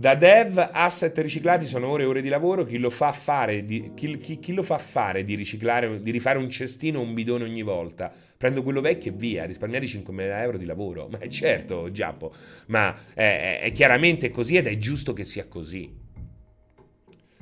Da 0.00 0.14
dev, 0.14 0.70
asset 0.72 1.16
riciclati 1.18 1.66
sono 1.66 1.88
ore 1.88 2.04
e 2.04 2.06
ore 2.06 2.22
di 2.22 2.28
lavoro. 2.30 2.64
Chi 2.64 2.78
lo 2.78 2.88
fa 2.88 3.12
fare 3.12 3.66
di, 3.66 3.92
chi, 3.94 4.18
chi, 4.18 4.38
chi 4.38 4.54
lo 4.54 4.62
fa 4.62 4.78
fare 4.78 5.24
di, 5.24 5.34
riciclare, 5.34 6.02
di 6.02 6.10
rifare 6.10 6.38
un 6.38 6.48
cestino 6.48 7.00
o 7.00 7.02
un 7.02 7.12
bidone 7.12 7.44
ogni 7.44 7.60
volta? 7.60 8.10
Prendo 8.40 8.62
quello 8.62 8.80
vecchio 8.80 9.12
e 9.12 9.14
via, 9.14 9.44
risparmiare 9.44 9.84
5.000 9.84 10.40
euro 10.40 10.56
di 10.56 10.64
lavoro. 10.64 11.08
Ma 11.08 11.18
certo, 11.28 11.90
Giappo, 11.90 12.32
ma 12.68 12.96
è, 13.12 13.20
è, 13.20 13.60
è 13.60 13.72
chiaramente 13.72 14.30
così 14.30 14.56
ed 14.56 14.66
è 14.66 14.78
giusto 14.78 15.12
che 15.12 15.24
sia 15.24 15.46
così. 15.46 15.94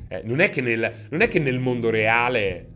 Eh, 0.08 0.22
non, 0.24 0.40
è 0.40 0.50
nel, 0.60 0.92
non, 1.10 1.20
è 1.20 1.28
che 1.28 1.38
nel, 1.38 1.60
mondo 1.60 1.88
reale. 1.90 2.66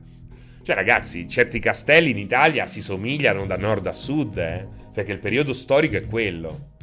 Cioè, 0.63 0.77
ragazzi, 0.77 1.27
certi 1.27 1.59
castelli 1.59 2.11
in 2.11 2.19
Italia 2.19 2.65
si 2.67 2.81
somigliano 2.81 3.45
da 3.45 3.57
nord 3.57 3.89
a 3.89 3.93
sud, 3.93 4.39
eh? 4.39 4.69
Perché 4.93 5.11
il 5.11 5.19
periodo 5.19 5.53
storico 5.53 5.97
è 5.97 6.07
quello. 6.07 6.75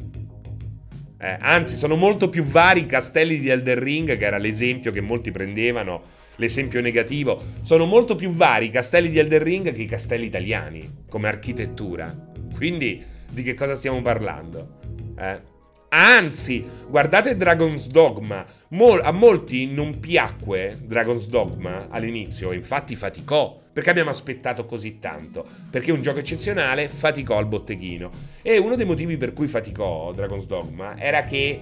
Eh, 1.18 1.36
anzi, 1.40 1.76
sono 1.76 1.96
molto 1.96 2.28
più 2.28 2.44
vari 2.44 2.80
i 2.80 2.86
castelli 2.86 3.38
di 3.38 3.48
Elder 3.48 3.78
Ring, 3.78 4.18
che 4.18 4.26
era 4.26 4.36
l'esempio 4.36 4.92
che 4.92 5.00
molti 5.00 5.30
prendevano, 5.30 6.02
l'esempio 6.40 6.80
negativo. 6.80 7.40
Sono 7.60 7.84
molto 7.84 8.16
più 8.16 8.30
vari 8.30 8.66
i 8.66 8.70
castelli 8.70 9.10
di 9.10 9.18
Elder 9.18 9.42
Ring 9.42 9.72
che 9.72 9.82
i 9.82 9.86
castelli 9.86 10.24
italiani, 10.26 11.04
come 11.08 11.28
architettura. 11.28 12.12
Quindi, 12.56 13.04
di 13.30 13.42
che 13.42 13.54
cosa 13.54 13.76
stiamo 13.76 14.00
parlando? 14.00 14.78
Eh? 15.16 15.48
Anzi, 15.92 16.64
guardate 16.88 17.36
Dragon's 17.36 17.88
Dogma. 17.88 18.44
Mol- 18.68 19.02
a 19.02 19.10
molti 19.10 19.66
non 19.66 19.98
piacque 19.98 20.78
Dragon's 20.82 21.28
Dogma 21.28 21.88
all'inizio, 21.90 22.52
infatti 22.52 22.96
faticò. 22.96 23.58
Perché 23.72 23.90
abbiamo 23.90 24.10
aspettato 24.10 24.66
così 24.66 24.98
tanto? 24.98 25.46
Perché 25.70 25.92
un 25.92 26.02
gioco 26.02 26.18
eccezionale 26.18 26.88
faticò 26.88 27.36
al 27.36 27.46
botteghino. 27.46 28.10
E 28.42 28.58
uno 28.58 28.76
dei 28.76 28.86
motivi 28.86 29.16
per 29.16 29.32
cui 29.32 29.46
faticò 29.46 30.12
Dragon's 30.12 30.46
Dogma 30.46 30.98
era 30.98 31.24
che 31.24 31.60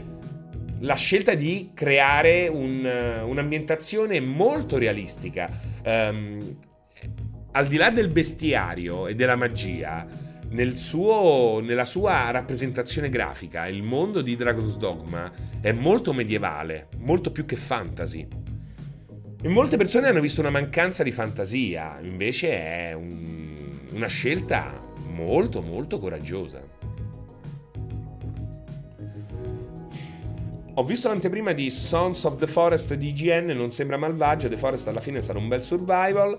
la 0.81 0.95
scelta 0.95 1.35
di 1.35 1.71
creare 1.75 2.49
un, 2.49 2.85
un'ambientazione 3.25 4.21
molto 4.21 4.79
realistica. 4.79 5.51
Um, 5.85 6.57
al 7.53 7.67
di 7.67 7.77
là 7.77 7.91
del 7.91 8.09
bestiario 8.09 9.07
e 9.09 9.15
della 9.15 9.35
magia, 9.35 10.07
nel 10.51 10.79
suo, 10.79 11.61
nella 11.61 11.85
sua 11.85 12.31
rappresentazione 12.31 13.09
grafica, 13.09 13.67
il 13.67 13.83
mondo 13.83 14.23
di 14.23 14.37
Dragon's 14.37 14.77
Dogma 14.77 15.31
è 15.61 15.73
molto 15.73 16.13
medievale, 16.13 16.89
molto 16.99 17.33
più 17.33 17.45
che 17.45 17.57
fantasy. 17.57 18.27
E 19.41 19.49
molte 19.49 19.77
persone 19.77 20.09
hanno 20.09 20.21
visto 20.21 20.41
una 20.41 20.51
mancanza 20.51 21.03
di 21.03 21.13
fantasia, 21.13 21.99
invece 22.03 22.51
è 22.51 22.93
un, 22.93 23.55
una 23.91 24.09
scelta 24.09 24.79
molto 25.11 25.63
molto 25.63 25.99
coraggiosa. 25.99 26.63
Ho 30.79 30.85
visto 30.85 31.09
l'anteprima 31.09 31.51
di 31.55 31.71
Sons 31.71 32.23
of 32.23 32.37
the 32.37 32.47
Forest 32.47 32.95
di 32.95 33.09
IGN, 33.09 33.47
non 33.47 33.73
sembra 33.73 33.97
malvagio, 33.97 34.49
The 34.49 34.57
Forest 34.57 34.87
alla 34.87 35.01
fine 35.01 35.21
sarà 35.21 35.37
un 35.37 35.49
bel 35.49 35.61
survival. 35.61 36.39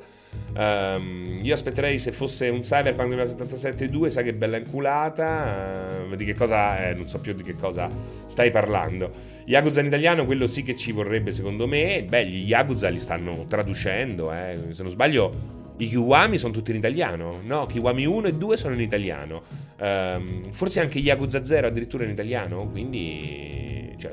Um, 0.56 1.40
io 1.42 1.54
aspetterei 1.54 2.00
se 2.00 2.14
fosse 2.14 2.48
un 2.48 2.62
Cyberpunk 2.62 3.14
2077-2, 3.16 4.08
sai 4.08 4.24
che 4.24 4.34
bella 4.34 4.56
inculata, 4.56 6.06
uh, 6.10 6.16
di 6.16 6.24
che 6.24 6.36
cosa, 6.36 6.88
eh, 6.88 6.94
non 6.94 7.06
so 7.10 7.20
più 7.20 7.34
di 7.34 7.44
che 7.44 7.58
cosa 7.58 7.90
stai 8.28 8.50
parlando. 8.50 9.12
Yakuza 9.44 9.82
in 9.82 9.88
italiano, 9.88 10.26
quello 10.26 10.48
sì 10.48 10.64
che 10.64 10.78
ci 10.78 10.94
vorrebbe 10.94 11.34
secondo 11.34 11.68
me, 11.68 12.06
beh, 12.08 12.26
gli 12.26 12.48
Yakuza 12.48 12.88
li 12.88 13.00
stanno 13.00 13.44
traducendo, 13.46 14.32
eh. 14.32 14.58
se 14.70 14.84
non 14.84 14.92
sbaglio 14.92 15.59
i 15.80 15.88
Kiwami 15.88 16.38
sono 16.38 16.52
tutti 16.52 16.72
in 16.72 16.78
italiano, 16.78 17.40
no? 17.42 17.66
Kiwami 17.66 18.06
1 18.06 18.28
e 18.28 18.34
2 18.34 18.58
sono 18.58 18.74
in 18.74 18.82
italiano. 18.82 19.44
Um, 19.80 20.44
forse 20.52 20.82
anche 20.82 21.00
Yakuza 21.00 21.44
0 21.44 21.68
addirittura 21.68 22.04
in 22.04 22.10
italiano, 22.10 22.68
quindi 22.70 23.96
cioè, 23.98 24.12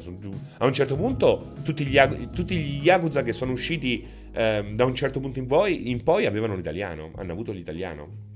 a 0.59 0.67
un 0.67 0.73
certo 0.73 0.97
punto 0.97 1.55
tutti 1.65 1.85
gli, 1.85 1.99
tutti 2.33 2.57
gli 2.57 2.85
Yakuza 2.85 3.23
che 3.23 3.33
sono 3.33 3.51
usciti 3.51 4.07
um, 4.35 4.75
da 4.77 4.85
un 4.85 4.95
certo 4.95 5.19
punto 5.19 5.41
in 5.41 5.47
poi, 5.47 5.91
in 5.91 6.05
poi 6.05 6.27
avevano 6.27 6.55
l'italiano, 6.55 7.11
hanno 7.17 7.33
avuto 7.33 7.51
l'italiano. 7.51 8.35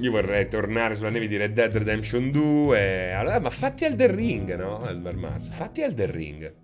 Io 0.00 0.12
vorrei 0.12 0.48
tornare 0.48 0.94
sulla 0.94 1.10
neve 1.10 1.26
di 1.26 1.36
Red 1.36 1.54
Dead 1.54 1.76
Redemption 1.76 2.30
2. 2.30 3.12
Allora, 3.14 3.40
ma 3.40 3.50
fatti 3.50 3.84
Elden 3.84 4.14
Ring, 4.14 4.54
no? 4.54 4.86
Elder 4.86 5.16
Mars, 5.16 5.48
fatti 5.48 5.80
Elden 5.80 6.10
Ring. 6.12 6.54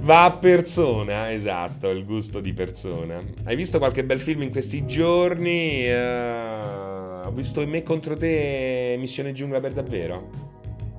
Va 0.00 0.24
a 0.24 0.32
persona, 0.32 1.32
esatto, 1.32 1.90
il 1.90 2.04
gusto 2.04 2.40
di 2.40 2.52
persona. 2.52 3.20
Hai 3.44 3.56
visto 3.56 3.78
qualche 3.78 4.04
bel 4.04 4.20
film 4.20 4.42
in 4.42 4.50
questi 4.50 4.86
giorni? 4.86 5.84
Uh, 5.88 7.26
ho 7.26 7.30
visto 7.32 7.66
Me 7.66 7.82
contro 7.82 8.16
te, 8.16 8.94
Missione 8.98 9.32
Giungla 9.32 9.58
per 9.58 9.72
davvero. 9.72 10.28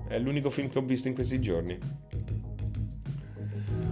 È 0.07 0.17
l'unico 0.19 0.49
film 0.49 0.69
che 0.69 0.79
ho 0.79 0.81
visto 0.81 1.07
in 1.07 1.13
questi 1.13 1.39
giorni. 1.39 1.77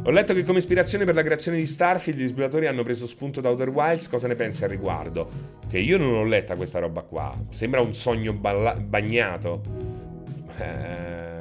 Ho 0.04 0.12
letto 0.12 0.34
che 0.34 0.44
come 0.44 0.60
ispirazione 0.60 1.06
per 1.06 1.16
la 1.16 1.24
creazione 1.24 1.58
di 1.58 1.66
Starfield 1.66 2.20
gli 2.20 2.28
sviluppatori 2.28 2.68
hanno 2.68 2.84
preso 2.84 3.08
spunto 3.08 3.42
da 3.42 3.50
Outer 3.50 3.70
Wilds. 3.70 4.10
Cosa 4.10 4.28
ne 4.28 4.36
pensi 4.36 4.64
al 4.64 4.70
riguardo? 4.70 5.30
Che 5.70 5.80
io 5.80 5.98
non 5.98 6.14
ho 6.14 6.24
letta 6.24 6.56
questa 6.56 6.80
roba 6.80 7.02
qua. 7.02 7.36
Sembra 7.50 7.80
un 7.80 7.94
sogno 7.94 8.34
balla- 8.34 8.76
bagnato. 8.76 9.62
Eh 10.60 11.35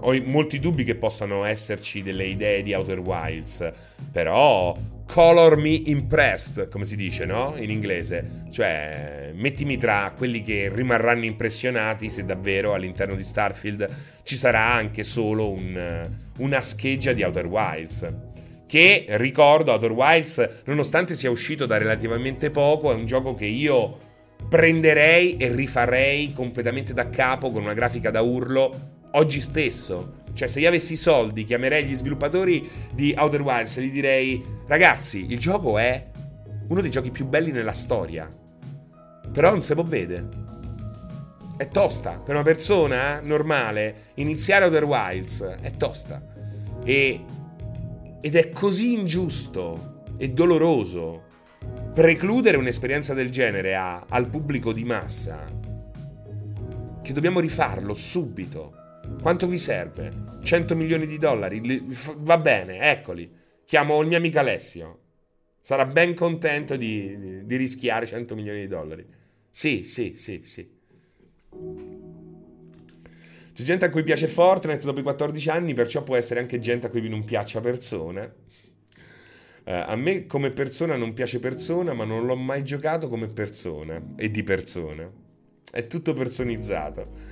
ho 0.00 0.22
molti 0.24 0.60
dubbi 0.60 0.84
che 0.84 0.94
possano 0.94 1.44
esserci 1.44 2.02
delle 2.02 2.26
idee 2.26 2.62
di 2.62 2.72
Outer 2.74 3.00
Wilds, 3.00 3.72
però 4.12 4.76
color 5.06 5.56
me 5.56 5.70
impressed, 5.86 6.68
come 6.68 6.84
si 6.84 6.94
dice, 6.94 7.24
no? 7.24 7.54
In 7.56 7.70
inglese. 7.70 8.44
Cioè, 8.50 9.32
mettimi 9.34 9.76
tra 9.76 10.12
quelli 10.16 10.42
che 10.42 10.70
rimarranno 10.72 11.24
impressionati 11.24 12.08
se 12.08 12.24
davvero 12.24 12.74
all'interno 12.74 13.14
di 13.14 13.22
Starfield 13.22 13.88
ci 14.22 14.36
sarà 14.36 14.72
anche 14.72 15.02
solo 15.02 15.50
un, 15.50 16.06
una 16.38 16.62
scheggia 16.62 17.12
di 17.12 17.22
Outer 17.22 17.46
Wilds. 17.46 18.12
Che, 18.66 19.06
ricordo, 19.08 19.72
Outer 19.72 19.92
Wilds, 19.92 20.48
nonostante 20.64 21.14
sia 21.14 21.30
uscito 21.30 21.64
da 21.64 21.78
relativamente 21.78 22.50
poco, 22.50 22.92
è 22.92 22.94
un 22.94 23.06
gioco 23.06 23.34
che 23.34 23.46
io 23.46 24.06
prenderei 24.48 25.36
e 25.36 25.50
rifarei 25.50 26.32
completamente 26.34 26.92
da 26.92 27.08
capo 27.08 27.50
con 27.50 27.62
una 27.62 27.74
grafica 27.74 28.10
da 28.10 28.20
urlo 28.20 28.96
oggi 29.12 29.40
stesso. 29.40 30.16
Cioè, 30.32 30.48
se 30.48 30.60
io 30.60 30.68
avessi 30.68 30.92
i 30.92 30.96
soldi, 30.96 31.44
chiamerei 31.44 31.84
gli 31.84 31.94
sviluppatori 31.94 32.68
di 32.92 33.14
Outer 33.16 33.42
Wilds 33.42 33.76
e 33.76 33.82
gli 33.82 33.90
direi: 33.90 34.44
Ragazzi, 34.66 35.26
il 35.30 35.38
gioco 35.38 35.78
è 35.78 36.10
uno 36.68 36.80
dei 36.80 36.90
giochi 36.90 37.10
più 37.10 37.26
belli 37.26 37.50
nella 37.50 37.72
storia. 37.72 38.28
Però 39.32 39.50
non 39.50 39.62
se 39.62 39.74
può 39.74 39.82
vedere. 39.82 40.28
È 41.56 41.68
tosta. 41.68 42.12
Per 42.12 42.34
una 42.34 42.44
persona 42.44 43.20
normale, 43.20 44.10
iniziare 44.14 44.64
Outer 44.64 44.84
Wilds 44.84 45.42
è 45.60 45.72
tosta. 45.72 46.22
E, 46.84 47.24
ed 48.20 48.34
è 48.36 48.48
così 48.50 48.92
ingiusto 48.92 50.04
e 50.16 50.30
doloroso 50.30 51.24
precludere 51.94 52.56
un'esperienza 52.56 53.12
del 53.12 53.30
genere 53.30 53.74
a, 53.74 54.04
al 54.08 54.28
pubblico 54.28 54.72
di 54.72 54.84
massa 54.84 55.44
che 57.02 57.12
dobbiamo 57.12 57.40
rifarlo 57.40 57.94
subito. 57.94 58.87
Quanto 59.20 59.46
vi 59.46 59.58
serve? 59.58 60.10
100 60.42 60.76
milioni 60.76 61.06
di 61.06 61.18
dollari? 61.18 61.86
Va 62.18 62.38
bene, 62.38 62.90
eccoli. 62.90 63.30
Chiamo 63.64 64.00
il 64.00 64.08
mio 64.08 64.16
amico 64.16 64.38
Alessio. 64.38 65.00
Sarà 65.60 65.84
ben 65.84 66.14
contento 66.14 66.76
di, 66.76 67.44
di, 67.44 67.56
rischiare 67.56 68.06
100 68.06 68.34
milioni 68.34 68.60
di 68.60 68.68
dollari. 68.68 69.06
Sì, 69.50 69.82
sì, 69.82 70.14
sì, 70.14 70.40
sì. 70.44 70.66
C'è 73.52 73.62
gente 73.62 73.84
a 73.84 73.90
cui 73.90 74.02
piace 74.02 74.28
Fortnite 74.28 74.86
dopo 74.86 75.00
i 75.00 75.02
14 75.02 75.50
anni, 75.50 75.74
perciò 75.74 76.02
può 76.02 76.16
essere 76.16 76.40
anche 76.40 76.58
gente 76.58 76.86
a 76.86 76.90
cui 76.90 77.06
non 77.08 77.24
piaccia 77.24 77.60
persone. 77.60 78.34
Uh, 79.64 79.84
a 79.84 79.96
me 79.96 80.24
come 80.24 80.52
persona 80.52 80.96
non 80.96 81.12
piace 81.12 81.40
persona, 81.40 81.92
ma 81.92 82.04
non 82.04 82.24
l'ho 82.24 82.36
mai 82.36 82.64
giocato 82.64 83.08
come 83.08 83.26
persona 83.26 84.00
e 84.16 84.30
di 84.30 84.42
persona. 84.42 85.10
È 85.70 85.86
tutto 85.86 86.14
personizzato. 86.14 87.27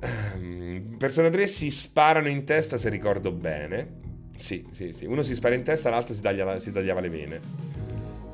Ehm, 0.00 0.96
Persona 0.98 1.30
3 1.30 1.46
si 1.46 1.70
sparano 1.70 2.28
in 2.28 2.44
testa 2.44 2.76
se 2.76 2.88
ricordo 2.88 3.32
bene. 3.32 4.02
Sì, 4.36 4.66
sì, 4.70 4.92
sì. 4.92 5.06
Uno 5.06 5.22
si 5.22 5.34
spara 5.34 5.54
in 5.54 5.62
testa, 5.62 5.90
l'altro 5.90 6.14
si, 6.14 6.20
taglia, 6.20 6.58
si 6.58 6.72
tagliava 6.72 7.00
le 7.00 7.08
vene. 7.08 7.40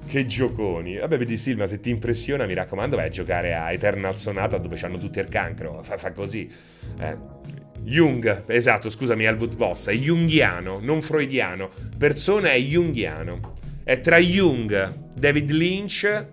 Che 0.07 0.27
gioconi. 0.27 0.97
Vabbè, 0.99 1.19
vedi 1.19 1.37
Silma, 1.37 1.67
se 1.67 1.79
ti 1.81 1.91
impressiona, 1.91 2.47
mi 2.47 2.55
raccomando, 2.55 2.97
vai 2.97 3.07
a 3.07 3.11
giocare 3.11 3.55
a 3.55 3.71
Eternal 3.71 4.17
Sonata 4.17 4.59
dove 4.59 4.79
hanno 4.81 4.99
tutti 4.99 5.21
il 5.21 5.29
cancro. 5.29 5.83
Fa, 5.83 5.99
fa 5.99 6.13
così. 6.13 6.51
Eh. 6.99 7.39
Jung, 7.83 8.45
esatto, 8.47 8.91
scusami, 8.91 9.27
Alvut 9.27 9.55
Voss, 9.57 9.89
è 9.89 9.95
junghiano, 9.95 10.81
non 10.81 11.01
freudiano. 11.01 11.71
Persona 11.97 12.51
è 12.51 12.59
junghiano. 12.59 13.55
È 13.83 14.01
tra 14.01 14.19
Jung, 14.19 15.13
David 15.15 15.51
Lynch 15.51 16.27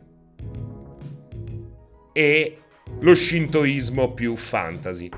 e 2.11 2.57
lo 2.99 3.13
shintoismo 3.13 4.13
più 4.13 4.35
fantasy. 4.35 5.09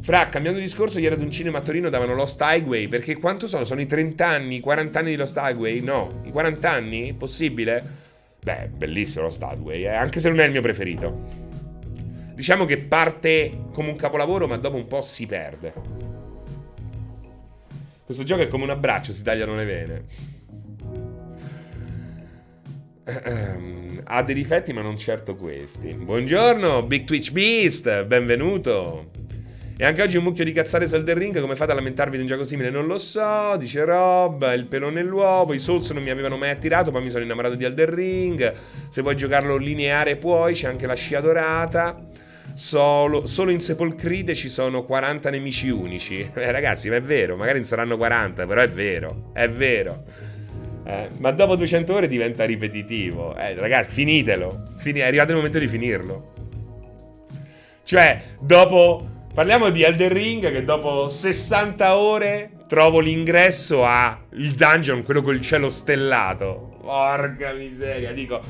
Fra, 0.00 0.28
cambiando 0.28 0.60
discorso, 0.60 1.00
ieri 1.00 1.14
ad 1.16 1.20
un 1.20 1.32
cinema 1.32 1.58
a 1.58 1.62
Torino 1.62 1.88
davano 1.88 2.14
Lost 2.14 2.40
Highway, 2.40 2.86
perché 2.86 3.16
quanto 3.16 3.48
sono? 3.48 3.64
Sono 3.64 3.80
i 3.80 3.86
30 3.86 4.24
anni, 4.24 4.56
i 4.56 4.60
40 4.60 4.98
anni 5.00 5.10
di 5.10 5.16
Lost 5.16 5.36
Highway? 5.36 5.80
No, 5.80 6.20
i 6.24 6.30
40 6.30 6.70
anni? 6.70 7.12
Possibile? 7.12 7.82
Beh, 8.40 8.70
bellissimo 8.72 9.24
Lost 9.24 9.42
Highway, 9.42 9.82
eh? 9.82 9.88
anche 9.88 10.20
se 10.20 10.28
non 10.28 10.38
è 10.38 10.44
il 10.44 10.52
mio 10.52 10.62
preferito. 10.62 11.44
Diciamo 12.34 12.66
che 12.66 12.76
parte 12.76 13.64
come 13.72 13.90
un 13.90 13.96
capolavoro, 13.96 14.46
ma 14.46 14.56
dopo 14.56 14.76
un 14.76 14.86
po' 14.86 15.02
si 15.02 15.26
perde. 15.26 15.72
Questo 18.04 18.22
gioco 18.22 18.42
è 18.42 18.48
come 18.48 18.62
un 18.62 18.70
abbraccio, 18.70 19.12
si 19.12 19.24
tagliano 19.24 19.56
le 19.56 19.64
vene. 19.64 20.04
Ha 24.04 24.22
dei 24.22 24.34
difetti, 24.34 24.72
ma 24.72 24.82
non 24.82 24.98
certo 24.98 25.36
questi. 25.36 25.92
Buongiorno, 25.94 26.82
Big 26.82 27.04
Twitch 27.04 27.30
Beast, 27.30 28.04
benvenuto. 28.04 29.10
E 29.78 29.84
anche 29.84 30.02
oggi 30.02 30.16
un 30.16 30.24
mucchio 30.24 30.42
di 30.42 30.50
cazzare 30.50 30.88
su 30.88 30.96
Elden 30.96 31.16
Ring, 31.16 31.40
come 31.40 31.54
fate 31.54 31.70
a 31.70 31.74
lamentarvi 31.76 32.16
di 32.16 32.22
un 32.22 32.28
gioco 32.28 32.42
simile? 32.42 32.70
Non 32.70 32.86
lo 32.86 32.98
so, 32.98 33.54
dice 33.58 33.84
Rob, 33.84 34.50
il 34.56 34.66
pelo 34.66 34.90
nell'uovo, 34.90 35.52
i 35.52 35.60
Souls 35.60 35.90
non 35.90 36.02
mi 36.02 36.10
avevano 36.10 36.36
mai 36.36 36.50
attirato, 36.50 36.90
poi 36.90 37.02
mi 37.02 37.10
sono 37.10 37.22
innamorato 37.22 37.54
di 37.54 37.64
Elden 37.64 37.94
Ring, 37.94 38.54
se 38.88 39.02
vuoi 39.02 39.14
giocarlo 39.14 39.56
lineare 39.56 40.16
puoi, 40.16 40.54
c'è 40.54 40.66
anche 40.66 40.86
la 40.86 40.94
scia 40.94 41.20
dorata. 41.20 42.08
Solo, 42.54 43.26
solo, 43.26 43.50
in 43.50 43.60
Sepolcride 43.60 44.34
ci 44.34 44.48
sono 44.48 44.84
40 44.84 45.30
nemici 45.30 45.68
unici. 45.68 46.28
Eh, 46.34 46.50
ragazzi, 46.50 46.88
ma 46.88 46.96
è 46.96 47.02
vero, 47.02 47.36
magari 47.36 47.58
non 47.58 47.66
saranno 47.66 47.96
40, 47.96 48.46
però 48.46 48.62
è 48.62 48.68
vero, 48.68 49.30
è 49.34 49.48
vero. 49.48 50.04
Eh, 50.86 51.08
ma 51.18 51.32
dopo 51.32 51.56
200 51.56 51.92
ore 51.94 52.08
diventa 52.08 52.44
ripetitivo. 52.44 53.36
Eh, 53.36 53.54
ragazzi, 53.54 53.90
finitelo. 53.90 54.62
Fini- 54.78 55.00
è 55.00 55.06
arrivato 55.06 55.30
il 55.30 55.36
momento 55.36 55.58
di 55.58 55.68
finirlo. 55.68 56.32
Cioè, 57.82 58.22
dopo 58.40 59.14
Parliamo 59.36 59.68
di 59.68 59.82
Elden 59.82 60.08
Ring 60.08 60.50
che 60.50 60.64
dopo 60.64 61.10
60 61.10 61.98
ore 61.98 62.52
trovo 62.68 63.00
l'ingresso 63.00 63.84
al 63.84 64.16
dungeon, 64.30 65.02
quello 65.02 65.20
col 65.20 65.42
cielo 65.42 65.68
stellato. 65.68 66.78
Porca 66.80 67.52
miseria, 67.52 68.12
dico, 68.12 68.40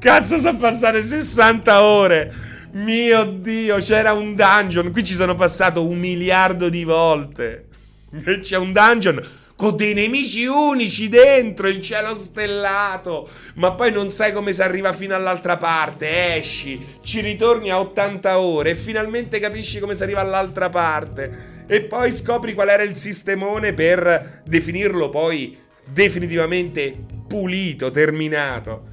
cazzo 0.00 0.36
sono 0.36 0.58
passate 0.58 1.04
60 1.04 1.82
ore. 1.84 2.34
Mio 2.72 3.22
Dio, 3.26 3.76
c'era 3.76 4.12
un 4.12 4.34
dungeon, 4.34 4.90
qui 4.90 5.04
ci 5.04 5.14
sono 5.14 5.36
passato 5.36 5.86
un 5.86 6.00
miliardo 6.00 6.68
di 6.68 6.82
volte. 6.82 7.68
C'è 8.40 8.56
un 8.56 8.72
dungeon 8.72 9.24
con 9.56 9.76
dei 9.76 9.94
nemici 9.94 10.46
unici 10.46 11.08
dentro 11.08 11.68
il 11.68 11.80
cielo 11.80 12.16
stellato, 12.16 13.28
ma 13.54 13.72
poi 13.72 13.92
non 13.92 14.10
sai 14.10 14.32
come 14.32 14.52
si 14.52 14.62
arriva 14.62 14.92
fino 14.92 15.14
all'altra 15.14 15.56
parte, 15.56 16.36
esci, 16.36 16.98
ci 17.02 17.20
ritorni 17.20 17.70
a 17.70 17.78
80 17.78 18.38
ore 18.38 18.70
e 18.70 18.74
finalmente 18.74 19.38
capisci 19.38 19.78
come 19.78 19.94
si 19.94 20.02
arriva 20.02 20.20
all'altra 20.20 20.68
parte. 20.68 21.52
E 21.66 21.82
poi 21.82 22.12
scopri 22.12 22.52
qual 22.52 22.68
era 22.68 22.82
il 22.82 22.96
sistemone 22.96 23.72
per 23.72 24.42
definirlo 24.44 25.08
poi 25.08 25.56
definitivamente 25.86 26.94
pulito, 27.26 27.90
terminato. 27.90 28.92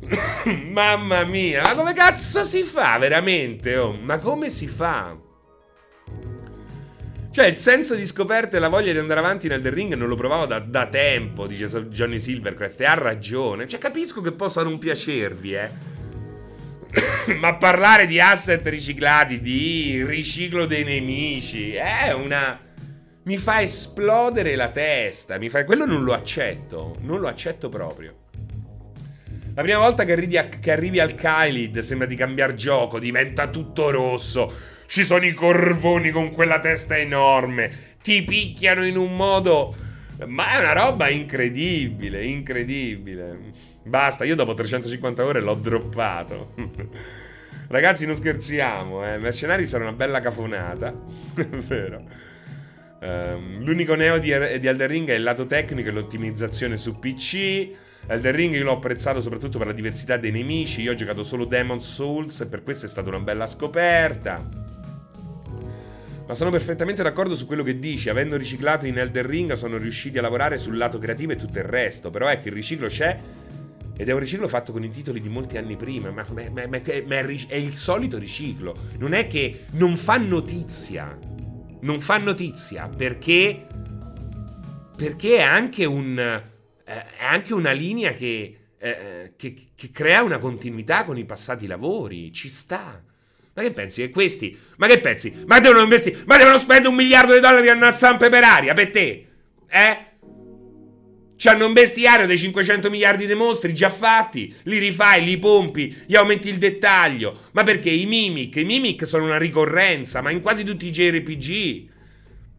Mamma 0.70 1.24
mia, 1.24 1.62
ma 1.62 1.74
come 1.74 1.94
cazzo 1.94 2.44
si 2.44 2.62
fa 2.62 2.98
veramente? 2.98 3.76
Oh? 3.76 3.92
Ma 3.92 4.18
come 4.18 4.50
si 4.50 4.66
fa? 4.66 5.16
Cioè, 7.32 7.46
il 7.46 7.58
senso 7.58 7.94
di 7.94 8.04
scoperta 8.06 8.56
e 8.56 8.60
la 8.60 8.68
voglia 8.68 8.90
di 8.90 8.98
andare 8.98 9.20
avanti 9.20 9.46
nel 9.46 9.62
The 9.62 9.70
Ring 9.70 9.94
non 9.94 10.08
lo 10.08 10.16
provavo 10.16 10.46
da, 10.46 10.58
da 10.58 10.88
tempo, 10.88 11.46
dice 11.46 11.68
Johnny 11.86 12.18
Silvercrest, 12.18 12.80
e 12.80 12.86
ha 12.86 12.94
ragione. 12.94 13.68
Cioè, 13.68 13.78
capisco 13.78 14.20
che 14.20 14.32
possa 14.32 14.64
non 14.64 14.78
piacervi, 14.78 15.54
eh. 15.54 15.70
Ma 17.38 17.54
parlare 17.54 18.08
di 18.08 18.18
asset 18.18 18.66
riciclati, 18.66 19.40
di 19.40 20.02
riciclo 20.04 20.66
dei 20.66 20.82
nemici, 20.82 21.74
è 21.74 22.12
una... 22.12 22.58
Mi 23.22 23.36
fa 23.36 23.60
esplodere 23.60 24.56
la 24.56 24.70
testa, 24.70 25.38
mi 25.38 25.48
fa... 25.48 25.64
Quello 25.64 25.86
non 25.86 26.02
lo 26.02 26.14
accetto, 26.14 26.96
non 27.02 27.20
lo 27.20 27.28
accetto 27.28 27.68
proprio. 27.68 28.16
La 29.54 29.62
prima 29.62 29.78
volta 29.78 30.04
che 30.04 30.12
arrivi, 30.12 30.36
a, 30.36 30.48
che 30.48 30.72
arrivi 30.72 30.98
al 30.98 31.14
Kylid 31.14 31.78
sembra 31.78 32.08
di 32.08 32.16
cambiare 32.16 32.54
gioco, 32.54 32.98
diventa 32.98 33.46
tutto 33.48 33.90
rosso 33.90 34.52
ci 34.90 35.04
sono 35.04 35.24
i 35.24 35.34
corvoni 35.34 36.10
con 36.10 36.32
quella 36.32 36.58
testa 36.58 36.98
enorme. 36.98 37.94
Ti 38.02 38.24
picchiano 38.24 38.84
in 38.84 38.96
un 38.96 39.14
modo. 39.14 39.72
Ma 40.26 40.50
è 40.50 40.58
una 40.58 40.72
roba 40.72 41.08
incredibile, 41.08 42.24
incredibile. 42.24 43.38
Basta, 43.84 44.24
io 44.24 44.34
dopo 44.34 44.52
350 44.52 45.24
ore 45.24 45.40
l'ho 45.40 45.54
droppato. 45.54 46.54
Ragazzi, 47.68 48.04
non 48.04 48.16
scherziamo, 48.16 49.06
eh. 49.06 49.18
Mercenari 49.18 49.64
sarà 49.64 49.84
una 49.84 49.92
bella 49.92 50.18
cafonata. 50.18 50.92
è 51.36 51.46
vero. 51.46 52.02
Um, 53.00 53.62
l'unico 53.62 53.94
neo 53.94 54.18
di, 54.18 54.26
di 54.58 54.66
Elden 54.66 54.88
Ring 54.88 55.08
è 55.08 55.14
il 55.14 55.22
lato 55.22 55.46
tecnico 55.46 55.88
e 55.88 55.92
l'ottimizzazione 55.92 56.76
su 56.76 56.98
PC. 56.98 57.68
Elden 58.08 58.32
Ring 58.32 58.54
io 58.56 58.64
l'ho 58.64 58.72
apprezzato 58.72 59.20
soprattutto 59.20 59.58
per 59.58 59.68
la 59.68 59.72
diversità 59.72 60.16
dei 60.16 60.32
nemici. 60.32 60.82
Io 60.82 60.90
ho 60.90 60.96
giocato 60.96 61.22
solo 61.22 61.44
Demon's 61.44 61.94
Souls 61.94 62.40
e 62.40 62.48
per 62.48 62.64
questo 62.64 62.86
è 62.86 62.88
stata 62.88 63.08
una 63.08 63.20
bella 63.20 63.46
scoperta. 63.46 64.69
Ma 66.30 66.36
sono 66.36 66.50
perfettamente 66.50 67.02
d'accordo 67.02 67.34
su 67.34 67.44
quello 67.44 67.64
che 67.64 67.80
dici. 67.80 68.08
Avendo 68.08 68.36
riciclato 68.36 68.86
in 68.86 68.96
Elder 68.96 69.26
Ring, 69.26 69.52
sono 69.54 69.78
riusciti 69.78 70.16
a 70.16 70.22
lavorare 70.22 70.58
sul 70.58 70.76
lato 70.76 71.00
creativo 71.00 71.32
e 71.32 71.36
tutto 71.36 71.58
il 71.58 71.64
resto. 71.64 72.08
Però 72.10 72.28
ecco, 72.28 72.46
il 72.46 72.54
riciclo 72.54 72.86
c'è. 72.86 73.18
Ed 73.96 74.08
è 74.08 74.12
un 74.12 74.20
riciclo 74.20 74.46
fatto 74.46 74.70
con 74.70 74.84
i 74.84 74.90
titoli 74.90 75.20
di 75.20 75.28
molti 75.28 75.56
anni 75.56 75.74
prima. 75.74 76.12
Ma, 76.12 76.24
ma, 76.30 76.42
ma, 76.52 76.68
ma 76.68 76.76
è, 76.76 77.04
è 77.04 77.56
il 77.56 77.74
solito 77.74 78.16
riciclo. 78.16 78.76
Non 78.98 79.12
è 79.12 79.26
che 79.26 79.64
non 79.72 79.96
fa 79.96 80.18
notizia. 80.18 81.18
Non 81.80 82.00
fa 82.00 82.18
notizia 82.18 82.88
perché. 82.88 83.66
Perché 84.96 85.38
è 85.38 85.42
anche 85.42 85.84
un. 85.84 86.16
Eh, 86.16 86.44
è 86.84 87.24
anche 87.24 87.54
una 87.54 87.72
linea 87.72 88.12
che, 88.12 88.56
eh, 88.78 89.32
che, 89.34 89.56
che 89.74 89.90
crea 89.90 90.22
una 90.22 90.38
continuità 90.38 91.04
con 91.04 91.18
i 91.18 91.24
passati 91.24 91.66
lavori. 91.66 92.32
Ci 92.32 92.48
sta. 92.48 93.02
Ma 93.60 93.66
che 93.66 93.72
pensi? 93.72 94.00
Che 94.00 94.08
questi? 94.08 94.58
Ma 94.78 94.86
che 94.86 95.00
pensi? 95.00 95.32
Ma 95.46 95.60
devono 95.60 95.82
investire? 95.82 96.22
Ma 96.24 96.38
devono 96.38 96.56
spendere 96.56 96.88
un 96.88 96.94
miliardo 96.94 97.34
di 97.34 97.40
dollari 97.40 97.68
a 97.68 97.92
zampe 97.92 98.30
per 98.30 98.42
aria 98.42 98.72
per 98.72 98.90
te? 98.90 99.26
Eh? 99.68 99.98
C'hanno 101.36 101.66
un 101.66 101.74
bestiario 101.74 102.26
dei 102.26 102.38
500 102.38 102.88
miliardi 102.88 103.26
di 103.26 103.34
mostri 103.34 103.74
già 103.74 103.90
fatti, 103.90 104.54
li 104.64 104.78
rifai, 104.78 105.24
li 105.24 105.38
pompi, 105.38 106.04
gli 106.06 106.16
aumenti 106.16 106.48
il 106.48 106.56
dettaglio. 106.56 107.48
Ma 107.52 107.62
perché 107.62 107.90
i 107.90 108.06
mimic? 108.06 108.56
I 108.56 108.64
mimic 108.64 109.06
sono 109.06 109.24
una 109.24 109.38
ricorrenza, 109.38 110.22
ma 110.22 110.30
in 110.30 110.40
quasi 110.40 110.64
tutti 110.64 110.86
i 110.86 110.90
JRPG. 110.90 111.88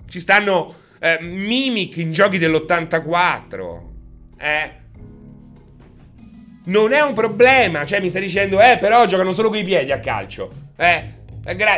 Ci 0.08 0.20
stanno 0.20 0.76
eh, 1.00 1.18
mimic 1.20 1.98
in 1.98 2.12
giochi 2.12 2.38
dell'84. 2.38 3.82
Eh? 4.38 4.81
Non 6.72 6.94
è 6.94 7.02
un 7.02 7.14
problema, 7.14 7.84
cioè 7.84 8.00
mi 8.00 8.08
stai 8.08 8.22
dicendo, 8.22 8.62
eh, 8.62 8.78
però 8.80 9.06
giocano 9.06 9.34
solo 9.34 9.50
con 9.50 9.58
i 9.58 9.64
piedi 9.64 9.92
a 9.92 10.00
calcio. 10.00 10.50
Eh, 10.78 11.20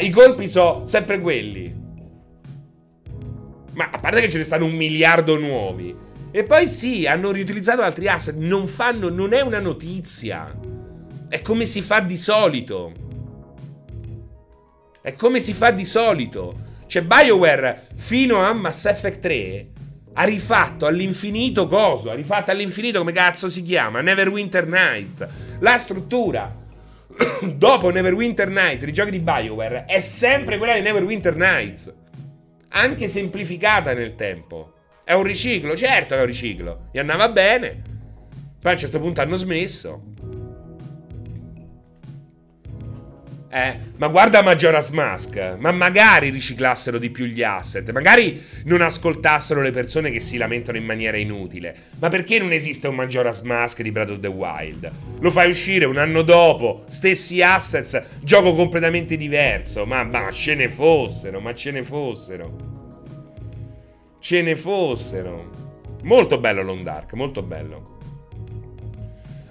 i 0.02 0.10
colpi 0.12 0.48
sono 0.48 0.86
sempre 0.86 1.20
quelli. 1.20 1.82
Ma 3.74 3.90
a 3.92 3.98
parte 3.98 4.22
che 4.22 4.30
ce 4.30 4.38
ne 4.38 4.44
stanno 4.44 4.66
un 4.66 4.76
miliardo 4.76 5.40
nuovi. 5.40 5.96
E 6.30 6.44
poi 6.44 6.68
sì, 6.68 7.08
hanno 7.08 7.32
riutilizzato 7.32 7.82
altri 7.82 8.08
asset. 8.08 8.36
Non 8.36 8.68
fanno, 8.68 9.10
non 9.10 9.34
è 9.34 9.42
una 9.42 9.60
notizia. 9.60 10.56
È 11.28 11.42
come 11.42 11.66
si 11.66 11.82
fa 11.82 12.00
di 12.00 12.18
solito. 12.18 12.92
È 15.02 15.16
come 15.16 15.40
si 15.40 15.54
fa 15.54 15.72
di 15.72 15.86
solito. 15.86 16.54
Cioè, 16.86 17.02
BioWare 17.02 17.88
fino 17.96 18.46
a 18.46 18.54
Mass 18.54 18.86
Effect 18.86 19.20
3 19.22 19.68
ha 20.14 20.24
rifatto 20.24 20.86
all'infinito 20.86 21.68
coso. 21.68 22.10
Ha 22.10 22.14
rifatto 22.14 22.52
all'infinito 22.52 23.00
come 23.00 23.12
cazzo 23.12 23.50
si 23.50 23.64
chiama? 23.64 24.02
Neverwinter 24.02 24.68
Night. 24.68 25.28
La 25.60 25.78
struttura 25.78 26.62
dopo 27.42 27.90
Neverwinter 27.90 28.50
Night, 28.50 28.84
i 28.84 28.94
giochi 28.94 29.12
di 29.12 29.20
BioWare, 29.20 29.86
è 29.86 30.00
sempre 30.00 30.58
quella 30.58 30.76
di 30.76 30.82
Neverwinter 30.82 31.36
Nights. 31.36 31.94
Anche 32.70 33.08
semplificata 33.08 33.94
nel 33.94 34.16
tempo. 34.16 34.74
È 35.04 35.14
un 35.14 35.24
riciclo, 35.24 35.76
certo 35.76 36.14
che 36.14 36.20
è 36.20 36.24
un 36.24 36.28
riciclo. 36.28 36.88
Gli 36.92 37.00
andava 37.00 37.30
bene. 37.30 37.82
Poi 38.60 38.72
a 38.72 38.74
un 38.74 38.80
certo 38.80 39.00
punto 39.00 39.22
hanno 39.22 39.36
smesso. 39.36 40.13
Eh, 43.54 43.78
ma 43.98 44.08
guarda 44.08 44.42
Majora's 44.42 44.90
Mask, 44.90 45.58
ma 45.60 45.72
magari 45.72 46.32
riciclassero 46.32 46.98
di 46.98 47.12
più 47.12 47.26
gli 47.26 47.44
asset, 47.44 47.92
magari 47.92 48.44
non 48.64 48.82
ascoltassero 48.82 49.62
le 49.62 49.70
persone 49.70 50.10
che 50.10 50.20
si 50.20 50.38
lamentano 50.38 50.80
in 50.80 50.86
maniera 50.86 51.18
inutile. 51.18 51.76
Ma 52.00 52.10
perché 52.10 52.40
non 52.40 52.52
esiste 52.52 52.88
un 52.88 52.96
Majora's 52.96 53.42
Mask 53.42 53.84
di 53.84 53.92
Breath 53.92 54.10
of 54.10 54.22
the 54.22 54.28
Wild? 54.28 54.92
Lo 55.20 55.30
fai 55.30 55.52
uscire 55.52 55.86
un 55.86 55.98
anno 55.98 56.24
dopo, 56.24 56.86
stessi 56.90 57.44
assets, 57.44 58.02
gioco 58.24 58.56
completamente 58.56 59.18
diverso, 59.18 59.86
ma, 59.86 60.04
ma 60.04 60.32
ce 60.32 60.56
ne 60.56 60.68
fossero, 60.68 61.40
ma 61.40 61.54
ce 61.54 61.70
ne 61.70 61.84
fossero. 61.84 62.56
Ce 64.18 64.42
ne 64.42 64.56
fossero. 64.56 65.52
Molto 66.02 66.40
bello 66.40 66.64
Long 66.64 66.82
Dark, 66.82 67.14
molto 67.14 67.44
bello. 67.44 68.00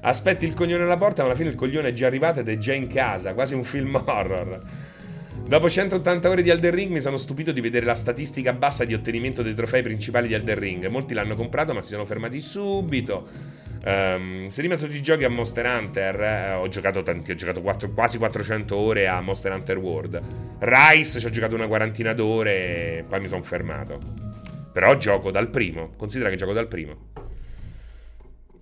Aspetti 0.04 0.46
il 0.46 0.54
coglione 0.54 0.82
alla 0.82 0.96
porta, 0.96 1.22
ma 1.22 1.28
alla 1.28 1.36
fine 1.36 1.50
il 1.50 1.54
coglione 1.54 1.90
è 1.90 1.92
già 1.92 2.06
arrivato 2.06 2.40
ed 2.40 2.48
è 2.48 2.58
già 2.58 2.74
in 2.74 2.88
casa, 2.88 3.34
quasi 3.34 3.54
un 3.54 3.62
film 3.62 4.02
horror. 4.04 4.60
Dopo 5.46 5.68
180 5.68 6.28
ore 6.28 6.42
di 6.42 6.50
Elden 6.50 6.74
Ring 6.74 6.90
mi 6.90 7.00
sono 7.00 7.16
stupito 7.16 7.52
di 7.52 7.60
vedere 7.60 7.86
la 7.86 7.94
statistica 7.94 8.52
bassa 8.52 8.84
di 8.84 8.94
ottenimento 8.94 9.42
dei 9.42 9.54
trofei 9.54 9.82
principali 9.82 10.26
di 10.26 10.34
Elden 10.34 10.58
Ring. 10.58 10.86
Molti 10.88 11.14
l'hanno 11.14 11.36
comprato 11.36 11.72
ma 11.72 11.80
si 11.82 11.90
sono 11.90 12.04
fermati 12.04 12.40
subito. 12.40 13.28
Um, 13.84 14.46
se 14.48 14.62
rimetto 14.62 14.86
tutti 14.86 14.98
i 14.98 15.02
giochi 15.02 15.24
a 15.24 15.28
Monster 15.28 15.66
Hunter, 15.66 16.20
eh, 16.20 16.52
ho 16.52 16.68
giocato 16.68 17.02
tanti, 17.02 17.32
ho 17.32 17.34
giocato 17.34 17.60
4, 17.60 17.90
quasi 17.90 18.18
400 18.18 18.76
ore 18.76 19.06
a 19.06 19.20
Monster 19.20 19.52
Hunter 19.52 19.78
World. 19.78 20.20
Rise 20.58 21.20
ci 21.20 21.26
ho 21.26 21.30
giocato 21.30 21.54
una 21.54 21.66
quarantina 21.66 22.12
d'ore 22.12 22.98
e 22.98 23.04
poi 23.06 23.20
mi 23.20 23.28
sono 23.28 23.42
fermato. 23.42 24.00
Però 24.72 24.96
gioco 24.96 25.30
dal 25.30 25.48
primo, 25.48 25.90
considera 25.96 26.30
che 26.30 26.36
gioco 26.36 26.52
dal 26.52 26.66
primo. 26.66 27.10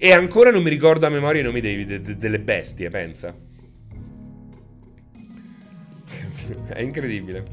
E 0.02 0.14
ancora 0.14 0.51
non 0.51 0.62
mi 0.62 0.70
ricordo 0.70 1.05
a 1.05 1.10
memoria 1.10 1.43
i 1.43 1.44
nomi 1.44 1.60
dei, 1.60 1.85
de, 1.85 2.01
de, 2.01 2.16
delle 2.16 2.40
bestie, 2.40 2.89
pensa. 2.89 3.36
È 6.72 6.81
incredibile. 6.81 7.44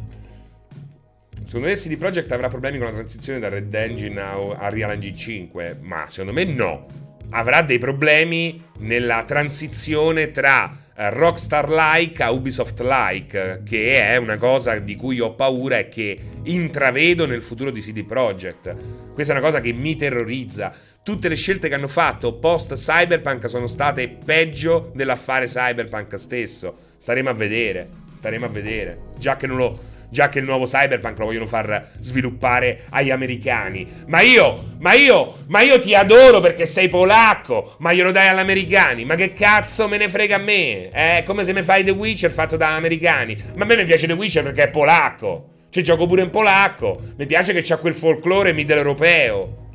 Secondo 1.43 1.67
me 1.67 1.73
CD 1.73 1.97
Projekt 1.97 2.31
avrà 2.31 2.47
problemi 2.47 2.77
con 2.77 2.87
la 2.87 2.93
transizione 2.93 3.39
da 3.39 3.49
Red 3.49 3.73
Engine 3.73 4.21
a, 4.21 4.37
a 4.59 4.69
Real 4.69 4.91
Engine 4.91 5.17
5, 5.17 5.79
ma 5.81 6.05
secondo 6.07 6.31
me 6.31 6.45
no. 6.45 6.85
Avrà 7.31 7.63
dei 7.63 7.79
problemi 7.79 8.63
nella 8.77 9.25
transizione 9.25 10.31
tra 10.31 10.71
uh, 10.71 10.77
Rockstar-like 10.95 12.23
a 12.23 12.31
Ubisoft-like, 12.31 13.63
che 13.65 14.01
è 14.01 14.15
una 14.15 14.37
cosa 14.37 14.79
di 14.79 14.95
cui 14.95 15.19
ho 15.19 15.33
paura 15.33 15.79
e 15.79 15.89
che 15.89 16.17
intravedo 16.43 17.25
nel 17.25 17.41
futuro 17.41 17.71
di 17.71 17.81
CD 17.81 18.05
Projekt. 18.05 18.73
Questa 19.13 19.33
è 19.33 19.35
una 19.35 19.45
cosa 19.45 19.59
che 19.59 19.73
mi 19.73 19.97
terrorizza 19.97 20.73
tutte 21.07 21.29
le 21.29 21.35
scelte 21.35 21.69
che 21.69 21.75
hanno 21.75 21.87
fatto 21.87 22.33
post 22.33 22.73
Cyberpunk 22.73 23.47
sono 23.47 23.65
state 23.65 24.09
peggio 24.25 24.91
dell'affare 24.93 25.45
Cyberpunk 25.45 26.19
stesso. 26.19 26.75
Staremo 26.97 27.29
a 27.29 27.33
vedere, 27.33 27.87
staremo 28.13 28.43
a 28.45 28.49
vedere. 28.49 28.97
Già 29.17 29.37
che 29.37 29.47
lo 29.47 29.79
già 30.09 30.27
che 30.27 30.39
il 30.39 30.45
nuovo 30.45 30.65
Cyberpunk 30.65 31.17
lo 31.19 31.25
vogliono 31.27 31.45
far 31.45 31.91
sviluppare 31.99 32.81
agli 32.89 33.09
americani. 33.09 33.87
Ma 34.07 34.19
io, 34.19 34.75
ma 34.79 34.95
io, 34.95 35.45
ma 35.47 35.61
io 35.61 35.79
ti 35.79 35.95
adoro 35.95 36.41
perché 36.41 36.65
sei 36.65 36.89
polacco, 36.89 37.77
ma 37.79 37.93
glielo 37.93 38.11
dai 38.11 38.27
agli 38.27 38.39
americani. 38.39 39.05
Ma 39.05 39.15
che 39.15 39.31
cazzo 39.31 39.87
me 39.87 39.95
ne 39.95 40.09
frega 40.09 40.35
a 40.35 40.39
me? 40.39 40.89
È 40.89 41.23
come 41.25 41.45
se 41.45 41.53
mi 41.53 41.63
fai 41.63 41.85
The 41.85 41.91
Witcher 41.91 42.31
fatto 42.31 42.57
da 42.57 42.75
americani. 42.75 43.41
Ma 43.55 43.63
a 43.63 43.65
me 43.65 43.77
mi 43.77 43.85
piace 43.85 44.07
The 44.07 44.13
Witcher 44.13 44.43
perché 44.43 44.63
è 44.63 44.69
polacco. 44.69 45.51
Ci 45.69 45.81
gioco 45.83 46.05
pure 46.05 46.23
in 46.23 46.31
polacco. 46.31 47.01
Mi 47.15 47.25
piace 47.25 47.53
che 47.53 47.61
c'ha 47.61 47.77
quel 47.77 47.93
folklore 47.93 48.53
europeo. 48.53 49.66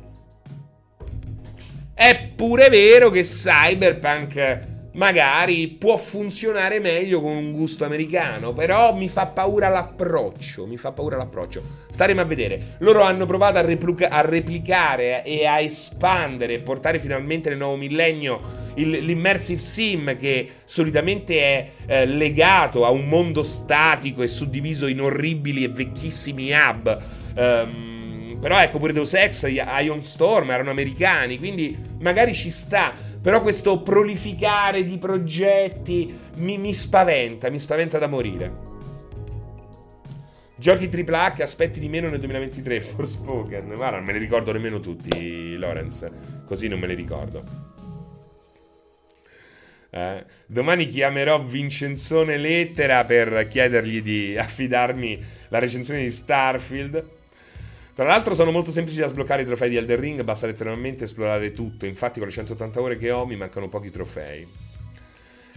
È 1.95 2.31
pure 2.35 2.69
vero 2.69 3.11
che 3.11 3.21
Cyberpunk 3.21 4.71
magari 4.93 5.67
può 5.69 5.95
funzionare 5.95 6.79
meglio 6.79 7.21
con 7.21 7.35
un 7.35 7.51
gusto 7.51 7.85
americano, 7.85 8.51
però 8.51 8.95
mi 8.95 9.07
fa 9.07 9.27
paura 9.27 9.69
l'approccio, 9.69 10.65
mi 10.65 10.77
fa 10.77 10.91
paura 10.91 11.17
l'approccio. 11.17 11.61
Staremo 11.89 12.21
a 12.21 12.25
vedere. 12.25 12.75
Loro 12.79 13.01
hanno 13.01 13.25
provato 13.25 13.59
a, 13.59 13.61
replica- 13.61 14.09
a 14.09 14.21
replicare 14.21 15.23
e 15.23 15.45
a 15.45 15.59
espandere 15.59 16.55
e 16.55 16.59
portare 16.59 16.99
finalmente 16.99 17.49
nel 17.49 17.59
nuovo 17.59 17.75
millennio 17.75 18.61
il, 18.75 18.89
l'immersive 18.89 19.61
sim 19.61 20.17
che 20.17 20.49
solitamente 20.63 21.37
è 21.37 21.69
eh, 21.85 22.05
legato 22.05 22.85
a 22.85 22.89
un 22.89 23.07
mondo 23.07 23.43
statico 23.43 24.23
e 24.23 24.27
suddiviso 24.27 24.87
in 24.87 25.01
orribili 25.01 25.63
e 25.63 25.69
vecchissimi 25.69 26.51
hub. 26.51 27.01
Um, 27.35 28.02
però 28.43 28.59
ecco 28.59 28.77
pure 28.77 28.91
Deus 28.91 29.13
Ex, 29.13 29.47
Ion 29.47 30.03
Storm 30.03 30.51
erano 30.51 30.69
americani, 30.69 31.37
quindi 31.37 31.77
magari 31.99 32.33
ci 32.33 32.49
sta 32.49 32.93
però 33.21 33.41
questo 33.41 33.81
prolificare 33.81 34.83
di 34.83 34.97
progetti 34.97 36.13
mi, 36.35 36.57
mi 36.57 36.73
spaventa, 36.73 37.49
mi 37.49 37.57
spaventa 37.57 37.97
da 37.97 38.07
morire. 38.07 38.51
Giochi 40.57 40.89
AAA 40.93 41.31
che 41.31 41.41
aspetti 41.41 41.79
di 41.79 41.87
meno 41.87 42.09
nel 42.09 42.19
2023, 42.19 42.81
Forspoken. 42.83 43.75
Guarda, 43.75 43.95
non 43.95 44.05
me 44.05 44.11
li 44.11 44.19
ricordo 44.19 44.51
nemmeno 44.51 44.81
tutti, 44.81 45.55
Lorenz. 45.55 46.05
Così 46.45 46.67
non 46.67 46.79
me 46.79 46.87
li 46.87 46.95
ricordo. 46.95 47.43
Eh, 49.89 50.25
domani 50.45 50.85
chiamerò 50.85 51.41
Vincenzone 51.41 52.35
Lettera 52.35 53.05
per 53.05 53.47
chiedergli 53.47 54.01
di 54.01 54.35
affidarmi 54.37 55.23
la 55.47 55.59
recensione 55.59 56.01
di 56.01 56.11
Starfield. 56.11 57.21
Tra 57.95 58.05
l'altro 58.05 58.33
sono 58.33 58.49
molto 58.49 58.71
semplici 58.71 58.99
da 58.99 59.07
sbloccare 59.07 59.43
i 59.43 59.45
trofei 59.45 59.69
di 59.69 59.77
Elden 59.77 59.99
Ring, 59.99 60.21
basta 60.23 60.47
letteralmente 60.47 61.03
esplorare 61.03 61.53
tutto. 61.53 61.85
Infatti 61.85 62.17
con 62.17 62.27
le 62.27 62.33
180 62.33 62.81
ore 62.81 62.97
che 62.97 63.11
ho 63.11 63.25
mi 63.25 63.35
mancano 63.35 63.67
pochi 63.67 63.91
trofei. 63.91 64.47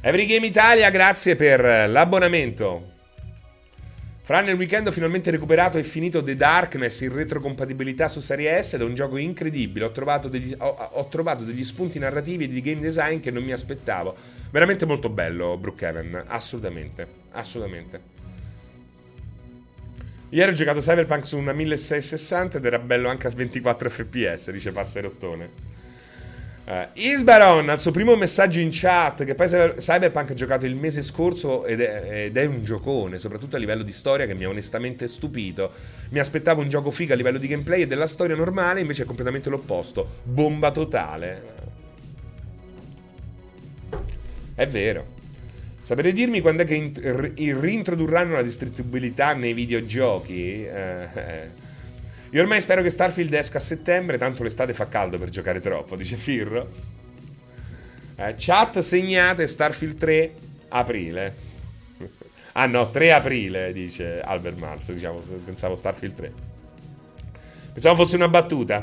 Every 0.02 0.26
Game 0.26 0.46
Italia, 0.46 0.90
grazie 0.90 1.34
per 1.34 1.88
l'abbonamento. 1.88 2.94
Fra 4.26 4.40
nel 4.40 4.56
weekend 4.56 4.88
ho 4.88 4.92
finalmente 4.92 5.30
recuperato 5.30 5.78
e 5.78 5.84
finito 5.84 6.22
The 6.22 6.36
Darkness 6.36 7.00
in 7.00 7.14
retrocompatibilità 7.14 8.08
su 8.08 8.20
Serie 8.20 8.60
S 8.60 8.74
ed 8.74 8.80
è 8.80 8.84
un 8.84 8.94
gioco 8.94 9.16
incredibile. 9.16 9.86
Ho 9.86 9.92
trovato, 9.92 10.28
degli, 10.28 10.52
ho, 10.58 10.66
ho 10.66 11.08
trovato 11.08 11.44
degli 11.44 11.64
spunti 11.64 11.98
narrativi 11.98 12.44
e 12.44 12.48
di 12.48 12.60
game 12.60 12.80
design 12.80 13.20
che 13.20 13.30
non 13.30 13.44
mi 13.44 13.52
aspettavo. 13.52 14.14
Veramente 14.50 14.84
molto 14.84 15.08
bello, 15.08 15.56
Brookhaven. 15.56 16.24
Assolutamente, 16.26 17.06
assolutamente. 17.30 18.15
Ieri 20.30 20.50
ho 20.50 20.54
giocato 20.54 20.80
Cyberpunk 20.80 21.24
su 21.24 21.38
una 21.38 21.52
1660 21.52 22.58
ed 22.58 22.64
era 22.64 22.78
bello 22.78 23.08
anche 23.08 23.28
a 23.28 23.30
24 23.30 23.88
fps, 23.88 24.50
dice 24.50 24.72
Passerottone. 24.72 25.74
Uh, 26.66 26.88
Isbaron 26.94 27.68
al 27.68 27.78
suo 27.78 27.92
primo 27.92 28.16
messaggio 28.16 28.58
in 28.58 28.70
chat 28.72 29.22
che 29.22 29.36
poi 29.36 29.46
Cyberpunk 29.46 30.30
ha 30.32 30.34
giocato 30.34 30.66
il 30.66 30.74
mese 30.74 31.00
scorso 31.00 31.64
ed 31.64 31.80
è, 31.80 32.24
ed 32.24 32.36
è, 32.36 32.44
un 32.44 32.64
giocone, 32.64 33.18
soprattutto 33.18 33.54
a 33.54 33.60
livello 33.60 33.84
di 33.84 33.92
storia 33.92 34.26
che 34.26 34.34
mi 34.34 34.42
ha 34.42 34.48
onestamente 34.48 35.06
stupito. 35.06 35.72
Mi 36.08 36.18
aspettavo 36.18 36.60
un 36.60 36.68
gioco 36.68 36.90
figo 36.90 37.12
a 37.12 37.16
livello 37.16 37.38
di 37.38 37.46
gameplay 37.46 37.82
e 37.82 37.86
della 37.86 38.08
storia 38.08 38.34
normale, 38.34 38.80
invece 38.80 39.04
è 39.04 39.06
completamente 39.06 39.48
l'opposto. 39.48 40.18
Bomba 40.24 40.72
totale. 40.72 41.42
È 44.56 44.66
vero. 44.66 45.15
Sapete 45.86 46.10
dirmi 46.10 46.40
quando 46.40 46.62
è 46.62 46.66
che 46.66 46.74
int- 46.74 46.98
reintrodurranno 46.98 48.34
la 48.34 48.42
distruttibilità 48.42 49.34
nei 49.34 49.52
videogiochi? 49.52 50.66
Eh, 50.66 51.08
eh. 51.14 51.48
Io 52.30 52.42
ormai 52.42 52.60
spero 52.60 52.82
che 52.82 52.90
Starfield 52.90 53.32
esca 53.32 53.58
a 53.58 53.60
settembre, 53.60 54.18
tanto 54.18 54.42
l'estate 54.42 54.74
fa 54.74 54.88
caldo 54.88 55.16
per 55.16 55.28
giocare 55.28 55.60
troppo, 55.60 55.94
dice 55.94 56.16
Firro. 56.16 56.68
Eh, 58.16 58.34
chat 58.36 58.80
segnate 58.80 59.46
Starfield 59.46 59.96
3 59.96 60.32
aprile. 60.70 61.34
ah 62.54 62.66
no, 62.66 62.90
3 62.90 63.12
aprile, 63.12 63.72
dice 63.72 64.20
Albert 64.20 64.56
Marz, 64.56 64.90
diciamo, 64.90 65.20
pensavo 65.44 65.76
Starfield 65.76 66.14
3. 66.16 66.32
Pensavo 67.74 67.94
fosse 67.94 68.16
una 68.16 68.26
battuta. 68.26 68.80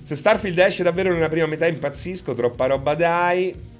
Se 0.00 0.14
Starfield 0.14 0.58
esce 0.60 0.84
davvero 0.84 1.12
nella 1.12 1.28
prima 1.28 1.46
metà 1.46 1.66
impazzisco, 1.66 2.34
troppa 2.34 2.66
roba 2.66 2.94
dai. 2.94 3.70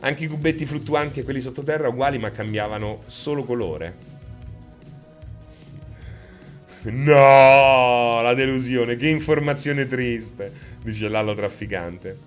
Anche 0.00 0.24
i 0.24 0.28
cubetti 0.28 0.66
fluttuanti 0.66 1.20
e 1.20 1.22
quelli 1.24 1.40
sottoterra 1.40 1.88
uguali, 1.88 2.18
ma 2.18 2.30
cambiavano 2.30 3.02
solo 3.06 3.44
colore. 3.44 4.08
No, 6.82 8.22
la 8.22 8.32
delusione, 8.32 8.96
che 8.96 9.08
informazione 9.08 9.86
triste, 9.86 10.50
dice 10.82 11.08
l'allo 11.08 11.34
trafficante. 11.34 12.18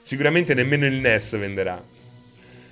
Sicuramente 0.00 0.54
nemmeno 0.54 0.86
il 0.86 0.94
NES 0.94 1.36
venderà. 1.36 1.82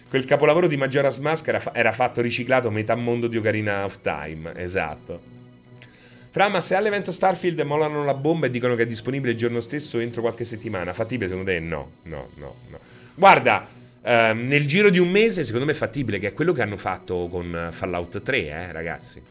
Quel 0.09 0.25
capolavoro 0.25 0.67
di 0.67 0.77
Majora's 0.77 1.19
Mask 1.19 1.49
era, 1.49 1.75
era 1.75 1.93
fatto 1.93 2.23
riciclato 2.23 2.71
metà 2.71 2.95
mondo 2.95 3.27
di 3.27 3.37
Ocarina 3.37 3.85
of 3.85 4.01
Time, 4.01 4.55
esatto. 4.55 5.21
Fra, 6.31 6.49
ma 6.49 6.61
se 6.61 6.75
all'evento 6.75 7.13
Starfield 7.13 7.61
mollano 7.61 8.05
la 8.05 8.15
bomba 8.15 8.47
e 8.47 8.51
dicono 8.51 8.75
che 8.75 8.85
è 8.85 8.87
disponibile 8.87 9.33
il 9.33 9.39
giorno 9.39 9.61
stesso 9.61 9.99
entro 9.99 10.23
qualche 10.23 10.45
settimana, 10.45 10.93
fattibile 10.93 11.29
secondo 11.29 11.51
te? 11.51 11.61
No, 11.61 11.91
no, 12.05 12.29
no, 12.37 12.55
no. 12.71 12.79
Guarda, 13.15 13.69
Uh, 14.05 14.35
nel 14.35 14.67
giro 14.67 14.91
di 14.91 14.99
un 14.99 15.09
mese, 15.09 15.45
secondo 15.45 15.65
me 15.65 15.73
è 15.73 15.75
fattibile, 15.75 16.19
che 16.19 16.29
è 16.29 16.33
quello 16.35 16.53
che 16.53 16.61
hanno 16.61 16.77
fatto 16.77 17.27
con 17.31 17.69
Fallout 17.71 18.21
3, 18.21 18.39
eh, 18.47 18.73
ragazzi. 18.73 19.23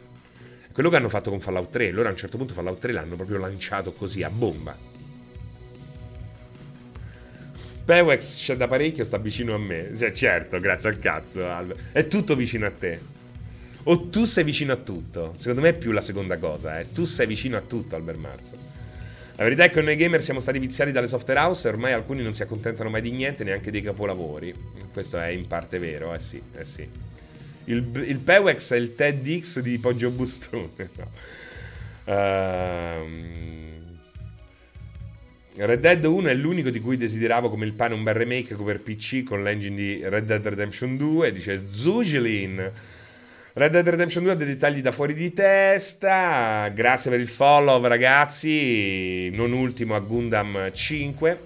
Quello 0.73 0.89
che 0.89 0.95
hanno 0.95 1.09
fatto 1.09 1.29
con 1.29 1.39
Fallout 1.39 1.69
3. 1.69 1.91
Loro 1.91 2.07
a 2.07 2.11
un 2.11 2.17
certo 2.17 2.37
punto 2.37 2.55
Fallout 2.55 2.79
3 2.79 2.91
l'hanno 2.91 3.15
proprio 3.15 3.37
lanciato 3.37 3.93
così 3.93 4.23
a 4.23 4.31
bomba. 4.31 4.75
Pewex 7.85 8.37
c'è 8.37 8.57
da 8.57 8.67
parecchio, 8.67 9.03
sta 9.03 9.19
vicino 9.19 9.53
a 9.53 9.59
me. 9.59 9.95
Cioè, 9.95 10.11
certo, 10.11 10.59
grazie 10.59 10.89
al 10.89 10.97
cazzo, 10.97 11.47
Alve. 11.47 11.75
È 11.91 12.07
tutto 12.07 12.35
vicino 12.35 12.65
a 12.65 12.71
te. 12.71 12.99
O 13.83 14.07
tu 14.07 14.25
sei 14.25 14.43
vicino 14.43 14.73
a 14.73 14.77
tutto. 14.77 15.33
Secondo 15.37 15.61
me 15.61 15.69
è 15.69 15.73
più 15.73 15.91
la 15.91 16.01
seconda 16.01 16.37
cosa, 16.37 16.79
eh. 16.79 16.91
Tu 16.91 17.05
sei 17.05 17.27
vicino 17.27 17.57
a 17.57 17.61
tutto, 17.61 17.95
Albert 17.95 18.17
Marzo. 18.17 18.72
La 19.35 19.43
verità 19.43 19.63
è 19.63 19.69
che 19.71 19.81
noi 19.81 19.95
gamer 19.95 20.21
siamo 20.21 20.39
stati 20.39 20.59
viziati 20.59 20.91
dalle 20.91 21.07
software 21.07 21.39
house 21.39 21.67
e 21.67 21.71
ormai 21.71 21.93
alcuni 21.93 22.21
non 22.21 22.35
si 22.35 22.43
accontentano 22.43 22.89
mai 22.89 23.01
di 23.01 23.09
niente, 23.09 23.43
neanche 23.43 23.71
dei 23.71 23.81
capolavori. 23.81 24.53
Questo 24.91 25.19
è 25.19 25.27
in 25.27 25.47
parte 25.47 25.79
vero, 25.79 26.13
eh 26.13 26.19
sì, 26.19 26.39
eh 26.55 26.63
sì. 26.63 26.87
Il, 27.65 28.03
il 28.05 28.19
Pewex 28.19 28.73
è 28.73 28.77
il 28.77 28.93
TEDx 28.93 29.59
di 29.61 29.79
Poggio 29.79 30.11
Bustone. 30.11 30.69
no. 32.05 32.13
uh, 32.13 33.31
Red 35.55 35.79
Dead 35.79 36.03
1 36.03 36.27
è 36.27 36.33
l'unico 36.33 36.69
di 36.69 36.79
cui 36.79 36.97
desideravo 36.97 37.49
come 37.49 37.65
il 37.65 37.73
pane 37.73 37.93
un 37.95 38.03
bel 38.03 38.13
remake 38.13 38.55
per 38.55 38.81
PC 38.81 39.23
con 39.23 39.41
l'engine 39.41 39.75
di 39.75 40.01
Red 40.03 40.25
Dead 40.25 40.45
Redemption 40.45 40.95
2, 40.95 41.31
dice 41.31 41.63
Zugilin. 41.67 42.71
Red 43.55 43.71
Dead 43.71 43.87
Redemption 43.87 44.23
2 44.23 44.33
ha 44.33 44.35
dei 44.35 44.47
dettagli 44.47 44.81
da 44.81 44.91
fuori 44.91 45.13
di 45.13 45.31
testa. 45.31 46.69
Grazie 46.69 47.11
per 47.11 47.19
il 47.19 47.27
follow, 47.27 47.85
ragazzi. 47.85 49.29
Non 49.29 49.51
ultimo 49.51 49.93
a 49.93 49.99
Gundam 49.99 50.71
5. 50.73 51.39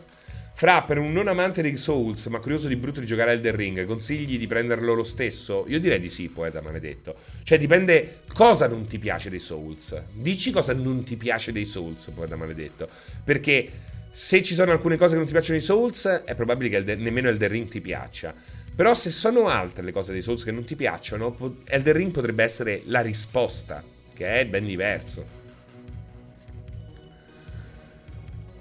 Fra, 0.54 0.84
per 0.84 1.00
un 1.00 1.12
non 1.12 1.28
amante 1.28 1.62
dei 1.62 1.76
Souls, 1.76 2.28
ma 2.28 2.40
curioso 2.40 2.70
di 2.70 2.78
brutto 2.78 3.02
di 3.02 3.06
giocare 3.06 3.34
Elden 3.34 3.56
Ring, 3.58 3.86
consigli 3.86 4.40
di 4.40 4.48
prenderlo 4.48 4.94
lo 4.94 5.04
stesso? 5.04 5.66
Io 5.68 5.82
direi 5.82 6.00
di 6.00 6.08
sì, 6.08 6.30
poeta 6.30 6.62
maledetto. 6.62 7.14
Cioè, 7.44 7.58
dipende 7.58 8.20
cosa 8.34 8.68
non 8.70 8.88
ti 8.88 9.00
piace 9.00 9.30
dei 9.30 9.40
Souls. 9.40 10.02
Dici 10.14 10.50
cosa 10.52 10.74
non 10.74 11.04
ti 11.04 11.18
piace 11.18 11.52
dei 11.52 11.66
Souls, 11.66 12.10
poeta 12.16 12.38
maledetto. 12.38 12.88
Perché 13.22 13.70
se 14.10 14.42
ci 14.44 14.54
sono 14.54 14.72
alcune 14.72 14.96
cose 14.96 15.12
che 15.12 15.18
non 15.18 15.26
ti 15.26 15.34
piacciono 15.34 15.58
dei 15.58 15.68
Souls, 15.68 16.06
è 16.24 16.36
probabile 16.36 16.70
che 16.70 16.78
Elden, 16.78 17.02
nemmeno 17.02 17.28
Elden 17.28 17.50
Ring 17.50 17.68
ti 17.68 17.82
piaccia. 17.82 18.34
Però 18.78 18.94
se 18.94 19.10
sono 19.10 19.48
altre 19.48 19.84
le 19.84 19.92
cose 19.92 20.12
dei 20.12 20.22
Souls 20.22 20.44
che 20.44 20.52
non 20.52 20.64
ti 20.64 20.76
piacciono, 20.76 21.36
Elden 21.66 21.94
Ring 21.94 22.12
potrebbe 22.12 22.44
essere 22.44 22.84
la 22.86 23.02
risposta, 23.02 23.84
che 24.14 24.42
è 24.42 24.46
ben 24.46 24.68
diverso. 24.68 25.26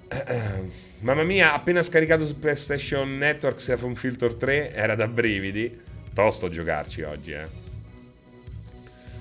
Mamma 1.01 1.23
mia, 1.23 1.53
appena 1.53 1.83
scaricato 1.83 2.25
su 2.25 2.39
PlayStation 2.39 3.19
Network 3.19 3.61
Safe 3.61 3.95
Filter 3.95 4.33
3 4.33 4.73
era 4.73 4.95
da 4.95 5.07
brividi. 5.07 5.79
Tosto 6.15 6.49
giocarci 6.49 7.03
oggi, 7.03 7.33
eh. 7.33 7.47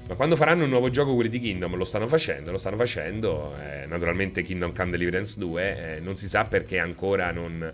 Ma 0.07 0.15
quando 0.15 0.37
faranno 0.37 0.63
un 0.63 0.69
nuovo 0.69 0.89
gioco 0.89 1.13
quelli 1.13 1.29
di 1.29 1.41
Kingdom? 1.41 1.75
Lo 1.75 1.83
stanno 1.83 2.07
facendo, 2.07 2.51
lo 2.51 2.57
stanno 2.57 2.77
facendo. 2.77 3.53
Eh, 3.61 3.85
naturalmente 3.85 4.43
Kingdom 4.43 4.73
Come 4.73 4.91
Deliverance 4.91 5.37
2 5.39 5.95
eh, 5.95 5.99
non 5.99 6.15
si 6.15 6.29
sa 6.29 6.45
perché 6.45 6.79
ancora 6.79 7.31
non, 7.31 7.73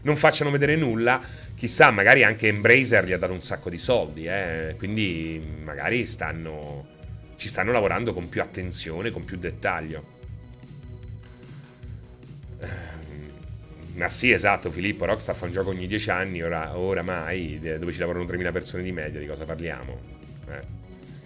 non 0.00 0.16
facciano 0.16 0.50
vedere 0.50 0.76
nulla 0.76 1.20
chissà, 1.62 1.92
magari 1.92 2.24
anche 2.24 2.48
Embracer 2.48 3.04
gli 3.04 3.12
ha 3.12 3.18
dato 3.18 3.32
un 3.32 3.40
sacco 3.40 3.70
di 3.70 3.78
soldi, 3.78 4.26
eh? 4.26 4.74
quindi 4.78 5.40
magari 5.62 6.04
stanno, 6.06 6.84
ci 7.36 7.46
stanno 7.46 7.70
lavorando 7.70 8.12
con 8.12 8.28
più 8.28 8.42
attenzione, 8.42 9.12
con 9.12 9.22
più 9.22 9.36
dettaglio. 9.36 10.04
Ehm, 12.58 13.30
ma 13.94 14.08
sì, 14.08 14.32
esatto, 14.32 14.72
Filippo, 14.72 15.04
Rockstar 15.04 15.36
fa 15.36 15.44
un 15.44 15.52
gioco 15.52 15.70
ogni 15.70 15.86
10 15.86 16.10
anni, 16.10 16.42
ora, 16.42 16.76
oramai, 16.76 17.60
dove 17.60 17.92
ci 17.92 18.00
lavorano 18.00 18.24
3.000 18.24 18.50
persone 18.50 18.82
di 18.82 18.90
media, 18.90 19.20
di 19.20 19.26
cosa 19.28 19.44
parliamo? 19.44 20.00
Eh. 20.48 20.80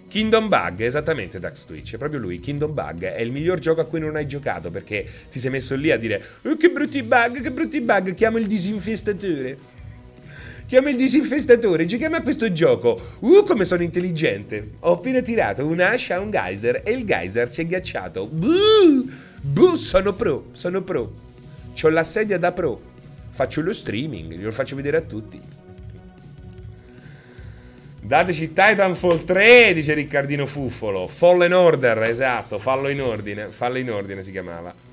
Kingdom 0.07 0.49
Bug, 0.49 0.81
esattamente 0.81 1.39
Dax 1.39 1.65
Twitch, 1.65 1.95
è 1.95 1.97
proprio 1.97 2.19
lui, 2.19 2.39
Kingdom 2.39 2.75
Bug, 2.75 3.05
è 3.05 3.21
il 3.21 3.31
miglior 3.31 3.57
gioco 3.57 3.81
a 3.81 3.85
cui 3.85 3.99
non 3.99 4.15
hai 4.15 4.27
giocato 4.27 4.69
perché 4.69 5.03
ti 5.31 5.39
sei 5.39 5.49
messo 5.49 5.75
lì 5.75 5.89
a 5.89 5.97
dire 5.97 6.23
oh, 6.43 6.55
che 6.57 6.69
brutti 6.69 7.01
bug, 7.01 7.41
che 7.41 7.49
brutti 7.49 7.81
bug, 7.81 8.13
chiamo 8.13 8.37
il 8.37 8.45
disinfestatore. 8.45 9.76
Chiamo 10.67 10.89
il 10.89 10.97
disinfestatore, 10.97 11.85
giochiamo 11.85 12.17
a 12.17 12.21
questo 12.21 12.51
gioco. 12.51 12.99
Uh, 13.19 13.45
come 13.45 13.63
sono 13.63 13.83
intelligente. 13.83 14.71
Ho 14.81 14.95
appena 14.95 15.21
tirato 15.21 15.65
un'ascia 15.65 16.17
a 16.17 16.19
un 16.19 16.29
geyser 16.29 16.81
e 16.83 16.91
il 16.91 17.05
geyser 17.05 17.49
si 17.49 17.61
è 17.61 17.65
ghiacciato. 17.65 18.25
Buh, 18.25 19.09
buh, 19.39 19.75
sono 19.77 20.11
pro, 20.11 20.47
sono 20.51 20.81
pro. 20.81 21.09
C'ho 21.73 21.87
la 21.87 22.03
sedia 22.03 22.37
da 22.37 22.51
pro. 22.51 22.81
Faccio 23.29 23.61
lo 23.61 23.71
streaming, 23.71 24.33
glielo 24.33 24.51
faccio 24.51 24.75
vedere 24.75 24.97
a 24.97 25.01
tutti. 25.01 25.39
Dateci 28.01 28.47
Titanfall 28.51 29.23
3, 29.23 29.73
dice 29.73 29.93
Riccardino 29.93 30.45
Fuffolo. 30.45 31.07
Fallen 31.07 31.53
Order, 31.53 32.03
esatto, 32.03 32.59
fallo 32.59 32.89
in 32.89 33.01
ordine, 33.01 33.45
fallo 33.45 33.77
in 33.77 33.89
ordine 33.89 34.21
si 34.21 34.31
chiamava. 34.31 34.86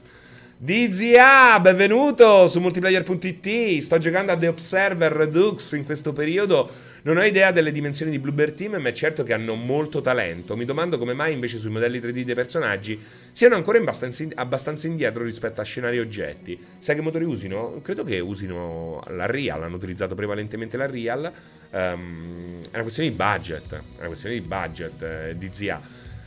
DZA, 0.64 1.60
benvenuto 1.60 2.48
su 2.48 2.58
multiplayer.it. 2.58 3.82
Sto 3.82 3.98
giocando 3.98 4.32
a 4.32 4.38
The 4.38 4.46
Observer 4.46 5.12
Redux 5.12 5.72
in 5.72 5.84
questo 5.84 6.14
periodo. 6.14 6.70
Non 7.02 7.18
ho 7.18 7.22
idea 7.22 7.50
delle 7.50 7.70
dimensioni 7.70 8.10
di 8.10 8.18
Bluebird 8.18 8.54
Team, 8.54 8.76
ma 8.76 8.88
è 8.88 8.92
certo 8.92 9.24
che 9.24 9.34
hanno 9.34 9.56
molto 9.56 10.00
talento. 10.00 10.56
Mi 10.56 10.64
domando 10.64 10.96
come 10.96 11.12
mai 11.12 11.34
invece 11.34 11.58
sui 11.58 11.68
modelli 11.68 11.98
3D 11.98 12.22
dei 12.22 12.34
personaggi 12.34 12.98
siano 13.30 13.56
ancora 13.56 13.76
abbastanza, 13.76 14.86
indietro 14.86 15.22
rispetto 15.22 15.60
a 15.60 15.64
scenari 15.64 15.98
e 15.98 16.00
oggetti. 16.00 16.58
Sai 16.78 16.94
che 16.94 17.02
motori 17.02 17.24
usino? 17.24 17.82
Credo 17.82 18.02
che 18.02 18.20
usino 18.20 19.04
la 19.08 19.26
Real, 19.26 19.64
hanno 19.64 19.76
utilizzato 19.76 20.14
prevalentemente 20.14 20.78
la 20.78 20.86
Real 20.86 21.30
Um, 21.74 22.62
è 22.70 22.74
una 22.74 22.82
questione 22.82 23.08
di 23.08 23.16
budget, 23.16 23.74
è 23.74 23.98
una 23.98 24.06
questione 24.06 24.36
di 24.36 24.40
budget 24.42 25.02
eh, 25.02 25.34
di 25.36 25.52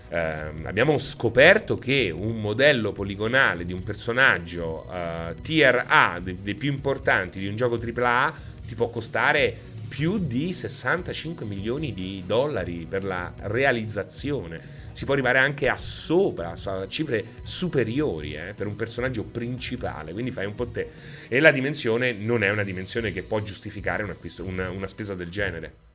Uh, 0.10 0.66
abbiamo 0.66 0.98
scoperto 0.98 1.76
che 1.76 2.14
un 2.16 2.40
modello 2.40 2.94
poligonale 2.94 3.66
di 3.66 3.74
un 3.74 3.84
personaggio 3.84 4.88
uh, 4.90 5.36
tier 5.42 5.84
A, 5.88 6.20
dei, 6.24 6.38
dei, 6.42 6.56
più 6.56 6.72
importanti 6.72 7.40
di 7.40 7.48
un 7.48 7.58
gioco 7.58 7.78
AAA, 7.78 8.34
ti 8.66 8.76
può 8.76 8.90
costare 8.90 9.56
più 9.88 10.18
di 10.18 10.54
65 10.54 11.46
milioni 11.46 11.94
di 11.94 12.24
dollari 12.26 12.86
per 12.90 13.04
la 13.04 13.34
realizzazione 13.38 14.86
si 14.98 15.06
può 15.06 15.14
arrivare 15.14 15.38
anche 15.38 15.70
a 15.70 15.78
sopra, 15.78 16.54
a 16.54 16.88
cifre 16.88 17.24
superiori 17.44 18.34
eh, 18.34 18.54
per 18.56 18.66
un 18.66 18.76
personaggio 18.76 19.22
principale, 19.22 20.12
quindi 20.12 20.32
fai 20.32 20.48
un 20.48 20.56
po' 20.56 20.66
te. 20.66 20.90
E 21.28 21.40
la 21.40 21.52
dimensione 21.52 22.14
non 22.14 22.42
è 22.42 22.50
una 22.50 22.64
dimensione 22.64 23.12
che 23.12 23.22
può 23.22 23.40
giustificare 23.44 24.02
un 24.02 24.10
acquisto, 24.10 24.44
una, 24.44 24.72
una 24.72 24.88
spesa 24.88 25.14
del 25.14 25.30
genere. 25.30 25.87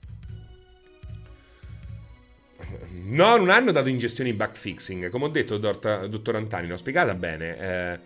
No, 3.12 3.36
non 3.36 3.50
hanno 3.50 3.72
dato 3.72 3.90
in 3.90 3.98
gestione 3.98 4.30
i 4.30 4.34
bug 4.34 4.52
fixing. 4.54 5.10
Come 5.10 5.26
ho 5.26 5.28
detto, 5.28 5.58
dottor 5.58 6.34
Antani, 6.34 6.66
l'ho 6.66 6.78
spiegata 6.78 7.14
bene. 7.14 7.58
Eh, 7.58 7.98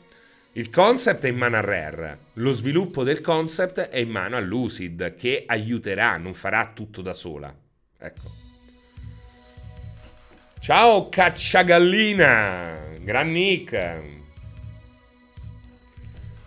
il 0.52 0.68
concept 0.70 1.24
è 1.24 1.28
in 1.28 1.36
mano 1.36 1.56
a 1.56 1.60
Rare, 1.60 2.18
lo 2.34 2.50
sviluppo 2.50 3.04
del 3.04 3.20
concept 3.20 3.78
è 3.78 3.98
in 3.98 4.08
mano 4.08 4.36
a 4.36 4.40
Lucid, 4.40 5.14
che 5.14 5.44
aiuterà, 5.46 6.16
non 6.16 6.34
farà 6.34 6.72
tutto 6.74 7.02
da 7.02 7.12
sola. 7.12 7.54
Ecco. 7.98 8.44
Ciao 10.58 11.08
cacciagallina, 11.08 12.96
gran 13.00 13.30
Nick. 13.30 14.00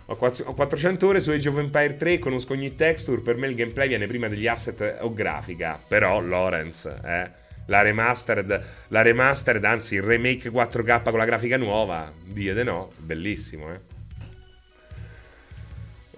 Ho 0.06 0.16
400 0.16 1.06
ore 1.06 1.20
su 1.20 1.30
Age 1.30 1.48
of 1.48 1.58
Empire 1.58 1.96
3, 1.96 2.18
conosco 2.18 2.52
ogni 2.52 2.74
texture, 2.74 3.20
per 3.20 3.36
me 3.36 3.46
il 3.46 3.54
gameplay 3.54 3.86
viene 3.86 4.08
prima 4.08 4.26
degli 4.26 4.48
asset 4.48 4.98
o 5.00 5.14
grafica. 5.14 5.80
Però 5.86 6.20
Lorenz, 6.20 6.84
eh, 6.86 7.39
la 7.70 7.82
remastered, 7.82 8.62
la 8.88 9.02
remastered, 9.02 9.64
anzi 9.64 9.94
il 9.94 10.02
remake 10.02 10.50
4K 10.50 11.02
con 11.04 11.18
la 11.18 11.24
grafica 11.24 11.56
nuova, 11.56 12.12
diete 12.22 12.64
no, 12.64 12.90
bellissimo, 12.98 13.72
eh. 13.72 13.88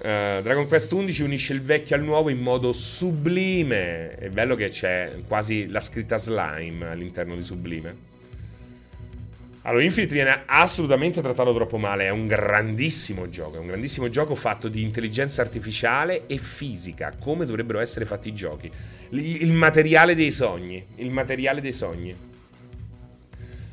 Uh, 0.03 0.43
Dragon 0.43 0.67
Quest 0.67 0.91
11 0.91 1.23
unisce 1.23 1.53
il 1.53 1.63
vecchio 1.63 1.95
al 1.95 2.03
nuovo 2.03 2.29
in 2.29 2.41
modo 2.41 2.73
sublime. 2.73 4.17
È 4.17 4.31
bello 4.31 4.57
che 4.57 4.69
c'è 4.69 5.13
quasi 5.29 5.69
la 5.69 5.81
scritta 5.81 6.17
slime 6.17 6.89
all'interno 6.89 7.37
di 7.37 7.45
sublime. 7.45 8.11
Allora, 9.65 9.85
Infinite 9.85 10.15
viene 10.15 10.43
assolutamente 10.47 11.21
trattato 11.21 11.55
troppo 11.55 11.79
male. 11.79 12.07
È 12.07 12.11
un 12.11 12.27
grandissimo 12.27 13.29
gioco. 13.29 13.57
È 13.57 13.61
un 13.61 13.69
grandissimo 13.69 14.09
gioco 14.09 14.35
fatto 14.35 14.69
di 14.69 14.83
intelligenza 14.83 15.41
artificiale 15.41 16.27
e 16.27 16.39
fisica, 16.39 17.15
come 17.21 17.47
dovrebbero 17.47 17.79
essere 17.79 18.05
fatti 18.05 18.29
i 18.29 18.35
giochi. 18.35 18.71
Il 19.11 19.53
materiale 19.53 20.17
dei 20.17 20.33
sogni. 20.33 20.85
Il 20.97 21.11
materiale 21.11 21.61
dei 21.61 21.73
sogni. 21.73 22.31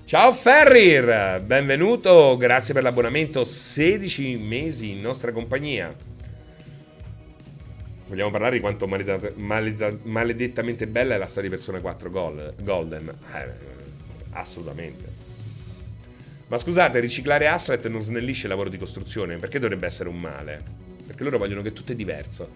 Ciao 0.05 0.31
Ferrir, 0.31 1.39
benvenuto, 1.41 2.35
grazie 2.35 2.73
per 2.73 2.81
l'abbonamento, 2.81 3.43
16 3.43 4.37
mesi 4.37 4.89
in 4.89 5.01
nostra 5.01 5.31
compagnia. 5.31 5.93
Vogliamo 8.07 8.31
parlare 8.31 8.55
di 8.55 8.59
quanto 8.59 8.87
maledetta, 8.87 9.29
maledetta, 9.35 9.95
maledettamente 10.01 10.87
bella 10.87 11.13
è 11.13 11.19
la 11.19 11.27
storia 11.27 11.47
di 11.47 11.55
Persona 11.55 11.79
4 11.79 12.09
Golden? 12.09 13.07
Eh, 13.35 13.51
assolutamente. 14.31 15.08
Ma 16.49 16.57
scusate, 16.57 16.99
riciclare 16.99 17.47
asset 17.47 17.87
non 17.87 18.01
snellisce 18.01 18.43
il 18.43 18.49
lavoro 18.49 18.69
di 18.69 18.77
costruzione, 18.77 19.37
perché 19.37 19.59
dovrebbe 19.59 19.85
essere 19.85 20.09
un 20.09 20.17
male? 20.17 20.61
Perché 21.05 21.23
loro 21.23 21.37
vogliono 21.37 21.61
che 21.61 21.73
tutto 21.73 21.91
è 21.91 21.95
diverso. 21.95 22.49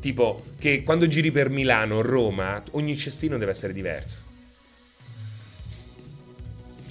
Tipo, 0.00 0.44
che 0.58 0.82
quando 0.82 1.08
giri 1.08 1.30
per 1.30 1.48
Milano, 1.48 2.02
Roma, 2.02 2.62
ogni 2.72 2.94
cestino 2.96 3.38
deve 3.38 3.50
essere 3.50 3.72
diverso. 3.72 4.22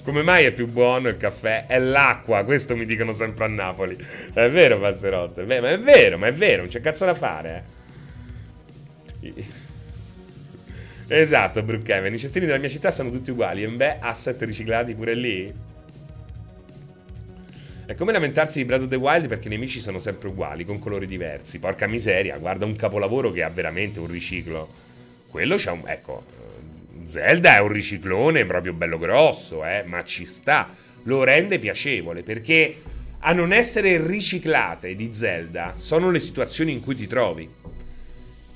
Come 0.02 0.22
mai 0.22 0.46
è 0.46 0.52
più 0.52 0.66
buono 0.66 1.08
il 1.08 1.16
caffè? 1.16 1.66
È 1.66 1.78
l'acqua, 1.78 2.42
questo 2.42 2.74
mi 2.74 2.86
dicono 2.86 3.12
sempre 3.12 3.44
a 3.44 3.48
Napoli. 3.48 3.96
È 4.32 4.50
vero, 4.50 4.80
Passerotto, 4.80 5.44
ma 5.44 5.70
è 5.70 5.78
vero, 5.78 6.18
ma 6.18 6.26
è 6.26 6.34
vero, 6.34 6.62
non 6.62 6.70
c'è 6.70 6.80
cazzo 6.80 7.04
da 7.04 7.14
fare, 7.14 7.64
eh. 9.20 9.44
Esatto, 11.08 11.62
Brookhaven. 11.62 12.12
I 12.12 12.18
cestini 12.18 12.46
della 12.46 12.58
mia 12.58 12.68
città 12.68 12.90
sono 12.90 13.10
tutti 13.10 13.30
uguali. 13.30 13.62
E 13.62 13.68
beh, 13.68 13.98
asset 14.00 14.40
riciclati 14.42 14.94
pure 14.94 15.14
lì. 15.14 15.52
È 17.88 17.94
come 17.94 18.12
lamentarsi 18.12 18.58
di 18.58 18.66
Breath 18.66 18.82
of 18.82 18.88
the 18.88 18.96
Wild 18.96 19.28
perché 19.28 19.46
i 19.46 19.50
nemici 19.50 19.80
sono 19.80 19.98
sempre 19.98 20.28
uguali, 20.28 20.66
con 20.66 20.78
colori 20.78 21.06
diversi. 21.06 21.58
Porca 21.58 21.86
miseria, 21.86 22.36
guarda 22.36 22.66
un 22.66 22.76
capolavoro 22.76 23.32
che 23.32 23.42
ha 23.42 23.48
veramente 23.48 23.98
un 23.98 24.08
riciclo. 24.08 24.68
Quello 25.30 25.54
c'ha 25.56 25.72
un... 25.72 25.84
Ecco, 25.86 26.22
Zelda 27.06 27.56
è 27.56 27.60
un 27.60 27.72
riciclone 27.72 28.44
proprio 28.44 28.74
bello 28.74 28.98
grosso, 28.98 29.64
eh, 29.64 29.84
ma 29.86 30.04
ci 30.04 30.26
sta. 30.26 30.68
Lo 31.04 31.24
rende 31.24 31.58
piacevole 31.58 32.22
perché 32.22 32.76
a 33.20 33.32
non 33.32 33.54
essere 33.54 34.06
riciclate 34.06 34.94
di 34.94 35.14
Zelda 35.14 35.72
sono 35.76 36.10
le 36.10 36.20
situazioni 36.20 36.72
in 36.72 36.82
cui 36.82 36.94
ti 36.94 37.06
trovi. 37.06 37.48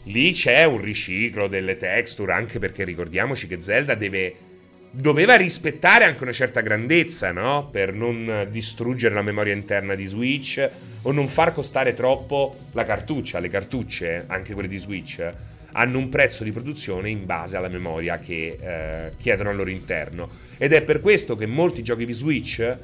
Lì 0.02 0.32
c'è 0.32 0.64
un 0.64 0.82
riciclo 0.82 1.48
delle 1.48 1.78
texture, 1.78 2.34
anche 2.34 2.58
perché 2.58 2.84
ricordiamoci 2.84 3.46
che 3.46 3.62
Zelda 3.62 3.94
deve, 3.94 4.34
doveva 4.92 5.36
rispettare 5.36 6.04
anche 6.04 6.22
una 6.22 6.32
certa 6.32 6.60
grandezza, 6.60 7.32
no? 7.32 7.68
Per 7.70 7.94
non 7.94 8.46
distruggere 8.50 9.14
la 9.14 9.22
memoria 9.22 9.54
interna 9.54 9.94
di 9.94 10.04
Switch 10.04 10.70
o 11.02 11.12
non 11.12 11.26
far 11.28 11.52
costare 11.52 11.94
troppo 11.94 12.56
la 12.72 12.84
cartuccia. 12.84 13.38
Le 13.38 13.48
cartucce, 13.48 14.24
anche 14.26 14.52
quelle 14.52 14.68
di 14.68 14.78
Switch, 14.78 15.32
hanno 15.72 15.98
un 15.98 16.10
prezzo 16.10 16.44
di 16.44 16.52
produzione 16.52 17.08
in 17.08 17.24
base 17.24 17.56
alla 17.56 17.68
memoria 17.68 18.18
che 18.18 18.58
eh, 18.60 19.12
chiedono 19.16 19.48
al 19.48 19.56
loro 19.56 19.70
interno. 19.70 20.28
Ed 20.58 20.72
è 20.72 20.82
per 20.82 21.00
questo 21.00 21.36
che 21.36 21.46
molti 21.46 21.82
giochi 21.82 22.04
di 22.04 22.12
Switch 22.12 22.76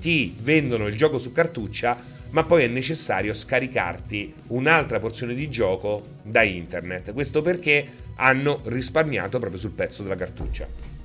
ti 0.00 0.34
vendono 0.40 0.86
il 0.86 0.96
gioco 0.96 1.18
su 1.18 1.32
cartuccia 1.32 2.16
ma 2.30 2.44
poi 2.44 2.64
è 2.64 2.66
necessario 2.66 3.32
scaricarti 3.32 4.34
un'altra 4.48 4.98
porzione 4.98 5.34
di 5.34 5.48
gioco 5.48 6.06
da 6.22 6.42
internet. 6.42 7.12
Questo 7.12 7.40
perché 7.40 7.86
hanno 8.16 8.60
risparmiato 8.64 9.38
proprio 9.38 9.58
sul 9.58 9.70
pezzo 9.70 10.02
della 10.02 10.14
cartuccia. 10.14 10.97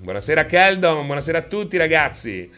Buonasera 0.00 0.46
Keldon, 0.46 1.06
buonasera 1.06 1.38
a 1.38 1.42
tutti 1.42 1.76
ragazzi. 1.76 2.48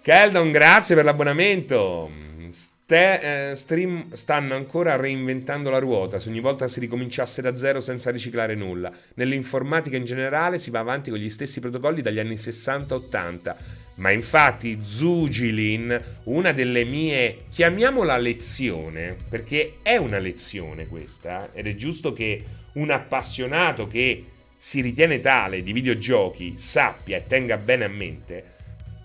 Keldon, 0.00 0.50
grazie 0.50 0.94
per 0.94 1.04
l'abbonamento. 1.04 2.10
Ste, 2.48 3.50
eh, 3.50 3.54
stream 3.54 4.14
stanno 4.14 4.54
ancora 4.54 4.96
reinventando 4.96 5.68
la 5.68 5.78
ruota. 5.78 6.18
Se 6.18 6.30
ogni 6.30 6.40
volta 6.40 6.66
si 6.66 6.80
ricominciasse 6.80 7.42
da 7.42 7.54
zero 7.56 7.82
senza 7.82 8.10
riciclare 8.10 8.54
nulla. 8.54 8.90
Nell'informatica 9.16 9.98
in 9.98 10.06
generale 10.06 10.58
si 10.58 10.70
va 10.70 10.78
avanti 10.78 11.10
con 11.10 11.18
gli 11.18 11.28
stessi 11.28 11.60
protocolli 11.60 12.00
dagli 12.00 12.18
anni 12.18 12.36
60-80. 12.36 13.54
Ma 13.96 14.10
infatti 14.10 14.78
Zugilin, 14.82 16.00
una 16.24 16.52
delle 16.52 16.84
mie, 16.84 17.42
chiamiamola 17.50 18.16
lezione, 18.16 19.14
perché 19.28 19.74
è 19.82 19.98
una 19.98 20.16
lezione 20.16 20.86
questa, 20.86 21.50
ed 21.52 21.66
è 21.66 21.74
giusto 21.74 22.14
che 22.14 22.42
un 22.72 22.90
appassionato 22.90 23.86
che 23.86 24.24
si 24.62 24.82
ritiene 24.82 25.20
tale 25.20 25.62
di 25.62 25.72
videogiochi 25.72 26.58
sappia 26.58 27.16
e 27.16 27.26
tenga 27.26 27.56
bene 27.56 27.86
a 27.86 27.88
mente, 27.88 28.44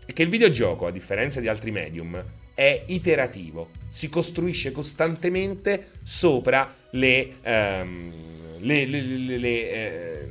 è 0.05 0.11
che 0.11 0.21
il 0.21 0.27
videogioco, 0.27 0.85
a 0.85 0.91
differenza 0.91 1.39
di 1.39 1.47
altri 1.47 1.71
medium, 1.71 2.21
è 2.53 2.83
iterativo, 2.87 3.69
si 3.87 4.09
costruisce 4.09 4.73
costantemente 4.73 5.91
sopra 6.03 6.75
le, 6.89 7.35
um, 7.45 8.11
le, 8.59 8.85
le, 8.85 9.01
le 9.37 9.71
eh, 9.71 10.27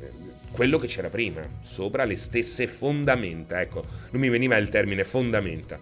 quello 0.52 0.76
che 0.76 0.88
c'era 0.88 1.08
prima, 1.08 1.40
sopra 1.62 2.04
le 2.04 2.16
stesse 2.16 2.66
fondamenta. 2.66 3.62
Ecco, 3.62 3.82
non 4.10 4.20
mi 4.20 4.28
veniva 4.28 4.58
il 4.58 4.68
termine 4.68 5.04
fondamenta. 5.04 5.78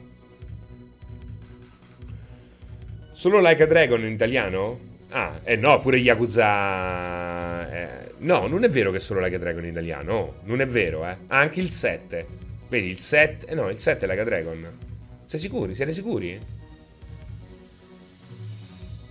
Solo 3.11 3.41
Like 3.41 3.65
a 3.65 3.67
Dragon 3.67 4.05
in 4.05 4.13
italiano? 4.13 4.91
Ah, 5.15 5.41
eh 5.45 5.57
no, 5.57 5.79
pure 5.81 5.99
Yakuza... 5.99 7.71
Eh, 7.71 8.15
no, 8.19 8.47
non 8.47 8.65
è 8.65 8.69
vero 8.69 8.91
che 8.91 8.97
è 8.97 9.01
solo 9.01 9.21
Like 9.21 9.37
a 9.37 9.39
Dragon 9.39 9.63
in 9.63 9.71
italiano, 9.71 10.13
no, 10.13 10.35
non 10.45 10.63
è 10.63 10.67
vero, 10.67 11.07
eh. 11.07 11.17
anche 11.27 11.61
il 11.61 11.71
7. 11.71 12.27
Vedi, 12.69 12.89
il 12.89 12.99
7... 12.99 13.47
Eh 13.47 13.55
no, 13.55 13.69
il 13.69 13.79
7 13.79 14.07
è 14.07 14.09
Like 14.09 14.21
a 14.21 14.25
Dragon. 14.25 14.79
Sei 15.27 15.39
sicuri? 15.39 15.75
Siete 15.75 15.93
sicuri? 15.93 16.41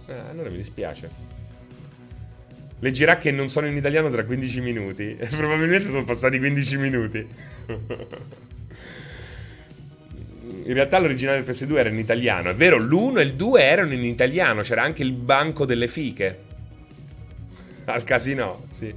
Ah, 0.08 0.30
allora 0.32 0.50
mi 0.50 0.58
dispiace. 0.58 1.10
Leggerà 2.80 3.18
che 3.18 3.30
non 3.30 3.48
sono 3.50 3.68
in 3.68 3.78
italiano 3.78 4.10
tra 4.10 4.26
15 4.26 4.60
minuti. 4.60 5.16
Probabilmente 5.30 5.88
sono 5.88 6.04
passati 6.04 6.40
15 6.40 6.78
minuti. 6.78 7.28
in 10.64 10.74
realtà 10.74 11.00
l'originale 11.00 11.44
del 11.44 11.56
PS2 11.56 11.78
era 11.78 11.90
in 11.90 11.98
italiano. 11.98 12.50
È 12.50 12.56
vero, 12.56 12.78
l'1 12.78 13.20
e 13.20 13.24
il 13.24 13.34
2 13.34 13.62
erano 13.62 13.94
in 13.94 14.04
italiano. 14.04 14.62
C'era 14.62 14.84
anche 14.84 15.04
il 15.04 15.14
banco 15.14 15.66
delle 15.66 15.88
fiche. 15.88 16.40
Al 17.86 18.04
casino, 18.04 18.66
sì. 18.70 18.94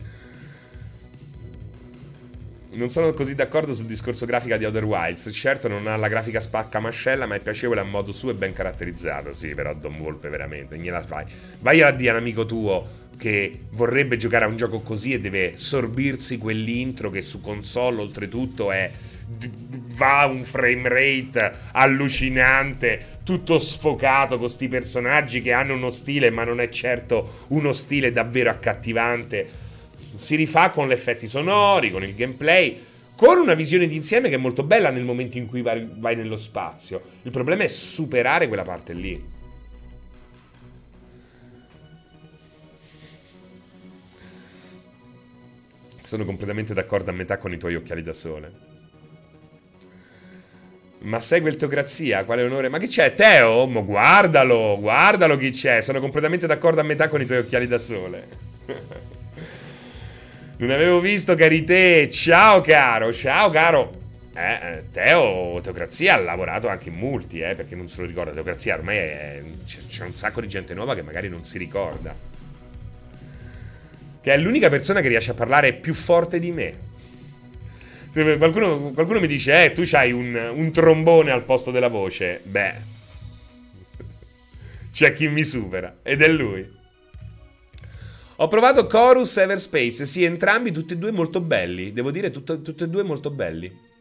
Non 2.72 2.88
sono 2.90 3.12
così 3.12 3.34
d'accordo 3.36 3.72
sul 3.72 3.86
discorso 3.86 4.26
grafica 4.26 4.56
di 4.56 4.64
Outer 4.64 4.84
Wilds. 4.84 5.30
Certo 5.32 5.68
non 5.68 5.86
ha 5.86 5.96
la 5.96 6.08
grafica 6.08 6.40
spacca 6.40 6.80
mascella, 6.80 7.24
ma 7.24 7.36
è 7.36 7.40
piacevole 7.40 7.80
a 7.80 7.84
modo 7.84 8.12
suo 8.12 8.30
e 8.30 8.34
ben 8.34 8.52
caratterizzato. 8.52 9.32
Sì, 9.32 9.54
però 9.54 9.74
Don 9.74 9.96
Volpe 9.96 10.28
veramente, 10.28 10.76
gliela 10.76 11.02
fai. 11.02 11.24
Vai 11.60 11.82
a 11.82 11.92
dire 11.92 12.10
a 12.10 12.12
un 12.14 12.18
amico 12.18 12.46
tuo 12.46 13.02
che 13.16 13.60
vorrebbe 13.70 14.16
giocare 14.16 14.44
a 14.44 14.48
un 14.48 14.56
gioco 14.56 14.80
così 14.80 15.12
e 15.12 15.20
deve 15.20 15.52
sorbirsi 15.54 16.36
quell'intro 16.36 17.10
che 17.10 17.22
su 17.22 17.40
console 17.40 18.00
oltretutto 18.00 18.72
è 18.72 18.90
va 19.94 20.20
a 20.20 20.26
un 20.26 20.44
frame 20.44 20.88
rate 20.88 21.52
allucinante, 21.72 23.18
tutto 23.24 23.58
sfocato 23.58 24.36
con 24.36 24.46
questi 24.46 24.68
personaggi 24.68 25.42
che 25.42 25.52
hanno 25.52 25.74
uno 25.74 25.90
stile, 25.90 26.30
ma 26.30 26.44
non 26.44 26.60
è 26.60 26.68
certo 26.68 27.44
uno 27.48 27.72
stile 27.72 28.12
davvero 28.12 28.50
accattivante. 28.50 29.62
Si 30.16 30.36
rifà 30.36 30.70
con 30.70 30.88
gli 30.88 30.92
effetti 30.92 31.26
sonori, 31.26 31.90
con 31.90 32.04
il 32.04 32.14
gameplay, 32.14 32.80
con 33.16 33.38
una 33.38 33.54
visione 33.54 33.86
d'insieme 33.86 34.28
che 34.28 34.34
è 34.34 34.38
molto 34.38 34.62
bella 34.62 34.90
nel 34.90 35.04
momento 35.04 35.38
in 35.38 35.46
cui 35.46 35.62
vai, 35.62 35.88
vai 35.96 36.16
nello 36.16 36.36
spazio. 36.36 37.00
Il 37.22 37.30
problema 37.30 37.62
è 37.64 37.68
superare 37.68 38.48
quella 38.48 38.62
parte 38.62 38.92
lì. 38.92 39.32
Sono 46.02 46.24
completamente 46.24 46.74
d'accordo 46.74 47.10
a 47.10 47.14
metà 47.14 47.38
con 47.38 47.52
i 47.52 47.58
tuoi 47.58 47.76
occhiali 47.76 48.02
da 48.02 48.12
sole. 48.12 48.73
Ma 51.04 51.20
segue 51.20 51.50
il 51.50 51.56
teocrazia, 51.56 52.24
quale 52.24 52.44
onore? 52.44 52.70
Ma 52.70 52.78
chi 52.78 52.86
c'è? 52.86 53.14
Teo? 53.14 53.66
Ma 53.66 53.80
guardalo, 53.80 54.78
guardalo 54.80 55.36
chi 55.36 55.50
c'è. 55.50 55.82
Sono 55.82 56.00
completamente 56.00 56.46
d'accordo 56.46 56.80
a 56.80 56.82
metà 56.82 57.08
con 57.08 57.20
i 57.20 57.26
tuoi 57.26 57.38
occhiali 57.38 57.66
da 57.66 57.76
sole. 57.76 58.26
non 60.56 60.70
avevo 60.70 61.00
visto, 61.00 61.34
cari 61.34 61.62
te. 61.62 62.08
Ciao, 62.10 62.62
caro, 62.62 63.12
ciao, 63.12 63.50
caro. 63.50 64.00
Eh, 64.34 64.52
eh, 64.52 64.84
Teo, 64.90 65.60
Teocrazia 65.60 66.14
ha 66.14 66.18
lavorato 66.18 66.68
anche 66.68 66.88
in 66.88 66.94
multi, 66.94 67.38
eh, 67.40 67.54
perché 67.54 67.76
non 67.76 67.86
se 67.86 68.00
lo 68.00 68.06
ricorda. 68.06 68.30
Teocrazia 68.30 68.74
ormai 68.74 68.96
è, 68.96 69.42
c'è 69.66 70.04
un 70.04 70.14
sacco 70.14 70.40
di 70.40 70.48
gente 70.48 70.72
nuova 70.72 70.94
che 70.94 71.02
magari 71.02 71.28
non 71.28 71.44
si 71.44 71.58
ricorda. 71.58 72.16
Che 74.22 74.32
è 74.32 74.38
l'unica 74.38 74.70
persona 74.70 75.02
che 75.02 75.08
riesce 75.08 75.32
a 75.32 75.34
parlare 75.34 75.74
più 75.74 75.92
forte 75.92 76.38
di 76.38 76.50
me. 76.50 76.92
Qualcuno, 78.14 78.92
qualcuno 78.92 79.18
mi 79.18 79.26
dice, 79.26 79.64
eh, 79.64 79.72
tu 79.72 79.82
c'hai 79.84 80.12
un, 80.12 80.52
un 80.54 80.70
trombone 80.70 81.32
al 81.32 81.42
posto 81.42 81.72
della 81.72 81.88
voce. 81.88 82.40
Beh, 82.44 82.74
c'è 84.92 85.12
chi 85.12 85.26
mi 85.26 85.42
supera, 85.42 85.96
ed 86.02 86.22
è 86.22 86.28
lui. 86.28 86.64
Ho 88.36 88.46
provato 88.46 88.86
Chorus 88.86 89.36
Everspace, 89.36 90.06
sì, 90.06 90.22
entrambi, 90.22 90.70
tutti 90.70 90.92
e 90.92 90.96
due 90.96 91.10
molto 91.10 91.40
belli. 91.40 91.92
Devo 91.92 92.12
dire, 92.12 92.30
tutti 92.30 92.84
e 92.84 92.88
due 92.88 93.02
molto 93.02 93.30
belli. 93.30 93.92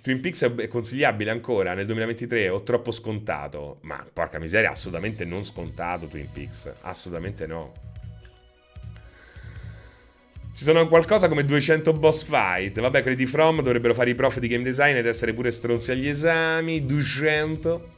Twin 0.00 0.20
Peaks 0.20 0.44
è 0.44 0.68
consigliabile 0.68 1.30
ancora 1.30 1.74
nel 1.74 1.84
2023 1.84 2.48
o 2.48 2.62
troppo 2.62 2.92
scontato? 2.92 3.78
Ma 3.82 4.06
porca 4.10 4.38
miseria, 4.38 4.70
assolutamente 4.70 5.24
non 5.24 5.44
scontato 5.44 6.06
Twin 6.06 6.30
Peaks, 6.32 6.72
assolutamente 6.82 7.46
no. 7.46 7.72
Ci 10.56 10.64
sono 10.64 10.88
qualcosa 10.88 11.28
come 11.28 11.44
200 11.44 11.92
boss 11.92 12.24
fight. 12.24 12.80
Vabbè, 12.80 13.02
quelli 13.02 13.14
di 13.14 13.26
From 13.26 13.60
dovrebbero 13.60 13.92
fare 13.92 14.08
i 14.08 14.14
prof 14.14 14.38
di 14.38 14.48
game 14.48 14.64
design 14.64 14.96
ed 14.96 15.06
essere 15.06 15.34
pure 15.34 15.50
stronzi 15.50 15.90
agli 15.90 16.08
esami. 16.08 16.86
200. 16.86 17.88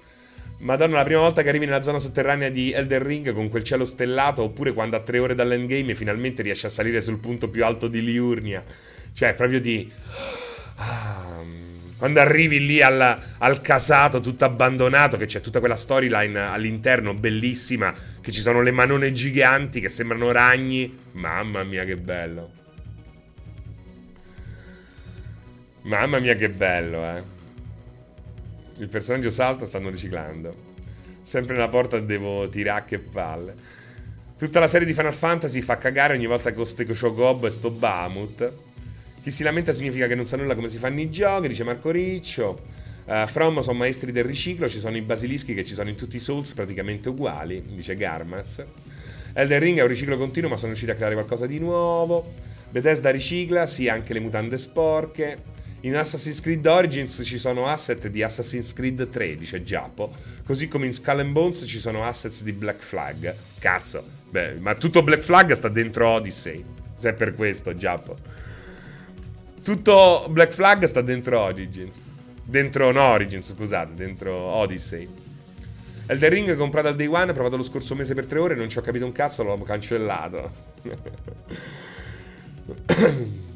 Madonna, 0.62 0.96
la 0.96 1.04
prima 1.04 1.20
volta 1.20 1.42
che 1.42 1.50
arrivi 1.50 1.66
nella 1.66 1.82
zona 1.82 2.00
sotterranea 2.00 2.48
di 2.48 2.72
Elden 2.72 3.04
Ring 3.04 3.32
con 3.32 3.48
quel 3.48 3.62
cielo 3.62 3.84
stellato, 3.84 4.42
oppure 4.42 4.72
quando 4.72 4.96
a 4.96 5.00
tre 5.00 5.20
ore 5.20 5.36
dall'endgame 5.36 5.94
finalmente 5.94 6.42
riesci 6.42 6.66
a 6.66 6.68
salire 6.68 7.00
sul 7.00 7.20
punto 7.20 7.48
più 7.48 7.64
alto 7.64 7.86
di 7.86 8.02
Liurnia. 8.02 8.64
Cioè, 9.12 9.34
proprio 9.34 9.60
di... 9.60 9.88
Quando 11.98 12.20
arrivi 12.20 12.64
lì 12.64 12.80
al, 12.80 13.18
al, 13.38 13.60
casato 13.60 14.20
tutto 14.20 14.44
abbandonato, 14.44 15.16
che 15.16 15.26
c'è 15.26 15.40
tutta 15.40 15.58
quella 15.58 15.74
storyline 15.74 16.38
all'interno 16.38 17.12
bellissima, 17.12 17.92
che 18.20 18.30
ci 18.30 18.40
sono 18.40 18.62
le 18.62 18.70
manone 18.70 19.10
giganti 19.10 19.80
che 19.80 19.88
sembrano 19.88 20.30
ragni. 20.30 20.96
Mamma 21.12 21.64
mia 21.64 21.84
che 21.84 21.96
bello. 21.96 22.52
Mamma 25.82 26.20
mia 26.20 26.36
che 26.36 26.48
bello, 26.50 27.04
eh. 27.04 27.22
Il 28.76 28.88
personaggio 28.88 29.30
salta, 29.30 29.66
stanno 29.66 29.90
riciclando. 29.90 30.54
Sempre 31.22 31.54
nella 31.54 31.68
porta 31.68 31.98
devo 31.98 32.48
tirare 32.48 32.84
che 32.86 33.00
palle. 33.00 33.54
Tutta 34.38 34.60
la 34.60 34.68
serie 34.68 34.86
di 34.86 34.94
Final 34.94 35.12
Fantasy 35.12 35.60
fa 35.62 35.78
cagare 35.78 36.14
ogni 36.14 36.26
volta 36.26 36.52
che 36.52 36.60
ho 36.60 36.64
sto 36.64 36.94
Shogob 36.94 37.46
e 37.46 37.50
sto 37.50 37.72
Bahamut. 37.72 38.67
Chi 39.22 39.30
si 39.30 39.42
lamenta 39.42 39.72
significa 39.72 40.06
che 40.06 40.14
non 40.14 40.26
sa 40.26 40.36
nulla 40.36 40.54
come 40.54 40.68
si 40.68 40.78
fanno 40.78 41.00
i 41.00 41.10
giochi, 41.10 41.48
dice 41.48 41.64
Marco 41.64 41.90
Riccio. 41.90 42.76
Uh, 43.04 43.26
From 43.26 43.60
sono 43.60 43.78
maestri 43.78 44.12
del 44.12 44.24
riciclo, 44.24 44.68
ci 44.68 44.78
sono 44.78 44.96
i 44.96 45.00
basilischi 45.00 45.54
che 45.54 45.64
ci 45.64 45.74
sono 45.74 45.88
in 45.88 45.96
tutti 45.96 46.16
i 46.16 46.20
Souls 46.20 46.52
praticamente 46.52 47.08
uguali, 47.08 47.62
dice 47.66 47.94
Garmaz. 47.94 48.64
Elden 49.32 49.60
Ring 49.60 49.78
è 49.78 49.82
un 49.82 49.88
riciclo 49.88 50.16
continuo, 50.16 50.50
ma 50.50 50.56
sono 50.56 50.68
riusciti 50.68 50.90
a 50.90 50.94
creare 50.94 51.14
qualcosa 51.14 51.46
di 51.46 51.58
nuovo. 51.58 52.32
Bethesda 52.70 53.10
ricicla, 53.10 53.66
sì, 53.66 53.88
anche 53.88 54.12
le 54.12 54.20
mutande 54.20 54.58
sporche. 54.58 55.56
In 55.80 55.96
Assassin's 55.96 56.40
Creed 56.40 56.66
Origins 56.66 57.22
ci 57.24 57.38
sono 57.38 57.68
asset 57.68 58.08
di 58.08 58.22
Assassin's 58.22 58.72
Creed 58.72 59.08
3, 59.08 59.36
dice 59.36 59.62
Giappo. 59.62 60.12
Così 60.44 60.66
come 60.66 60.86
in 60.86 60.92
Skull 60.92 61.20
and 61.20 61.32
Bones 61.32 61.64
ci 61.66 61.78
sono 61.78 62.04
assets 62.04 62.42
di 62.42 62.52
Black 62.52 62.82
Flag. 62.82 63.34
Cazzo, 63.58 64.02
beh, 64.30 64.54
ma 64.54 64.74
tutto 64.74 65.02
Black 65.02 65.22
Flag 65.22 65.52
sta 65.52 65.68
dentro 65.68 66.08
Odyssey. 66.08 66.64
Se 66.94 67.10
è 67.10 67.14
per 67.14 67.34
questo, 67.34 67.76
Giappo. 67.76 68.16
Tutto 69.62 70.26
Black 70.30 70.52
Flag 70.52 70.84
sta 70.84 71.00
dentro 71.00 71.40
Origins. 71.40 72.02
Dentro, 72.42 72.90
no 72.92 73.02
Origins, 73.02 73.54
scusate, 73.54 73.94
dentro 73.94 74.34
Odyssey. 74.34 75.06
Elden 76.06 76.30
Ring 76.30 76.56
comprato 76.56 76.88
al 76.88 76.96
day 76.96 77.06
one, 77.06 77.34
provato 77.34 77.58
lo 77.58 77.62
scorso 77.62 77.94
mese 77.94 78.14
per 78.14 78.24
tre 78.24 78.38
ore, 78.38 78.54
non 78.54 78.70
ci 78.70 78.78
ho 78.78 78.80
capito 78.80 79.04
un 79.04 79.12
cazzo, 79.12 79.42
l'ho 79.42 79.58
cancellato. 79.58 80.50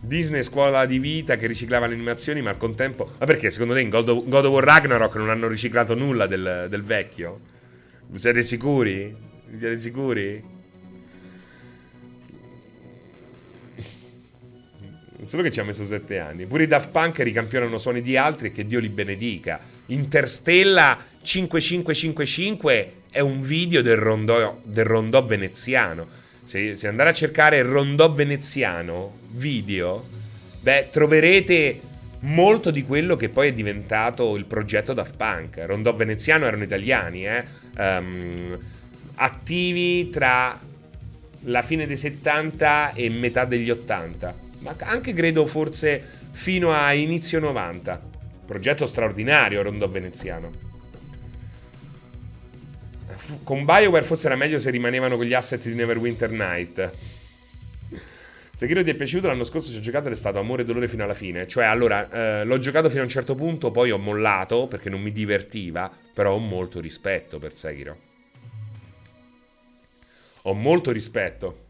Disney 0.00 0.42
scuola 0.42 0.86
di 0.86 0.98
vita 0.98 1.36
che 1.36 1.46
riciclava 1.46 1.86
le 1.86 1.94
animazioni, 1.94 2.40
ma 2.40 2.50
al 2.50 2.56
contempo... 2.56 3.10
Ma 3.18 3.26
perché 3.26 3.50
secondo 3.50 3.74
te 3.74 3.80
in 3.80 3.90
God 3.90 4.08
of, 4.08 4.26
God 4.26 4.44
of 4.46 4.52
War 4.52 4.64
Ragnarok 4.64 5.16
non 5.16 5.28
hanno 5.28 5.46
riciclato 5.46 5.94
nulla 5.94 6.26
del, 6.26 6.66
del 6.70 6.82
vecchio? 6.82 7.40
Siete 8.14 8.42
sicuri? 8.42 9.14
Siete 9.50 9.78
sicuri? 9.78 10.53
Solo 15.24 15.42
che 15.42 15.50
ci 15.50 15.60
ha 15.60 15.64
messo 15.64 15.86
sette 15.86 16.18
anni. 16.18 16.44
Pure 16.44 16.64
i 16.64 16.66
Daft 16.66 16.90
Punk 16.90 17.18
ricampionano 17.20 17.78
suoni 17.78 18.02
di 18.02 18.16
altri 18.16 18.48
e 18.48 18.52
che 18.52 18.66
Dio 18.66 18.78
li 18.78 18.88
benedica. 18.88 19.58
Interstella 19.86 20.98
5555 21.22 22.92
è 23.10 23.20
un 23.20 23.40
video 23.40 23.80
del 23.82 23.96
rondò, 23.96 24.58
del 24.62 24.84
rondò 24.84 25.24
veneziano. 25.24 26.06
Se, 26.42 26.74
se, 26.74 26.88
andare 26.88 27.10
a 27.10 27.12
cercare 27.14 27.62
rondò 27.62 28.12
veneziano 28.12 29.18
video, 29.30 30.06
beh, 30.60 30.88
troverete 30.92 31.80
molto 32.20 32.70
di 32.70 32.84
quello 32.84 33.16
che 33.16 33.30
poi 33.30 33.48
è 33.48 33.52
diventato 33.52 34.36
il 34.36 34.44
progetto 34.44 34.92
Daft 34.92 35.16
Punk. 35.16 35.62
Rondò 35.64 35.94
veneziano 35.94 36.46
erano 36.46 36.64
italiani, 36.64 37.26
eh? 37.26 37.44
Um, 37.76 38.58
attivi 39.16 40.10
tra 40.10 40.58
la 41.46 41.62
fine 41.62 41.86
dei 41.86 41.96
70 41.96 42.92
e 42.92 43.08
metà 43.10 43.44
degli 43.44 43.70
80 43.70 44.43
ma 44.64 44.74
anche 44.80 45.12
credo 45.12 45.44
forse 45.44 46.02
fino 46.32 46.72
a 46.72 46.92
inizio 46.94 47.38
90. 47.38 48.02
Progetto 48.46 48.86
straordinario, 48.86 49.62
Rondò 49.62 49.88
Veneziano. 49.88 50.72
con 53.42 53.64
BioWare 53.64 54.04
forse 54.04 54.26
era 54.26 54.36
meglio 54.36 54.58
se 54.58 54.70
rimanevano 54.70 55.16
con 55.16 55.24
gli 55.24 55.34
asset 55.34 55.62
di 55.62 55.74
Neverwinter 55.74 56.30
Night. 56.30 56.92
Sekiro 58.54 58.82
ti 58.82 58.90
è 58.90 58.94
piaciuto? 58.94 59.26
L'anno 59.26 59.44
scorso 59.44 59.70
ci 59.70 59.78
ho 59.78 59.80
giocato 59.80 60.06
ed 60.06 60.14
è 60.14 60.16
stato 60.16 60.38
amore 60.38 60.62
e 60.62 60.64
dolore 60.64 60.88
fino 60.88 61.04
alla 61.04 61.14
fine. 61.14 61.46
Cioè, 61.46 61.64
allora, 61.64 62.08
eh, 62.08 62.44
l'ho 62.44 62.58
giocato 62.58 62.88
fino 62.88 63.00
a 63.00 63.04
un 63.04 63.10
certo 63.10 63.34
punto, 63.34 63.70
poi 63.70 63.90
ho 63.90 63.98
mollato 63.98 64.66
perché 64.66 64.88
non 64.88 65.00
mi 65.02 65.12
divertiva, 65.12 65.90
però 66.12 66.34
ho 66.34 66.38
molto 66.38 66.80
rispetto 66.80 67.38
per 67.38 67.54
Sekiro. 67.54 67.96
Ho 70.42 70.54
molto 70.54 70.92
rispetto. 70.92 71.63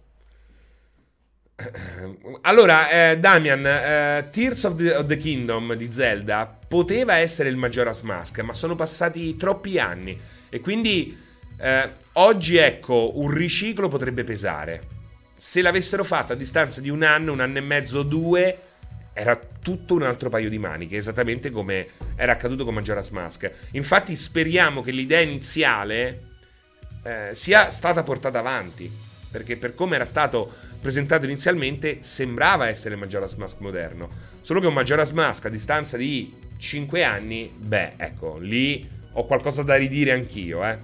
Allora, 2.42 2.90
eh, 2.90 3.18
Damian, 3.18 3.64
eh, 3.64 4.28
Tears 4.30 4.64
of 4.64 4.76
the, 4.76 4.94
of 4.94 5.06
the, 5.06 5.16
Kingdom 5.16 5.74
di 5.74 5.90
Zelda 5.90 6.58
poteva 6.66 7.16
essere 7.16 7.48
il 7.48 7.56
Majora's 7.56 8.00
Mask, 8.00 8.40
ma 8.40 8.52
sono 8.52 8.74
passati 8.74 9.36
troppi 9.36 9.78
anni 9.78 10.18
e 10.48 10.60
quindi 10.60 11.16
eh, 11.58 11.90
oggi, 12.14 12.56
ecco, 12.56 13.18
un 13.18 13.30
riciclo 13.30 13.88
potrebbe 13.88 14.24
pesare 14.24 14.92
se 15.36 15.60
l'avessero 15.62 16.04
fatta 16.04 16.32
a 16.32 16.36
distanza 16.36 16.80
di 16.80 16.88
un 16.88 17.02
anno, 17.02 17.32
un 17.32 17.40
anno 17.40 17.58
e 17.58 17.60
mezzo, 17.60 18.02
due, 18.02 18.58
era 19.12 19.38
tutto 19.60 19.94
un 19.94 20.02
altro 20.02 20.30
paio 20.30 20.48
di 20.48 20.58
maniche, 20.58 20.96
esattamente 20.96 21.50
come 21.50 21.88
era 22.16 22.32
accaduto 22.32 22.64
con 22.64 22.72
Majora's 22.72 23.10
Mask. 23.10 23.50
Infatti 23.72 24.16
speriamo 24.16 24.80
che 24.80 24.90
l'idea 24.90 25.20
iniziale 25.20 26.22
eh, 27.02 27.30
sia 27.32 27.68
stata 27.68 28.02
portata 28.02 28.38
avanti, 28.38 28.90
perché 29.30 29.56
per 29.56 29.74
come 29.74 29.96
era 29.96 30.06
stato 30.06 30.54
presentato 30.84 31.24
inizialmente 31.24 32.02
sembrava 32.02 32.68
essere 32.68 32.94
Majora's 32.94 33.32
Mask 33.36 33.60
moderno. 33.60 34.10
Solo 34.42 34.60
che 34.60 34.66
un 34.66 34.74
Majora's 34.74 35.12
Mask 35.12 35.46
a 35.46 35.48
distanza 35.48 35.96
di 35.96 36.30
5 36.58 37.02
anni, 37.02 37.50
beh, 37.56 37.92
ecco, 37.96 38.36
lì 38.36 38.86
ho 39.12 39.24
qualcosa 39.24 39.62
da 39.62 39.76
ridire 39.76 40.12
anch'io, 40.12 40.62
eh. 40.62 40.76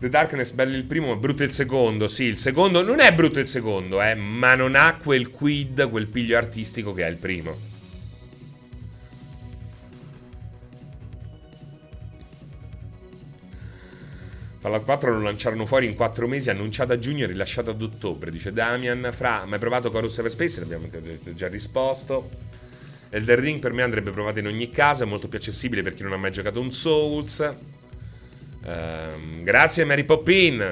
The 0.00 0.08
Darkness 0.08 0.50
bello 0.50 0.76
il 0.76 0.84
primo, 0.84 1.06
ma 1.06 1.14
brutto 1.14 1.44
il 1.44 1.52
secondo. 1.52 2.08
Sì, 2.08 2.24
il 2.24 2.38
secondo 2.38 2.82
non 2.82 2.98
è 2.98 3.14
brutto 3.14 3.38
il 3.38 3.46
secondo, 3.46 4.02
eh, 4.02 4.16
ma 4.16 4.56
non 4.56 4.74
ha 4.74 4.98
quel 5.00 5.30
quid, 5.30 5.88
quel 5.88 6.08
piglio 6.08 6.36
artistico 6.36 6.92
che 6.92 7.04
ha 7.04 7.08
il 7.08 7.16
primo. 7.16 7.73
Fallout 14.64 14.84
4 14.86 15.12
lo 15.12 15.20
lanciarono 15.20 15.66
fuori 15.66 15.84
in 15.84 15.94
4 15.94 16.26
mesi, 16.26 16.48
annunciato 16.48 16.94
a 16.94 16.98
giugno 16.98 17.24
e 17.24 17.26
rilasciato 17.26 17.68
ad 17.72 17.82
ottobre, 17.82 18.30
dice 18.30 18.50
Damian. 18.50 19.10
Fra, 19.12 19.44
ma 19.44 19.56
hai 19.56 19.60
provato 19.60 19.90
Chorus 19.90 20.16
Everspace? 20.16 20.60
L'abbiamo 20.60 20.88
già 21.34 21.48
risposto. 21.48 22.30
Elder 23.10 23.38
Ring 23.40 23.60
per 23.60 23.74
me 23.74 23.82
andrebbe 23.82 24.10
provato 24.10 24.38
in 24.38 24.46
ogni 24.46 24.70
caso, 24.70 25.02
è 25.02 25.06
molto 25.06 25.28
più 25.28 25.36
accessibile 25.36 25.82
per 25.82 25.92
chi 25.92 26.02
non 26.02 26.14
ha 26.14 26.16
mai 26.16 26.32
giocato 26.32 26.60
un 26.60 26.72
Souls. 26.72 27.46
Uh, 28.62 29.42
grazie 29.42 29.84
Mary 29.84 30.04
Poppin. 30.04 30.66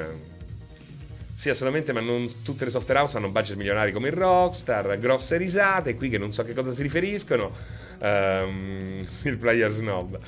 Sì, 1.34 1.50
assolutamente, 1.50 1.92
ma 1.92 2.00
non 2.00 2.26
tutte 2.42 2.64
le 2.64 2.70
software 2.70 3.00
house 3.00 3.18
hanno 3.18 3.28
budget 3.28 3.56
milionari 3.56 3.92
come 3.92 4.08
il 4.08 4.14
Rockstar, 4.14 4.98
grosse 4.98 5.36
risate, 5.36 5.96
qui 5.96 6.08
che 6.08 6.16
non 6.16 6.32
so 6.32 6.40
a 6.40 6.44
che 6.44 6.54
cosa 6.54 6.72
si 6.72 6.80
riferiscono. 6.80 7.54
Um, 8.00 9.06
il 9.24 9.36
player 9.36 9.70
snob. 9.70 10.18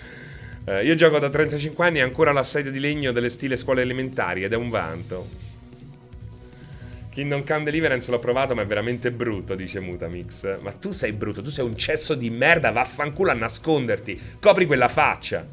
Uh, 0.64 0.82
io 0.82 0.94
gioco 0.94 1.18
da 1.18 1.28
35 1.28 1.86
anni 1.86 1.98
e 1.98 2.02
ancora 2.02 2.32
l'assedio 2.32 2.70
di 2.70 2.80
legno 2.80 3.12
delle 3.12 3.28
stile 3.28 3.56
scuole 3.56 3.82
elementari 3.82 4.44
ed 4.44 4.52
è 4.52 4.56
un 4.56 4.70
vanto. 4.70 5.26
Kingdom 7.10 7.44
Come 7.44 7.64
Deliverance 7.64 8.10
l'ho 8.10 8.18
provato 8.18 8.54
ma 8.54 8.62
è 8.62 8.66
veramente 8.66 9.12
brutto, 9.12 9.54
dice 9.54 9.78
Mutamix. 9.80 10.58
Ma 10.60 10.72
tu 10.72 10.90
sei 10.90 11.12
brutto, 11.12 11.42
tu 11.42 11.50
sei 11.50 11.64
un 11.64 11.76
cesso 11.76 12.14
di 12.14 12.30
merda, 12.30 12.72
vaffanculo 12.72 13.30
a 13.30 13.34
nasconderti. 13.34 14.20
Copri 14.40 14.66
quella 14.66 14.88
faccia 14.88 15.46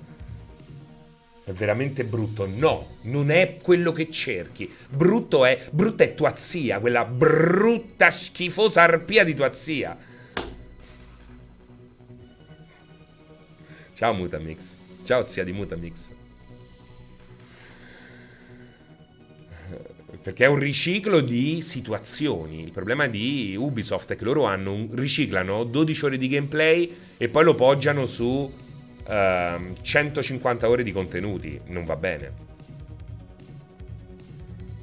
è 1.43 1.51
veramente 1.51 2.03
brutto. 2.03 2.47
No, 2.47 2.87
non 3.03 3.29
è 3.29 3.57
quello 3.61 3.91
che 3.91 4.09
cerchi. 4.09 4.73
Brutto 4.89 5.45
è, 5.45 5.67
brutta 5.71 6.03
è 6.03 6.15
tua 6.15 6.35
zia, 6.35 6.79
quella 6.79 7.05
brutta 7.05 8.09
schifosa 8.09 8.83
arpia 8.83 9.23
di 9.23 9.35
tua 9.35 9.51
zia. 9.53 9.95
Ciao 13.93 14.13
Mutamix. 14.13 14.80
Ciao 15.03 15.27
zia 15.27 15.43
di 15.43 15.51
Mutamix. 15.51 16.09
Perché 20.21 20.45
è 20.45 20.47
un 20.47 20.59
riciclo 20.59 21.21
di 21.21 21.61
situazioni. 21.61 22.61
Il 22.61 22.71
problema 22.71 23.07
di 23.07 23.55
Ubisoft 23.57 24.11
è 24.11 24.15
che 24.15 24.23
loro 24.23 24.45
hanno 24.45 24.87
riciclano 24.91 25.63
12 25.63 26.05
ore 26.05 26.17
di 26.17 26.27
gameplay 26.27 26.95
e 27.17 27.29
poi 27.29 27.43
lo 27.43 27.55
poggiano 27.55 28.05
su 28.05 28.25
uh, 28.25 28.51
ehm, 29.11 29.73
150 29.81 30.69
ore 30.69 30.83
di 30.83 30.91
contenuti, 30.91 31.59
non 31.67 31.83
va 31.83 31.95
bene. 31.95 32.49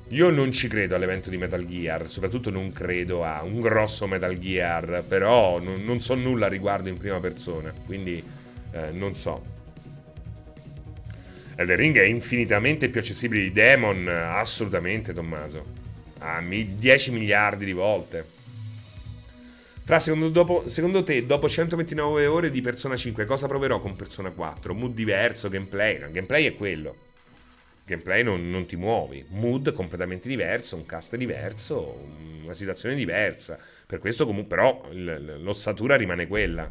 Io 0.09 0.31
non 0.31 0.51
ci 0.51 0.67
credo 0.67 0.97
all'evento 0.97 1.31
di 1.31 1.37
Metal 1.37 1.65
Gear, 1.65 2.09
soprattutto 2.11 2.51
non 2.51 2.73
credo 2.73 3.23
a 3.23 3.43
un 3.45 3.61
grosso 3.61 4.09
Metal 4.09 4.37
Gear, 4.37 5.05
però 5.07 5.61
non, 5.61 5.85
non 5.85 6.01
so 6.01 6.15
nulla 6.15 6.49
riguardo 6.49 6.89
in 6.89 6.97
prima 6.97 7.21
persona, 7.21 7.73
quindi 7.87 8.21
eh, 8.73 8.91
non 8.91 9.15
so. 9.15 9.57
Elden 11.59 11.77
Ring 11.77 11.99
è 11.99 12.05
infinitamente 12.05 12.89
più 12.89 13.01
accessibile 13.01 13.43
di 13.43 13.51
Demon, 13.51 14.07
assolutamente 14.07 15.13
Tommaso. 15.13 15.65
A 16.21 16.41
10 16.41 17.11
miliardi 17.11 17.65
di 17.65 17.73
volte. 17.73 18.25
Fra, 19.83 19.99
secondo, 19.99 20.29
dopo, 20.29 20.69
secondo, 20.69 21.03
te, 21.03 21.27
dopo 21.27 21.49
129 21.49 22.27
ore 22.27 22.53
di 22.53 22.61
Persona 22.61 22.95
5, 22.95 23.25
cosa 23.25 23.49
proverò 23.49 23.81
con 23.81 23.97
Persona 23.97 24.31
4? 24.31 24.73
Mood 24.73 24.95
diverso, 24.95 25.49
gameplay? 25.49 25.99
No, 25.99 26.13
gameplay 26.13 26.47
è 26.47 26.55
quello. 26.55 26.95
Gameplay 27.85 28.23
non, 28.23 28.49
non 28.49 28.65
ti 28.67 28.77
muovi. 28.77 29.25
Mood 29.31 29.73
completamente 29.73 30.29
diverso, 30.29 30.77
un 30.77 30.87
cast 30.87 31.17
diverso, 31.17 32.07
una 32.45 32.55
situazione 32.55 32.95
diversa. 32.95 33.59
Per 33.85 33.99
questo 33.99 34.27
comunque, 34.27 34.55
però, 34.55 34.89
l'ossatura 34.93 35.97
rimane 35.97 36.29
quella. 36.29 36.71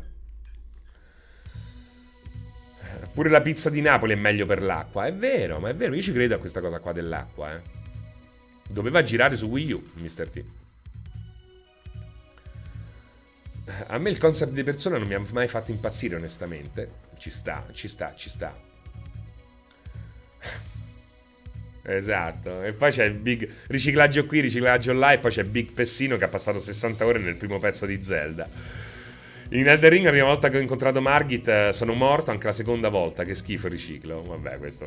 Pure 3.17 3.29
la 3.29 3.41
pizza 3.41 3.71
di 3.71 3.81
Napoli 3.81 4.13
è 4.13 4.15
meglio 4.15 4.45
per 4.45 4.61
l'acqua. 4.61 5.07
È 5.07 5.11
vero, 5.11 5.57
ma 5.57 5.69
è 5.69 5.73
vero. 5.73 5.95
Io 5.95 6.03
ci 6.03 6.13
credo 6.13 6.35
a 6.35 6.37
questa 6.37 6.61
cosa 6.61 6.77
qua 6.77 6.91
dell'acqua, 6.91 7.51
eh. 7.51 7.61
Doveva 8.67 9.01
girare 9.01 9.35
su 9.35 9.47
Wii 9.47 9.71
U, 9.71 9.89
Mr. 9.93 10.29
T. 10.29 10.43
A 13.87 13.97
me 13.97 14.11
il 14.11 14.19
concept 14.19 14.51
di 14.51 14.61
persona 14.61 14.99
non 14.99 15.07
mi 15.07 15.15
ha 15.15 15.25
mai 15.31 15.47
fatto 15.47 15.71
impazzire, 15.71 16.15
onestamente. 16.15 16.91
Ci 17.17 17.31
sta, 17.31 17.65
ci 17.71 17.87
sta, 17.87 18.13
ci 18.13 18.29
sta. 18.29 18.55
Esatto, 21.81 22.61
e 22.61 22.73
poi 22.73 22.91
c'è 22.91 23.05
il 23.05 23.15
big 23.15 23.49
riciclaggio 23.65 24.27
qui, 24.27 24.41
riciclaggio 24.41 24.93
là, 24.93 25.13
e 25.13 25.17
poi 25.17 25.31
c'è 25.31 25.43
Big 25.43 25.71
Pessino 25.71 26.17
che 26.17 26.25
ha 26.25 26.27
passato 26.27 26.59
60 26.59 27.03
ore 27.03 27.17
nel 27.17 27.35
primo 27.35 27.57
pezzo 27.57 27.87
di 27.87 28.03
Zelda. 28.03 28.47
In 29.49 29.67
Elder 29.67 29.91
Ring, 29.91 30.03
la 30.05 30.11
prima 30.11 30.25
volta 30.25 30.49
che 30.49 30.57
ho 30.57 30.61
incontrato 30.61 31.01
Margit, 31.01 31.47
eh, 31.47 31.69
sono 31.73 31.93
morto 31.93 32.31
anche 32.31 32.47
la 32.47 32.53
seconda 32.53 32.89
volta. 32.89 33.23
Che 33.23 33.35
schifo 33.35 33.67
riciclo. 33.67 34.23
Vabbè, 34.23 34.57
questo 34.57 34.85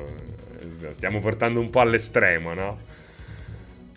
eh, 0.83 0.93
stiamo 0.93 1.21
portando 1.21 1.61
un 1.61 1.71
po' 1.71 1.81
all'estremo, 1.81 2.55
no? 2.55 2.81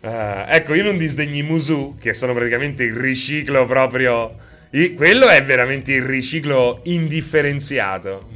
Uh, 0.02 0.44
ecco, 0.48 0.74
io 0.74 0.84
non 0.84 0.98
disdegni 0.98 1.44
Musu, 1.44 1.98
che 1.98 2.14
sono 2.14 2.34
praticamente 2.34 2.84
il 2.84 2.94
riciclo 2.94 3.66
proprio 3.66 4.36
i, 4.76 4.96
quello 4.96 5.28
è 5.28 5.44
veramente 5.44 5.94
il 5.94 6.02
riciclo 6.02 6.80
indifferenziato. 6.86 8.28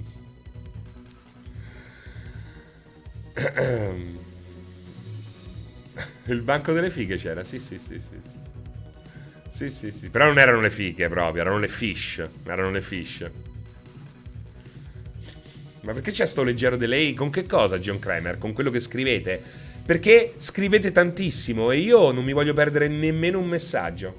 Il 6.26 6.42
banco 6.42 6.74
delle 6.74 6.90
fighe 6.92 7.16
c'era, 7.16 7.42
sì, 7.42 7.58
sì, 7.58 7.78
sì, 7.78 8.00
sì. 8.00 8.16
Sì, 8.20 8.30
sì, 9.70 9.92
sì. 9.92 10.10
Però 10.10 10.26
non 10.26 10.38
erano 10.38 10.62
le 10.62 10.70
fighe 10.70 11.10
proprio, 11.10 11.42
erano 11.42 11.58
le 11.58 11.68
fish. 11.68 12.24
Erano 12.46 12.70
le 12.70 12.82
fish. 12.82 13.30
Ma 15.82 15.94
perché 15.94 16.12
c'è 16.12 16.26
sto 16.26 16.44
leggero 16.44 16.76
delay? 16.76 17.14
Con 17.14 17.30
che 17.30 17.46
cosa, 17.46 17.80
John 17.80 17.98
Kramer? 17.98 18.38
Con 18.38 18.54
quello 18.54 18.70
che 18.70 18.80
scrivete? 18.80 19.42
Perché 19.86 20.34
scrivete 20.38 20.92
tantissimo 20.92 21.72
e 21.72 21.78
io 21.78 22.12
non 22.12 22.26
mi 22.26 22.34
voglio 22.34 22.54
perdere 22.54 22.88
nemmeno 22.88 23.40
un 23.40 23.48
messaggio. 23.48 24.14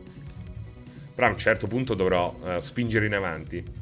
Però 1.15 1.27
a 1.27 1.31
un 1.31 1.39
certo 1.39 1.67
punto 1.67 1.95
dovrò 1.95 2.37
uh, 2.43 2.59
spingere 2.59 3.07
in 3.07 3.15
avanti. 3.15 3.78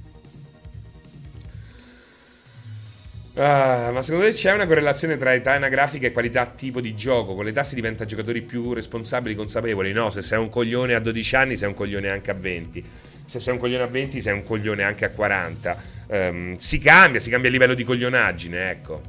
Uh, 3.37 3.93
ma 3.93 4.01
secondo 4.01 4.25
te 4.25 4.33
c'è 4.33 4.51
una 4.55 4.67
correlazione 4.67 5.19
tra 5.19 5.35
età 5.35 5.53
anagrafica 5.53 6.07
e 6.07 6.13
qualità 6.13 6.47
tipo 6.47 6.81
di 6.81 6.95
gioco? 6.95 7.35
Con 7.35 7.45
l'età 7.45 7.63
si 7.63 7.75
diventa 7.75 8.07
giocatori 8.07 8.41
più 8.41 8.73
responsabili, 8.73 9.35
consapevoli? 9.35 9.93
No, 9.93 10.09
se 10.09 10.23
sei 10.23 10.39
un 10.39 10.49
coglione 10.49 10.95
a 10.95 11.01
12 11.01 11.37
anni 11.37 11.55
sei 11.55 11.69
un 11.69 11.75
coglione 11.75 12.09
anche 12.09 12.31
a 12.31 12.35
20. 12.35 12.83
Se 13.27 13.39
sei 13.39 13.53
un 13.53 13.59
coglione 13.59 13.83
a 13.83 13.89
20 13.89 14.23
sei 14.23 14.33
un 14.33 14.43
coglione 14.43 14.85
anche 14.85 15.05
a 15.05 15.11
40. 15.11 15.77
Um, 16.07 16.17
ehm, 16.17 16.57
si 16.57 16.79
cambia, 16.79 17.21
si 17.21 17.29
cambia 17.29 17.49
il 17.51 17.55
livello 17.55 17.75
di 17.75 17.85
coglionaggine, 17.85 18.71
ecco. 18.71 19.03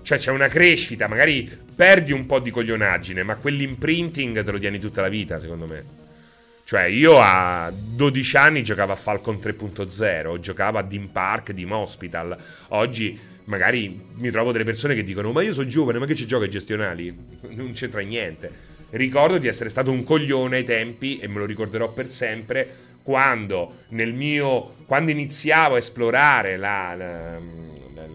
Cioè 0.00 0.16
c'è 0.16 0.30
una 0.30 0.48
crescita, 0.48 1.08
magari 1.08 1.46
perdi 1.76 2.12
un 2.12 2.24
po' 2.24 2.38
di 2.38 2.50
coglionaggine, 2.50 3.22
ma 3.22 3.34
quell'imprinting 3.34 4.42
te 4.42 4.50
lo 4.50 4.58
tieni 4.58 4.78
tutta 4.78 5.02
la 5.02 5.10
vita, 5.10 5.38
secondo 5.38 5.66
me. 5.66 5.99
Cioè, 6.70 6.84
io 6.84 7.18
a 7.18 7.68
12 7.74 8.36
anni 8.36 8.62
giocavo 8.62 8.92
a 8.92 8.94
Falcon 8.94 9.40
3.0, 9.42 10.38
giocavo 10.38 10.78
a 10.78 10.82
Dean 10.82 11.10
Park, 11.10 11.50
Dean 11.50 11.72
Hospital. 11.72 12.38
Oggi 12.68 13.18
magari 13.46 14.00
mi 14.14 14.30
trovo 14.30 14.52
delle 14.52 14.62
persone 14.62 14.94
che 14.94 15.02
dicono 15.02 15.32
ma 15.32 15.42
io 15.42 15.52
sono 15.52 15.66
giovane, 15.66 15.98
ma 15.98 16.06
che 16.06 16.14
ci 16.14 16.28
gioca 16.28 16.44
ai 16.44 16.50
gestionali? 16.50 17.12
Non 17.50 17.72
c'entra 17.72 18.02
niente. 18.02 18.52
Ricordo 18.90 19.38
di 19.38 19.48
essere 19.48 19.68
stato 19.68 19.90
un 19.90 20.04
coglione 20.04 20.58
ai 20.58 20.64
tempi 20.64 21.18
e 21.18 21.26
me 21.26 21.40
lo 21.40 21.44
ricorderò 21.44 21.92
per 21.92 22.08
sempre 22.08 22.76
quando 23.02 23.78
nel 23.88 24.14
mio 24.14 24.76
quando 24.86 25.10
iniziavo 25.10 25.74
a 25.74 25.78
esplorare 25.78 26.56
la, 26.56 26.94
la, 26.96 27.32
la, 27.96 28.06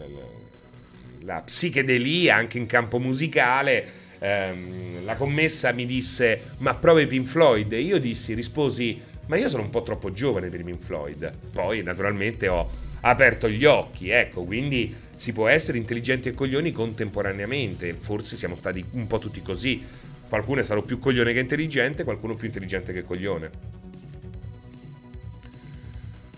la 1.24 1.42
psichedelia 1.42 2.38
anche 2.38 2.58
in 2.58 2.68
campo 2.68 3.00
musicale 3.00 4.05
ehm, 4.20 5.06
la 5.06 5.16
commessa 5.16 5.72
mi 5.72 5.86
disse 5.86 6.52
ma 6.58 6.76
provi 6.76 7.06
Pink 7.06 7.28
Floyd 7.28 7.72
e 7.74 7.82
io 7.82 8.00
dissi 8.00 8.34
risposi 8.34 9.00
ma 9.28 9.38
io 9.38 9.50
sono 9.50 9.64
un 9.64 9.70
po' 9.70 9.84
troppo 9.84 10.12
giovane 10.12 10.50
per 10.50 10.60
i 10.60 10.64
Pink 10.64 10.82
Floyd 10.82 11.34
poi 11.52 11.84
naturalmente 11.84 12.48
ho 12.48 12.70
aperto 13.02 13.50
gli 13.50 13.66
occhi 13.66 14.10
ecco 14.10 14.44
quindi 14.44 14.94
si 15.16 15.34
può 15.34 15.48
essere 15.48 15.78
intelligenti 15.78 16.30
e 16.30 16.34
coglioni 16.34 16.72
contemporaneamente 16.72 17.94
forse 17.94 18.36
siamo 18.36 18.58
stati 18.58 18.84
un 18.92 19.08
po' 19.08 19.20
tutti 19.20 19.42
così 19.42 19.84
qualcuno 20.28 20.62
è 20.62 20.64
stato 20.64 20.82
più 20.82 21.00
coglione 21.00 21.34
che 21.34 21.40
intelligente 21.40 22.04
qualcuno 22.04 22.36
più 22.36 22.48
intelligente 22.48 22.94
che 22.94 23.04
coglione 23.04 23.76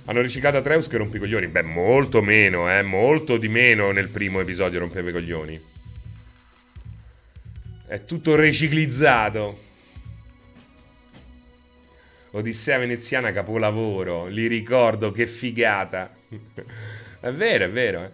hanno 0.10 0.22
riciclato 0.22 0.56
Atreus 0.56 0.88
che 0.88 0.95
rompe 0.95 1.18
i 1.18 1.20
coglioni. 1.20 1.48
Beh, 1.48 1.64
molto 1.64 2.22
meno, 2.22 2.72
eh. 2.72 2.82
Molto 2.82 3.36
di 3.36 3.49
meno 3.49 3.91
nel 3.91 4.08
primo 4.08 4.40
episodio 4.40 4.80
rompeva 4.80 5.10
i 5.10 5.12
coglioni. 5.12 5.62
È 7.88 8.03
tutto 8.03 8.35
riciclizzato. 8.35 9.57
Odissea 12.31 12.80
veneziana 12.80 13.31
capolavoro. 13.31 14.26
Li 14.26 14.47
ricordo, 14.47 15.14
che 15.14 15.26
figata. 15.26 16.14
è 17.22 17.31
vero, 17.31 17.64
è 17.64 17.69
vero. 17.69 18.11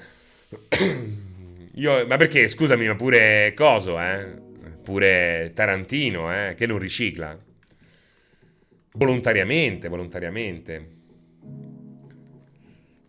Eh. 0.69 1.15
Io, 1.73 2.05
ma 2.05 2.17
perché, 2.17 2.47
scusami, 2.49 2.85
ma 2.85 2.93
pure 2.93 3.53
Coso, 3.55 3.99
eh? 3.99 4.35
Pure 4.83 5.51
Tarantino, 5.55 6.31
eh? 6.31 6.53
Che 6.55 6.67
non 6.67 6.77
ricicla. 6.77 7.35
Volontariamente, 8.91 9.87
volontariamente. 9.87 10.87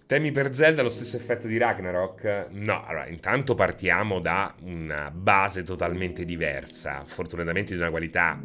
Temi 0.07 0.33
per 0.33 0.55
Zelda 0.55 0.83
lo 0.83 0.91
stesso 0.91 1.17
effetto 1.17 1.47
di 1.47 1.57
Ragnarok? 1.57 2.49
No, 2.51 2.85
allora 2.85 3.07
intanto 3.09 3.55
partiamo 3.55 4.21
da 4.21 4.55
una 4.61 5.11
base 5.11 5.63
totalmente 5.63 6.27
diversa, 6.27 7.05
fortunatamente 7.07 7.73
di 7.73 7.81
una 7.81 7.89
qualità 7.89 8.39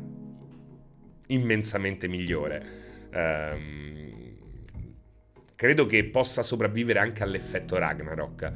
immensamente 1.27 2.07
migliore. 2.07 2.65
Um, 3.11 4.37
credo 5.53 5.85
che 5.85 6.05
possa 6.05 6.43
sopravvivere 6.43 6.99
anche 6.99 7.23
all'effetto 7.23 7.77
Ragnarok, 7.77 8.53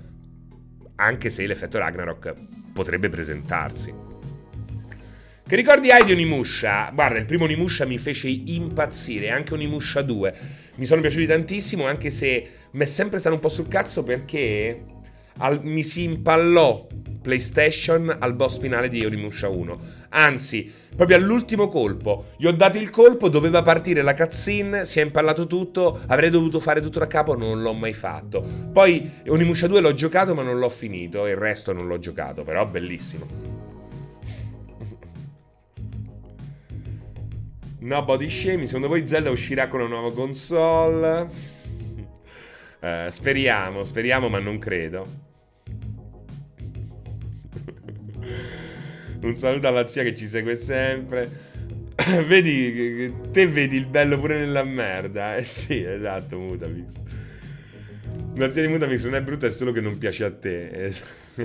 anche 0.95 1.29
se 1.29 1.45
l'effetto 1.45 1.79
Ragnarok 1.79 2.33
potrebbe 2.71 3.09
presentarsi. 3.09 3.93
Che 5.45 5.55
ricordi 5.57 5.91
hai 5.91 6.05
di 6.05 6.13
Onimusha? 6.13 6.89
Guarda, 6.93 7.19
il 7.19 7.25
primo 7.25 7.43
Onimusha 7.43 7.85
mi 7.85 7.97
fece 7.97 8.29
impazzire, 8.29 9.29
anche 9.29 9.53
Onimusha 9.53 10.01
2. 10.01 10.62
Mi 10.75 10.85
sono 10.85 11.01
piaciuti 11.01 11.27
tantissimo, 11.27 11.85
anche 11.85 12.09
se 12.09 12.47
mi 12.71 12.81
è 12.83 12.85
sempre 12.85 13.19
stato 13.19 13.35
un 13.35 13.41
po' 13.41 13.49
sul 13.49 13.67
cazzo 13.67 14.03
perché 14.03 14.83
al, 15.37 15.63
mi 15.63 15.83
si 15.83 16.03
impallò 16.03 16.87
PlayStation 17.21 18.15
al 18.19 18.33
boss 18.33 18.59
finale 18.59 18.89
di 18.89 19.05
Onimusha 19.05 19.49
1. 19.49 19.79
Anzi, 20.09 20.71
proprio 20.95 21.17
all'ultimo 21.17 21.69
colpo. 21.69 22.25
Gli 22.37 22.47
ho 22.47 22.51
dato 22.51 22.77
il 22.77 22.89
colpo, 22.89 23.29
doveva 23.29 23.61
partire 23.61 24.01
la 24.01 24.13
cutscene, 24.13 24.85
si 24.85 24.99
è 24.99 25.03
impallato 25.03 25.47
tutto, 25.47 26.01
avrei 26.07 26.29
dovuto 26.29 26.59
fare 26.59 26.81
tutto 26.81 26.99
da 26.99 27.07
capo, 27.07 27.35
non 27.35 27.61
l'ho 27.61 27.73
mai 27.73 27.93
fatto. 27.93 28.43
Poi 28.71 29.09
Onimusha 29.27 29.67
2 29.67 29.79
l'ho 29.79 29.93
giocato 29.93 30.33
ma 30.35 30.43
non 30.43 30.57
l'ho 30.57 30.69
finito, 30.69 31.27
il 31.27 31.37
resto 31.37 31.71
non 31.71 31.87
l'ho 31.87 31.99
giocato, 31.99 32.43
però 32.43 32.65
bellissimo. 32.65 33.62
No 37.83 38.01
body 38.01 38.29
shaming, 38.29 38.65
secondo 38.65 38.87
voi 38.87 39.05
Zelda 39.05 39.29
uscirà 39.29 39.67
con 39.67 39.81
una 39.81 39.89
nuova 39.89 40.13
console? 40.13 41.27
Uh, 42.79 43.09
speriamo, 43.11 43.83
speriamo, 43.83 44.29
ma 44.29 44.39
non 44.39 44.57
credo. 44.57 45.05
Un 49.19 49.35
saluto 49.35 49.67
alla 49.67 49.85
zia 49.85 50.03
che 50.03 50.15
ci 50.15 50.27
segue 50.27 50.55
sempre. 50.55 51.29
vedi, 52.25 53.13
te 53.31 53.47
vedi 53.47 53.75
il 53.75 53.87
bello 53.87 54.17
pure 54.17 54.39
nella 54.39 54.63
merda. 54.63 55.35
Eh 55.35 55.43
sì, 55.43 55.83
esatto, 55.83 56.39
Mutamix. 56.39 56.93
La 58.35 58.49
zia 58.49 58.63
di 58.63 58.67
Mutamix 58.67 59.03
non 59.03 59.15
è 59.15 59.21
brutta, 59.21 59.45
è 59.45 59.51
solo 59.51 59.71
che 59.71 59.79
non 59.79 59.97
piace 59.99 60.23
a 60.23 60.31
te. 60.31 60.91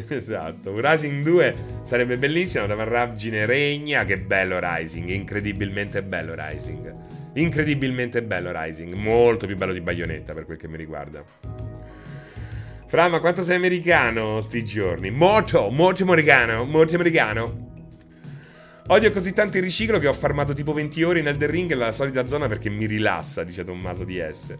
esatto. 0.08 0.72
Rising 0.74 1.22
2 1.22 1.54
sarebbe 1.84 2.16
bellissimo 2.16 2.66
da 2.66 2.74
Marraggine 2.74 3.44
Regna. 3.44 4.06
Che 4.06 4.18
bello 4.18 4.58
Rising, 4.58 5.08
incredibilmente 5.08 6.02
bello 6.02 6.34
Rising. 6.34 6.92
Incredibilmente 7.34 8.22
bello 8.22 8.50
Rising, 8.52 8.94
molto 8.94 9.46
più 9.46 9.56
bello 9.56 9.74
di 9.74 9.82
Bayonetta 9.82 10.32
per 10.32 10.46
quel 10.46 10.56
che 10.56 10.66
mi 10.66 10.78
riguarda. 10.78 11.22
Fra, 12.86 13.08
ma 13.08 13.20
quanto 13.20 13.42
sei 13.42 13.56
americano 13.56 14.40
sti 14.40 14.64
giorni? 14.64 15.10
Molto, 15.10 15.68
molto 15.68 16.04
americano, 16.04 16.64
molto 16.64 16.94
americano. 16.94 17.66
Odio 18.86 19.10
così 19.12 19.34
tanto 19.34 19.58
il 19.58 19.62
riciclo 19.62 19.98
che 19.98 20.06
ho 20.06 20.14
farmato 20.14 20.54
tipo 20.54 20.72
20 20.72 21.02
ore 21.02 21.18
in 21.18 21.26
Elder 21.26 21.50
Ring 21.50 21.68
nella 21.68 21.92
solita 21.92 22.26
zona 22.26 22.48
perché 22.48 22.70
mi 22.70 22.86
rilassa, 22.86 23.44
dice 23.44 23.62
Tommaso 23.62 24.04
DS. 24.04 24.56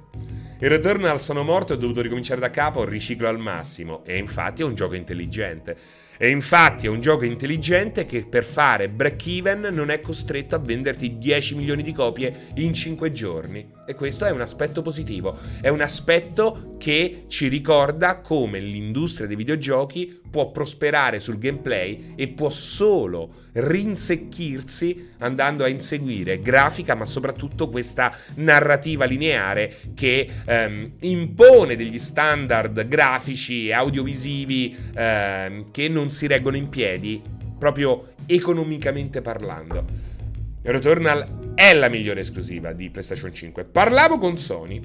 Il 0.61 0.69
Returnal 0.69 1.23
sono 1.23 1.45
morto 1.45 1.73
e 1.73 1.77
ho 1.77 1.79
dovuto 1.79 2.03
ricominciare 2.03 2.41
da 2.41 2.51
capo, 2.51 2.85
riciclo 2.85 3.29
al 3.29 3.39
massimo. 3.39 4.03
E 4.05 4.17
infatti 4.17 4.63
è 4.63 4.65
un 4.65 4.75
gioco 4.75 4.97
intelligente. 4.97 5.77
E 6.19 6.31
infatti 6.31 6.87
è 6.87 6.89
un 6.89 7.01
gioco 7.01 7.25
intelligente 7.25 8.05
che 8.07 8.25
per 8.25 8.43
fare 8.45 8.89
break 8.89 9.25
even 9.29 9.69
non 9.71 9.91
è 9.91 10.01
costretto 10.01 10.57
a 10.57 10.59
venderti 10.59 11.17
10 11.17 11.55
milioni 11.55 11.85
di 11.85 11.93
copie 11.93 12.49
in 12.57 12.75
5 12.75 13.13
giorni. 13.13 13.78
E 13.89 13.95
questo 13.95 14.27
è 14.27 14.31
un 14.31 14.43
aspetto 14.43 14.83
positivo. 14.83 15.39
È 15.63 15.71
un 15.71 15.81
aspetto 15.81 16.75
che 16.77 17.25
ci 17.27 17.49
ricorda 17.49 18.19
come 18.19 18.61
l'industria 18.61 19.27
dei 19.27 19.35
videogiochi 19.35 20.21
può 20.31 20.51
prosperare 20.51 21.21
sul 21.21 21.39
gameplay 21.39 22.13
e 22.15 22.29
può 22.29 22.51
solo 22.51 23.47
rinsecchirsi 23.53 25.13
andando 25.21 25.65
a 25.65 25.69
inseguire 25.69 26.43
grafica, 26.43 26.95
ma 26.95 27.07
soprattutto 27.07 27.71
questa 27.71 28.15
narrativa 28.35 29.07
lineare 29.07 29.75
che 29.95 30.29
ehm, 30.45 30.93
impone 31.01 31.75
degli 31.75 31.99
standard 31.99 32.87
grafici 32.89 33.69
e 33.69 33.73
audiovisivi 33.73 34.77
ehm, 34.95 35.71
che 35.71 35.89
non 35.89 36.11
si 36.11 36.27
reggono 36.27 36.59
in 36.59 36.69
piedi 36.69 37.23
proprio 37.59 38.09
economicamente 38.27 39.23
parlando. 39.23 40.08
Returnal 40.71 41.55
è 41.55 41.73
la 41.73 41.89
migliore 41.89 42.21
esclusiva 42.21 42.75
di 42.75 42.91
PlayStation 42.91 43.33
5. 43.33 43.65
Parlavo 43.65 44.19
con 44.19 44.37
Sony 44.37 44.79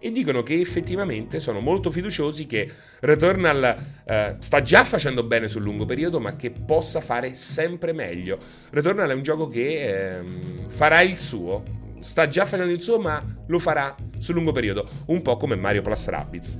e 0.00 0.10
dicono 0.10 0.42
che 0.42 0.58
effettivamente 0.58 1.38
sono 1.38 1.60
molto 1.60 1.92
fiduciosi 1.92 2.46
che 2.46 2.68
Returnal 2.98 3.76
eh, 4.04 4.34
sta 4.40 4.60
già 4.60 4.82
facendo 4.82 5.22
bene 5.22 5.46
sul 5.46 5.62
lungo 5.62 5.84
periodo, 5.84 6.18
ma 6.18 6.34
che 6.34 6.50
possa 6.50 7.00
fare 7.00 7.34
sempre 7.34 7.92
meglio. 7.92 8.38
Returnal 8.70 9.10
è 9.10 9.14
un 9.14 9.22
gioco 9.22 9.46
che 9.46 10.16
eh, 10.16 10.22
farà 10.66 11.00
il 11.02 11.16
suo, 11.16 11.62
sta 12.00 12.26
già 12.26 12.44
facendo 12.44 12.72
il 12.72 12.82
suo, 12.82 12.98
ma 12.98 13.24
lo 13.46 13.58
farà 13.60 13.94
sul 14.18 14.34
lungo 14.34 14.50
periodo, 14.50 14.88
un 15.06 15.22
po' 15.22 15.36
come 15.36 15.54
Mario 15.54 15.82
Plus 15.82 16.08
Rabbids. 16.08 16.58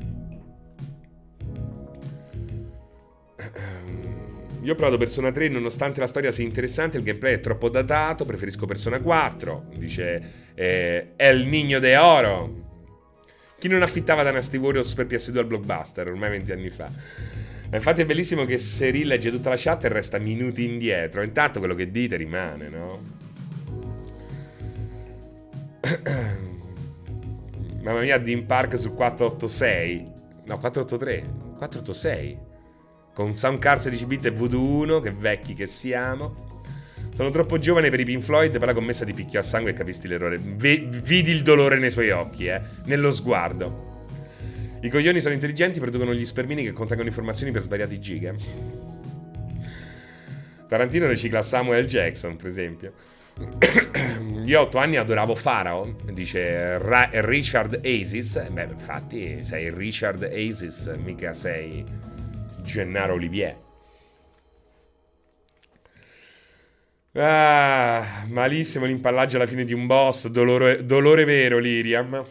Io 4.65 4.73
ho 4.73 4.77
provato 4.77 4.97
Persona 4.97 5.31
3 5.31 5.51
nonostante 5.51 6.01
la 6.01 6.07
storia 6.07 6.31
sia 6.31 6.43
interessante, 6.43 6.97
il 6.97 7.03
gameplay 7.03 7.35
è 7.35 7.41
troppo 7.41 7.69
datato, 7.69 8.25
preferisco 8.25 8.65
Persona 8.65 8.99
4, 8.99 9.67
dice 9.77 10.53
eh, 10.55 11.11
El 11.17 11.47
Niño 11.47 11.81
de 11.81 11.97
Oro. 11.99 12.63
Chi 13.59 13.69
non 13.69 13.83
affittava 13.83 14.25
Dynasty 14.25 14.57
Warriors 14.57 14.95
per 14.95 15.05
PS2 15.05 15.37
al 15.37 15.45
blockbuster 15.45 16.09
ormai 16.09 16.31
20 16.31 16.53
anni 16.53 16.71
fa? 16.71 16.91
Infatti 17.71 18.01
è 18.01 18.07
bellissimo 18.07 18.47
che 18.47 18.57
se 18.57 18.89
rilegge 18.89 19.31
tutta 19.31 19.51
la 19.51 19.57
chat 19.59 19.85
e 19.85 19.89
resta 19.89 20.19
minuti 20.19 20.65
indietro. 20.65 21.23
Intanto 21.23 21.59
quello 21.59 21.75
che 21.75 21.91
dite 21.91 22.17
rimane, 22.17 22.69
no? 22.71 23.03
Mamma 27.83 28.01
mia, 28.01 28.17
Dean 28.17 28.47
Park 28.47 28.79
sul 28.79 28.95
486. 28.95 30.13
No, 30.47 30.59
483. 30.59 31.25
486. 31.59 32.53
Con 33.15 33.37
Sound 33.37 33.61
Car 33.61 33.81
16 33.81 34.07
bit 34.07 34.27
e 34.27 34.31
Voodoo 34.31 34.61
1, 34.61 35.01
che 35.01 35.13
vecchi 35.13 35.55
che 35.55 35.69
siamo. 35.69 36.51
Sono 37.15 37.31
troppo 37.31 37.59
giovane 37.59 37.89
per 37.89 38.01
i 38.01 38.05
Pink 38.05 38.25
Floyd, 38.25 38.59
per 38.59 38.67
la 38.67 38.75
commessa 38.75 39.05
di 39.05 39.13
picchio 39.13 39.39
a 39.39 39.43
sangue 39.43 39.71
e 39.71 39.75
capisti 39.75 40.09
l'errore. 40.09 40.37
V- 40.37 41.01
vidi 41.01 41.31
il 41.31 41.43
dolore 41.43 41.79
nei 41.79 41.93
suoi 41.93 42.11
occhi, 42.11 42.47
eh, 42.47 42.61
nello 42.87 43.13
sguardo. 43.13 43.93
I 44.81 44.89
coglioni 44.89 45.21
sono 45.21 45.33
intelligenti, 45.33 45.79
producono 45.79 46.13
gli 46.13 46.25
spermini 46.25 46.65
che 46.65 46.73
contengono 46.73 47.07
informazioni 47.09 47.53
per 47.53 47.63
svariati 47.63 48.01
giga. 48.01 48.35
Tarantino 50.67 51.07
ricicla 51.07 51.41
Samuel 51.41 51.87
Jackson, 51.87 52.35
per 52.35 52.47
esempio. 52.49 52.93
Io 54.45 54.59
a 54.59 54.63
otto 54.63 54.79
anni 54.79 54.97
adoravo 54.97 55.37
Farao, 55.37 55.95
dice 56.13 56.79
Ra- 56.79 57.11
Richard 57.13 57.81
Asis. 57.85 58.45
Beh, 58.51 58.65
infatti 58.73 59.45
sei 59.45 59.73
Richard 59.73 60.25
Asis, 60.25 60.93
mica 61.01 61.33
sei 61.33 61.85
Gennaro 62.65 63.15
Olivier. 63.15 63.63
Ah, 67.17 68.25
malissimo 68.29 68.87
l'impallaggio 68.87 69.37
alla 69.37 69.47
fine 69.47 69.65
di 69.65 69.73
un 69.73 69.87
boss, 69.87 70.27
dolore, 70.29 70.85
dolore 70.85 71.25
vero, 71.25 71.59
Liriam. 71.59 72.25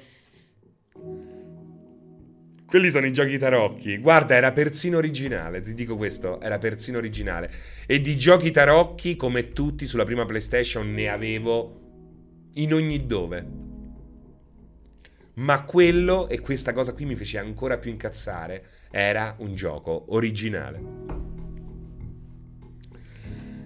Quelli 2.66 2.90
sono 2.90 3.06
i 3.06 3.14
giochi 3.14 3.38
tarocchi. 3.38 3.98
Guarda, 4.00 4.36
era 4.36 4.52
persino 4.52 4.98
originale, 4.98 5.62
ti 5.62 5.74
dico 5.74 5.96
questo, 5.96 6.42
era 6.42 6.58
persino 6.58 6.98
originale. 6.98 7.50
E 7.86 8.02
di 8.02 8.18
giochi 8.18 8.52
tarocchi, 8.52 9.16
come 9.16 9.54
tutti 9.54 9.86
sulla 9.86 10.04
prima 10.04 10.26
PlayStation, 10.26 10.92
ne 10.92 11.08
avevo 11.08 12.50
in 12.56 12.74
ogni 12.74 13.06
dove. 13.06 13.48
Ma 15.36 15.64
quello, 15.64 16.28
e 16.28 16.42
questa 16.42 16.74
cosa 16.74 16.94
qui 16.94 17.06
mi 17.06 17.16
fece 17.16 17.38
ancora 17.38 17.78
più 17.78 17.90
incazzare, 17.90 18.66
era 18.96 19.34
un 19.40 19.56
gioco 19.56 20.06
originale. 20.10 20.80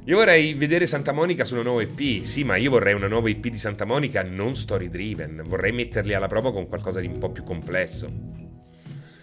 Io 0.05 0.15
vorrei 0.15 0.53
vedere 0.53 0.87
Santa 0.87 1.11
Monica 1.11 1.43
su 1.43 1.55
una 1.55 1.63
nuova 1.63 1.81
EP. 1.81 2.21
Sì, 2.21 2.45
ma 2.45 2.55
io 2.55 2.69
vorrei 2.69 2.93
una 2.93 3.09
nuova 3.09 3.27
EP 3.27 3.45
di 3.45 3.57
Santa 3.57 3.83
Monica 3.83 4.23
non 4.23 4.55
story 4.55 4.87
driven. 4.87 5.43
Vorrei 5.45 5.73
metterli 5.73 6.13
alla 6.13 6.27
prova 6.27 6.53
con 6.53 6.69
qualcosa 6.69 7.01
di 7.01 7.07
un 7.07 7.17
po' 7.17 7.29
più 7.29 7.43
complesso. 7.43 8.05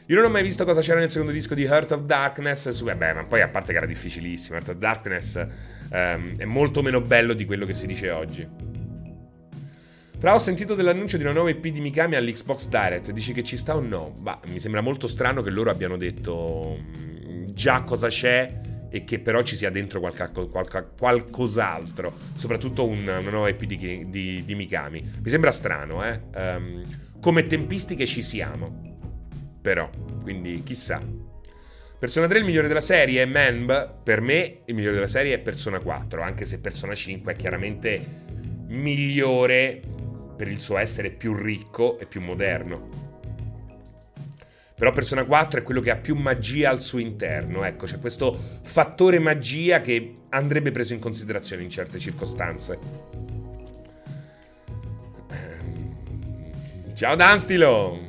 Io 0.05 0.15
non 0.15 0.27
ho 0.27 0.29
mai 0.29 0.43
visto 0.43 0.67
cosa 0.67 0.83
c'era 0.83 0.99
nel 0.99 1.09
secondo 1.09 1.33
disco 1.33 1.55
di 1.55 1.63
Heart 1.63 1.93
of 1.93 2.03
Darkness. 2.03 2.69
Su, 2.69 2.85
beh, 2.85 3.15
ma 3.15 3.25
poi 3.25 3.41
a 3.41 3.49
parte 3.49 3.73
che 3.73 3.79
era 3.79 3.87
difficilissimo. 3.87 4.57
Heart 4.57 4.69
of 4.69 4.77
Darkness 4.77 5.47
um, 5.91 6.37
è 6.37 6.45
molto 6.45 6.83
meno 6.83 7.01
bello 7.01 7.33
di 7.33 7.47
quello 7.47 7.65
che 7.65 7.73
si 7.73 7.87
dice 7.87 8.11
oggi. 8.11 8.74
Però 10.25 10.37
ho 10.37 10.39
sentito 10.39 10.75
dell'annuncio 10.75 11.19
di 11.19 11.23
una 11.23 11.35
nuova 11.35 11.51
EP 11.51 11.67
di 11.67 11.83
Mikami 11.83 12.17
all'Xbox 12.17 12.69
Direct. 12.69 13.11
Dici 13.11 13.35
che 13.35 13.43
ci 13.43 13.59
sta 13.59 13.77
o 13.77 13.81
no? 13.81 14.15
Bah, 14.21 14.41
mi 14.47 14.59
sembra 14.59 14.81
molto 14.81 15.07
strano 15.07 15.43
che 15.43 15.51
loro 15.51 15.69
abbiano 15.69 15.99
detto 15.99 16.79
mm, 16.81 17.49
già 17.49 17.83
cosa 17.83 18.09
c'è 18.09 18.61
e 18.89 19.05
che 19.05 19.19
però 19.19 19.43
ci 19.43 19.55
sia 19.55 19.69
dentro 19.69 20.01
qualca, 20.01 20.31
qualca, 20.31 20.83
qualcos'altro. 20.83 22.11
Soprattutto 22.37 22.87
una, 22.87 23.19
una 23.19 23.29
nuova 23.29 23.49
EP 23.49 23.65
di, 23.65 24.07
di, 24.09 24.43
di, 24.47 24.55
Mikami. 24.55 25.11
Mi 25.23 25.29
sembra 25.29 25.53
strano, 25.53 26.03
eh? 26.03 26.19
Um, 26.35 26.81
come 27.21 27.47
tempistiche 27.47 28.07
ci 28.07 28.23
siamo 28.23 28.95
però, 29.61 29.91
quindi 30.23 30.63
chissà. 30.63 31.03
Persona 31.99 32.27
3 32.27 32.39
il 32.39 32.45
migliore 32.47 32.69
della 32.69 32.81
serie 32.81 33.25
è 33.25 33.53
per 34.03 34.23
me 34.23 34.61
il 34.65 34.75
migliore 34.75 34.95
della 34.95 35.07
serie 35.07 35.35
è 35.35 35.39
Persona 35.39 35.81
4, 35.81 36.23
anche 36.23 36.47
se 36.47 36.61
Persona 36.61 36.95
5 36.95 37.35
è 37.35 37.37
chiaramente 37.37 38.03
migliore 38.69 39.93
per 40.35 40.49
il 40.49 40.61
suo 40.61 40.77
essere 40.77 41.11
più 41.11 41.35
ricco 41.35 41.99
e 41.99 42.07
più 42.07 42.21
moderno. 42.21 43.13
Però 44.77 44.91
Persona 44.91 45.25
4 45.25 45.61
è 45.61 45.63
quello 45.63 45.81
che 45.81 45.91
ha 45.91 45.97
più 45.97 46.17
magia 46.17 46.71
al 46.71 46.83
suo 46.83 46.99
interno, 46.99 47.63
ecco, 47.65 47.87
c'è 47.87 48.01
questo 48.01 48.37
fattore 48.63 49.21
magia 49.21 49.81
che 49.81 50.17
andrebbe 50.31 50.73
preso 50.73 50.95
in 50.95 50.99
considerazione 50.99 51.63
in 51.63 51.71
certe 51.71 51.99
circostanze. 51.99 52.79
Ciao 56.95 57.15
Danstilo! 57.15 58.01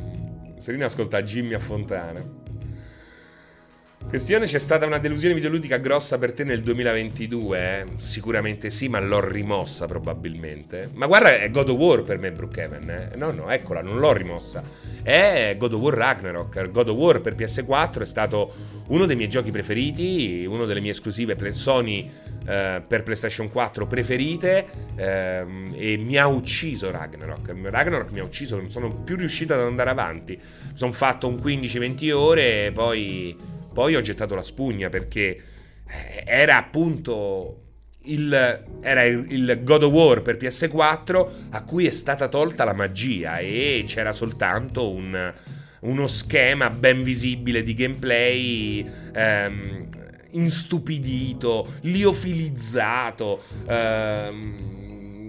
Serena 0.57 0.85
ascolta 0.85 1.21
Jimmy 1.21 1.53
a 1.53 1.59
Fontana. 1.59 2.44
Questione, 4.07 4.45
c'è 4.45 4.59
stata 4.59 4.85
una 4.85 4.99
delusione 4.99 5.33
videoludica 5.33 5.77
grossa 5.77 6.17
per 6.17 6.31
te 6.31 6.43
nel 6.43 6.61
2022? 6.61 7.59
Eh? 7.59 7.85
Sicuramente 7.97 8.69
sì, 8.69 8.87
ma 8.87 8.99
l'ho 8.99 9.19
rimossa 9.19 9.87
probabilmente. 9.87 10.89
Ma 10.93 11.07
guarda, 11.07 11.39
è 11.39 11.49
God 11.49 11.69
of 11.69 11.77
War 11.77 12.01
per 12.03 12.19
me, 12.19 12.31
Brookhaven. 12.31 12.89
Eh? 12.89 13.17
No, 13.17 13.31
no, 13.31 13.49
eccola, 13.49 13.81
non 13.81 13.97
l'ho 13.97 14.13
rimossa. 14.13 14.63
È 15.01 15.55
God 15.57 15.73
of 15.73 15.81
War 15.81 15.93
Ragnarok. 15.95 16.69
God 16.69 16.89
of 16.89 16.95
War 16.95 17.19
per 17.19 17.35
PS4 17.35 18.01
è 18.01 18.05
stato 18.05 18.53
uno 18.87 19.05
dei 19.05 19.15
miei 19.15 19.27
giochi 19.27 19.51
preferiti, 19.51 20.45
uno 20.47 20.65
delle 20.65 20.81
mie 20.81 20.91
esclusive 20.91 21.35
Sony 21.51 22.09
eh, 22.45 22.83
per 22.87 23.01
PlayStation 23.01 23.49
4 23.49 23.87
preferite 23.87 24.67
ehm, 24.95 25.73
e 25.75 25.97
mi 25.97 26.15
ha 26.17 26.27
ucciso 26.27 26.91
Ragnarok. 26.91 27.53
Ragnarok 27.63 28.11
mi 28.11 28.19
ha 28.19 28.23
ucciso, 28.23 28.55
non 28.55 28.69
sono 28.69 28.93
più 28.93 29.15
riuscito 29.15 29.53
ad 29.53 29.61
andare 29.61 29.89
avanti. 29.89 30.39
Sono 30.73 30.91
fatto 30.91 31.27
un 31.27 31.35
15-20 31.35 32.11
ore 32.11 32.67
e 32.67 32.71
poi, 32.71 33.35
poi 33.75 33.93
ho 33.97 33.99
gettato 33.99 34.35
la 34.35 34.41
spugna 34.41 34.87
perché 34.87 35.41
eh, 35.85 36.23
era 36.25 36.55
appunto 36.55 37.63
il, 38.03 38.63
era 38.79 39.03
il, 39.03 39.59
God 39.63 39.83
of 39.83 39.91
War 39.91 40.21
per 40.21 40.37
PS4 40.37 41.27
a 41.49 41.61
cui 41.63 41.85
è 41.85 41.91
stata 41.91 42.29
tolta 42.29 42.63
la 42.63 42.71
magia 42.71 43.39
e 43.39 43.83
c'era 43.85 44.13
soltanto 44.13 44.89
un, 44.89 45.33
uno 45.81 46.07
schema 46.07 46.69
ben 46.69 47.03
visibile 47.03 47.63
di 47.63 47.73
gameplay 47.73 48.89
ehm, 49.13 49.87
instupidito, 50.31 51.73
liofilizzato, 51.81 53.41
ehm, 53.67 54.74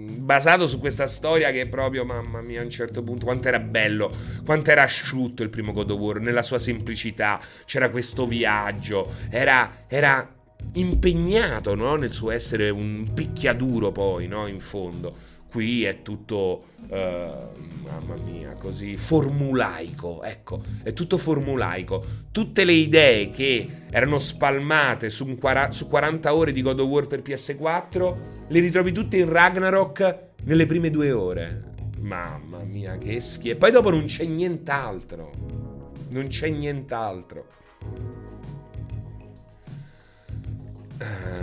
basato 0.07 0.67
su 0.67 0.79
questa 0.79 1.07
storia 1.07 1.51
che 1.51 1.67
proprio, 1.67 2.05
mamma 2.05 2.41
mia, 2.41 2.61
a 2.61 2.63
un 2.63 2.69
certo 2.69 3.03
punto, 3.03 3.25
quanto 3.25 3.47
era 3.47 3.59
bello, 3.59 4.11
quanto 4.45 4.71
era 4.71 4.83
asciutto 4.83 5.43
il 5.43 5.49
primo 5.49 5.73
God 5.73 5.91
of 5.91 5.99
War, 5.99 6.19
nella 6.19 6.43
sua 6.43 6.59
semplicità, 6.59 7.39
c'era 7.65 7.89
questo 7.89 8.25
viaggio, 8.25 9.13
era, 9.29 9.85
era 9.87 10.33
impegnato 10.73 11.75
no? 11.75 11.95
nel 11.95 12.13
suo 12.13 12.31
essere 12.31 12.69
un 12.69 13.11
picchiaduro 13.13 13.91
poi, 13.91 14.27
no? 14.27 14.47
in 14.47 14.59
fondo. 14.59 15.35
Qui 15.49 15.85
è 15.85 16.01
tutto, 16.01 16.65
uh, 16.89 16.95
mamma 16.95 18.15
mia, 18.23 18.53
così 18.59 18.95
formulaico, 18.95 20.23
ecco, 20.23 20.61
è 20.83 20.93
tutto 20.93 21.17
formulaico. 21.17 22.03
Tutte 22.31 22.65
le 22.65 22.73
idee 22.73 23.29
che 23.29 23.67
erano 23.89 24.19
spalmate 24.19 25.09
su, 25.09 25.37
quara- 25.37 25.71
su 25.71 25.87
40 25.87 26.33
ore 26.35 26.51
di 26.51 26.61
God 26.61 26.81
of 26.81 26.87
War 26.87 27.07
per 27.07 27.21
PS4, 27.21 28.17
le 28.47 28.59
ritrovi 28.59 28.91
tutte 28.91 29.17
in 29.17 29.29
Ragnarok 29.29 30.25
nelle 30.43 30.65
prime 30.65 30.89
due 30.89 31.11
ore. 31.11 31.73
Mamma 31.99 32.63
mia, 32.63 32.97
che 32.97 33.19
schifo. 33.19 33.53
E 33.53 33.57
poi 33.57 33.71
dopo 33.71 33.89
non 33.89 34.05
c'è 34.05 34.25
nient'altro. 34.25 35.31
Non 36.09 36.27
c'è 36.27 36.49
nient'altro. 36.49 37.47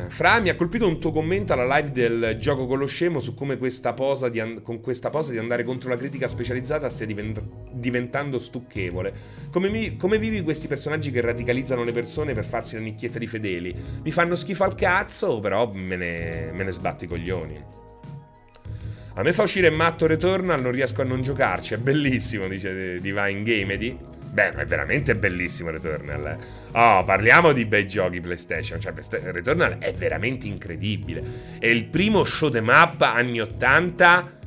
Fra, 0.08 0.40
mi 0.40 0.48
ha 0.48 0.56
colpito 0.56 0.86
un 0.86 0.98
tuo 1.00 1.12
commento 1.12 1.52
alla 1.52 1.76
live 1.76 1.90
del 1.90 2.36
gioco 2.38 2.66
con 2.66 2.78
lo 2.78 2.86
scemo 2.86 3.20
su 3.20 3.34
come 3.34 3.56
questa 3.56 3.92
posa 3.92 4.28
di, 4.28 4.40
an- 4.40 4.62
con 4.62 4.80
questa 4.80 5.10
posa 5.10 5.30
di 5.32 5.38
andare 5.38 5.64
contro 5.64 5.88
la 5.88 5.96
critica 5.96 6.28
specializzata 6.28 6.88
stia 6.88 7.06
divent- 7.06 7.42
diventando 7.72 8.38
stucchevole. 8.38 9.12
Come, 9.50 9.68
mi- 9.70 9.96
come, 9.96 10.18
vivi 10.18 10.42
questi 10.42 10.66
personaggi 10.66 11.10
che 11.10 11.20
radicalizzano 11.20 11.84
le 11.84 11.92
persone 11.92 12.34
per 12.34 12.44
farsi 12.44 12.74
la 12.74 12.82
nicchietta 12.82 13.18
di 13.18 13.26
fedeli? 13.26 13.74
Mi 14.02 14.10
fanno 14.10 14.34
schifo 14.34 14.64
al 14.64 14.74
cazzo, 14.74 15.40
però 15.40 15.70
me 15.72 15.96
ne, 15.96 16.50
me 16.52 16.64
ne 16.64 16.70
sbatto 16.70 17.04
i 17.04 17.08
coglioni. 17.08 17.64
A 19.16 19.22
me 19.22 19.32
fa 19.32 19.42
uscire 19.42 19.70
Matto 19.70 20.08
Returnal, 20.08 20.60
non 20.60 20.72
riesco 20.72 21.00
a 21.00 21.04
non 21.04 21.22
giocarci, 21.22 21.74
è 21.74 21.78
bellissimo, 21.78 22.48
dice 22.48 22.98
Divine 23.00 23.42
Gamedy. 23.44 23.96
Beh, 24.32 24.50
è 24.50 24.64
veramente 24.64 25.14
bellissimo 25.14 25.70
Returnal. 25.70 26.36
Oh, 26.76 27.04
parliamo 27.04 27.52
di 27.52 27.66
bei 27.66 27.86
giochi 27.86 28.20
PlayStation. 28.20 28.80
Cioè, 28.80 28.92
Returnal 29.30 29.78
è 29.78 29.92
veramente 29.92 30.48
incredibile. 30.48 31.22
È 31.60 31.68
il 31.68 31.84
primo 31.84 32.24
show 32.24 32.50
them 32.50 32.68
up 32.68 33.00
anni 33.00 33.40
80 33.40 34.38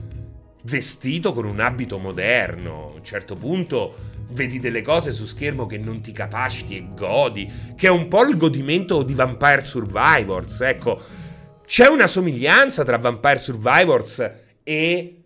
vestito 0.63 1.31
con 1.31 1.45
un 1.45 1.61
abito 1.61 1.97
moderno. 1.97 2.89
A 2.91 2.95
un 2.95 3.03
certo 3.03 3.35
punto 3.35 3.95
vedi 4.31 4.59
delle 4.59 4.81
cose 4.81 5.13
su 5.13 5.23
schermo 5.23 5.65
che 5.65 5.77
non 5.77 6.01
ti 6.01 6.11
capaciti 6.11 6.75
e 6.75 6.87
godi. 6.93 7.49
Che 7.77 7.87
è 7.87 7.89
un 7.89 8.09
po' 8.09 8.25
il 8.25 8.35
godimento 8.35 9.03
di 9.03 9.13
Vampire 9.13 9.61
Survivors. 9.61 10.59
Ecco, 10.59 11.01
c'è 11.65 11.87
una 11.87 12.07
somiglianza 12.07 12.83
tra 12.83 12.97
Vampire 12.97 13.37
Survivors 13.37 14.31
e 14.63 15.21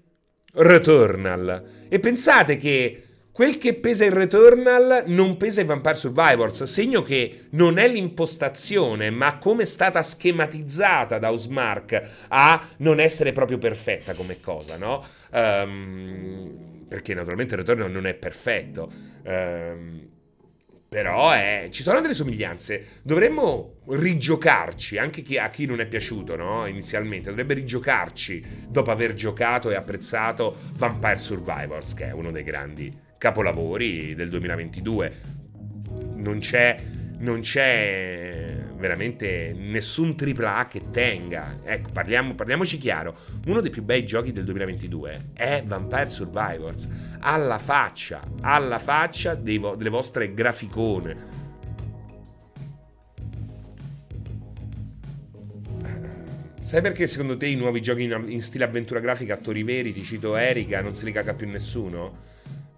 Returnal. 0.53 1.63
E 1.89 1.99
pensate 1.99 2.57
che 2.57 3.05
Quel 3.41 3.57
che 3.57 3.73
pesa 3.73 4.05
in 4.05 4.13
Returnal 4.13 5.05
non 5.07 5.35
pesa 5.35 5.61
in 5.61 5.65
Vampire 5.65 5.95
Survivors, 5.95 6.61
segno 6.65 7.01
che 7.01 7.47
non 7.53 7.79
è 7.79 7.87
l'impostazione, 7.87 9.09
ma 9.09 9.39
come 9.39 9.63
è 9.63 9.65
stata 9.65 10.03
schematizzata 10.03 11.17
da 11.17 11.31
Osmark 11.31 12.09
a 12.27 12.69
non 12.77 12.99
essere 12.99 13.31
proprio 13.31 13.57
perfetta 13.57 14.13
come 14.13 14.39
cosa, 14.39 14.77
no? 14.77 15.03
Um, 15.31 16.85
perché 16.87 17.15
naturalmente 17.15 17.55
Returnal 17.55 17.89
non 17.89 18.05
è 18.05 18.13
perfetto. 18.13 18.91
Um, 19.23 20.07
però 20.87 21.31
è, 21.31 21.69
ci 21.71 21.81
sono 21.81 21.99
delle 21.99 22.13
somiglianze. 22.13 22.99
Dovremmo 23.01 23.77
rigiocarci, 23.87 24.99
anche 24.99 25.23
chi, 25.23 25.39
a 25.39 25.49
chi 25.49 25.65
non 25.65 25.79
è 25.79 25.87
piaciuto 25.87 26.35
no? 26.35 26.67
inizialmente, 26.67 27.29
dovrebbe 27.29 27.55
rigiocarci 27.55 28.67
dopo 28.67 28.91
aver 28.91 29.15
giocato 29.15 29.71
e 29.71 29.75
apprezzato 29.75 30.55
Vampire 30.73 31.17
Survivors, 31.17 31.95
che 31.95 32.05
è 32.05 32.11
uno 32.11 32.29
dei 32.29 32.43
grandi 32.43 33.00
capolavori 33.21 34.15
del 34.15 34.29
2022. 34.29 35.13
Non 36.15 36.39
c'è, 36.39 36.75
non 37.19 37.41
c'è 37.41 38.57
veramente 38.77 39.53
nessun 39.55 40.15
AAA 40.19 40.65
che 40.65 40.89
tenga. 40.89 41.59
Ecco, 41.63 41.91
parliamo, 41.93 42.33
parliamoci 42.33 42.79
chiaro. 42.79 43.15
Uno 43.45 43.61
dei 43.61 43.69
più 43.69 43.83
bei 43.83 44.07
giochi 44.07 44.31
del 44.31 44.43
2022 44.45 45.33
è 45.33 45.61
Vampire 45.63 46.07
Survivors. 46.07 46.89
Alla 47.19 47.59
faccia, 47.59 48.23
alla 48.41 48.79
faccia 48.79 49.35
vo- 49.35 49.75
delle 49.75 49.89
vostre 49.91 50.33
graficone. 50.33 51.39
Sai 56.63 56.81
perché 56.81 57.05
secondo 57.05 57.37
te 57.37 57.45
i 57.45 57.55
nuovi 57.55 57.83
giochi 57.83 58.01
in, 58.01 58.23
in 58.29 58.41
stile 58.41 58.63
avventura 58.63 58.99
grafica, 58.99 59.35
attori 59.35 59.61
veri, 59.61 59.93
ti 59.93 60.01
cito 60.01 60.35
Erika, 60.35 60.81
non 60.81 60.95
se 60.95 61.05
li 61.05 61.11
caga 61.11 61.35
più 61.35 61.47
nessuno? 61.47 62.29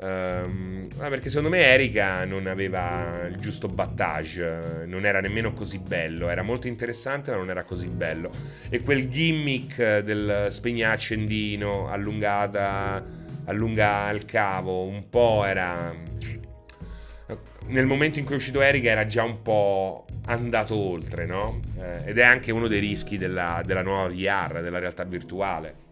Um, 0.04 0.90
perché 0.98 1.30
secondo 1.30 1.48
me 1.48 1.64
Erika 1.64 2.26
non 2.26 2.48
aveva 2.48 3.26
il 3.26 3.38
giusto 3.38 3.70
battage, 3.70 4.84
non 4.86 5.06
era 5.06 5.22
nemmeno 5.22 5.54
così 5.54 5.80
bello, 5.80 6.28
era 6.28 6.42
molto 6.42 6.68
interessante 6.68 7.32
ma 7.32 7.38
non 7.38 7.50
era 7.50 7.64
così 7.64 7.88
bello. 7.88 8.30
E 8.70 8.82
quel 8.82 9.08
gimmick 9.08 10.00
del 10.00 10.48
spegna 10.50 10.92
accendino, 10.92 11.90
allungata, 11.90 13.02
allunga 13.46 14.10
il 14.10 14.26
cavo, 14.26 14.84
un 14.84 15.08
po' 15.10 15.46
era... 15.46 15.96
Nel 17.68 17.86
momento 17.86 18.20
in 18.20 18.26
cui 18.26 18.34
è 18.34 18.38
uscito 18.38 18.60
Erika 18.60 18.90
era 18.90 19.06
già 19.06 19.24
un 19.24 19.42
po' 19.42 20.06
andato 20.26 20.76
oltre, 20.76 21.26
no? 21.26 21.62
Eh, 21.80 22.10
ed 22.10 22.18
è 22.18 22.24
anche 22.24 22.52
uno 22.52 22.68
dei 22.68 22.82
rischi 22.82 23.18
della, 23.18 23.62
della 23.66 23.82
nuova 23.82 24.10
VR, 24.10 24.62
della 24.62 24.80
realtà 24.80 25.06
virtuale 25.06 25.83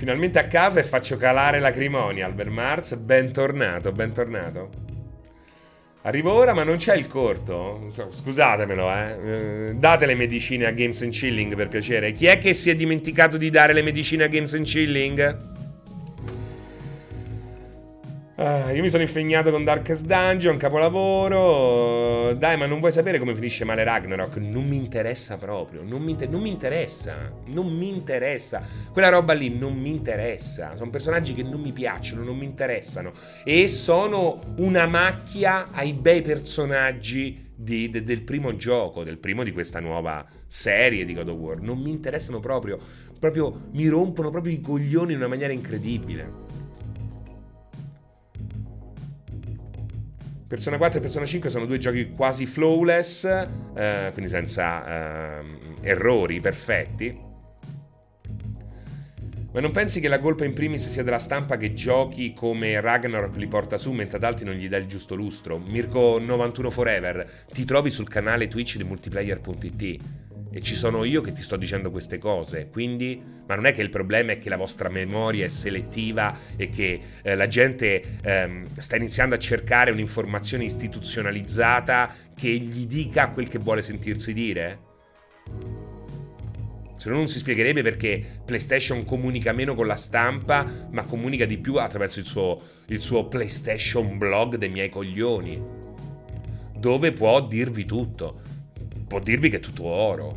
Finalmente 0.00 0.38
a 0.38 0.46
casa 0.46 0.80
e 0.80 0.82
faccio 0.82 1.18
calare 1.18 1.60
lacrimonia. 1.60 2.24
Albert 2.24 2.48
Mars, 2.48 2.94
bentornato, 2.94 3.92
bentornato. 3.92 4.70
Arrivo 6.04 6.32
ora, 6.32 6.54
ma 6.54 6.64
non 6.64 6.76
c'è 6.76 6.94
il 6.96 7.06
corto? 7.06 7.86
Scusatemelo, 7.90 8.90
eh. 8.90 9.18
eh. 9.68 9.74
Date 9.74 10.06
le 10.06 10.14
medicine 10.14 10.64
a 10.64 10.70
Games 10.70 11.02
and 11.02 11.12
Chilling 11.12 11.54
per 11.54 11.68
piacere. 11.68 12.12
Chi 12.12 12.24
è 12.24 12.38
che 12.38 12.54
si 12.54 12.70
è 12.70 12.74
dimenticato 12.74 13.36
di 13.36 13.50
dare 13.50 13.74
le 13.74 13.82
medicine 13.82 14.24
a 14.24 14.28
Games 14.28 14.54
and 14.54 14.64
Chilling? 14.64 15.59
Uh, 18.40 18.74
io 18.74 18.80
mi 18.80 18.88
sono 18.88 19.02
impegnato 19.02 19.50
con 19.50 19.64
Darkest 19.64 20.06
Dungeon, 20.06 20.56
capolavoro. 20.56 22.32
Dai, 22.32 22.56
ma 22.56 22.64
non 22.64 22.78
vuoi 22.78 22.90
sapere 22.90 23.18
come 23.18 23.34
finisce 23.34 23.66
male 23.66 23.84
Ragnarok? 23.84 24.36
Non 24.36 24.64
mi 24.64 24.76
interessa 24.76 25.36
proprio. 25.36 25.82
Non 25.82 26.00
mi, 26.00 26.12
inter- 26.12 26.30
non 26.30 26.40
mi, 26.40 26.48
interessa. 26.48 27.30
Non 27.48 27.70
mi 27.70 27.90
interessa. 27.90 28.62
Quella 28.90 29.10
roba 29.10 29.34
lì 29.34 29.58
non 29.58 29.76
mi 29.76 29.90
interessa. 29.90 30.74
Sono 30.74 30.88
personaggi 30.88 31.34
che 31.34 31.42
non 31.42 31.60
mi 31.60 31.72
piacciono, 31.72 32.22
non 32.22 32.38
mi 32.38 32.46
interessano. 32.46 33.12
E 33.44 33.68
sono 33.68 34.40
una 34.56 34.86
macchia 34.86 35.66
ai 35.72 35.92
bei 35.92 36.22
personaggi 36.22 37.48
di, 37.54 37.90
de, 37.90 38.02
del 38.02 38.22
primo 38.22 38.56
gioco, 38.56 39.04
del 39.04 39.18
primo 39.18 39.44
di 39.44 39.52
questa 39.52 39.80
nuova 39.80 40.26
serie 40.46 41.04
di 41.04 41.12
God 41.12 41.28
of 41.28 41.36
War. 41.36 41.60
Non 41.60 41.76
mi 41.78 41.90
interessano 41.90 42.40
proprio. 42.40 42.78
Proprio 43.18 43.68
mi 43.72 43.86
rompono 43.86 44.30
proprio 44.30 44.50
i 44.50 44.62
coglioni 44.62 45.12
in 45.12 45.18
una 45.18 45.28
maniera 45.28 45.52
incredibile. 45.52 46.48
Persona 50.50 50.78
4 50.78 50.98
e 50.98 51.00
Persona 51.00 51.24
5 51.24 51.48
sono 51.48 51.64
due 51.64 51.78
giochi 51.78 52.10
quasi 52.10 52.44
flawless, 52.44 53.24
eh, 53.24 54.10
quindi 54.12 54.28
senza 54.28 55.38
eh, 55.38 55.44
errori 55.82 56.40
perfetti. 56.40 57.16
Ma 59.52 59.60
non 59.60 59.70
pensi 59.70 60.00
che 60.00 60.08
la 60.08 60.18
colpa 60.18 60.44
in 60.44 60.52
primis 60.52 60.88
sia 60.88 61.04
della 61.04 61.20
stampa 61.20 61.56
che 61.56 61.72
giochi 61.72 62.32
come 62.32 62.80
Ragnarok 62.80 63.36
li 63.36 63.46
porta 63.46 63.76
su 63.76 63.92
mentre 63.92 64.16
ad 64.16 64.24
altri 64.24 64.44
non 64.44 64.56
gli 64.56 64.68
dà 64.68 64.76
il 64.76 64.88
giusto 64.88 65.14
lustro? 65.14 65.56
Mirko 65.56 66.18
91 66.18 66.68
Forever, 66.70 67.30
ti 67.52 67.64
trovi 67.64 67.92
sul 67.92 68.08
canale 68.08 68.48
Twitch 68.48 68.76
di 68.76 68.82
multiplayer.it 68.82 70.19
e 70.52 70.60
ci 70.60 70.74
sono 70.74 71.04
io 71.04 71.20
che 71.20 71.32
ti 71.32 71.42
sto 71.42 71.56
dicendo 71.56 71.90
queste 71.90 72.18
cose, 72.18 72.68
quindi, 72.70 73.22
ma 73.46 73.54
non 73.54 73.66
è 73.66 73.72
che 73.72 73.82
il 73.82 73.88
problema 73.88 74.32
è 74.32 74.38
che 74.38 74.48
la 74.48 74.56
vostra 74.56 74.88
memoria 74.88 75.44
è 75.44 75.48
selettiva 75.48 76.36
e 76.56 76.68
che 76.68 77.00
eh, 77.22 77.36
la 77.36 77.46
gente 77.46 78.18
ehm, 78.22 78.66
sta 78.78 78.96
iniziando 78.96 79.36
a 79.36 79.38
cercare 79.38 79.92
un'informazione 79.92 80.64
istituzionalizzata 80.64 82.12
che 82.34 82.48
gli 82.48 82.86
dica 82.86 83.28
quel 83.28 83.48
che 83.48 83.58
vuole 83.58 83.82
sentirsi 83.82 84.32
dire? 84.32 84.88
Se 86.96 87.08
no 87.08 87.14
non 87.14 87.28
si 87.28 87.38
spiegherebbe 87.38 87.80
perché 87.80 88.22
PlayStation 88.44 89.04
comunica 89.04 89.52
meno 89.52 89.74
con 89.74 89.86
la 89.86 89.96
stampa, 89.96 90.66
ma 90.90 91.04
comunica 91.04 91.46
di 91.46 91.56
più 91.56 91.76
attraverso 91.76 92.18
il 92.18 92.26
suo, 92.26 92.60
il 92.88 93.00
suo 93.00 93.26
PlayStation 93.26 94.18
blog 94.18 94.56
dei 94.56 94.68
miei 94.68 94.90
coglioni, 94.90 95.62
dove 96.76 97.12
può 97.12 97.46
dirvi 97.46 97.86
tutto 97.86 98.48
può 99.10 99.18
dirvi 99.18 99.50
che 99.50 99.56
è 99.56 99.60
tutto 99.60 99.86
oro. 99.86 100.32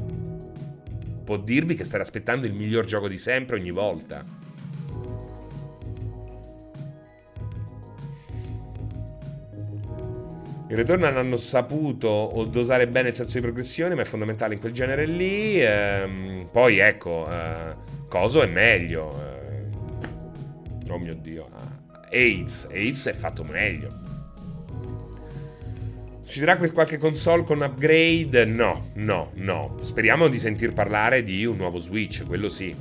Può 1.23 1.37
dirvi 1.37 1.75
che 1.75 1.83
state 1.83 2.01
aspettando 2.01 2.47
il 2.47 2.53
miglior 2.53 2.85
gioco 2.85 3.07
di 3.07 3.19
sempre 3.19 3.55
ogni 3.55 3.69
volta. 3.69 4.25
Il 10.69 10.75
ritorno 10.75 11.05
hanno 11.05 11.35
saputo 11.35 12.47
dosare 12.49 12.87
bene 12.87 13.09
il 13.09 13.15
senso 13.15 13.35
di 13.35 13.41
progressione, 13.41 13.93
ma 13.93 14.01
è 14.01 14.05
fondamentale 14.05 14.55
in 14.55 14.59
quel 14.59 14.73
genere 14.73 15.05
lì. 15.05 15.63
Ehm, 15.63 16.47
poi 16.51 16.79
ecco, 16.79 17.29
eh, 17.31 17.75
Coso 18.07 18.41
è 18.41 18.47
meglio. 18.47 19.15
Eh, 19.21 20.91
oh 20.91 20.97
mio 20.97 21.13
dio. 21.13 21.47
AIDS, 22.09 22.69
AIDS 22.71 23.05
è 23.05 23.13
fatto 23.13 23.43
meglio. 23.43 24.02
Ci 26.25 26.39
sarà 26.39 26.57
qualche 26.57 26.97
console 26.97 27.43
con 27.43 27.61
upgrade? 27.61 28.45
No, 28.45 28.91
no, 28.95 29.31
no. 29.35 29.77
Speriamo 29.81 30.27
di 30.27 30.39
sentir 30.39 30.73
parlare 30.73 31.23
di 31.23 31.45
un 31.45 31.57
nuovo 31.57 31.77
Switch, 31.77 32.25
quello 32.25 32.49
sì. 32.49 32.75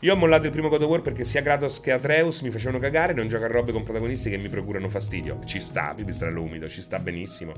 Io 0.00 0.12
ho 0.12 0.16
mollato 0.16 0.46
il 0.46 0.52
primo 0.52 0.68
God 0.68 0.82
of 0.82 0.88
War 0.88 1.00
perché 1.00 1.24
sia 1.24 1.42
Kratos 1.42 1.80
che 1.80 1.92
Atreus 1.92 2.42
mi 2.42 2.50
facevano 2.50 2.78
cagare 2.78 3.14
non 3.14 3.28
gioco 3.28 3.44
a 3.44 3.48
robe 3.48 3.72
con 3.72 3.82
protagonisti 3.82 4.30
che 4.30 4.36
mi 4.36 4.48
procurano 4.48 4.88
fastidio. 4.88 5.40
Ci 5.44 5.60
sta, 5.60 5.92
pipistrello 5.94 6.42
umido, 6.42 6.68
ci 6.68 6.80
sta 6.80 6.98
benissimo. 6.98 7.52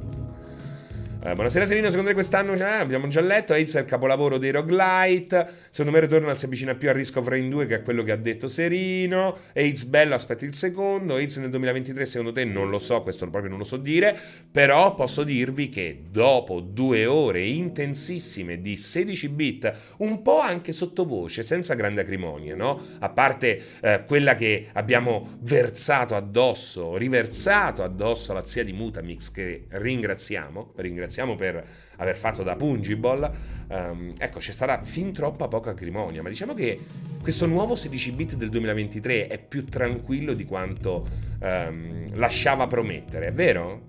Eh, 1.23 1.35
buonasera 1.35 1.67
Serino, 1.67 1.89
secondo 1.89 2.09
me 2.09 2.15
quest'anno 2.15 2.57
cioè, 2.57 2.79
abbiamo 2.79 3.07
già 3.09 3.21
letto, 3.21 3.53
Hades 3.53 3.77
è 3.77 3.81
il 3.81 3.85
capolavoro 3.85 4.39
dei 4.39 4.53
roguelite, 4.53 5.47
secondo 5.69 5.93
me 5.93 6.01
Returnal 6.01 6.39
si 6.39 6.47
avvicina 6.47 6.75
più 6.75 6.89
a 6.89 6.93
Risk 6.93 7.19
of 7.19 7.29
Rain 7.29 7.51
2 7.51 7.67
che 7.67 7.75
è 7.75 7.83
quello 7.83 8.03
che 8.03 8.13
ha 8.13 8.17
detto 8.17 8.49
Serino, 8.49 9.37
Hades 9.51 9.85
bello, 9.85 10.15
aspetti 10.15 10.47
il 10.47 10.55
secondo, 10.55 11.17
Hades 11.17 11.37
nel 11.37 11.51
2023 11.51 12.07
secondo 12.07 12.33
te 12.33 12.47
non 12.47 12.71
lo 12.71 12.79
so, 12.79 13.03
questo 13.03 13.29
proprio 13.29 13.51
non 13.51 13.59
lo 13.59 13.67
so 13.67 13.77
dire, 13.77 14.19
però 14.51 14.95
posso 14.95 15.23
dirvi 15.23 15.69
che 15.69 16.05
dopo 16.11 16.61
due 16.61 17.05
ore 17.05 17.47
intensissime 17.47 18.63
di 18.63 18.79
16 18.79 19.29
bit, 19.29 19.73
un 19.99 20.23
po' 20.23 20.41
anche 20.41 20.73
sottovoce, 20.73 21.43
senza 21.43 21.75
grande 21.75 22.01
acrimonia, 22.01 22.57
no? 22.57 22.81
A 22.99 23.11
parte 23.11 23.63
eh, 23.83 24.05
quella 24.07 24.35
che 24.35 24.69
abbiamo 24.73 25.37
versato 25.41 26.17
addosso, 26.17 26.97
riversato 26.97 27.83
addosso 27.83 28.33
alla 28.33 28.47
zia 28.47 28.65
di 28.65 28.73
Mutamix 28.73 29.31
che 29.31 29.67
ringraziamo, 29.69 30.73
ringraziamo 30.77 31.09
ringraziamo 31.11 31.35
per 31.35 31.63
aver 31.97 32.17
fatto 32.17 32.43
da 32.43 32.55
Pungible, 32.55 33.31
um, 33.69 34.15
ecco 34.17 34.39
c'è 34.39 34.53
stata 34.53 34.81
fin 34.83 35.13
troppa 35.13 35.49
poca 35.49 35.71
acrimonia, 35.71 36.23
ma 36.23 36.29
diciamo 36.29 36.55
che 36.55 36.79
questo 37.21 37.47
nuovo 37.47 37.75
16 37.75 38.13
bit 38.13 38.35
del 38.37 38.49
2023 38.49 39.27
è 39.27 39.39
più 39.39 39.65
tranquillo 39.65 40.33
di 40.33 40.45
quanto 40.45 41.07
um, 41.41 42.07
lasciava 42.15 42.67
promettere, 42.69 43.27
è 43.27 43.33
vero? 43.33 43.89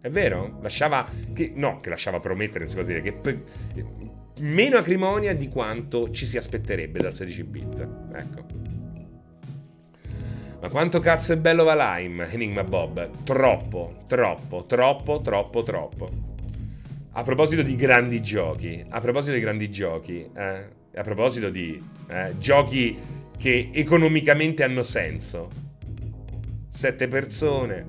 È 0.00 0.08
vero? 0.08 0.58
Lasciava 0.62 1.06
che, 1.32 1.52
no, 1.54 1.80
che 1.80 1.90
lasciava 1.90 2.20
promettere, 2.20 2.66
si 2.66 2.74
può 2.74 2.84
dire 2.84 3.00
che 3.00 3.12
pe, 3.12 3.42
meno 4.40 4.78
acrimonia 4.78 5.34
di 5.34 5.48
quanto 5.48 6.10
ci 6.10 6.26
si 6.26 6.36
aspetterebbe 6.36 7.00
dal 7.00 7.14
16 7.14 7.44
bit. 7.44 7.88
Ecco. 8.14 8.70
Ma 10.60 10.68
quanto 10.68 11.00
cazzo 11.00 11.32
è 11.32 11.36
bello 11.36 11.64
Valheim, 11.64 12.26
Enigma 12.30 12.62
Bob? 12.62 13.24
Troppo, 13.24 14.02
troppo, 14.06 14.64
troppo, 14.64 15.20
troppo, 15.20 15.62
troppo. 15.64 16.31
A 17.14 17.22
proposito 17.24 17.60
di 17.60 17.76
grandi 17.76 18.22
giochi, 18.22 18.82
a 18.88 18.98
proposito 18.98 19.34
di 19.34 19.40
grandi 19.40 19.70
giochi, 19.70 20.26
eh, 20.34 20.66
a 20.94 21.02
proposito 21.02 21.50
di 21.50 21.82
eh, 22.08 22.32
giochi 22.38 22.98
che 23.36 23.68
economicamente 23.70 24.64
hanno 24.64 24.82
senso. 24.82 25.50
Sette 26.68 27.08
persone, 27.08 27.86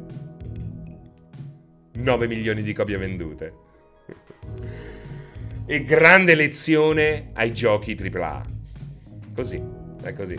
9 1.94 2.28
milioni 2.28 2.64
di 2.64 2.74
copie 2.74 2.98
vendute. 2.98 3.54
e 5.66 5.84
grande 5.84 6.36
lezione 6.36 7.30
ai 7.34 7.54
giochi 7.54 7.96
AAA. 7.96 8.42
Così, 9.34 9.64
è 10.04 10.12
così. 10.12 10.36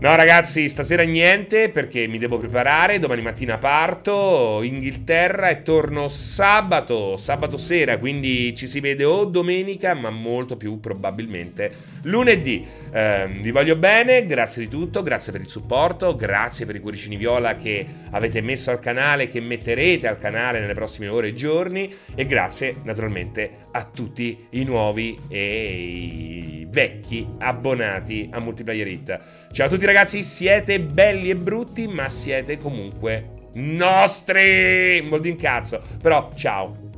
No, 0.00 0.16
ragazzi, 0.16 0.66
stasera 0.70 1.02
niente 1.02 1.68
perché 1.68 2.06
mi 2.06 2.16
devo 2.16 2.38
preparare. 2.38 2.98
Domani 2.98 3.20
mattina 3.20 3.58
parto 3.58 4.62
Inghilterra 4.62 5.50
e 5.50 5.62
torno 5.62 6.08
sabato, 6.08 7.18
sabato 7.18 7.58
sera. 7.58 7.98
Quindi 7.98 8.54
ci 8.56 8.66
si 8.66 8.80
vede 8.80 9.04
o 9.04 9.26
domenica, 9.26 9.92
ma 9.92 10.08
molto 10.08 10.56
più 10.56 10.80
probabilmente 10.80 11.70
lunedì. 12.04 12.66
Eh, 12.90 13.26
vi 13.42 13.50
voglio 13.50 13.76
bene, 13.76 14.24
grazie 14.24 14.62
di 14.62 14.68
tutto, 14.70 15.02
grazie 15.02 15.32
per 15.32 15.42
il 15.42 15.50
supporto, 15.50 16.16
grazie 16.16 16.64
per 16.64 16.76
i 16.76 16.80
cuoricini 16.80 17.16
viola 17.16 17.56
che 17.56 17.84
avete 18.12 18.40
messo 18.40 18.70
al 18.70 18.80
canale, 18.80 19.28
che 19.28 19.42
metterete 19.42 20.08
al 20.08 20.16
canale 20.16 20.60
nelle 20.60 20.72
prossime 20.72 21.08
ore 21.08 21.28
e 21.28 21.34
giorni. 21.34 21.94
E 22.14 22.24
grazie 22.24 22.76
naturalmente 22.84 23.68
a 23.72 23.84
tutti 23.84 24.46
i 24.50 24.64
nuovi 24.64 25.18
e 25.28 26.60
i 26.60 26.66
vecchi 26.68 27.26
abbonati 27.38 28.28
a 28.32 28.40
Multiplayer 28.40 28.86
Hit. 28.86 29.20
Ciao 29.52 29.66
a 29.66 29.68
tutti 29.68 29.86
ragazzi, 29.86 30.22
siete 30.22 30.80
belli 30.80 31.30
e 31.30 31.36
brutti, 31.36 31.86
ma 31.86 32.08
siete 32.08 32.58
comunque 32.58 33.50
nostri. 33.54 35.04
Molto 35.08 35.28
in 35.28 35.36
cazzo. 35.36 35.82
Però 36.00 36.30
ciao. 36.34 36.89